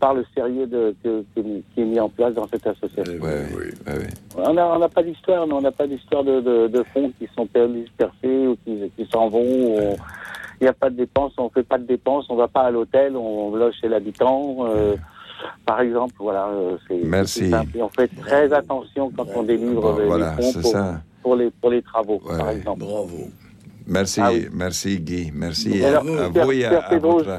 par 0.00 0.14
le 0.14 0.24
sérieux 0.34 0.66
de, 0.66 0.94
qui 1.04 1.80
est 1.80 1.84
mis 1.84 2.00
en 2.00 2.08
place 2.08 2.34
dans 2.34 2.48
cette 2.48 2.66
association. 2.66 3.14
Ouais, 3.14 3.20
ouais, 3.20 3.46
oui. 3.56 3.64
ouais, 3.86 3.98
ouais. 4.00 4.08
On 4.48 4.52
n'a 4.78 4.88
pas 4.88 5.02
d'histoire, 5.04 5.46
mais 5.46 5.52
on 5.54 5.60
n'a 5.60 5.70
pas 5.70 5.86
d'histoire 5.86 6.24
de, 6.24 6.40
de, 6.40 6.66
de 6.66 6.82
fonds 6.92 7.12
qui 7.20 7.28
sont 7.36 7.46
dispersés 7.68 8.48
ou 8.48 8.56
qui, 8.64 8.90
qui 8.96 9.08
s'en 9.12 9.28
vont. 9.28 9.40
ou 9.40 9.78
Il 10.60 10.64
n'y 10.64 10.68
a 10.68 10.72
pas 10.72 10.90
de 10.90 10.96
dépenses, 10.96 11.32
on 11.38 11.44
ne 11.44 11.48
fait 11.50 11.62
pas 11.62 11.78
de 11.78 11.84
dépenses, 11.86 12.26
on 12.28 12.34
ne 12.34 12.38
va 12.40 12.48
pas 12.48 12.62
à 12.62 12.70
l'hôtel, 12.72 13.16
on 13.16 13.54
loge 13.54 13.74
chez 13.80 13.88
l'habitant. 13.88 14.56
euh, 14.66 14.96
par 15.66 15.80
exemple, 15.80 16.14
voilà. 16.18 16.48
euh, 16.48 16.76
c'est- 17.26 17.50
simple. 17.50 17.76
Et 17.78 17.82
on 17.82 17.88
fait 17.88 18.08
très 18.20 18.52
attention 18.52 19.10
quand 19.16 19.26
on 19.34 19.42
délivre 19.42 19.80
Bon, 19.80 19.98
les 19.98 20.06
voilà, 20.06 20.32
fonds 20.32 20.60
pour, 20.60 20.70
ça. 20.70 21.00
pour 21.22 21.36
les, 21.36 21.50
pour 21.50 21.70
les 21.70 21.82
travaux, 21.82 22.20
Ouais, 22.24 22.36
par 22.38 22.50
exemple. 22.50 22.80
Bravo. 22.80 23.28
Merci, 23.86 24.20
Ah 24.22 24.30
oui. 24.32 24.46
merci 24.52 25.00
Guy. 25.00 25.30
Merci 25.34 25.82
alors, 25.84 26.02
à 26.20 26.30
Père- 26.30 26.44
vous 26.46 26.52
et 26.52 26.64
à, 26.64 26.70
Père 26.70 26.86
à 26.86 26.90
Pedro, 26.90 27.12
votre. 27.18 27.30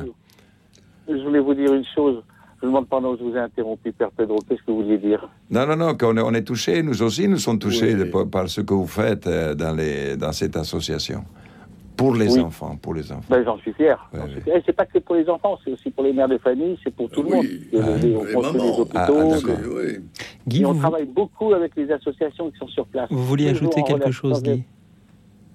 je, 1.07 1.17
je 1.17 1.23
voulais 1.23 1.39
vous 1.39 1.53
dire 1.53 1.73
une 1.73 1.85
chose. 1.95 2.21
Je 2.61 2.65
me 2.67 2.71
demande 2.71 2.87
pendant 2.87 3.13
que 3.13 3.19
je 3.19 3.23
vous 3.25 3.35
ai 3.35 3.39
interrompu, 3.39 3.91
Père 3.91 4.11
Pedro, 4.11 4.39
qu'est-ce 4.47 4.61
que 4.61 4.71
vous 4.71 4.83
vouliez 4.83 4.97
dire? 4.97 5.27
Non, 5.49 5.65
non, 5.67 5.75
non, 5.75 5.95
qu'on 5.95 6.15
est, 6.15 6.21
on 6.21 6.33
est 6.33 6.43
touchés, 6.43 6.81
nous 6.81 7.01
aussi, 7.03 7.27
nous 7.27 7.37
sommes 7.37 7.59
touchés 7.59 7.93
Oui. 7.93 7.99
de- 7.99 8.03
par, 8.05 8.25
par 8.27 8.49
ce 8.49 8.61
que 8.61 8.73
vous 8.73 8.87
faites 8.87 9.27
euh, 9.27 9.53
dans, 9.53 9.75
les, 9.75 10.15
dans 10.15 10.31
cette 10.31 10.55
association. 10.55 11.23
Pour 12.03 12.15
les 12.15 12.33
Oui. 12.33 12.39
enfants, 12.41 12.75
pour 12.81 12.93
les 12.93 13.11
enfants. 13.11 13.23
ben, 13.29 13.43
J'en 13.45 13.57
suis 13.59 13.71
fier. 13.73 13.97
Ouais, 14.13 14.19
ouais. 14.19 14.57
Et 14.57 14.61
c'est 14.65 14.73
pas 14.73 14.85
que 14.85 14.99
pour 14.99 15.15
les 15.15 15.29
enfants, 15.29 15.57
c'est 15.63 15.71
aussi 15.71 15.89
pour 15.89 16.03
les 16.03 16.11
mères 16.11 16.27
de 16.27 16.37
famille, 16.37 16.77
c'est 16.83 16.93
pour 16.93 17.09
tout 17.09 17.23
le 17.23 17.29
Oui. 17.29 17.35
monde. 17.35 17.81
Ah, 17.81 17.97
les- 18.01 18.15
on 18.15 18.41
construit 18.41 18.61
hôpitaux. 18.69 18.89
Ah, 18.93 19.07
ah, 19.09 19.11
d'accord. 19.11 19.55
Oui, 19.65 19.85
oui. 19.85 19.99
Guy, 20.47 20.61
et 20.61 20.65
on 20.65 20.73
vous, 20.73 20.79
travaille 20.81 21.05
beaucoup 21.05 21.53
avec 21.53 21.75
les 21.77 21.89
associations 21.91 22.51
qui 22.51 22.57
sont 22.57 22.67
sur 22.67 22.85
place. 22.87 23.07
vous 23.09 23.25
vouliez 23.25 23.53
Toujours 23.53 23.69
ajouter 23.69 23.83
quelque 23.83 24.11
chose 24.11 24.43
Guy 24.43 24.63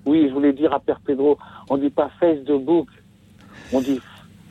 Oui, 0.07 0.27
je 0.29 0.33
voulais 0.33 0.55
dire 0.55 0.73
à 0.73 0.81
Père 0.81 1.01
Pedro, 1.05 1.37
on 1.69 1.77
dit 1.77 1.91
pas 1.91 2.11
Facebook, 2.19 2.89
on 3.73 3.81
dit 3.83 4.01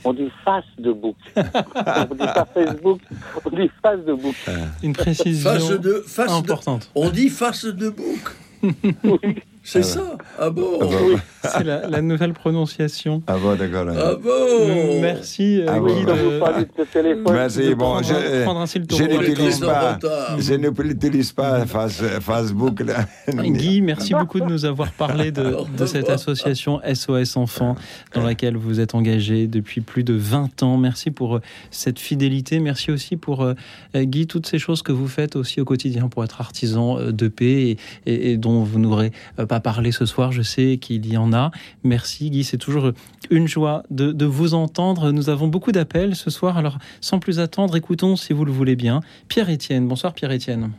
on 0.03 0.13
dit 0.13 0.29
face 0.45 0.63
de 0.77 0.91
book. 0.93 1.15
on 1.35 2.13
dit 2.13 2.17
pas 2.19 2.47
Facebook, 2.53 2.99
on 3.43 3.49
dit 3.55 3.69
face 3.81 4.05
de 4.05 4.13
book. 4.13 4.35
Une 4.83 4.93
précision 4.93 5.49
Face 5.49 5.79
de, 5.79 6.03
face 6.05 6.31
de- 6.31 6.37
importante. 6.37 6.91
on 6.93 7.09
dit 7.09 7.29
face 7.29 7.65
de 7.65 7.89
bouc. 7.89 8.35
C'est 9.69 9.80
Ah 9.80 9.84
ça. 9.84 10.18
Ah 10.39 10.49
bon. 10.49 10.80
Ah 10.81 10.85
bon, 10.85 11.19
C'est 11.44 11.64
la, 11.65 11.88
la 11.88 12.02
nouvelle 12.02 12.31
prononciation. 12.34 13.22
ah 13.27 13.35
bon, 13.38 13.56
d'accord. 13.56 13.85
Ah 13.89 14.15
bon. 14.15 15.02
Merci 15.02 15.60
euh, 15.61 15.65
Ah 15.68 15.80
Guy 15.80 16.06
bon. 16.06 16.14
De, 16.14 16.61
de 16.61 16.68
ce 16.77 16.81
téléphone, 16.84 17.34
Merci, 17.34 17.60
de 17.68 17.73
bon, 17.73 17.85
prendre, 17.99 18.06
je, 18.06 18.44
prendre 18.44 18.60
ainsi 18.61 18.80
le 18.80 18.85
je 18.89 19.03
n'utilise 19.03 19.60
pas, 19.60 19.99
je 20.39 20.53
n'utilise 20.53 21.34
pas 21.34 21.65
face- 21.65 22.02
Facebook. 22.22 22.80
là. 22.80 23.06
Guy, 23.34 23.81
merci 23.91 24.14
beaucoup 24.14 24.39
de 24.39 24.45
nous 24.45 24.64
avoir 24.64 24.91
parlé 24.94 25.31
de, 25.31 25.57
de 25.77 25.85
cette 25.85 26.10
association 26.10 26.80
SOS 26.94 27.35
Enfants 27.35 27.76
dans 28.14 28.23
laquelle 28.23 28.56
vous 28.56 28.80
êtes 28.80 28.95
engagé 28.95 29.48
depuis 29.48 29.81
plus 29.81 30.06
de 30.06 30.14
20 30.14 30.64
ans. 30.64 30.77
Merci 30.77 31.11
pour 31.11 31.35
euh, 31.35 31.41
cette 31.72 31.99
fidélité. 31.99 32.60
Merci 32.60 32.89
aussi 32.91 33.18
pour, 33.18 33.44
euh, 33.44 33.53
Guy, 33.95 34.27
toutes 34.27 34.48
ces 34.48 34.60
choses 34.60 34.81
que 34.81 34.94
vous 34.94 35.10
faites 35.10 35.35
aussi 35.35 35.60
au 35.60 35.65
quotidien 35.65 36.07
pour 36.07 36.23
être 36.23 36.39
artisan 36.39 36.98
de 37.11 37.27
paix 37.27 37.45
et, 37.72 37.77
et- 38.06 38.31
et 38.31 38.38
dont 38.38 38.64
vous 38.64 38.80
n'aurez 38.80 39.11
euh, 39.39 39.45
pas 39.57 39.71
parlé 39.71 39.91
ce 39.91 40.05
soir. 40.05 40.31
Je 40.31 40.43
sais 40.43 40.77
qu'il 40.77 41.11
y 41.11 41.17
en 41.17 41.34
a. 41.34 41.49
Merci 41.84 42.29
Guy, 42.29 42.43
c'est 42.43 42.59
toujours 42.59 42.91
une 43.31 43.47
joie 43.47 43.81
de, 43.89 44.25
vous 44.25 44.53
entendre. 44.53 45.11
Nous 45.11 45.29
avons 45.29 45.47
beaucoup 45.47 45.71
d'appels 45.71 46.15
ce 46.15 46.29
soir. 46.29 46.57
Alors, 46.57 46.77
sans 47.01 47.19
plus 47.19 47.39
attendre, 47.39 47.75
écoutons 47.75 48.15
si 48.15 48.34
vous 48.34 48.45
le 48.45 48.51
voulez 48.51 48.75
bien. 48.75 49.01
Pierre-Étienne. 49.29 49.88
Bonsoir 49.88 50.13
Pierre-Étienne. 50.13 50.71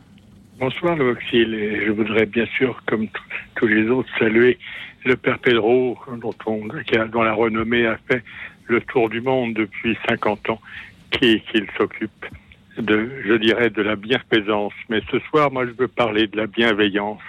Bonsoir, 0.59 0.95
le 0.95 1.11
Auxil. 1.11 1.53
Et 1.53 1.85
je 1.85 1.91
voudrais 1.91 2.25
bien 2.25 2.45
sûr, 2.57 2.81
comme 2.85 3.07
tous 3.55 3.67
les 3.67 3.89
autres, 3.89 4.09
saluer 4.17 4.57
le 5.03 5.17
Père 5.17 5.39
Pedro, 5.39 5.97
dont, 6.21 6.33
qui 6.87 6.95
la 6.95 7.33
renommée 7.33 7.85
a 7.85 7.97
fait 8.07 8.23
le 8.67 8.79
tour 8.81 9.09
du 9.09 9.19
monde 9.19 9.55
depuis 9.55 9.97
50 10.07 10.51
ans, 10.51 10.61
qui, 11.11 11.41
qu'il 11.51 11.67
s'occupe 11.77 12.25
de, 12.77 13.09
je 13.25 13.33
dirais, 13.33 13.69
de 13.69 13.81
la 13.81 13.95
bienfaisance. 13.95 14.73
Mais 14.89 15.01
ce 15.11 15.19
soir, 15.19 15.51
moi, 15.51 15.65
je 15.65 15.71
veux 15.71 15.87
parler 15.89 16.27
de 16.27 16.37
la 16.37 16.47
bienveillance, 16.47 17.21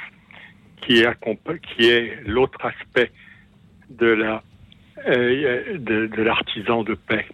qui 0.80 0.98
est, 0.98 1.06
accompa- 1.06 1.58
qui 1.58 1.88
est 1.88 2.20
l'autre 2.26 2.64
aspect 2.64 3.10
de 3.90 4.06
la 4.06 4.42
euh, 5.08 5.78
de, 5.78 6.06
de 6.06 6.22
l'artisan 6.22 6.82
de 6.82 6.94
paix. 6.94 7.26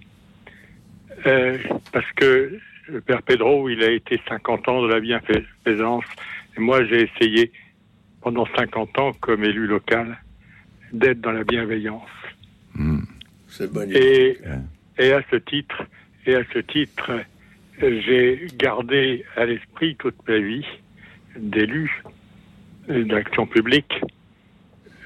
Euh, 1.27 1.59
parce 1.93 2.11
que 2.13 2.59
le 2.89 3.01
Père 3.01 3.23
Pedro, 3.23 3.69
il 3.69 3.83
a 3.83 3.91
été 3.91 4.21
50 4.29 4.69
ans 4.69 4.83
de 4.83 4.89
la 4.89 5.01
bienfaisance. 5.01 6.05
Et 6.57 6.61
moi, 6.61 6.85
j'ai 6.85 7.03
essayé, 7.11 7.51
pendant 8.23 8.47
50 8.57 8.99
ans, 8.99 9.13
comme 9.21 9.43
élu 9.43 9.67
local, 9.67 10.17
d'être 10.93 11.21
dans 11.21 11.33
la 11.33 11.43
bienveillance. 11.43 12.09
C'est 13.49 13.73
magnifique. 13.75 14.01
Et, 14.03 14.39
et 14.99 15.13
à 15.13 15.23
ce 15.31 15.37
titre, 15.37 15.83
et 16.27 16.37
à 16.37 16.43
ce 16.53 16.61
titre, 16.61 17.11
j'ai 17.81 18.47
gardé 18.57 19.25
à 19.37 19.45
l'esprit 19.47 19.97
toute 19.97 20.17
ma 20.29 20.39
vie 20.39 20.65
d'élu 21.37 22.03
d'action 22.89 23.47
publique 23.47 23.93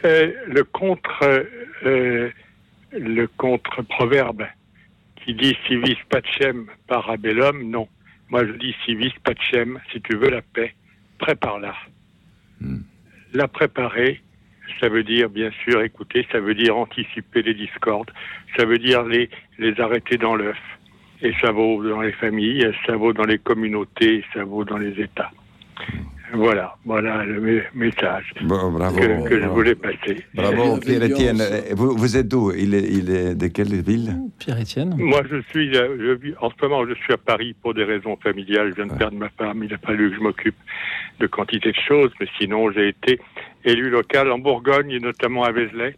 Euh, 0.05 0.33
le 0.47 0.65
contre 0.65 1.47
euh, 1.85 2.31
le 2.93 3.27
contre 3.27 3.83
proverbe 3.83 4.47
qui 5.17 5.35
dit 5.35 5.55
civis 5.67 5.99
pacem 6.09 6.67
parabellum, 6.87 7.69
non. 7.69 7.87
Moi 8.31 8.47
je 8.47 8.53
dis 8.53 8.75
civis 8.87 9.13
pacem, 9.23 9.79
si 9.93 10.01
tu 10.01 10.17
veux 10.17 10.31
la 10.31 10.41
paix, 10.41 10.75
prépare-la. 11.19 11.75
La 13.35 13.47
préparer, 13.47 14.23
ça 14.81 14.89
veut 14.89 15.05
dire 15.05 15.29
bien 15.29 15.51
sûr 15.65 15.83
écouter, 15.83 16.27
ça 16.33 16.41
veut 16.41 16.55
dire 16.55 16.77
anticiper 16.79 17.43
les 17.43 17.55
discordes, 17.55 18.11
ça 18.57 18.65
veut 18.65 18.79
dire 18.79 19.03
les, 19.03 19.29
les 19.59 19.79
arrêter 19.81 20.17
dans 20.17 20.35
l'œuf. 20.35 20.59
Et 21.21 21.35
ça 21.43 21.53
vaut 21.53 21.87
dans 21.87 22.01
les 22.01 22.13
familles, 22.13 22.73
ça 22.87 22.97
vaut 22.97 23.13
dans 23.13 23.27
les 23.27 23.39
communautés, 23.39 24.25
ça 24.33 24.45
vaut 24.45 24.65
dans 24.65 24.79
les 24.79 24.99
États. 24.99 25.31
Voilà, 26.33 26.77
voilà 26.85 27.25
le 27.25 27.41
me- 27.41 27.63
message 27.75 28.33
Bon, 28.43 28.71
bravo. 28.71 28.99
que, 28.99 29.29
que 29.29 29.41
je 29.41 29.47
voulais 29.47 29.75
passer. 29.75 30.25
Bravo, 30.35 30.79
Pierre-Étienne. 30.79 31.41
Euh, 31.41 31.61
Vous, 31.75 31.97
vous 31.97 32.17
êtes 32.17 32.29
d'où 32.29 32.53
il 32.53 32.75
est, 32.75 32.83
il 32.89 33.11
est 33.11 33.35
de 33.35 33.47
quelle 33.49 33.75
ville? 33.83 34.17
Pierre-Étienne 34.39 34.95
Moi, 34.97 35.23
je 35.31 35.41
suis, 35.51 35.77
euh, 35.77 35.97
je 35.99 36.13
vis, 36.13 36.35
en 36.41 36.51
ce 36.51 36.55
moment, 36.63 36.87
je 36.87 36.95
suis 36.95 37.13
à 37.13 37.17
Paris 37.17 37.55
pour 37.63 37.75
des 37.75 37.85
raisons 37.85 38.17
familiales. 38.23 38.71
Je 38.71 38.77
viens 38.83 38.87
de 38.93 38.97
perdre 38.99 39.17
ma 39.19 39.29
femme. 39.31 39.63
Il 39.65 39.75
a 39.75 39.79
fallu 39.79 40.11
que 40.11 40.17
je 40.17 40.21
m'occupe 40.21 40.55
de 41.19 41.27
quantité 41.27 41.73
de 41.73 41.81
choses, 41.89 42.11
mais 42.21 42.27
sinon, 42.39 42.71
j'ai 42.71 42.89
été 42.89 43.19
élu 43.65 43.91
local 43.91 44.31
en 44.31 44.39
Bourgogne, 44.39 44.91
et 44.93 45.01
notamment 45.01 45.45
à 45.45 45.53
Vézelay. 45.53 45.97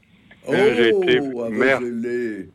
Euh, 0.49 0.75
j'ai 0.77 0.89
été 0.89 1.21
Oh, 1.35 1.43
à 1.43 1.51
maire. 1.51 1.81
Vézelay. 1.81 2.49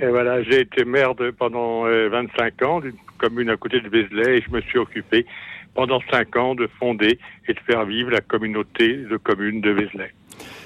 Et 0.00 0.06
voilà, 0.06 0.42
j'ai 0.42 0.60
été 0.60 0.84
maire 0.84 1.14
de, 1.14 1.30
pendant 1.30 1.86
euh, 1.86 2.08
25 2.08 2.62
ans 2.62 2.80
d'une 2.80 2.92
commune 3.18 3.50
à 3.50 3.56
côté 3.56 3.80
de 3.80 3.88
Vézelay 3.88 4.38
et 4.38 4.42
je 4.42 4.50
me 4.54 4.60
suis 4.62 4.78
occupé 4.78 5.26
pendant 5.74 6.00
5 6.10 6.36
ans 6.36 6.54
de 6.54 6.68
fonder 6.78 7.18
et 7.48 7.54
de 7.54 7.60
faire 7.60 7.84
vivre 7.84 8.10
la 8.10 8.20
communauté 8.20 8.96
de 9.10 9.16
communes 9.16 9.60
de 9.60 9.70
Vézelay. 9.70 10.10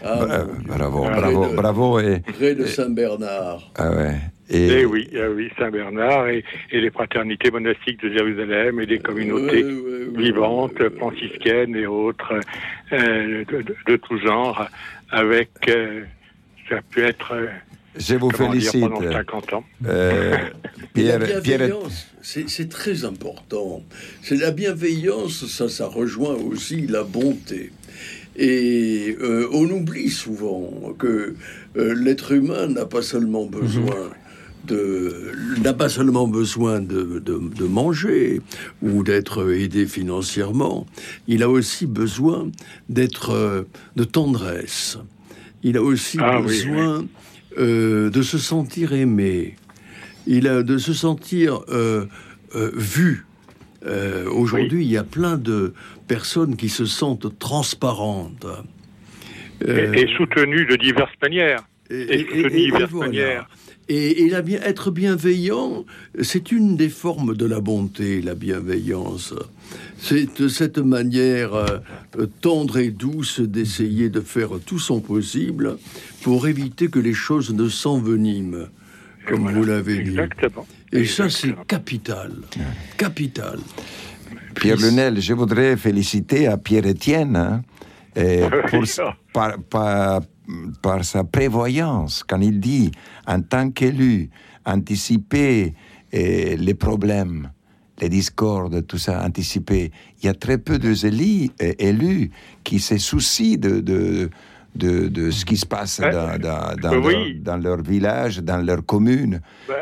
Bah, 0.03 0.45
Bravo, 0.67 1.05
Ah, 1.07 1.17
bravo, 1.21 1.41
près 1.43 1.51
de- 1.51 1.57
bravo. 1.57 2.01
Et, 2.01 2.21
Près 2.21 2.55
de 2.55 2.65
Saint-Bernard. 2.65 3.61
ah 3.77 3.91
ouais. 3.91 4.15
Et, 4.49 4.67
Et, 4.81 4.85
oui, 4.87 5.09
ah 5.17 5.29
oui, 5.35 5.51
Saint-Bernard 5.59 6.29
et, 6.29 6.45
et 6.71 6.81
les 6.81 6.91
fraternités 6.91 7.51
monastiques 7.51 8.01
de 8.03 8.11
Jérusalem 8.11 8.81
et 8.81 8.87
des 8.87 9.01
communautés 9.01 9.65
vivantes, 10.17 10.89
franciscaines 10.99 11.75
et 11.75 11.87
autres 11.87 12.33
euh, 12.93 13.45
de, 13.45 13.63
de- 13.63 13.77
de 13.89 13.97
tout 13.97 14.19
genre, 14.19 14.69
avec, 15.11 15.51
euh, 15.69 16.05
ça 16.69 16.77
a 16.77 16.83
pu 16.83 17.01
être, 17.03 17.33
euh, 17.33 17.47
je 17.99 18.15
vous 18.17 18.29
comment 18.29 18.53
dire, 18.53 18.71
félicite. 18.71 18.91
pendant 18.91 19.13
50 19.13 19.53
ans. 19.55 19.65
Euh, 19.87 20.31
la 20.33 20.87
Pierre, 20.95 21.19
Pierre, 21.19 21.41
bienveillance, 21.43 22.07
c'est 22.23 22.69
très 22.69 23.05
important. 23.05 23.83
C'est 24.23 24.37
la 24.37 24.51
bienveillance, 24.51 25.47
ça, 25.47 25.69
ça 25.69 25.87
rejoint 25.87 26.35
aussi 26.35 26.87
la 26.87 27.03
bonté. 27.05 27.73
Et 28.37 29.17
euh, 29.21 29.49
on 29.53 29.69
oublie 29.71 30.11
souvent 30.11 30.95
que 30.99 31.35
euh, 31.77 31.95
l'être 31.95 32.33
humain 32.33 32.67
n'a 32.67 32.85
pas 32.85 33.01
seulement 33.03 33.47
besoin 33.47 34.11
de 34.67 35.31
n'a 35.63 35.73
pas 35.73 35.89
seulement 35.89 36.27
besoin 36.27 36.81
de, 36.81 37.21
de- 37.25 37.39
de 37.55 37.65
manger 37.65 38.41
ou 38.83 39.03
d'être 39.05 39.53
aidé 39.55 39.87
financièrement. 39.87 40.87
Il 41.29 41.43
a 41.45 41.49
aussi 41.49 41.87
besoin 41.87 42.51
d'être 42.89 43.31
euh, 43.31 43.63
de 43.95 44.05
tendresse. 44.05 44.99
Il 45.63 45.77
a 45.77 45.83
aussi 45.83 46.19
Ah 46.21 46.41
oui, 46.41 46.47
besoin 46.49 47.07
euh, 47.59 48.11
de 48.11 48.23
se 48.23 48.39
sentir 48.39 48.93
aimé. 48.93 49.57
Il 50.27 50.49
a 50.49 50.63
de 50.63 50.79
se 50.79 50.93
sentir 50.93 51.61
euh, 51.69 52.07
euh, 52.55 52.71
vu. 52.75 53.25
Aujourd'hui, 54.33 54.85
il 54.85 54.91
y 54.91 54.97
a 54.97 55.05
plein 55.05 55.37
de 55.37 55.73
personnes 56.09 56.57
qui 56.57 56.69
se 56.69 56.87
sentent 56.87 57.39
transparentes. 57.39 58.47
Et, 59.65 59.71
et 59.71 60.09
soutenu 60.17 60.67
de 60.67 60.75
diverses 60.75 61.15
manières. 61.23 61.61
Et, 61.89 62.25
de 62.25 62.49
diverses 62.49 62.91
voilà. 62.91 63.11
manières. 63.11 63.49
Et, 63.89 64.29
la 64.29 64.41
être 64.65 64.91
bienveillant, 64.91 65.85
c'est 66.21 66.51
une 66.51 66.77
des 66.77 66.89
formes 66.89 67.37
de 67.37 67.47
la 67.47 67.61
bonté, 67.61 68.21
la 68.23 68.35
bienveillance. 68.35 69.35
C'est 69.99 70.39
de 70.41 70.49
cette 70.49 70.79
manière 70.79 71.55
euh, 71.55 72.27
tendre 72.41 72.79
et 72.79 72.91
douce 72.91 73.41
d'essayer 73.41 74.09
de 74.11 74.21
faire 74.21 74.51
tout 74.65 74.79
son 74.79 75.01
possible 75.01 75.79
pour 76.23 76.47
éviter 76.49 76.89
que 76.89 76.99
les 76.99 77.15
choses 77.15 77.53
ne 77.55 77.69
s'enveniment, 77.69 78.67
comme 79.27 79.51
vous 79.53 79.65
l'avez 79.65 80.03
dit. 80.03 80.11
Exactement. 80.11 80.67
Et 80.93 81.05
ça, 81.07 81.29
c'est 81.29 81.55
capital. 81.67 82.33
Capital. 82.97 83.59
Pierre 84.55 84.77
Lunel, 84.77 85.21
je 85.21 85.33
voudrais 85.35 85.77
féliciter 85.77 86.47
à 86.47 86.57
Pierre-Étienne 86.57 87.37
hein, 87.37 87.63
et 88.15 88.41
pour, 88.71 88.85
par, 89.33 89.59
par- 89.69 90.21
par 90.81 91.05
sa 91.05 91.25
prévoyance 91.25 92.23
quand 92.27 92.41
il 92.41 92.61
dit, 92.61 92.91
en 93.27 93.41
tant 93.43 93.71
qu'élu, 93.71 94.31
anticiper 94.65 95.75
eh, 96.13 96.57
les 96.57 96.75
problèmes, 96.75 97.51
les 98.01 98.09
discordes, 98.09 98.87
tout 98.87 98.99
ça, 98.99 99.25
anticiper. 99.25 99.91
Il 100.23 100.27
y 100.27 100.29
a 100.29 100.35
très 100.35 100.59
peu 100.59 100.79
d'élus 100.79 101.51
élus 101.59 102.31
qui 102.65 102.79
se 102.79 102.99
soucient 102.99 103.57
de, 103.57 103.81
de, 103.81 104.31
de, 104.75 105.09
de 105.09 105.31
ce 105.31 105.45
qui 105.45 105.57
se 105.57 105.65
passe 105.67 106.01
dans, 106.01 106.39
dans- 106.39 106.75
dans 106.81 106.99
oui. 107.03 107.13
leur, 107.43 107.57
dans 107.57 107.57
leur 107.63 107.83
village, 107.83 108.39
dans 108.39 108.59
leur 108.65 108.85
commune. 108.85 109.41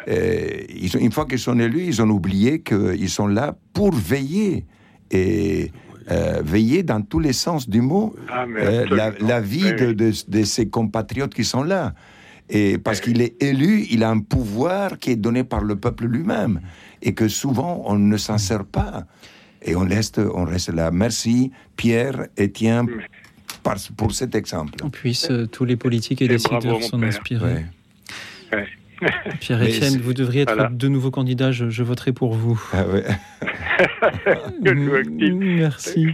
Euh, 0.09 0.47
ils 0.69 0.97
ont- 0.97 1.01
une 1.01 1.11
fois 1.13 1.27
qu'ils 1.27 1.39
sont 1.41 1.59
élus, 1.59 1.87
ils 1.87 2.01
ont 2.03 2.11
oublié 2.11 2.61
qu'ils 2.61 3.11
sont 3.11 3.27
là 3.27 3.57
pour 3.73 3.93
veiller 3.93 4.65
et 5.11 5.73
euh, 6.11 6.43
veiller 6.45 6.83
dans 6.83 7.01
tous 7.03 7.19
les 7.19 7.33
sens 7.33 7.69
du 7.69 7.81
mot 7.81 8.15
Ah, 8.29 8.45
euh, 8.57 8.87
la, 8.91 9.41
vie 9.41 9.73
de, 9.73 9.93
de, 9.93 10.13
de 10.29 10.43
ses 10.45 10.69
compatriotes 10.69 11.35
qui 11.35 11.45
sont 11.45 11.63
là. 11.65 11.95
Et 12.51 12.77
parce 12.79 13.01
qu'il 13.01 13.23
est 13.23 13.43
élu, 13.43 13.87
il 13.91 14.03
a 14.05 14.11
un 14.11 14.21
pouvoir 14.21 14.99
qui 14.99 15.11
est 15.11 15.17
donné 15.17 15.45
par 15.45 15.63
le 15.65 15.77
peuple 15.77 16.07
lui-même 16.07 16.61
et 17.01 17.15
que 17.15 17.27
souvent 17.29 17.83
on 17.87 17.97
ne 17.99 18.17
s'en 18.17 18.39
sert 18.39 18.65
pas. 18.65 19.07
Et 19.63 19.75
on 19.77 19.81
reste, 19.89 20.19
on 20.19 20.45
reste 20.45 20.69
là. 20.69 20.91
Merci 20.91 21.53
Pierre, 21.77 22.27
Étienne, 22.37 22.87
pour 23.97 24.13
cet 24.13 24.35
exemple. 24.35 24.75
On 24.83 24.91
puisse 24.91 25.31
euh, 25.31 25.47
tous 25.47 25.65
les 25.65 25.77
politiques 25.77 26.21
et 26.21 26.27
Et 26.27 26.29
décideurs 26.29 26.83
s'en 26.83 27.03
inspirer. 27.03 27.65
Ouais. 28.53 28.67
Pierre 29.41 29.59
Mais 29.61 29.69
Etienne, 29.71 30.01
vous 30.01 30.13
devriez 30.15 30.43
être 30.43 30.55
Voilà. 30.55 30.69
de 30.71 30.89
nouveau 30.89 31.11
candidat, 31.11 31.51
je, 31.51 31.71
je 31.71 31.83
voterai 31.83 32.13
pour 32.13 32.35
vous. 32.35 32.63
Ah 32.73 32.85
ouais. 32.87 33.05
Merci 34.63 36.09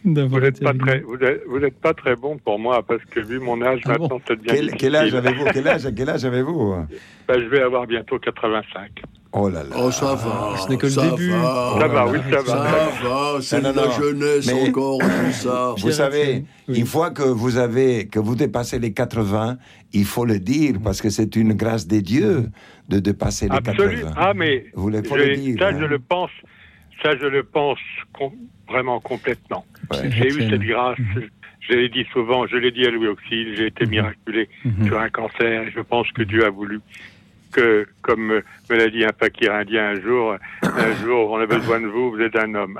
Vous 0.04 0.40
n'êtes 0.40 0.62
pas 0.62 0.72
très, 0.72 1.00
nous. 1.00 1.08
vous 1.08 1.24
êtes- 1.24 1.42
vous 1.46 1.58
n'êtes 1.58 1.78
pas 1.80 1.92
très 1.92 2.16
bon 2.16 2.38
pour 2.38 2.58
moi 2.58 2.82
parce 2.82 3.04
que 3.04 3.20
vu 3.20 3.38
mon 3.38 3.60
âge 3.60 3.80
Ah 3.84 3.94
bon 3.98 4.04
maintenant, 4.04 4.20
ça 4.26 4.34
devient 4.34 4.70
Quel, 4.78 4.96
âge 4.96 5.14
avez-vous? 5.14 5.44
Quel 5.52 5.68
âge, 5.68 5.88
quel 5.94 6.08
âge 6.10 6.24
avez-vous? 6.24 6.74
Ben, 7.28 7.38
je 7.40 7.46
vais 7.46 7.60
avoir 7.62 7.86
bientôt 7.86 8.18
85. 8.18 8.90
Oh 9.32 9.48
là 9.48 9.62
là. 9.62 9.76
Oh, 9.78 9.92
ça 9.92 10.16
va. 10.16 10.56
Ce 10.56 10.68
n'est 10.68 10.76
que 10.76 10.86
le 10.86 10.90
ça 10.92 11.10
début. 11.10 11.30
Va. 11.30 11.76
Ça 11.78 11.86
va, 11.86 12.06
oui, 12.08 12.18
ça 12.28 12.36
va. 12.38 12.44
Ça 12.44 12.88
va, 13.04 13.38
c'est 13.40 13.60
la 13.60 13.90
jeunesse 13.90 14.52
Mais- 14.52 14.68
encore, 14.70 14.98
tout 14.98 15.06
ça. 15.32 15.74
Vous 15.78 15.92
savez, 15.92 16.44
une 16.66 16.86
fois 16.86 17.10
que 17.12 17.22
vous 17.22 17.56
avez 17.56 18.08
que 18.08 18.18
vous 18.18 18.34
dépassez 18.34 18.80
les 18.80 18.92
80, 18.92 19.58
il 19.92 20.04
faut 20.04 20.24
le 20.24 20.40
dire 20.40 20.76
parce 20.82 21.00
que 21.00 21.10
c'est 21.10 21.36
une 21.36 21.52
grâce 21.52 21.86
des 21.86 22.02
dieux 22.02 22.48
de 22.88 22.98
dépasser 22.98 23.48
les 23.48 23.54
Absolument. 23.56 24.08
80. 24.08 24.14
Ah, 24.16 24.32
mais 24.34 24.64
Vous 24.74 24.90
le- 24.90 25.02
faut 25.04 25.16
je- 25.16 25.22
le 25.22 25.36
dire, 25.36 25.56
ça, 25.60 25.68
hein. 25.68 25.76
je 25.78 25.84
le 25.84 25.98
pense, 26.00 26.30
ça, 27.00 27.10
je 27.16 27.26
le 27.26 27.44
pense 27.44 27.78
com- 28.18 28.32
vraiment 28.68 28.98
complètement. 28.98 29.64
J'ai 29.92 30.28
eu 30.28 30.48
cette 30.48 30.60
grâce. 30.60 30.98
Je 31.60 31.74
l'ai 31.74 31.88
dit 31.88 32.06
souvent, 32.12 32.46
je 32.46 32.56
l'ai 32.56 32.70
dit 32.70 32.86
à 32.86 32.90
Louis 32.90 33.08
Auxil, 33.08 33.54
j'ai 33.56 33.66
été 33.66 33.86
miraculé 33.86 34.48
sur 34.86 34.98
un 34.98 35.08
cancer 35.10 35.62
et 35.62 35.70
je 35.70 35.80
pense 35.80 36.10
que 36.12 36.22
Dieu 36.22 36.44
a 36.44 36.50
voulu 36.50 36.80
que, 37.50 37.86
comme 38.02 38.40
me 38.70 38.76
l'a 38.76 38.88
dit 38.88 39.04
un 39.04 39.10
fakir 39.18 39.52
indien 39.52 39.90
un 39.90 40.00
jour, 40.00 40.34
un 40.62 40.94
jour, 41.04 41.30
on 41.30 41.38
a 41.38 41.46
besoin 41.46 41.80
de 41.80 41.86
vous, 41.86 42.10
vous 42.12 42.20
êtes 42.20 42.36
un 42.36 42.54
homme. 42.54 42.78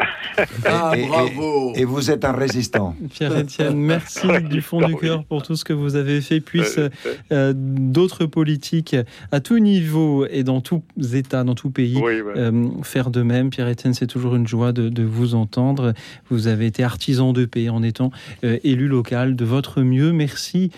Ah, 0.64 0.92
Et- 0.96 1.06
bravo. 1.06 1.72
Et, 1.74 1.84
vous 1.84 2.10
êtes 2.10 2.24
un 2.24 2.32
résistant. 2.32 2.94
Pierre 3.12 3.36
Etienne, 3.36 3.76
merci 3.78 4.26
du 4.48 4.62
fond 4.62 4.80
du 4.80 4.94
cœur 4.96 5.24
pour 5.24 5.42
tout 5.42 5.56
ce 5.56 5.64
que 5.64 5.72
vous 5.72 5.96
avez 5.96 6.20
fait. 6.20 6.40
Puisse 6.40 6.78
Euh, 6.78 6.88
euh, 7.32 7.52
d'autres 7.56 8.26
politiques 8.26 8.96
à 9.32 9.40
tout 9.40 9.58
niveau 9.58 10.26
et 10.26 10.44
dans 10.44 10.60
tous 10.60 10.82
États, 11.14 11.44
dans 11.44 11.54
tout 11.54 11.70
pays, 11.70 11.96
Oui, 11.96 12.20
ouais. 12.20 12.32
euh, 12.36 12.68
faire 12.82 13.10
de 13.10 13.22
même. 13.22 13.50
Pierre 13.50 13.68
Etienne, 13.68 13.94
c'est 13.94 14.06
toujours 14.06 14.36
une 14.36 14.46
joie 14.46 14.72
de, 14.72 14.88
de 14.88 15.02
vous 15.02 15.34
entendre. 15.34 15.92
Vous 16.30 16.46
avez 16.46 16.66
été 16.66 16.82
artisan 16.84 17.32
de 17.32 17.44
paix 17.44 17.68
en 17.68 17.82
étant 17.82 18.10
euh, 18.44 18.58
élu 18.64 18.86
local 18.88 19.36
de 19.36 19.44
votre 19.44 19.82
mieux. 19.82 20.12
Merci 20.12 20.70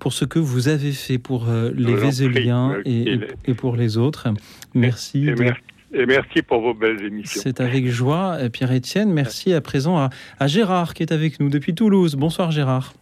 pour 0.00 0.12
ce 0.12 0.24
que 0.24 0.38
vous 0.40 0.66
avez 0.68 0.90
fait 0.92 1.18
pour 1.18 1.48
euh, 1.48 1.70
les 1.76 1.94
Vézéliens 1.94 2.72
euh, 2.72 2.82
et, 2.84 3.02
et- 3.02 3.10
il- 3.12 3.26
et 3.44 3.54
pour 3.54 3.76
les 3.76 3.96
autres. 3.98 4.26
Merci. 4.74 5.28
Et 5.28 5.34
de- 5.34 5.40
merci, 5.42 5.60
et 5.92 6.06
merci 6.06 6.42
pour 6.42 6.60
vos 6.62 6.74
belles 6.74 7.04
émissions. 7.04 7.40
c'est 7.44 7.60
avec 7.60 7.86
joie, 7.86 8.36
euh, 8.40 8.48
Pierre-Étienne. 8.48 9.12
Merci 9.12 9.52
à 9.52 9.60
présent 9.60 9.96
à, 9.98 10.10
à 10.40 10.46
Gérard 10.48 10.94
qui 10.94 11.02
est 11.04 11.12
avec 11.12 11.38
nous 11.38 11.48
depuis 11.50 11.74
Toulouse. 11.74 12.16
Bonsoir 12.16 12.50
Gérard. 12.50 12.94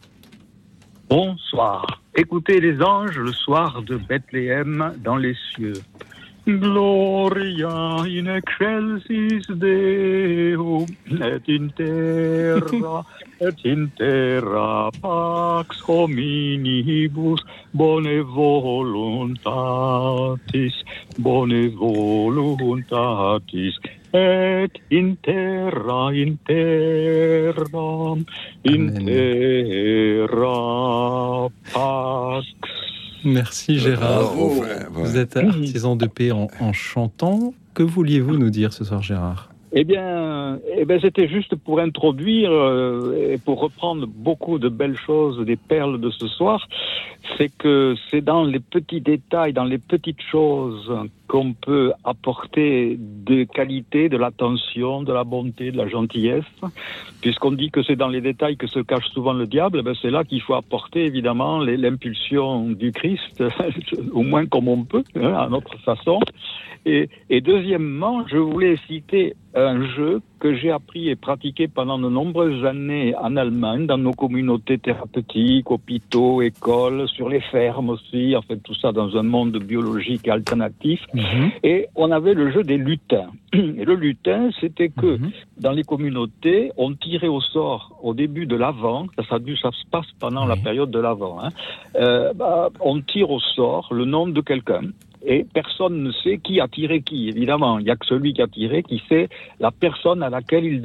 Bonsoir. 1.09 2.03
Écoutez 2.15 2.61
les 2.61 2.83
anges 2.83 3.17
le 3.19 3.33
soir 3.33 3.83
de 3.83 3.97
Bethléem 3.97 4.93
dans 5.03 5.17
les 5.17 5.35
cieux. 5.55 5.75
Gloria 6.49 8.07
in 8.07 8.27
excelsis 8.27 9.47
Deo, 9.59 10.87
et 11.21 11.47
in 11.47 11.71
terra, 11.77 13.05
et 13.41 13.65
in 13.65 13.93
terra 13.99 14.91
pax 14.97 15.83
hominibus 15.85 17.45
bone 17.75 18.23
voluntatis, 18.25 19.53
bone 21.19 21.69
voluntatis, 21.77 23.79
et 24.15 24.79
in 24.89 25.19
terra, 25.21 26.15
in 26.15 26.39
terra, 26.47 28.17
in 28.65 29.05
terra 29.05 30.57
pax. 31.75 32.88
Merci 33.25 33.79
Gérard. 33.79 34.35
Bravo. 34.35 34.65
Vous 34.93 35.17
êtes 35.17 35.37
artisan 35.37 35.97
de 35.97 36.07
paix 36.07 36.31
en, 36.33 36.49
en 36.61 36.73
chantant. 36.73 37.55
Que 37.75 37.83
vouliez-vous 37.83 38.37
nous 38.37 38.51
dire 38.51 38.73
ce 38.73 38.85
soir, 38.85 39.03
Gérard? 39.03 39.51
Eh 39.73 39.85
bien, 39.85 40.59
eh 40.77 40.85
bien 40.87 40.99
c'était 40.99 41.29
juste 41.29 41.55
pour 41.55 41.81
introduire 41.81 42.51
euh, 42.51 43.33
et 43.33 43.39
pour 43.39 43.61
reprendre 43.61 44.07
beaucoup 44.07 44.59
de 44.59 44.71
belles 44.71 44.97
choses, 44.97 45.45
des 45.45 45.57
perles 45.57 46.01
de 46.01 46.11
ce 46.11 46.27
soir. 46.27 46.67
C'est 47.37 47.51
que 47.55 47.95
c'est 48.11 48.23
dans 48.23 48.45
les 48.45 48.61
petits 48.61 49.03
détails, 49.03 49.53
dans 49.53 49.65
les 49.65 49.77
petites 49.77 50.23
choses 50.23 50.91
qu'on 51.27 51.53
peut 51.53 51.93
apporter 52.05 52.97
des 52.99 53.47
qualités, 53.47 54.09
de 54.09 54.17
l'attention, 54.17 55.03
de 55.03 55.13
la 55.13 55.25
bonté, 55.25 55.71
de 55.71 55.77
la 55.77 55.87
gentillesse. 55.87 56.45
Puisqu'on 57.21 57.53
dit 57.53 57.71
que 57.71 57.83
c'est 57.83 57.97
dans 57.97 58.09
les 58.09 58.23
détails 58.23 58.57
que 58.57 58.67
se 58.67 58.79
cache 58.79 59.09
souvent 59.09 59.35
le 59.35 59.47
diable, 59.47 59.83
ben 59.83 59.95
c'est 60.01 60.11
là 60.11 60.25
qu'il 60.25 60.41
faut 60.41 60.55
apporter 60.55 61.05
évidemment 61.05 61.59
l'impulsion 61.59 62.71
du 62.71 62.93
Christ, 62.93 63.45
au 64.13 64.23
moins 64.23 64.47
comme 64.47 64.69
on 64.69 64.85
peut, 64.85 65.05
hein, 65.17 65.35
à 65.35 65.49
notre 65.49 65.77
façon. 65.81 66.21
Et, 66.89 67.11
et 67.29 67.41
deuxièmement, 67.43 68.27
je 68.29 68.39
voulais 68.39 68.77
citer 68.87 69.35
un 69.55 69.87
jeu 69.97 70.21
que 70.39 70.55
j'ai 70.55 70.71
appris 70.71 71.09
et 71.09 71.17
pratiqué 71.17 71.69
pendant 71.69 71.99
de 71.99 72.09
nombreuses 72.09 72.65
années 72.65 73.15
en 73.17 73.37
Allemagne, 73.37 73.87
dans 73.87 73.99
nos 73.99 74.13
communautés 74.13 74.79
thérapeutiques, 74.79 75.71
hôpitaux, 75.71 76.43
écoles, 76.43 77.09
sur 77.09 77.29
les 77.29 77.41
fermes 77.41 77.91
aussi, 77.91 78.37
en 78.37 78.43
fait 78.43 78.59
tout 78.59 78.75
ça 78.75 78.93
dans 78.93 79.17
un 79.17 79.23
monde 79.23 79.57
biologique 79.59 80.29
et 80.29 80.31
alternatif. 80.31 81.01
Et 81.63 81.89
on 81.97 82.11
avait 82.13 82.35
le 82.35 82.53
jeu 82.53 82.63
des 82.63 82.77
lutins. 82.77 83.31
Et 83.53 83.85
le 83.85 83.95
lutin, 83.95 84.51
c'était 84.61 84.91
que 84.91 85.19
dans 85.59 85.73
les 85.73 85.83
communautés, 85.83 86.71
on 86.77 86.95
tirait 86.95 87.29
au 87.29 87.41
sort 87.41 87.99
au 88.03 88.15
début 88.15 88.47
de 88.47 88.57
l'avant, 88.57 89.07
ça, 89.17 89.23
ça 89.29 89.71
se 89.73 89.87
passe 89.91 90.07
pendant 90.21 90.47
la 90.47 90.57
période 90.57 90.91
de 90.91 91.01
l'avant, 91.01 91.41
hein. 91.43 91.49
Euh, 91.97 92.33
bah, 92.33 92.69
on 92.81 93.01
tire 93.01 93.31
au 93.31 93.41
sort 93.41 93.89
le 93.91 94.05
nom 94.05 94.29
de 94.29 94.41
quelqu'un. 94.41 94.83
Et 95.25 95.45
personne 95.53 96.03
ne 96.03 96.13
sait 96.13 96.39
qui 96.39 96.61
a 96.61 96.69
tiré 96.69 97.03
qui, 97.03 97.29
évidemment. 97.29 97.79
Il 97.79 97.85
n'y 97.85 97.91
a 97.91 97.97
que 97.97 98.07
celui 98.07 98.33
qui 98.33 98.43
a 98.43 98.47
tiré 98.47 98.83
qui 98.83 99.03
sait 99.09 99.29
la 99.61 99.71
personne 99.71 100.23
à 100.23 100.31
laquelle 100.31 100.65
il, 100.65 100.81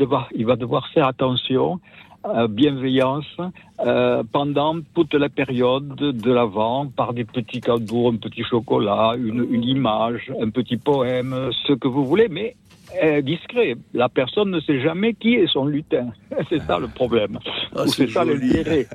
va 0.46 0.56
devoir 0.56 0.88
faire 0.90 1.08
attention, 1.08 1.80
euh, 2.26 2.48
bienveillance, 2.48 3.38
euh, 3.86 4.24
pendant 4.32 4.76
toute 4.94 5.14
la 5.14 5.30
période 5.30 5.96
de 5.96 6.32
l'avant, 6.32 6.88
par 6.88 7.14
des 7.14 7.26
petits 7.26 7.62
cadeaux, 7.62 8.10
un 8.10 8.16
petit 8.16 8.44
chocolat, 8.44 9.16
une, 9.18 9.46
une 9.50 9.64
image, 9.64 10.32
un 10.42 10.50
petit 10.50 10.78
poème, 10.78 11.50
ce 11.68 11.74
que 11.74 11.88
vous 11.88 12.06
voulez, 12.06 12.28
mais 12.30 12.56
euh, 13.02 13.22
discret. 13.22 13.76
La 13.94 14.08
personne 14.08 14.52
ne 14.52 14.60
sait 14.60 14.80
jamais 14.82 15.14
qui 15.14 15.36
est 15.36 15.48
son 15.48 15.66
lutin. 15.66 16.10
C'est 16.50 16.62
ça 16.62 16.78
le 16.78 16.88
problème. 16.88 17.40
Ou 17.76 17.88
c'est 17.88 18.08
ça 18.08 18.24
l'intérêt. 18.24 18.86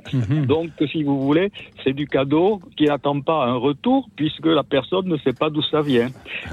Donc, 0.46 0.70
si 0.90 1.02
vous 1.02 1.20
voulez, 1.20 1.50
c'est 1.82 1.92
du 1.92 2.06
cadeau 2.06 2.60
qui 2.76 2.84
n'attend 2.84 3.20
pas 3.20 3.46
un 3.46 3.54
retour, 3.54 4.08
puisque 4.14 4.46
la 4.46 4.62
personne 4.62 5.08
ne 5.08 5.16
sait 5.18 5.32
pas 5.32 5.50
d'où 5.50 5.62
ça 5.62 5.80
vient. 5.80 6.08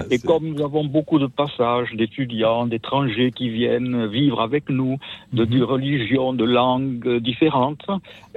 Et 0.10 0.18
comme 0.20 0.49
nous 0.49 0.64
avons 0.64 0.86
beaucoup 0.86 1.20
de 1.20 1.28
passages 1.28 1.91
d'étudiants, 1.94 2.66
d'étrangers 2.66 3.32
qui 3.32 3.49
viennent 3.49 4.07
vivre 4.07 4.41
avec 4.41 4.70
nous, 4.70 4.98
de, 5.34 5.45
de 5.45 5.62
religions, 5.62 6.34
de 6.34 6.45
langues 6.45 7.18
différentes, 7.18 7.86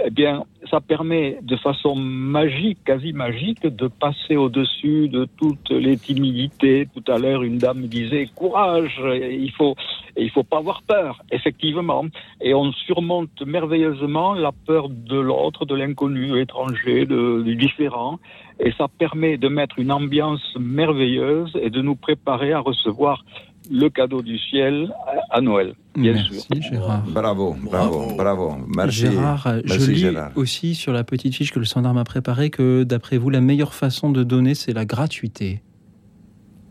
eh 0.04 0.10
bien, 0.10 0.44
ça 0.70 0.80
permet 0.80 1.38
de 1.42 1.56
façon 1.56 1.94
magique, 1.96 2.78
quasi 2.84 3.12
magique, 3.12 3.66
de 3.66 3.88
passer 3.88 4.36
au-dessus 4.36 5.08
de 5.08 5.26
toutes 5.36 5.70
les 5.70 5.96
timidités. 5.96 6.88
Tout 6.94 7.10
à 7.10 7.18
l'heure, 7.18 7.42
une 7.42 7.58
dame 7.58 7.80
me 7.80 7.86
disait 7.86 8.28
courage, 8.34 9.00
il 9.04 9.50
faut, 9.52 9.74
il 10.16 10.30
faut 10.30 10.44
pas 10.44 10.58
avoir 10.58 10.82
peur, 10.82 11.22
effectivement. 11.32 12.04
Et 12.40 12.54
on 12.54 12.72
surmonte 12.72 13.42
merveilleusement 13.44 14.34
la 14.34 14.52
peur 14.52 14.88
de 14.88 15.18
l'autre, 15.18 15.64
de 15.64 15.74
l'inconnu, 15.74 16.28
de 16.28 16.36
l'étranger, 16.36 17.06
du 17.06 17.56
différent. 17.56 18.18
Et 18.60 18.72
ça 18.72 18.86
permet 18.88 19.36
de 19.36 19.48
mettre 19.48 19.78
une 19.78 19.92
ambiance 19.92 20.56
merveilleuse 20.58 21.52
et 21.60 21.70
de 21.70 21.80
nous 21.80 21.94
préparer 21.94 22.52
à 22.52 22.60
recevoir 22.60 23.24
le 23.70 23.88
cadeau 23.88 24.22
du 24.22 24.38
ciel 24.38 24.92
à, 25.30 25.40
Noël, 25.40 25.74
bien 25.96 26.16
sûr. 26.16 26.42
Merci 26.50 26.70
Gérard. 26.70 27.02
Bravo, 27.08 27.56
bravo, 27.62 28.14
bravo. 28.16 28.56
Merci. 28.74 29.00
Gérard, 29.00 29.46
euh, 29.46 29.60
je 29.64 29.72
Merci, 29.72 29.90
lis 29.90 29.98
Gérard. 29.98 30.32
aussi 30.36 30.74
sur 30.74 30.92
la 30.92 31.04
petite 31.04 31.34
fiche 31.34 31.52
que 31.52 31.58
le 31.58 31.64
standard 31.64 31.94
m'a 31.94 32.04
préparée 32.04 32.50
que 32.50 32.84
d'après 32.84 33.18
vous, 33.18 33.30
la 33.30 33.40
meilleure 33.40 33.74
façon 33.74 34.10
de 34.10 34.22
donner, 34.22 34.54
c'est 34.54 34.72
la 34.72 34.84
gratuité. 34.84 35.62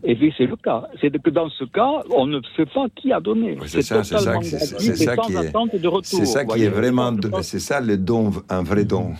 Et 0.03 0.15
puis 0.15 0.33
c'est 0.37 0.45
le 0.45 0.55
cas. 0.55 0.83
C'est 1.01 1.11
que 1.21 1.29
dans 1.29 1.49
ce 1.49 1.63
cas, 1.65 2.03
on 2.15 2.25
ne 2.27 2.39
sait 2.55 2.65
pas 2.67 2.85
qui 2.95 3.11
a 3.11 3.19
donné. 3.19 3.57
C'est 3.65 3.81
ça, 3.81 4.03
c'est 4.03 4.17
ça, 4.17 4.41
c'est- 4.41 4.95
ça 4.95 5.17
qui 5.17 5.33
est, 5.33 5.37
attente 5.37 5.75
de 5.75 5.87
retour. 5.87 6.03
c'est 6.03 6.25
ça 6.25 6.41
qui 6.41 6.47
voyez. 6.49 6.65
est 6.65 6.69
vraiment, 6.69 7.11
c'est 7.41 7.59
ça 7.59 7.81
le 7.81 7.97
don, 7.97 8.31
un 8.49 8.63
vrai 8.63 8.85
don. 8.85 9.13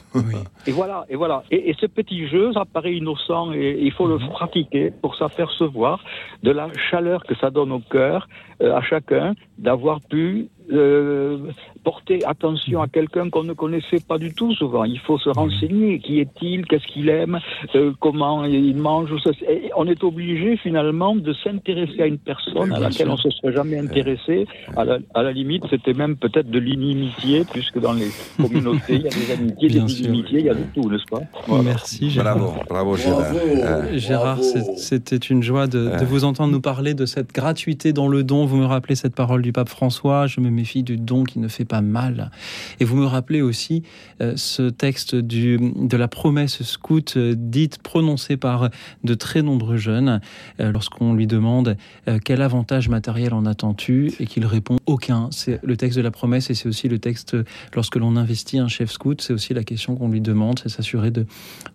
Et 0.68 0.72
voilà, 0.72 1.06
et 1.10 1.16
voilà. 1.16 1.44
Et, 1.52 1.70
et 1.70 1.76
ce 1.80 1.88
petit 1.88 2.28
jeu, 2.28 2.54
ça 2.54 2.64
paraît 2.72 2.96
innocent 2.96 3.52
et 3.54 3.78
il 3.82 3.92
faut 3.92 4.08
le 4.08 4.18
pratiquer 4.20 4.92
pour 5.02 5.16
s'apercevoir 5.16 6.00
de 6.44 6.52
la 6.52 6.70
chaleur 6.92 7.24
que 7.26 7.36
ça 7.36 7.50
donne 7.50 7.72
au 7.72 7.80
cœur 7.80 8.28
euh, 8.62 8.76
à 8.76 8.82
chacun 8.82 9.34
d'avoir 9.58 10.00
pu 10.02 10.48
euh, 10.72 11.38
porter 11.84 12.20
attention 12.26 12.82
à 12.82 12.88
quelqu'un 12.88 13.30
qu'on 13.30 13.44
ne 13.44 13.54
connaissait 13.54 14.00
pas 14.06 14.18
du 14.18 14.34
tout 14.34 14.54
souvent. 14.54 14.84
Il 14.84 15.00
faut 15.00 15.18
se 15.18 15.30
renseigner. 15.30 16.00
Qui 16.00 16.20
est-il? 16.20 16.66
Qu'est-ce 16.66 16.86
qu'il 16.88 17.10
aime? 17.10 17.40
Euh, 17.76 17.92
Comment 18.00 18.44
il 18.46 18.76
mange? 18.78 19.12
Ou 19.12 19.20
ça- 19.20 19.32
et 19.50 19.70
On 19.76 19.86
est 19.88 20.04
obligé 20.04 20.58
finalement 20.58 21.16
de 21.16 21.34
s'intéresser 21.34 22.02
à 22.02 22.08
une 22.08 22.18
personne 22.18 22.72
à 22.74 22.80
laquelle 22.80 23.10
on 23.10 23.18
se 23.18 23.30
serait 23.30 23.54
jamais 23.54 23.78
intéressé. 23.80 24.48
À 24.76 24.84
la, 24.86 24.98
à 25.14 25.24
la 25.24 25.32
limite, 25.32 25.64
c'était 25.70 25.94
même 25.94 26.16
peut-être 26.18 26.50
de 26.50 26.60
l'inimitié, 26.60 27.44
puisque 27.52 27.80
dans 27.80 27.94
les 27.94 28.10
communautés, 28.42 28.96
il 28.96 29.02
y 29.02 29.08
a 29.08 29.10
des 29.10 29.32
amitiés, 29.32 29.68
Bien 29.70 29.84
des 29.86 29.90
sûr. 29.92 30.06
inimitiés, 30.08 30.40
il 30.40 30.46
y 30.46 30.50
a 30.50 30.54
de 30.54 30.64
tout, 30.74 30.90
n'est-ce 30.90 31.06
pas? 31.10 31.22
Merci 31.64 32.10
Gérard. 32.10 32.38
Bravo, 32.38 32.54
bravo 32.70 32.96
Gérard. 32.98 33.34
Euh, 33.34 33.98
Gérard, 33.98 34.40
c'était 34.78 35.16
une 35.18 35.44
joie 35.44 35.68
de, 35.68 35.98
de 36.00 36.06
vous 36.06 36.24
entendre 36.26 36.52
nous 36.52 36.62
parler 36.62 36.94
de 36.94 37.06
cette 37.06 37.34
gratuité 37.34 37.94
dans 37.94 38.08
le 38.08 38.24
don. 38.24 38.46
Vous 38.46 38.58
me 38.58 38.66
rappelez 38.66 38.96
cette 38.96 39.16
parole 39.16 39.42
du 39.42 39.52
pape 39.54 39.70
François, 39.70 40.28
je 40.28 40.40
me 40.42 40.50
méfie 40.58 40.84
du 40.84 40.98
don 40.98 41.24
qui 41.24 41.40
ne 41.40 41.48
fait 41.48 41.66
pas 41.66 41.82
mal. 41.82 42.32
Et 42.80 42.86
vous 42.86 42.98
me 42.98 43.06
rappelez 43.06 43.42
aussi 43.42 43.84
euh, 44.22 44.34
ce 44.36 44.70
texte 44.70 45.16
du, 45.16 45.58
de 45.58 45.98
la 45.98 46.08
promesse 46.08 46.64
scout 46.64 47.14
euh, 47.16 47.36
dite, 47.38 47.78
prononcée 47.82 48.38
par 48.38 48.70
de 49.04 49.14
très 49.14 49.42
nombreux 49.42 49.78
jeunes, 49.78 50.20
euh, 50.60 50.72
lorsqu'on 50.72 51.14
lui 51.14 51.28
demande 51.28 51.78
euh, 52.08 52.20
quel 52.24 52.42
avantage 52.42 52.90
matériel 52.90 53.34
en 53.34 53.46
attends-tu 53.46 54.14
et 54.20 54.26
qu'il 54.26 54.46
répond 54.46 54.78
aucun. 54.86 55.30
C'est 55.32 55.60
le 55.64 55.78
texte 55.78 55.98
de 55.98 56.04
la 56.04 56.12
promesse 56.12 56.50
et 56.50 56.56
c'est 56.56 56.68
aussi 56.68 56.88
le 56.88 57.00
texte 57.00 57.38
lorsque 57.76 57.96
l'on 57.96 58.16
investit 58.16 58.58
un 58.58 58.68
chef 58.68 58.92
scout, 58.92 59.22
c'est 59.22 59.34
aussi 59.34 59.54
la 59.54 59.64
question 59.64 59.96
qu'on 59.96 60.10
lui 60.10 60.22
demande, 60.22 60.60
c'est 60.60 60.70
s'assurer 60.70 61.12
de, 61.12 61.26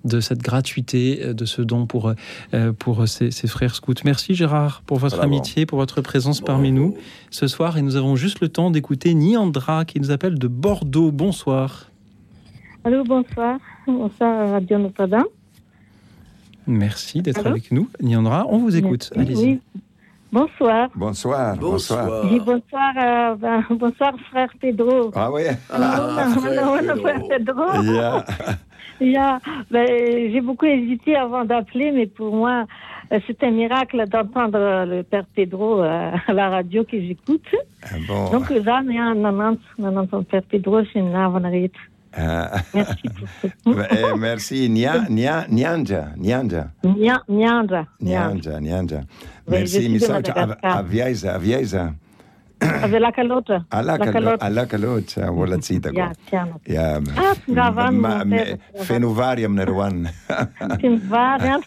de 0.05 0.21
cette 0.21 0.43
gratuité, 0.43 1.35
de 1.35 1.45
ce 1.45 1.63
don 1.63 1.87
pour, 1.87 2.13
pour 2.79 3.07
ses, 3.09 3.31
ses 3.31 3.49
frères 3.49 3.75
scouts. 3.75 3.95
Merci 4.05 4.35
Gérard 4.35 4.83
pour 4.87 4.99
votre 4.99 5.21
amitié, 5.21 5.67
pour 5.67 5.79
votre 5.79 6.01
présence 6.01 6.41
parmi 6.41 6.73
nous 6.73 6.97
ce 7.31 7.47
soir 7.47 7.79
et 7.79 7.83
nous 7.83 7.97
avons 7.97 8.17
juste 8.17 8.41
le 8.41 8.49
temps 8.49 8.71
d'écouter 8.73 9.15
Niandra 9.15 9.85
qui 9.85 10.01
nous 10.01 10.11
appelle 10.11 10.39
de 10.39 10.49
Bordeaux. 10.49 11.13
Bonsoir. 11.13 11.91
Allô, 12.85 13.05
bonsoir. 13.05 13.59
Bonsoir, 13.87 14.51
Radio 14.51 14.79
Notre-Dame. 14.79 15.25
Merci 16.67 17.23
d'être 17.23 17.47
avec 17.47 17.71
nous. 17.71 17.89
Niandra, 18.01 18.47
on 18.49 18.59
vous 18.59 18.77
écoute. 18.77 19.13
Merci. 19.17 19.33
Allez-y. 19.33 19.51
Oui. 19.53 19.61
Bonsoir. 20.33 20.89
Bonsoir, 20.95 21.57
bonsoir. 21.57 22.25
Oui, 22.25 22.41
bonsoir, 22.41 22.93
euh, 22.97 23.35
ben, 23.35 23.63
bonsoir, 23.71 24.15
frère 24.31 24.49
Pedro. 24.59 25.11
Ah 25.15 25.31
oui 25.31 25.43
Ah, 25.71 26.29
frère, 26.35 26.97
frère 26.99 27.23
Pedro. 27.29 27.83
Yeah. 27.83 28.25
Yeah. 29.01 29.41
Ben, 29.71 29.87
J'ai 30.31 30.41
beaucoup 30.41 30.67
hésité 30.67 31.17
avant 31.17 31.45
d'appeler, 31.45 31.91
mais 31.91 32.07
pour 32.07 32.35
moi, 32.35 32.61
euh, 32.61 32.65
c'est 33.27 33.43
un 33.45 33.51
miracle 33.51 34.05
d'entendre 34.09 34.59
euh, 34.59 34.85
le 34.87 35.03
père 35.03 35.25
Pedro 35.35 35.83
euh, 35.83 36.11
à 36.27 36.33
la 36.33 36.49
radio 36.51 36.85
que 36.85 36.99
j'écoute. 37.01 37.45
Ah 37.85 37.97
bon. 38.09 38.31
Donc, 38.31 38.51
là, 38.51 38.83
ja, 38.91 39.15
nanant, 39.15 39.57
nanant 39.79 40.07
ton 40.07 40.23
père 40.25 40.43
Pedro, 40.49 40.81
c'est 40.93 40.99
une 41.01 41.15
avanrit. 41.15 41.71
Ah. 42.15 42.51
Eh, 43.67 44.19
Merci. 44.19 44.69
Nia, 44.69 45.07
nia, 45.09 45.47
Nyanja, 45.49 46.09
Nyanja. 46.19 46.71
Nya- 46.85 47.23
Nyandra. 47.29 47.87
Nyanja, 48.01 48.61
Nyanja. 48.61 49.01
Oui, 49.47 49.49
je 49.49 49.51
Merci. 49.51 49.75
suis 49.75 49.89
Mi 49.89 49.99
de 49.99 50.05
sa 52.63 52.69
a, 52.69 52.81
Madagascar. 52.81 52.83
a 52.83 52.87
Viesa, 52.87 52.87
a 52.87 52.87
Viesa. 52.87 52.87
Avec 52.87 53.01
la 53.01 53.13
calotte. 53.13 53.53
Alla, 53.71 53.93
La 53.93 53.99
calo- 53.99 54.13
calotte. 54.13 54.43
alla 54.43 54.67
caloccia. 54.67 55.23
Ja, 55.93 56.13
chiaro. 56.29 56.61
Ja, 56.67 57.01
Ah, 57.17 57.35
Gavan, 57.49 57.93
ma, 57.97 58.19
mon 58.19 58.25
me, 58.27 58.37
père. 58.37 58.57
fenuvarium 58.85 59.55
nerwan. 59.55 60.09
Tim 60.81 60.97
Varian. 61.09 61.61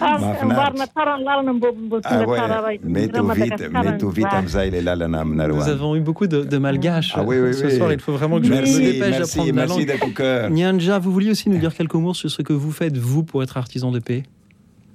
Ma 0.00 0.54
Varna 0.54 0.86
Taran 0.86 1.18
Lalna 1.18 1.52
Bobo 1.52 1.96
ouais, 1.96 2.80
mais 2.82 3.08
tout 3.08 3.26
vite, 3.28 3.70
mais 3.72 3.98
tout 3.98 4.10
vite, 4.10 4.26
Amzaïl 4.32 4.74
et 4.74 4.80
Lalanam 4.82 5.28
Nous 5.30 5.34
nerwan. 5.36 5.68
avons 5.68 5.96
eu 5.96 6.00
beaucoup 6.00 6.26
de, 6.26 6.42
de 6.44 6.58
malgaches 6.58 7.12
Ah 7.16 7.22
oui, 7.24 7.36
oui, 7.40 7.54
ce 7.54 7.66
oui. 7.66 7.76
soir. 7.76 7.92
Il 7.92 8.00
faut 8.00 8.12
vraiment 8.12 8.38
que 8.40 8.46
je 8.46 8.52
Merci, 8.52 8.74
me 8.80 8.92
dépêche 8.92 9.10
merci, 9.18 9.36
d'apprendre 9.38 9.46
la 9.56 9.66
merci 9.66 9.86
langue. 9.86 9.94
de 10.00 10.04
tout 10.04 10.14
cœur. 10.14 10.50
Nyanja, 10.50 10.98
vous 10.98 11.12
vouliez 11.12 11.30
aussi 11.30 11.48
nous 11.50 11.58
dire 11.58 11.74
quelques 11.74 11.94
mots 11.94 12.14
sur 12.14 12.30
ce 12.30 12.42
que 12.42 12.52
vous 12.52 12.70
faites, 12.72 12.96
vous, 12.96 13.22
pour 13.24 13.42
être 13.42 13.56
artisan 13.56 13.90
de 13.90 13.98
paix? 13.98 14.22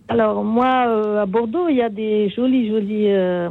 Alors, 0.07 0.43
moi, 0.43 0.85
euh, 0.87 1.21
à 1.21 1.25
Bordeaux, 1.25 1.67
il 1.69 1.75
y 1.77 1.81
a 1.81 1.89
des 1.89 2.29
jolis, 2.35 2.69
jolis 2.69 3.11
euh, 3.11 3.49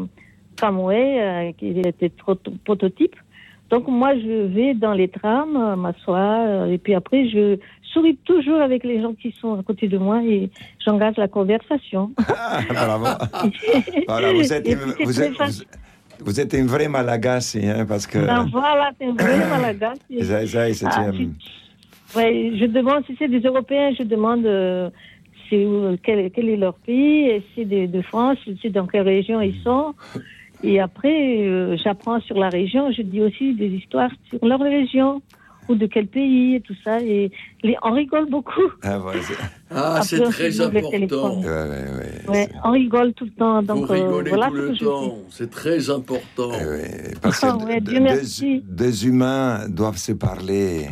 tramways 0.59 1.21
euh, 1.21 1.53
qui 1.59 1.69
étaient 1.81 2.09
proto- 2.23 2.53
prototypes. 2.65 3.17
Donc, 3.71 3.87
moi, 3.87 4.11
je 4.17 4.47
vais 4.55 4.75
dans 4.75 4.95
les 4.95 5.09
trams, 5.09 5.57
euh, 5.57 5.77
m'assois, 5.77 6.39
euh, 6.47 6.73
et 6.73 6.79
puis 6.79 6.95
après, 6.95 7.29
je 7.29 7.59
souris 7.93 8.17
toujours 8.25 8.61
avec 8.61 8.83
les 8.85 9.01
gens 9.03 9.13
qui 9.15 9.31
sont 9.41 9.59
à 9.61 9.63
côté 9.63 9.89
de 9.89 9.99
moi 9.99 10.23
et 10.25 10.51
j'engage 10.85 11.17
la 11.17 11.29
conversation. 11.29 12.11
Ah, 12.29 12.61
bravo. 12.71 13.07
Voilà, 14.09 14.33
vous 14.33 14.53
êtes, 14.53 14.67
une- 14.69 15.05
vous 15.05 15.21
êtes, 15.23 15.33
vous, 15.39 15.65
vous 16.27 16.41
êtes 16.41 16.53
une 16.55 16.67
vraie 16.67 16.89
malagasy, 16.89 17.67
hein, 17.67 17.85
parce 17.87 18.07
que. 18.07 18.19
Ben, 18.19 18.47
voilà, 18.51 18.91
c'est 18.99 19.07
un 19.07 19.13
vrai 19.13 19.39
malagasy. 19.55 20.25
Ça, 20.25 20.47
ça, 20.47 20.73
c'est- 20.73 20.87
Ah, 20.87 21.11
Ouais, 22.17 22.53
je 22.59 22.65
demande, 22.65 23.05
si 23.07 23.15
c'est 23.19 23.29
des 23.29 23.41
Européens, 23.41 23.91
je 23.99 24.03
demande 24.03 24.47
euh, 24.47 24.89
c'est 25.51 25.63
où- 25.67 25.95
quel, 26.03 26.31
quel 26.31 26.49
est 26.49 26.57
leur 26.57 26.73
pays, 26.75 27.41
si 27.41 27.45
c'est 27.55 27.65
de, 27.67 27.85
de 27.87 28.01
France, 28.01 28.39
si 28.45 28.59
c'est 28.63 28.71
dans 28.71 28.87
quelle 28.87 29.03
région 29.07 29.43
ils 29.43 29.61
sont. 29.63 29.95
Et 30.63 30.81
après, 30.81 31.43
euh, 31.47 31.77
j'apprends 31.83 32.21
sur 32.21 32.37
la 32.39 32.49
région, 32.49 32.91
je 32.93 33.03
dis 33.03 33.21
aussi 33.21 33.55
des 33.55 33.69
histoires 33.69 34.11
sur 34.29 34.45
leur 34.45 34.61
région, 34.61 35.23
ou 35.69 35.75
de 35.75 35.87
quel 35.87 36.07
pays, 36.07 36.55
et 36.57 36.61
tout 36.63 36.75
ça. 36.83 37.01
Et 37.01 37.31
les, 37.63 37.77
on 37.83 37.93
rigole 37.93 38.29
beaucoup. 38.31 38.69
Ah, 38.83 38.99
ouais, 39.01 39.21
c'est- 39.23 39.35
Ah, 39.71 40.01
c'est 40.03 40.17
Après, 40.17 40.27
on 40.27 40.31
très 40.31 40.61
important. 40.63 41.41
Ouais, 41.41 41.47
ouais, 41.47 41.85
ouais. 41.99 42.31
Ouais, 42.31 42.49
on 42.65 42.71
rigole 42.73 43.13
tout 43.13 43.27
le 43.27 43.31
temps. 43.33 43.63
Donc, 43.63 43.87
Vous 43.87 43.93
euh, 43.93 44.03
rigolez 44.07 44.31
voilà 44.31 44.49
tout 44.49 44.57
ce 44.57 44.61
le 44.63 44.69
que 44.79 44.85
temps. 44.85 45.19
C'est 45.29 45.51
très 45.51 45.91
important. 45.91 46.51
Parce 47.23 47.41
que 47.41 47.47
Ah 47.47 47.57
ouais, 47.59 47.81
de- 47.81 47.91
Dieu 47.91 47.99
deux, 47.99 48.05
merci. 48.05 48.63
deux 48.67 49.07
humains 49.07 49.69
doivent 49.69 49.99
se 49.99 50.13
parler. 50.13 50.87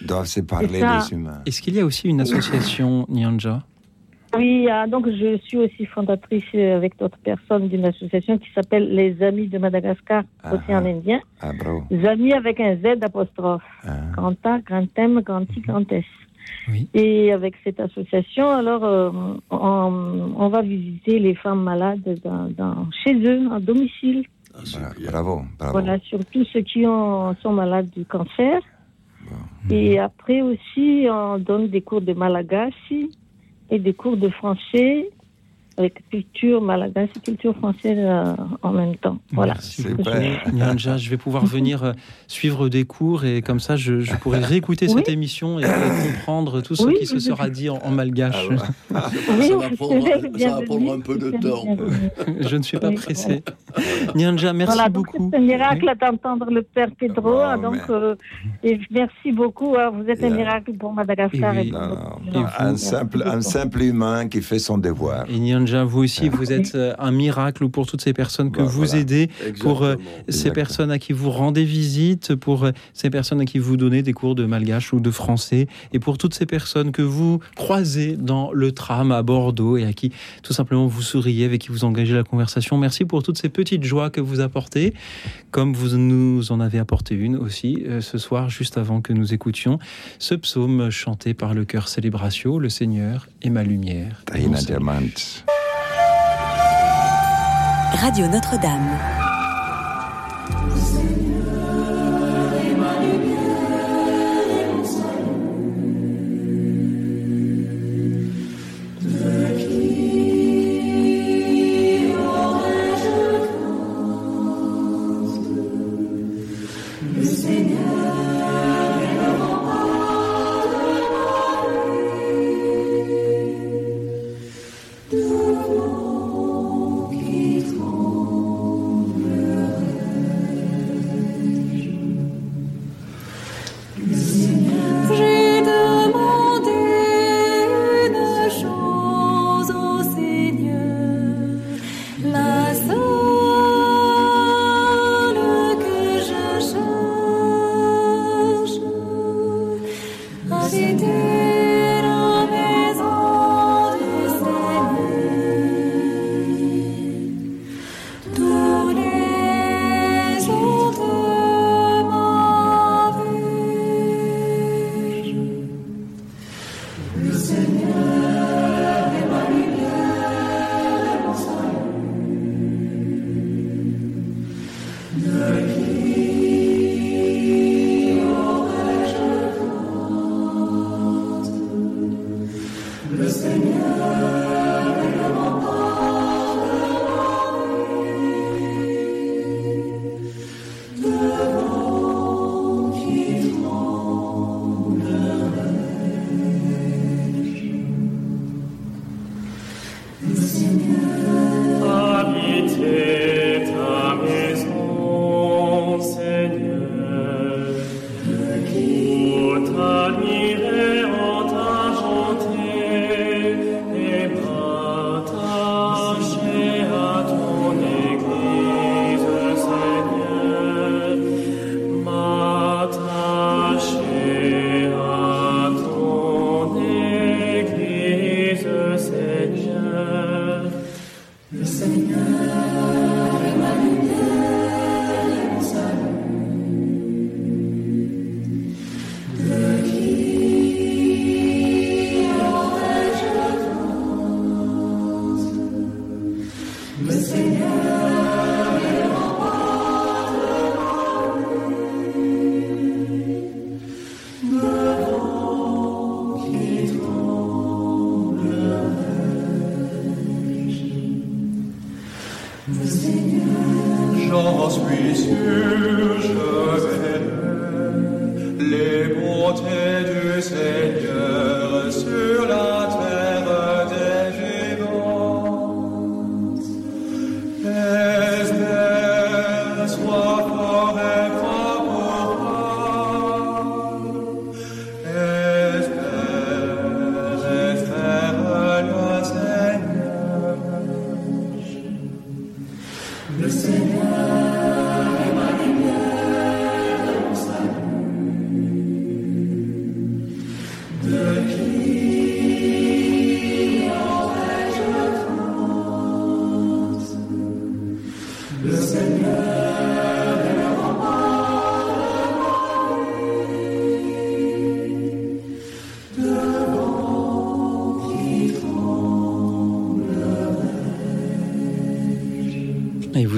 Doivent 0.00 0.26
se 0.26 0.40
parler, 0.40 0.68
les 0.80 1.12
humains. 1.12 1.42
Est-ce 1.46 1.60
qu'il 1.60 1.74
y 1.74 1.80
a 1.80 1.84
aussi 1.84 2.08
une 2.08 2.20
association 2.20 3.06
Nyanja? 3.08 3.64
Oui, 4.36 4.66
ah, 4.70 4.86
donc 4.86 5.08
je 5.10 5.36
suis 5.44 5.58
aussi 5.58 5.84
fondatrice 5.86 6.44
euh, 6.54 6.76
avec 6.76 6.98
d'autres 6.98 7.18
personnes 7.18 7.68
d'une 7.68 7.84
association 7.84 8.38
qui 8.38 8.48
s'appelle 8.54 8.94
Les 8.94 9.22
Amis 9.22 9.48
de 9.48 9.58
Madagascar, 9.58 10.22
aussi 10.52 10.74
en 10.74 10.84
indien. 10.86 11.20
Ah, 11.40 11.52
bravo. 11.58 11.82
Les 11.90 12.06
Amis 12.06 12.32
avec 12.32 12.58
un 12.60 12.76
Z 12.76 13.02
apostrophe. 13.02 13.62
Grand 14.12 14.34
A, 14.44 14.58
grand 14.60 14.86
M, 14.96 15.20
grand 15.20 15.44
I, 15.56 15.60
grand 15.60 15.90
S. 15.92 16.04
Et 16.94 17.32
avec 17.32 17.54
cette 17.64 17.78
association, 17.80 18.48
alors, 18.48 18.84
euh, 18.84 19.10
on, 19.50 20.32
on 20.36 20.48
va 20.48 20.62
visiter 20.62 21.18
les 21.18 21.34
femmes 21.34 21.62
malades 21.62 22.18
dans, 22.24 22.48
dans- 22.56 22.88
chez 23.04 23.14
eux, 23.14 23.46
en 23.50 23.60
domicile. 23.60 24.24
Bravo, 25.10 25.42
bravo. 25.58 25.72
Voilà, 25.72 25.98
surtout 26.00 26.44
ceux 26.52 26.60
qui 26.60 26.86
ont, 26.86 27.34
sont 27.42 27.52
malades 27.52 27.90
du 27.90 28.04
cancer. 28.04 28.60
Et 29.70 29.98
après 29.98 30.42
aussi, 30.42 31.06
on 31.10 31.38
donne 31.38 31.68
des 31.68 31.80
cours 31.80 32.00
de 32.02 32.12
malagasy 32.12 33.10
et 33.72 33.78
des 33.78 33.94
cours 33.94 34.18
de 34.18 34.28
français 34.28 35.08
avec 35.76 36.02
culture 36.10 36.60
malagasy, 36.60 37.12
culture 37.24 37.56
française 37.56 37.98
euh, 37.98 38.34
en 38.62 38.72
même 38.72 38.96
temps. 38.96 39.18
Voilà. 39.32 39.54
Merci 39.54 39.86
Nyanja. 40.52 40.96
Je 40.96 41.10
vais 41.10 41.16
pouvoir 41.16 41.44
venir 41.56 41.82
euh, 41.84 41.92
suivre 42.26 42.68
des 42.68 42.84
cours 42.84 43.24
et 43.24 43.42
comme 43.42 43.60
ça, 43.60 43.76
je, 43.76 44.00
je 44.00 44.14
pourrai 44.16 44.40
réécouter 44.40 44.88
cette 44.88 45.08
émission 45.08 45.58
et, 45.58 45.64
et 45.64 46.12
comprendre 46.12 46.60
tout 46.60 46.74
ce 46.76 46.84
Oui, 46.84 46.94
qui 46.98 47.06
se 47.06 47.18
sera 47.18 47.48
dit 47.48 47.70
en, 47.70 47.76
en 47.78 47.90
malgache. 47.90 48.48
Oui, 48.48 48.56
ça, 49.48 49.56
va 49.56 49.68
vous 49.68 49.76
prendre, 49.76 50.06
ça 50.38 50.50
va 50.50 50.62
prendre 50.62 50.92
un 50.92 51.00
peu 51.00 51.16
de 51.16 51.30
temps. 51.30 51.76
je 52.40 52.56
ne 52.56 52.62
suis 52.62 52.78
pas 52.78 52.88
Oui, 52.88 52.94
pressé. 52.96 53.42
Nyanja, 54.14 54.52
merci 54.52 54.74
voilà, 54.74 54.88
donc 54.88 55.06
beaucoup. 55.06 55.30
C'est 55.32 55.38
un 55.38 55.40
miracle 55.40 55.92
d'entendre 56.00 56.50
le 56.50 56.62
père 56.62 56.88
Pedro. 56.98 57.38
Ah, 57.38 57.56
donc, 57.56 57.78
euh, 57.90 58.14
et 58.62 58.78
merci 58.90 59.32
beaucoup. 59.32 59.74
hein, 59.78 59.90
vous 59.90 60.08
êtes 60.08 60.22
un 60.22 60.30
miracle 60.30 60.72
pour 60.74 60.92
Madagascar. 60.92 61.56
et 61.56 61.70
pour 61.70 61.80
beaucoup 61.80 62.20
de 62.26 62.32
gens. 62.32 62.46
Un 62.58 62.76
simple, 62.76 63.22
un 63.24 63.40
simple 63.40 63.82
humain 63.82 64.28
qui 64.28 64.42
fait 64.42 64.58
son 64.58 64.78
devoir. 64.78 65.24
Et 65.28 65.38
Vous 65.64 66.02
aussi, 66.02 66.28
vous 66.28 66.52
êtes 66.52 66.74
euh, 66.74 66.94
un 66.98 67.10
miracle 67.10 67.68
pour 67.68 67.86
toutes 67.86 68.00
ces 68.00 68.12
personnes 68.12 68.50
que 68.50 68.62
vous 68.62 68.96
aidez, 68.96 69.28
pour 69.60 69.82
euh, 69.82 69.96
ces 70.28 70.50
personnes 70.50 70.90
à 70.90 70.98
qui 70.98 71.12
vous 71.12 71.30
rendez 71.30 71.64
visite, 71.64 72.34
pour 72.34 72.64
euh, 72.64 72.72
ces 72.94 73.10
personnes 73.10 73.40
à 73.40 73.44
qui 73.44 73.58
vous 73.58 73.76
donnez 73.76 74.02
des 74.02 74.12
cours 74.12 74.34
de 74.34 74.44
malgache 74.44 74.92
ou 74.92 75.00
de 75.00 75.10
français, 75.10 75.66
et 75.92 75.98
pour 75.98 76.18
toutes 76.18 76.34
ces 76.34 76.46
personnes 76.46 76.92
que 76.92 77.02
vous 77.02 77.40
croisez 77.56 78.16
dans 78.16 78.52
le 78.52 78.72
tram 78.72 79.12
à 79.12 79.22
Bordeaux 79.22 79.76
et 79.76 79.84
à 79.84 79.92
qui 79.92 80.12
tout 80.42 80.52
simplement 80.52 80.86
vous 80.86 81.02
souriez, 81.02 81.44
avec 81.44 81.62
qui 81.62 81.68
vous 81.68 81.84
engagez 81.84 82.14
la 82.14 82.24
conversation. 82.24 82.76
Merci 82.78 83.04
pour 83.04 83.22
toutes 83.22 83.38
ces 83.38 83.48
petites 83.48 83.84
joies 83.84 84.10
que 84.10 84.20
vous 84.20 84.40
apportez, 84.40 84.94
comme 85.50 85.74
vous 85.74 85.96
nous 85.96 86.50
en 86.50 86.60
avez 86.60 86.78
apporté 86.78 87.14
une 87.14 87.36
aussi 87.36 87.84
euh, 87.86 88.00
ce 88.00 88.18
soir, 88.18 88.50
juste 88.50 88.78
avant 88.78 89.00
que 89.00 89.12
nous 89.12 89.34
écoutions 89.34 89.78
ce 90.18 90.34
psaume 90.34 90.90
chanté 90.90 91.34
par 91.34 91.54
le 91.54 91.64
chœur 91.64 91.88
Célébratio, 91.88 92.58
Le 92.58 92.68
Seigneur 92.68 93.28
est 93.42 93.50
ma 93.50 93.62
lumière. 93.62 94.22
Radio 98.00 98.26
Notre-Dame. 98.26 99.12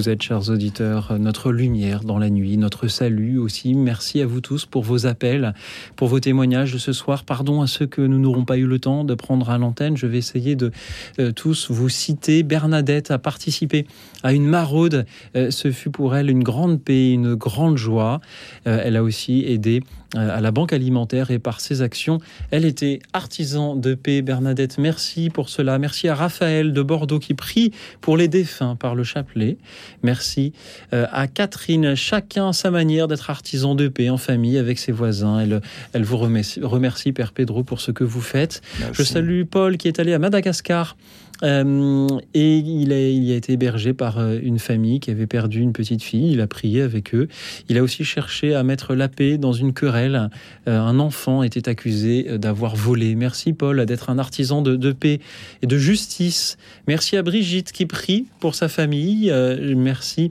Vous 0.04 0.10
êtes, 0.10 0.20
chers 0.20 0.50
auditeurs, 0.50 1.18
notre 1.18 1.50
lumière 1.50 2.04
dans 2.04 2.18
la 2.18 2.28
nuit, 2.28 2.58
notre 2.58 2.88
salut 2.88 3.38
aussi. 3.38 3.72
Merci 3.72 4.20
à 4.20 4.26
vous 4.26 4.42
tous 4.42 4.66
pour 4.66 4.82
vos 4.82 5.06
appels, 5.06 5.54
pour 5.96 6.08
vos 6.08 6.20
témoignages 6.20 6.74
de 6.74 6.78
ce 6.78 6.92
soir. 6.92 7.24
Pardon 7.24 7.62
à 7.62 7.66
ceux 7.66 7.86
que 7.86 8.02
nous 8.02 8.18
n'aurons 8.18 8.44
pas 8.44 8.58
eu 8.58 8.66
le 8.66 8.78
temps 8.78 9.04
de 9.04 9.14
prendre 9.14 9.48
à 9.48 9.56
l'antenne. 9.56 9.96
Je 9.96 10.06
vais 10.06 10.18
essayer 10.18 10.56
de 10.56 10.72
euh, 11.18 11.32
tous 11.32 11.70
vous 11.70 11.88
citer. 11.88 12.42
Bernadette 12.42 13.10
a 13.10 13.18
participé 13.18 13.86
à 14.22 14.34
une 14.34 14.44
maraude. 14.44 15.06
Euh, 15.36 15.50
ce 15.50 15.70
fut 15.70 15.90
pour 15.90 16.14
elle 16.14 16.28
une 16.28 16.42
grande 16.42 16.82
paix, 16.82 17.12
une 17.12 17.34
grande 17.34 17.78
joie. 17.78 18.20
Euh, 18.66 18.82
elle 18.84 18.96
a 18.96 19.02
aussi 19.02 19.42
aidé 19.46 19.82
à 20.16 20.40
la 20.40 20.50
Banque 20.50 20.72
alimentaire 20.72 21.30
et 21.30 21.38
par 21.38 21.60
ses 21.60 21.82
actions, 21.82 22.18
elle 22.50 22.64
était 22.64 23.00
artisan 23.12 23.76
de 23.76 23.94
paix. 23.94 24.22
Bernadette, 24.22 24.78
merci 24.78 25.30
pour 25.30 25.48
cela. 25.48 25.78
Merci 25.78 26.08
à 26.08 26.14
Raphaël 26.14 26.72
de 26.72 26.82
Bordeaux 26.82 27.18
qui 27.18 27.34
prie 27.34 27.72
pour 28.00 28.16
les 28.16 28.28
défunts 28.28 28.76
par 28.76 28.94
le 28.94 29.04
chapelet. 29.04 29.56
Merci 30.02 30.52
euh, 30.92 31.06
à 31.12 31.26
Catherine, 31.26 31.94
chacun 31.94 32.52
sa 32.52 32.70
manière 32.70 33.08
d'être 33.08 33.30
artisan 33.30 33.74
de 33.74 33.88
paix 33.88 34.10
en 34.10 34.16
famille 34.16 34.58
avec 34.58 34.78
ses 34.78 34.92
voisins. 34.92 35.40
Elle, 35.40 35.60
elle 35.92 36.04
vous 36.04 36.16
remercie, 36.16 36.60
remercie, 36.60 37.12
Père 37.12 37.32
Pedro, 37.32 37.62
pour 37.62 37.80
ce 37.80 37.90
que 37.90 38.04
vous 38.04 38.20
faites. 38.20 38.62
Je 38.92 39.02
salue 39.02 39.42
Paul 39.44 39.76
qui 39.76 39.88
est 39.88 39.98
allé 39.98 40.12
à 40.12 40.18
Madagascar. 40.18 40.96
Euh, 41.42 42.06
et 42.32 42.56
il 42.58 42.92
a, 42.92 43.08
il 43.08 43.32
a 43.32 43.34
été 43.34 43.52
hébergé 43.52 43.92
par 43.92 44.18
euh, 44.18 44.38
une 44.40 44.58
famille 44.58 45.00
qui 45.00 45.10
avait 45.10 45.26
perdu 45.26 45.60
une 45.60 45.72
petite 45.72 46.02
fille. 46.02 46.32
Il 46.32 46.40
a 46.40 46.46
prié 46.46 46.82
avec 46.82 47.14
eux. 47.14 47.28
Il 47.68 47.76
a 47.78 47.82
aussi 47.82 48.04
cherché 48.04 48.54
à 48.54 48.62
mettre 48.62 48.94
la 48.94 49.08
paix 49.08 49.36
dans 49.36 49.52
une 49.52 49.72
querelle. 49.72 50.30
Euh, 50.68 50.78
un 50.78 50.98
enfant 50.98 51.42
était 51.42 51.68
accusé 51.68 52.38
d'avoir 52.38 52.76
volé. 52.76 53.14
Merci 53.14 53.52
Paul 53.52 53.84
d'être 53.84 54.10
un 54.10 54.18
artisan 54.18 54.62
de, 54.62 54.92
paix 54.92 55.20
et 55.62 55.66
de 55.66 55.76
justice. 55.76 56.56
Merci 56.86 57.16
à 57.16 57.22
Brigitte 57.22 57.72
qui 57.72 57.86
prie 57.86 58.26
pour 58.40 58.54
sa 58.54 58.68
famille. 58.68 59.32
Merci 59.76 60.30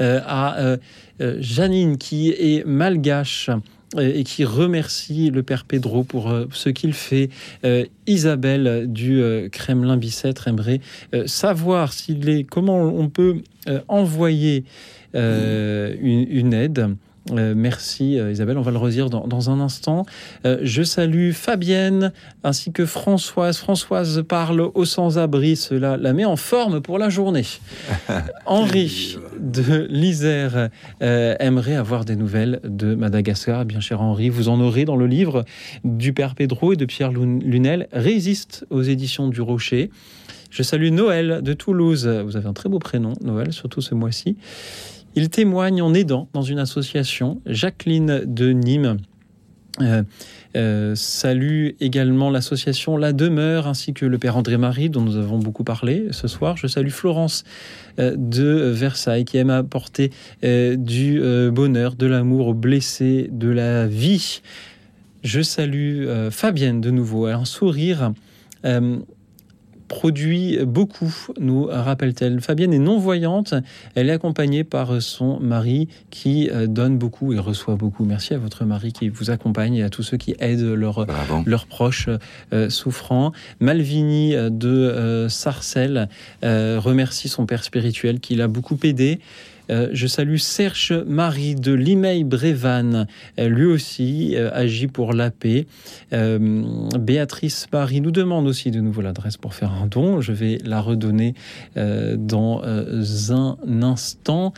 à 0.00 0.76
Janine 1.18 1.98
qui 1.98 2.30
est 2.30 2.64
malgache 2.66 3.50
et 3.98 4.22
qui 4.24 4.44
remercie 4.44 5.30
le 5.30 5.42
Père 5.42 5.64
Pedro 5.64 6.04
pour 6.04 6.30
euh, 6.30 6.46
ce 6.52 6.68
qu'il 6.68 6.92
fait. 6.92 7.28
Euh, 7.64 7.84
Isabelle 8.06 8.86
du 8.86 9.20
euh, 9.20 9.48
Kremlin 9.48 9.96
Bicêtre 9.96 10.46
aimerait 10.48 10.80
euh, 11.14 11.26
savoir 11.26 11.92
s'il 11.92 12.28
est, 12.28 12.44
comment 12.44 12.82
on 12.82 13.08
peut 13.08 13.38
euh, 13.68 13.80
envoyer 13.88 14.64
euh, 15.14 15.94
une 16.00 16.54
aide. 16.54 16.96
Euh, 17.32 17.52
merci 17.56 18.18
euh, 18.18 18.32
Isabelle, 18.32 18.56
on 18.56 18.62
va 18.62 18.70
le 18.70 18.78
redire 18.78 19.10
dans, 19.10 19.26
dans 19.26 19.50
un 19.50 19.60
instant. 19.60 20.06
Euh, 20.46 20.58
je 20.62 20.82
salue 20.82 21.32
Fabienne 21.32 22.12
ainsi 22.44 22.72
que 22.72 22.86
Françoise. 22.86 23.58
Françoise 23.58 24.24
parle 24.26 24.60
aux 24.62 24.84
sans-abri, 24.86 25.54
cela 25.56 25.96
la 25.96 26.12
met 26.14 26.24
en 26.24 26.36
forme 26.36 26.80
pour 26.80 26.98
la 26.98 27.10
journée. 27.10 27.44
Henri 28.46 29.16
de 29.38 29.86
l'Isère 29.90 30.70
aimerait 31.00 31.76
avoir 31.76 32.04
des 32.04 32.16
nouvelles 32.16 32.60
de 32.64 32.94
Madagascar. 32.94 33.64
Bien 33.64 33.80
cher 33.80 34.00
Henri, 34.00 34.28
vous 34.30 34.48
en 34.48 34.60
aurez 34.60 34.84
dans 34.86 34.96
le 34.96 35.06
livre 35.06 35.44
du 35.84 36.12
Père 36.12 36.34
Pedro 36.34 36.72
et 36.72 36.76
de 36.76 36.84
Pierre 36.86 37.12
Lun- 37.12 37.38
Lunel, 37.44 37.88
Résiste 37.92 38.66
aux 38.70 38.82
éditions 38.82 39.28
du 39.28 39.40
Rocher. 39.42 39.90
Je 40.50 40.62
salue 40.64 40.90
Noël 40.90 41.42
de 41.42 41.52
Toulouse. 41.52 42.08
Vous 42.08 42.36
avez 42.36 42.48
un 42.48 42.52
très 42.52 42.68
beau 42.68 42.78
prénom, 42.80 43.12
Noël, 43.22 43.52
surtout 43.52 43.80
ce 43.82 43.94
mois-ci. 43.94 44.36
Il 45.16 45.28
témoigne 45.28 45.82
en 45.82 45.92
aidant 45.94 46.28
dans 46.32 46.42
une 46.42 46.58
association. 46.58 47.40
Jacqueline 47.46 48.22
de 48.24 48.50
Nîmes 48.50 48.98
euh, 49.80 50.02
euh, 50.56 50.94
salue 50.96 51.70
également 51.78 52.28
l'association 52.28 52.96
La 52.96 53.12
Demeure 53.12 53.68
ainsi 53.68 53.94
que 53.94 54.04
le 54.04 54.18
Père 54.18 54.36
André-Marie 54.36 54.90
dont 54.90 55.00
nous 55.00 55.16
avons 55.16 55.38
beaucoup 55.38 55.62
parlé 55.62 56.08
ce 56.10 56.26
soir. 56.26 56.56
Je 56.56 56.66
salue 56.66 56.90
Florence 56.90 57.44
euh, 57.98 58.14
de 58.16 58.70
Versailles 58.70 59.24
qui 59.24 59.36
aime 59.36 59.50
apporter 59.50 60.10
du 60.42 61.20
bonheur, 61.52 61.94
de 61.94 62.06
l'amour 62.06 62.48
aux 62.48 62.54
blessés 62.54 63.28
de 63.32 63.48
la 63.48 63.86
vie. 63.86 64.42
Je 65.22 65.40
salue 65.40 66.06
Fabienne 66.30 66.80
de 66.80 66.90
nouveau. 66.90 67.28
Elle 67.28 67.34
a 67.34 67.38
un 67.38 67.44
sourire. 67.44 68.12
Produit 69.90 70.56
beaucoup, 70.64 71.12
nous 71.40 71.66
rappelle-t-elle. 71.68 72.40
Fabienne 72.40 72.72
est 72.72 72.78
non-voyante, 72.78 73.54
elle 73.96 74.08
est 74.08 74.12
accompagnée 74.12 74.62
par 74.62 75.02
son 75.02 75.40
mari 75.40 75.88
qui 76.10 76.48
euh, 76.48 76.68
donne 76.68 76.96
beaucoup 76.96 77.32
et 77.32 77.40
reçoit 77.40 77.74
beaucoup. 77.74 78.04
Merci 78.04 78.32
à 78.32 78.38
votre 78.38 78.64
mari 78.64 78.92
qui 78.92 79.08
vous 79.08 79.30
accompagne 79.30 79.74
et 79.74 79.82
à 79.82 79.90
tous 79.90 80.04
ceux 80.04 80.16
qui 80.16 80.36
aident 80.38 80.60
leurs 80.60 81.06
leurs 81.44 81.66
proches 81.66 82.08
euh, 82.52 82.70
souffrants. 82.70 83.32
Malvini 83.58 84.36
euh, 84.36 84.48
de 84.48 84.68
euh, 84.68 85.28
Sarcelles 85.28 86.08
euh, 86.44 86.78
remercie 86.80 87.28
son 87.28 87.44
père 87.44 87.64
spirituel 87.64 88.20
qui 88.20 88.36
l'a 88.36 88.46
beaucoup 88.46 88.78
aidé. 88.84 89.18
Euh, 89.70 89.88
je 89.92 90.06
salue 90.06 90.36
Serge 90.36 90.92
Marie 91.06 91.54
de 91.54 91.72
Limay 91.72 92.24
Brévan, 92.24 93.06
Euh, 93.38 93.48
lui 93.48 93.66
aussi 93.66 94.34
euh, 94.34 94.50
agit 94.52 94.88
pour 94.88 95.12
la 95.12 95.30
paix. 95.30 95.66
Béatrice 96.10 97.66
Marie 97.72 98.00
nous 98.00 98.10
demande 98.10 98.46
aussi 98.46 98.70
de 98.70 98.80
nouveau 98.80 99.00
l'adresse 99.00 99.36
pour 99.36 99.54
faire 99.54 99.72
un 99.72 99.86
don. 99.86 100.20
Je 100.20 100.32
vais 100.32 100.58
la 100.64 100.80
redonner 100.80 101.34
dans 101.76 102.62
un 102.62 103.82
instant. 103.82 104.52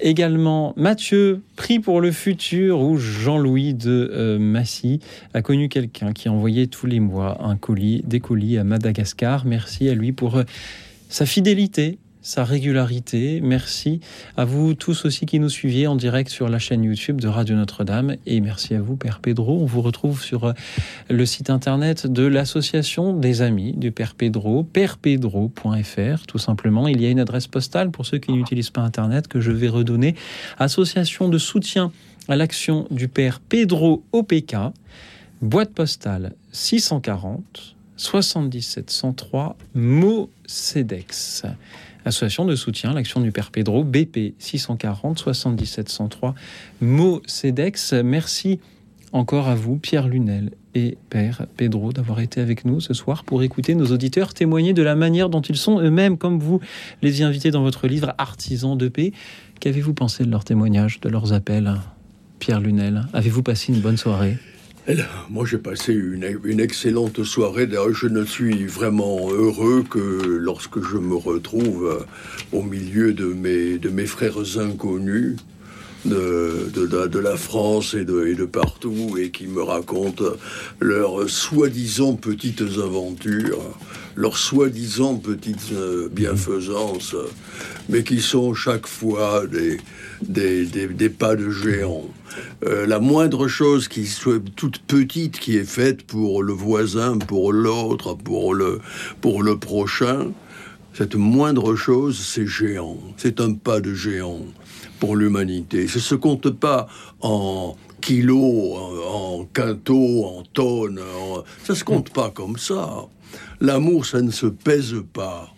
Également, 0.00 0.72
Mathieu, 0.76 1.42
prie 1.56 1.78
pour 1.78 2.00
le 2.00 2.12
futur, 2.12 2.80
où 2.80 2.96
Jean-Louis 2.96 3.74
de 3.74 4.36
Massy 4.38 5.00
a 5.34 5.42
connu 5.42 5.68
quelqu'un 5.68 6.12
qui 6.12 6.28
envoyait 6.28 6.66
tous 6.66 6.86
les 6.86 7.00
mois 7.00 7.44
un 7.44 7.56
colis, 7.56 8.02
des 8.06 8.20
colis 8.20 8.58
à 8.58 8.64
Madagascar. 8.64 9.44
Merci 9.46 9.88
à 9.88 9.94
lui 9.94 10.12
pour 10.12 10.42
sa 11.08 11.26
fidélité, 11.26 11.98
sa 12.24 12.42
régularité. 12.42 13.40
Merci 13.42 14.00
à 14.36 14.46
vous 14.46 14.72
tous 14.74 15.04
aussi 15.04 15.26
qui 15.26 15.38
nous 15.38 15.50
suiviez 15.50 15.86
en 15.86 15.94
direct 15.94 16.30
sur 16.30 16.48
la 16.48 16.58
chaîne 16.58 16.82
YouTube 16.82 17.20
de 17.20 17.28
Radio 17.28 17.54
Notre-Dame. 17.54 18.16
Et 18.26 18.40
merci 18.40 18.74
à 18.74 18.80
vous, 18.80 18.96
Père 18.96 19.20
Pedro. 19.20 19.60
On 19.60 19.66
vous 19.66 19.82
retrouve 19.82 20.22
sur 20.22 20.44
euh, 20.44 20.52
le 21.10 21.26
site 21.26 21.50
internet 21.50 22.06
de 22.06 22.24
l'association 22.24 23.12
des 23.12 23.42
amis 23.42 23.74
du 23.74 23.92
Père 23.92 24.14
Pedro, 24.14 24.64
pèrepedro.fr, 24.64 26.26
tout 26.26 26.38
simplement. 26.38 26.88
Il 26.88 27.00
y 27.02 27.06
a 27.06 27.10
une 27.10 27.20
adresse 27.20 27.46
postale 27.46 27.90
pour 27.90 28.06
ceux 28.06 28.18
qui 28.18 28.32
n'utilisent 28.32 28.70
pas 28.70 28.80
Internet 28.80 29.28
que 29.28 29.40
je 29.40 29.52
vais 29.52 29.68
redonner. 29.68 30.14
Association 30.58 31.28
de 31.28 31.36
soutien 31.36 31.92
à 32.28 32.36
l'action 32.36 32.86
du 32.90 33.06
Père 33.06 33.40
Pedro 33.40 34.02
OPK, 34.12 34.56
boîte 35.42 35.74
postale 35.74 36.32
640 36.52 37.74
77 37.96 38.90
103 38.90 39.56
Mocedex. 39.74 41.44
Association 42.04 42.44
de 42.44 42.54
soutien 42.54 42.92
l'action 42.92 43.20
du 43.20 43.32
Père 43.32 43.50
Pedro, 43.50 43.82
BP 43.82 44.34
640 44.38 45.18
77 45.18 45.88
103 45.88 46.34
Mocedex. 46.80 47.94
Merci 47.94 48.60
encore 49.12 49.48
à 49.48 49.54
vous, 49.54 49.76
Pierre 49.76 50.08
Lunel 50.08 50.50
et 50.74 50.98
Père 51.08 51.46
Pedro, 51.56 51.92
d'avoir 51.92 52.20
été 52.20 52.40
avec 52.40 52.64
nous 52.64 52.80
ce 52.80 52.94
soir 52.94 53.24
pour 53.24 53.42
écouter 53.42 53.74
nos 53.74 53.86
auditeurs 53.86 54.34
témoigner 54.34 54.72
de 54.72 54.82
la 54.82 54.96
manière 54.96 55.30
dont 55.30 55.40
ils 55.40 55.56
sont 55.56 55.80
eux-mêmes, 55.80 56.18
comme 56.18 56.38
vous 56.38 56.60
les 57.00 57.20
y 57.20 57.24
invitez 57.24 57.50
dans 57.50 57.62
votre 57.62 57.86
livre 57.86 58.12
Artisans 58.18 58.76
de 58.76 58.88
paix. 58.88 59.12
Qu'avez-vous 59.60 59.94
pensé 59.94 60.24
de 60.24 60.30
leurs 60.30 60.44
témoignages, 60.44 61.00
de 61.00 61.08
leurs 61.08 61.32
appels, 61.32 61.72
Pierre 62.38 62.60
Lunel? 62.60 63.06
Avez-vous 63.12 63.42
passé 63.42 63.72
une 63.72 63.80
bonne 63.80 63.96
soirée? 63.96 64.36
Moi, 65.30 65.46
j'ai 65.46 65.58
passé 65.58 65.94
une, 65.94 66.60
excellente 66.60 67.24
soirée. 67.24 67.66
D'ailleurs, 67.66 67.94
je 67.94 68.06
ne 68.06 68.24
suis 68.24 68.66
vraiment 68.66 69.30
heureux 69.30 69.82
que 69.88 69.98
lorsque 69.98 70.82
je 70.82 70.98
me 70.98 71.14
retrouve 71.14 71.86
euh, 71.86 72.56
au 72.56 72.62
milieu 72.62 73.14
de 73.14 73.24
mes, 73.24 74.06
frères 74.06 74.58
inconnus. 74.58 75.36
De, 76.04 76.70
de, 76.74 77.18
la 77.18 77.38
France 77.38 77.94
et 77.94 78.02
et 78.02 78.34
de 78.34 78.44
partout 78.44 79.16
et 79.18 79.30
qui 79.30 79.46
me 79.46 79.62
racontent 79.62 80.36
leurs 80.78 81.30
soi-disant 81.30 82.16
petites 82.16 82.60
aventures, 82.60 83.74
leurs 84.16 84.36
soi-disant 84.36 85.16
petites 85.16 85.72
euh, 85.72 86.08
bienfaisances, 86.10 87.16
mais 87.88 88.02
qui 88.02 88.20
sont 88.20 88.54
chaque 88.54 88.86
fois 88.86 89.46
des, 89.46 89.78
des, 90.22 90.66
des, 90.66 90.86
des 90.88 91.08
pas 91.10 91.36
de 91.36 91.50
géant. 91.50 92.04
Euh, 92.64 92.86
la 92.86 93.00
moindre 93.00 93.48
chose 93.48 93.88
qui 93.88 94.06
soit 94.06 94.42
toute 94.56 94.78
petite 94.78 95.38
qui 95.38 95.56
est 95.56 95.68
faite 95.68 96.04
pour 96.06 96.42
le 96.42 96.52
voisin, 96.52 97.18
pour 97.18 97.52
l'autre, 97.52 98.14
pour 98.14 98.54
le, 98.54 98.80
pour 99.20 99.42
le 99.42 99.58
prochain, 99.58 100.32
cette 100.92 101.16
moindre 101.16 101.74
chose, 101.74 102.18
c'est 102.18 102.46
géant. 102.46 102.98
C'est 103.16 103.40
un 103.40 103.52
pas 103.54 103.80
de 103.80 103.94
géant 103.94 104.40
pour 105.00 105.16
l'humanité. 105.16 105.88
Ça 105.88 105.98
se 105.98 106.14
compte 106.14 106.50
pas 106.50 106.86
en 107.20 107.76
kilos, 108.04 108.76
en, 108.76 109.40
en 109.40 109.44
quintaux, 109.46 110.24
en 110.26 110.42
tonnes. 110.52 111.00
Ça 111.64 111.74
se 111.74 111.84
compte 111.84 112.12
pas 112.12 112.30
comme 112.30 112.58
ça. 112.58 113.06
L'amour, 113.60 114.04
ça 114.04 114.20
ne 114.20 114.30
se 114.30 114.46
pèse 114.46 114.96
pas. 115.12 115.52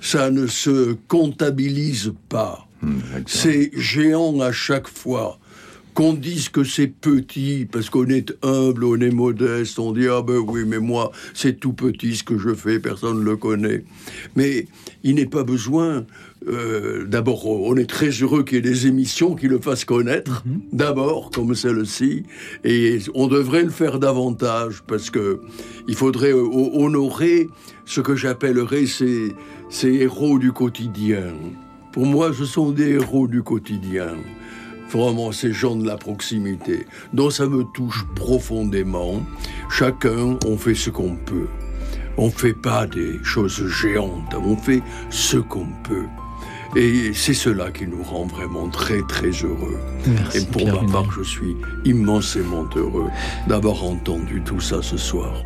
Ça 0.00 0.30
ne 0.30 0.46
se 0.46 0.94
comptabilise 1.08 2.12
pas. 2.28 2.66
Hmm, 2.82 2.98
c'est 3.26 3.70
géant 3.76 4.40
à 4.40 4.52
chaque 4.52 4.88
fois 4.88 5.38
qu'on 5.94 6.14
dise 6.14 6.48
que 6.48 6.64
c'est 6.64 6.88
petit 6.88 7.66
parce 7.70 7.90
qu'on 7.90 8.08
est 8.08 8.32
humble, 8.42 8.84
on 8.84 9.00
est 9.00 9.10
modeste, 9.10 9.78
on 9.78 9.92
dit 9.92 10.08
ah 10.08 10.22
ben 10.22 10.38
oui 10.38 10.64
mais 10.66 10.78
moi 10.78 11.12
c'est 11.34 11.60
tout 11.60 11.74
petit 11.74 12.16
ce 12.16 12.24
que 12.24 12.38
je 12.38 12.54
fais, 12.54 12.80
personne 12.80 13.18
ne 13.20 13.24
le 13.24 13.36
connaît. 13.36 13.84
Mais 14.34 14.66
il 15.04 15.16
n'est 15.16 15.26
pas 15.26 15.44
besoin. 15.44 16.06
Euh, 16.48 17.04
d'abord, 17.06 17.46
on 17.46 17.76
est 17.76 17.88
très 17.88 18.10
heureux 18.10 18.42
qu'il 18.42 18.56
y 18.56 18.58
ait 18.58 18.62
des 18.62 18.86
émissions 18.86 19.34
qui 19.34 19.48
le 19.48 19.58
fassent 19.58 19.84
connaître. 19.84 20.42
Mhm. 20.44 20.60
D'abord, 20.72 21.30
comme 21.30 21.54
celle-ci, 21.54 22.24
et 22.64 22.98
on 23.14 23.26
devrait 23.26 23.62
le 23.62 23.70
faire 23.70 23.98
davantage 23.98 24.82
parce 24.86 25.10
que 25.10 25.40
il 25.88 25.94
faudrait 25.94 26.32
honorer 26.32 27.48
ce 27.84 28.00
que 28.00 28.16
j'appellerais 28.16 28.86
ces, 28.86 29.32
ces 29.70 29.92
héros 29.92 30.38
du 30.38 30.52
quotidien. 30.52 31.34
Pour 31.92 32.06
moi, 32.06 32.32
ce 32.32 32.44
sont 32.44 32.70
des 32.70 32.90
héros 32.90 33.28
du 33.28 33.42
quotidien 33.42 34.14
vraiment 34.92 35.32
ces 35.32 35.52
gens 35.52 35.74
de 35.74 35.86
la 35.86 35.96
proximité, 35.96 36.86
dont 37.14 37.30
ça 37.30 37.46
me 37.46 37.64
touche 37.72 38.04
profondément. 38.14 39.22
Chacun, 39.70 40.38
on 40.46 40.56
fait 40.58 40.74
ce 40.74 40.90
qu'on 40.90 41.16
peut. 41.16 41.48
On 42.18 42.26
ne 42.26 42.30
fait 42.30 42.52
pas 42.52 42.86
des 42.86 43.18
choses 43.22 43.66
géantes, 43.68 44.34
on 44.34 44.56
fait 44.56 44.82
ce 45.08 45.38
qu'on 45.38 45.68
peut. 45.82 46.06
Et 46.74 47.12
c'est 47.12 47.34
cela 47.34 47.70
qui 47.70 47.86
nous 47.86 48.02
rend 48.02 48.24
vraiment 48.24 48.68
très 48.68 49.02
très 49.02 49.30
heureux. 49.30 49.78
Merci, 50.06 50.38
Et 50.38 50.46
pour 50.46 50.66
ma 50.66 50.90
part, 50.90 51.10
je 51.12 51.22
suis 51.22 51.56
immensément 51.84 52.64
heureux 52.74 53.10
d'avoir 53.46 53.84
entendu 53.84 54.40
tout 54.42 54.60
ça 54.60 54.80
ce 54.80 54.96
soir. 54.96 55.42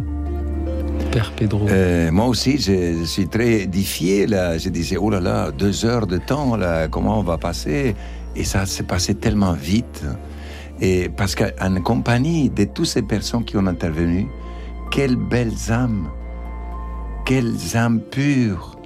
Père 1.10 1.32
Pedro. 1.32 1.66
Euh, 1.68 2.12
moi 2.12 2.26
aussi, 2.26 2.58
je, 2.58 3.02
suis 3.04 3.26
très 3.26 3.62
édifié. 3.62 4.26
Là. 4.26 4.56
Je 4.56 4.68
disais, 4.68 4.96
oh 4.96 5.10
là 5.10 5.18
là, 5.18 5.50
deux 5.50 5.84
heures 5.84 6.06
de 6.06 6.18
temps, 6.18 6.56
là, 6.56 6.86
comment 6.86 7.18
on 7.18 7.22
va 7.24 7.38
passer? 7.38 7.96
Et 8.36 8.44
ça 8.44 8.64
s'est 8.64 8.84
passé 8.84 9.14
tellement 9.14 9.54
vite. 9.54 10.04
Et 10.80 11.08
parce 11.08 11.34
qu'en 11.34 11.80
compagnie 11.82 12.50
de 12.50 12.64
toutes 12.64 12.86
ces 12.86 13.02
personnes 13.02 13.44
qui 13.44 13.56
ont 13.56 13.66
intervenu, 13.66 14.28
quelles 14.92 15.16
belles 15.16 15.72
âmes, 15.72 16.08
quelles 17.24 17.76
âmes 17.76 18.00
pures, 18.00 18.78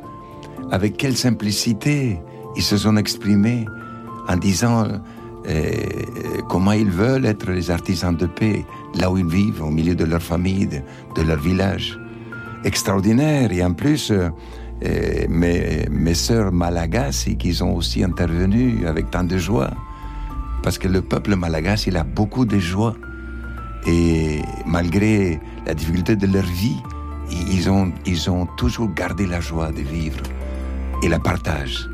avec 0.70 0.96
quelle 0.96 1.16
simplicité 1.16 2.18
ils 2.56 2.62
se 2.62 2.76
sont 2.76 2.96
exprimés 2.96 3.66
en 4.28 4.36
disant 4.36 4.86
euh, 5.46 5.72
comment 6.48 6.72
ils 6.72 6.90
veulent 6.90 7.26
être 7.26 7.50
les 7.50 7.70
artisans 7.70 8.14
de 8.14 8.26
paix 8.26 8.64
là 8.94 9.10
où 9.10 9.18
ils 9.18 9.26
vivent, 9.26 9.62
au 9.62 9.70
milieu 9.70 9.94
de 9.94 10.04
leur 10.04 10.22
famille, 10.22 10.68
de, 11.14 11.22
leur 11.22 11.38
village. 11.38 11.98
Extraordinaire. 12.64 13.50
Et 13.52 13.64
en 13.64 13.72
plus, 13.72 14.10
euh, 14.10 14.28
mes, 15.28 15.86
mes 15.90 16.14
sœurs 16.14 16.52
malagasy 16.52 17.36
qui 17.36 17.62
ont 17.62 17.74
aussi 17.74 18.04
intervenu 18.04 18.86
avec 18.86 19.10
tant 19.10 19.24
de 19.24 19.38
joie. 19.38 19.70
Parce 20.62 20.78
que 20.78 20.88
le 20.88 21.00
peuple 21.00 21.36
malagasy, 21.36 21.88
il 21.88 21.96
a 21.96 22.04
beaucoup 22.04 22.44
de 22.44 22.58
joie. 22.58 22.94
Et 23.86 24.42
malgré 24.66 25.40
la 25.66 25.74
difficulté 25.74 26.16
de 26.16 26.26
leur 26.26 26.44
vie, 26.44 26.76
ils 27.30 27.70
ont, 27.70 27.92
ils 28.04 28.30
ont 28.30 28.46
toujours 28.56 28.92
gardé 28.92 29.26
la 29.26 29.40
joie 29.40 29.70
de 29.70 29.80
vivre 29.80 30.20
et 31.02 31.08
la 31.08 31.18
partage. 31.18 31.88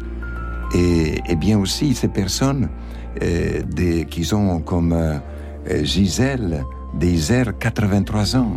Et, 0.75 1.21
et 1.27 1.37
bien 1.37 1.59
aussi, 1.59 1.95
ces 1.95 2.09
personnes 2.09 2.69
euh, 3.23 3.63
des, 3.63 4.05
qui 4.05 4.33
ont 4.35 4.61
comme 4.61 4.93
euh, 4.93 5.19
Gisèle, 5.83 6.65
des 6.95 7.33
airs 7.33 7.57
83 7.59 8.37
ans, 8.37 8.57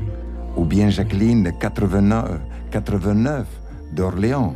ou 0.58 0.66
bien 0.66 0.90
Jacqueline, 0.90 1.52
89, 1.60 2.40
89 2.72 3.46
d'Orléans 3.94 4.56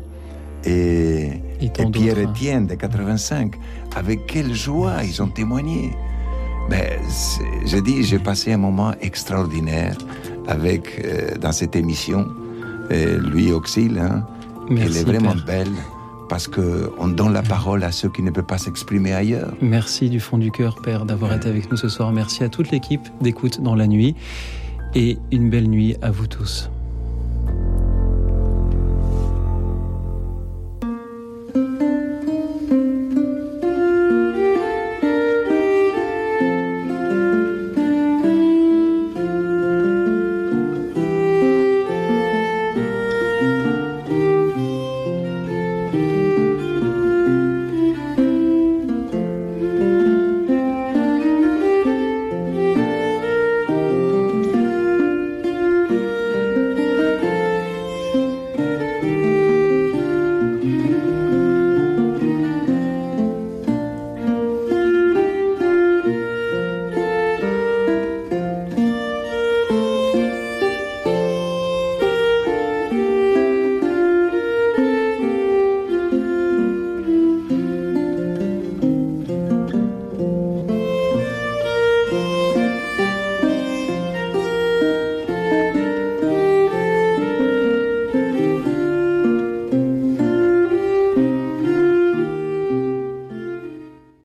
et, 0.65 1.41
Pierre 1.91 2.19
Etienne 2.19 2.67
de 2.67 2.75
85. 2.75 3.55
Avec 3.95 4.25
quelle 4.25 4.53
joie 4.53 5.03
ils 5.03 5.21
ont 5.21 5.27
témoigné. 5.27 5.91
Ben, 6.69 6.99
je 7.65 7.77
dis, 7.77 8.03
j'ai 8.03 8.19
passé 8.19 8.53
un 8.53 8.57
moment 8.57 8.93
extraordinaire 9.01 9.97
avec 10.47 11.01
euh, 11.03 11.35
dans 11.39 11.51
cette 11.51 11.75
émission. 11.75 12.27
Euh, 12.91 13.19
lui, 13.19 13.51
Auxil, 13.51 13.99
hein, 13.99 14.25
elle 14.69 14.95
est 14.95 15.03
vraiment 15.03 15.35
belle 15.45 15.71
parce 16.29 16.47
qu'on 16.47 17.07
donne 17.07 17.33
la 17.33 17.41
parole 17.41 17.83
à 17.83 17.91
ceux 17.91 18.09
qui 18.09 18.21
ne 18.21 18.31
peuvent 18.31 18.45
pas 18.45 18.57
s'exprimer 18.57 19.13
ailleurs. 19.13 19.53
Merci 19.61 20.09
du 20.09 20.19
fond 20.19 20.37
du 20.37 20.51
cœur, 20.51 20.81
Père, 20.81 21.05
d'avoir 21.05 21.33
été 21.33 21.49
avec 21.49 21.69
nous 21.69 21.77
ce 21.77 21.89
soir. 21.89 22.11
Merci 22.11 22.43
à 22.43 22.49
toute 22.49 22.71
l'équipe 22.71 23.07
d'écoute 23.21 23.61
dans 23.61 23.75
la 23.75 23.87
nuit 23.87 24.15
et 24.95 25.17
une 25.31 25.49
belle 25.49 25.69
nuit 25.69 25.95
à 26.01 26.11
vous 26.11 26.27
tous. 26.27 26.69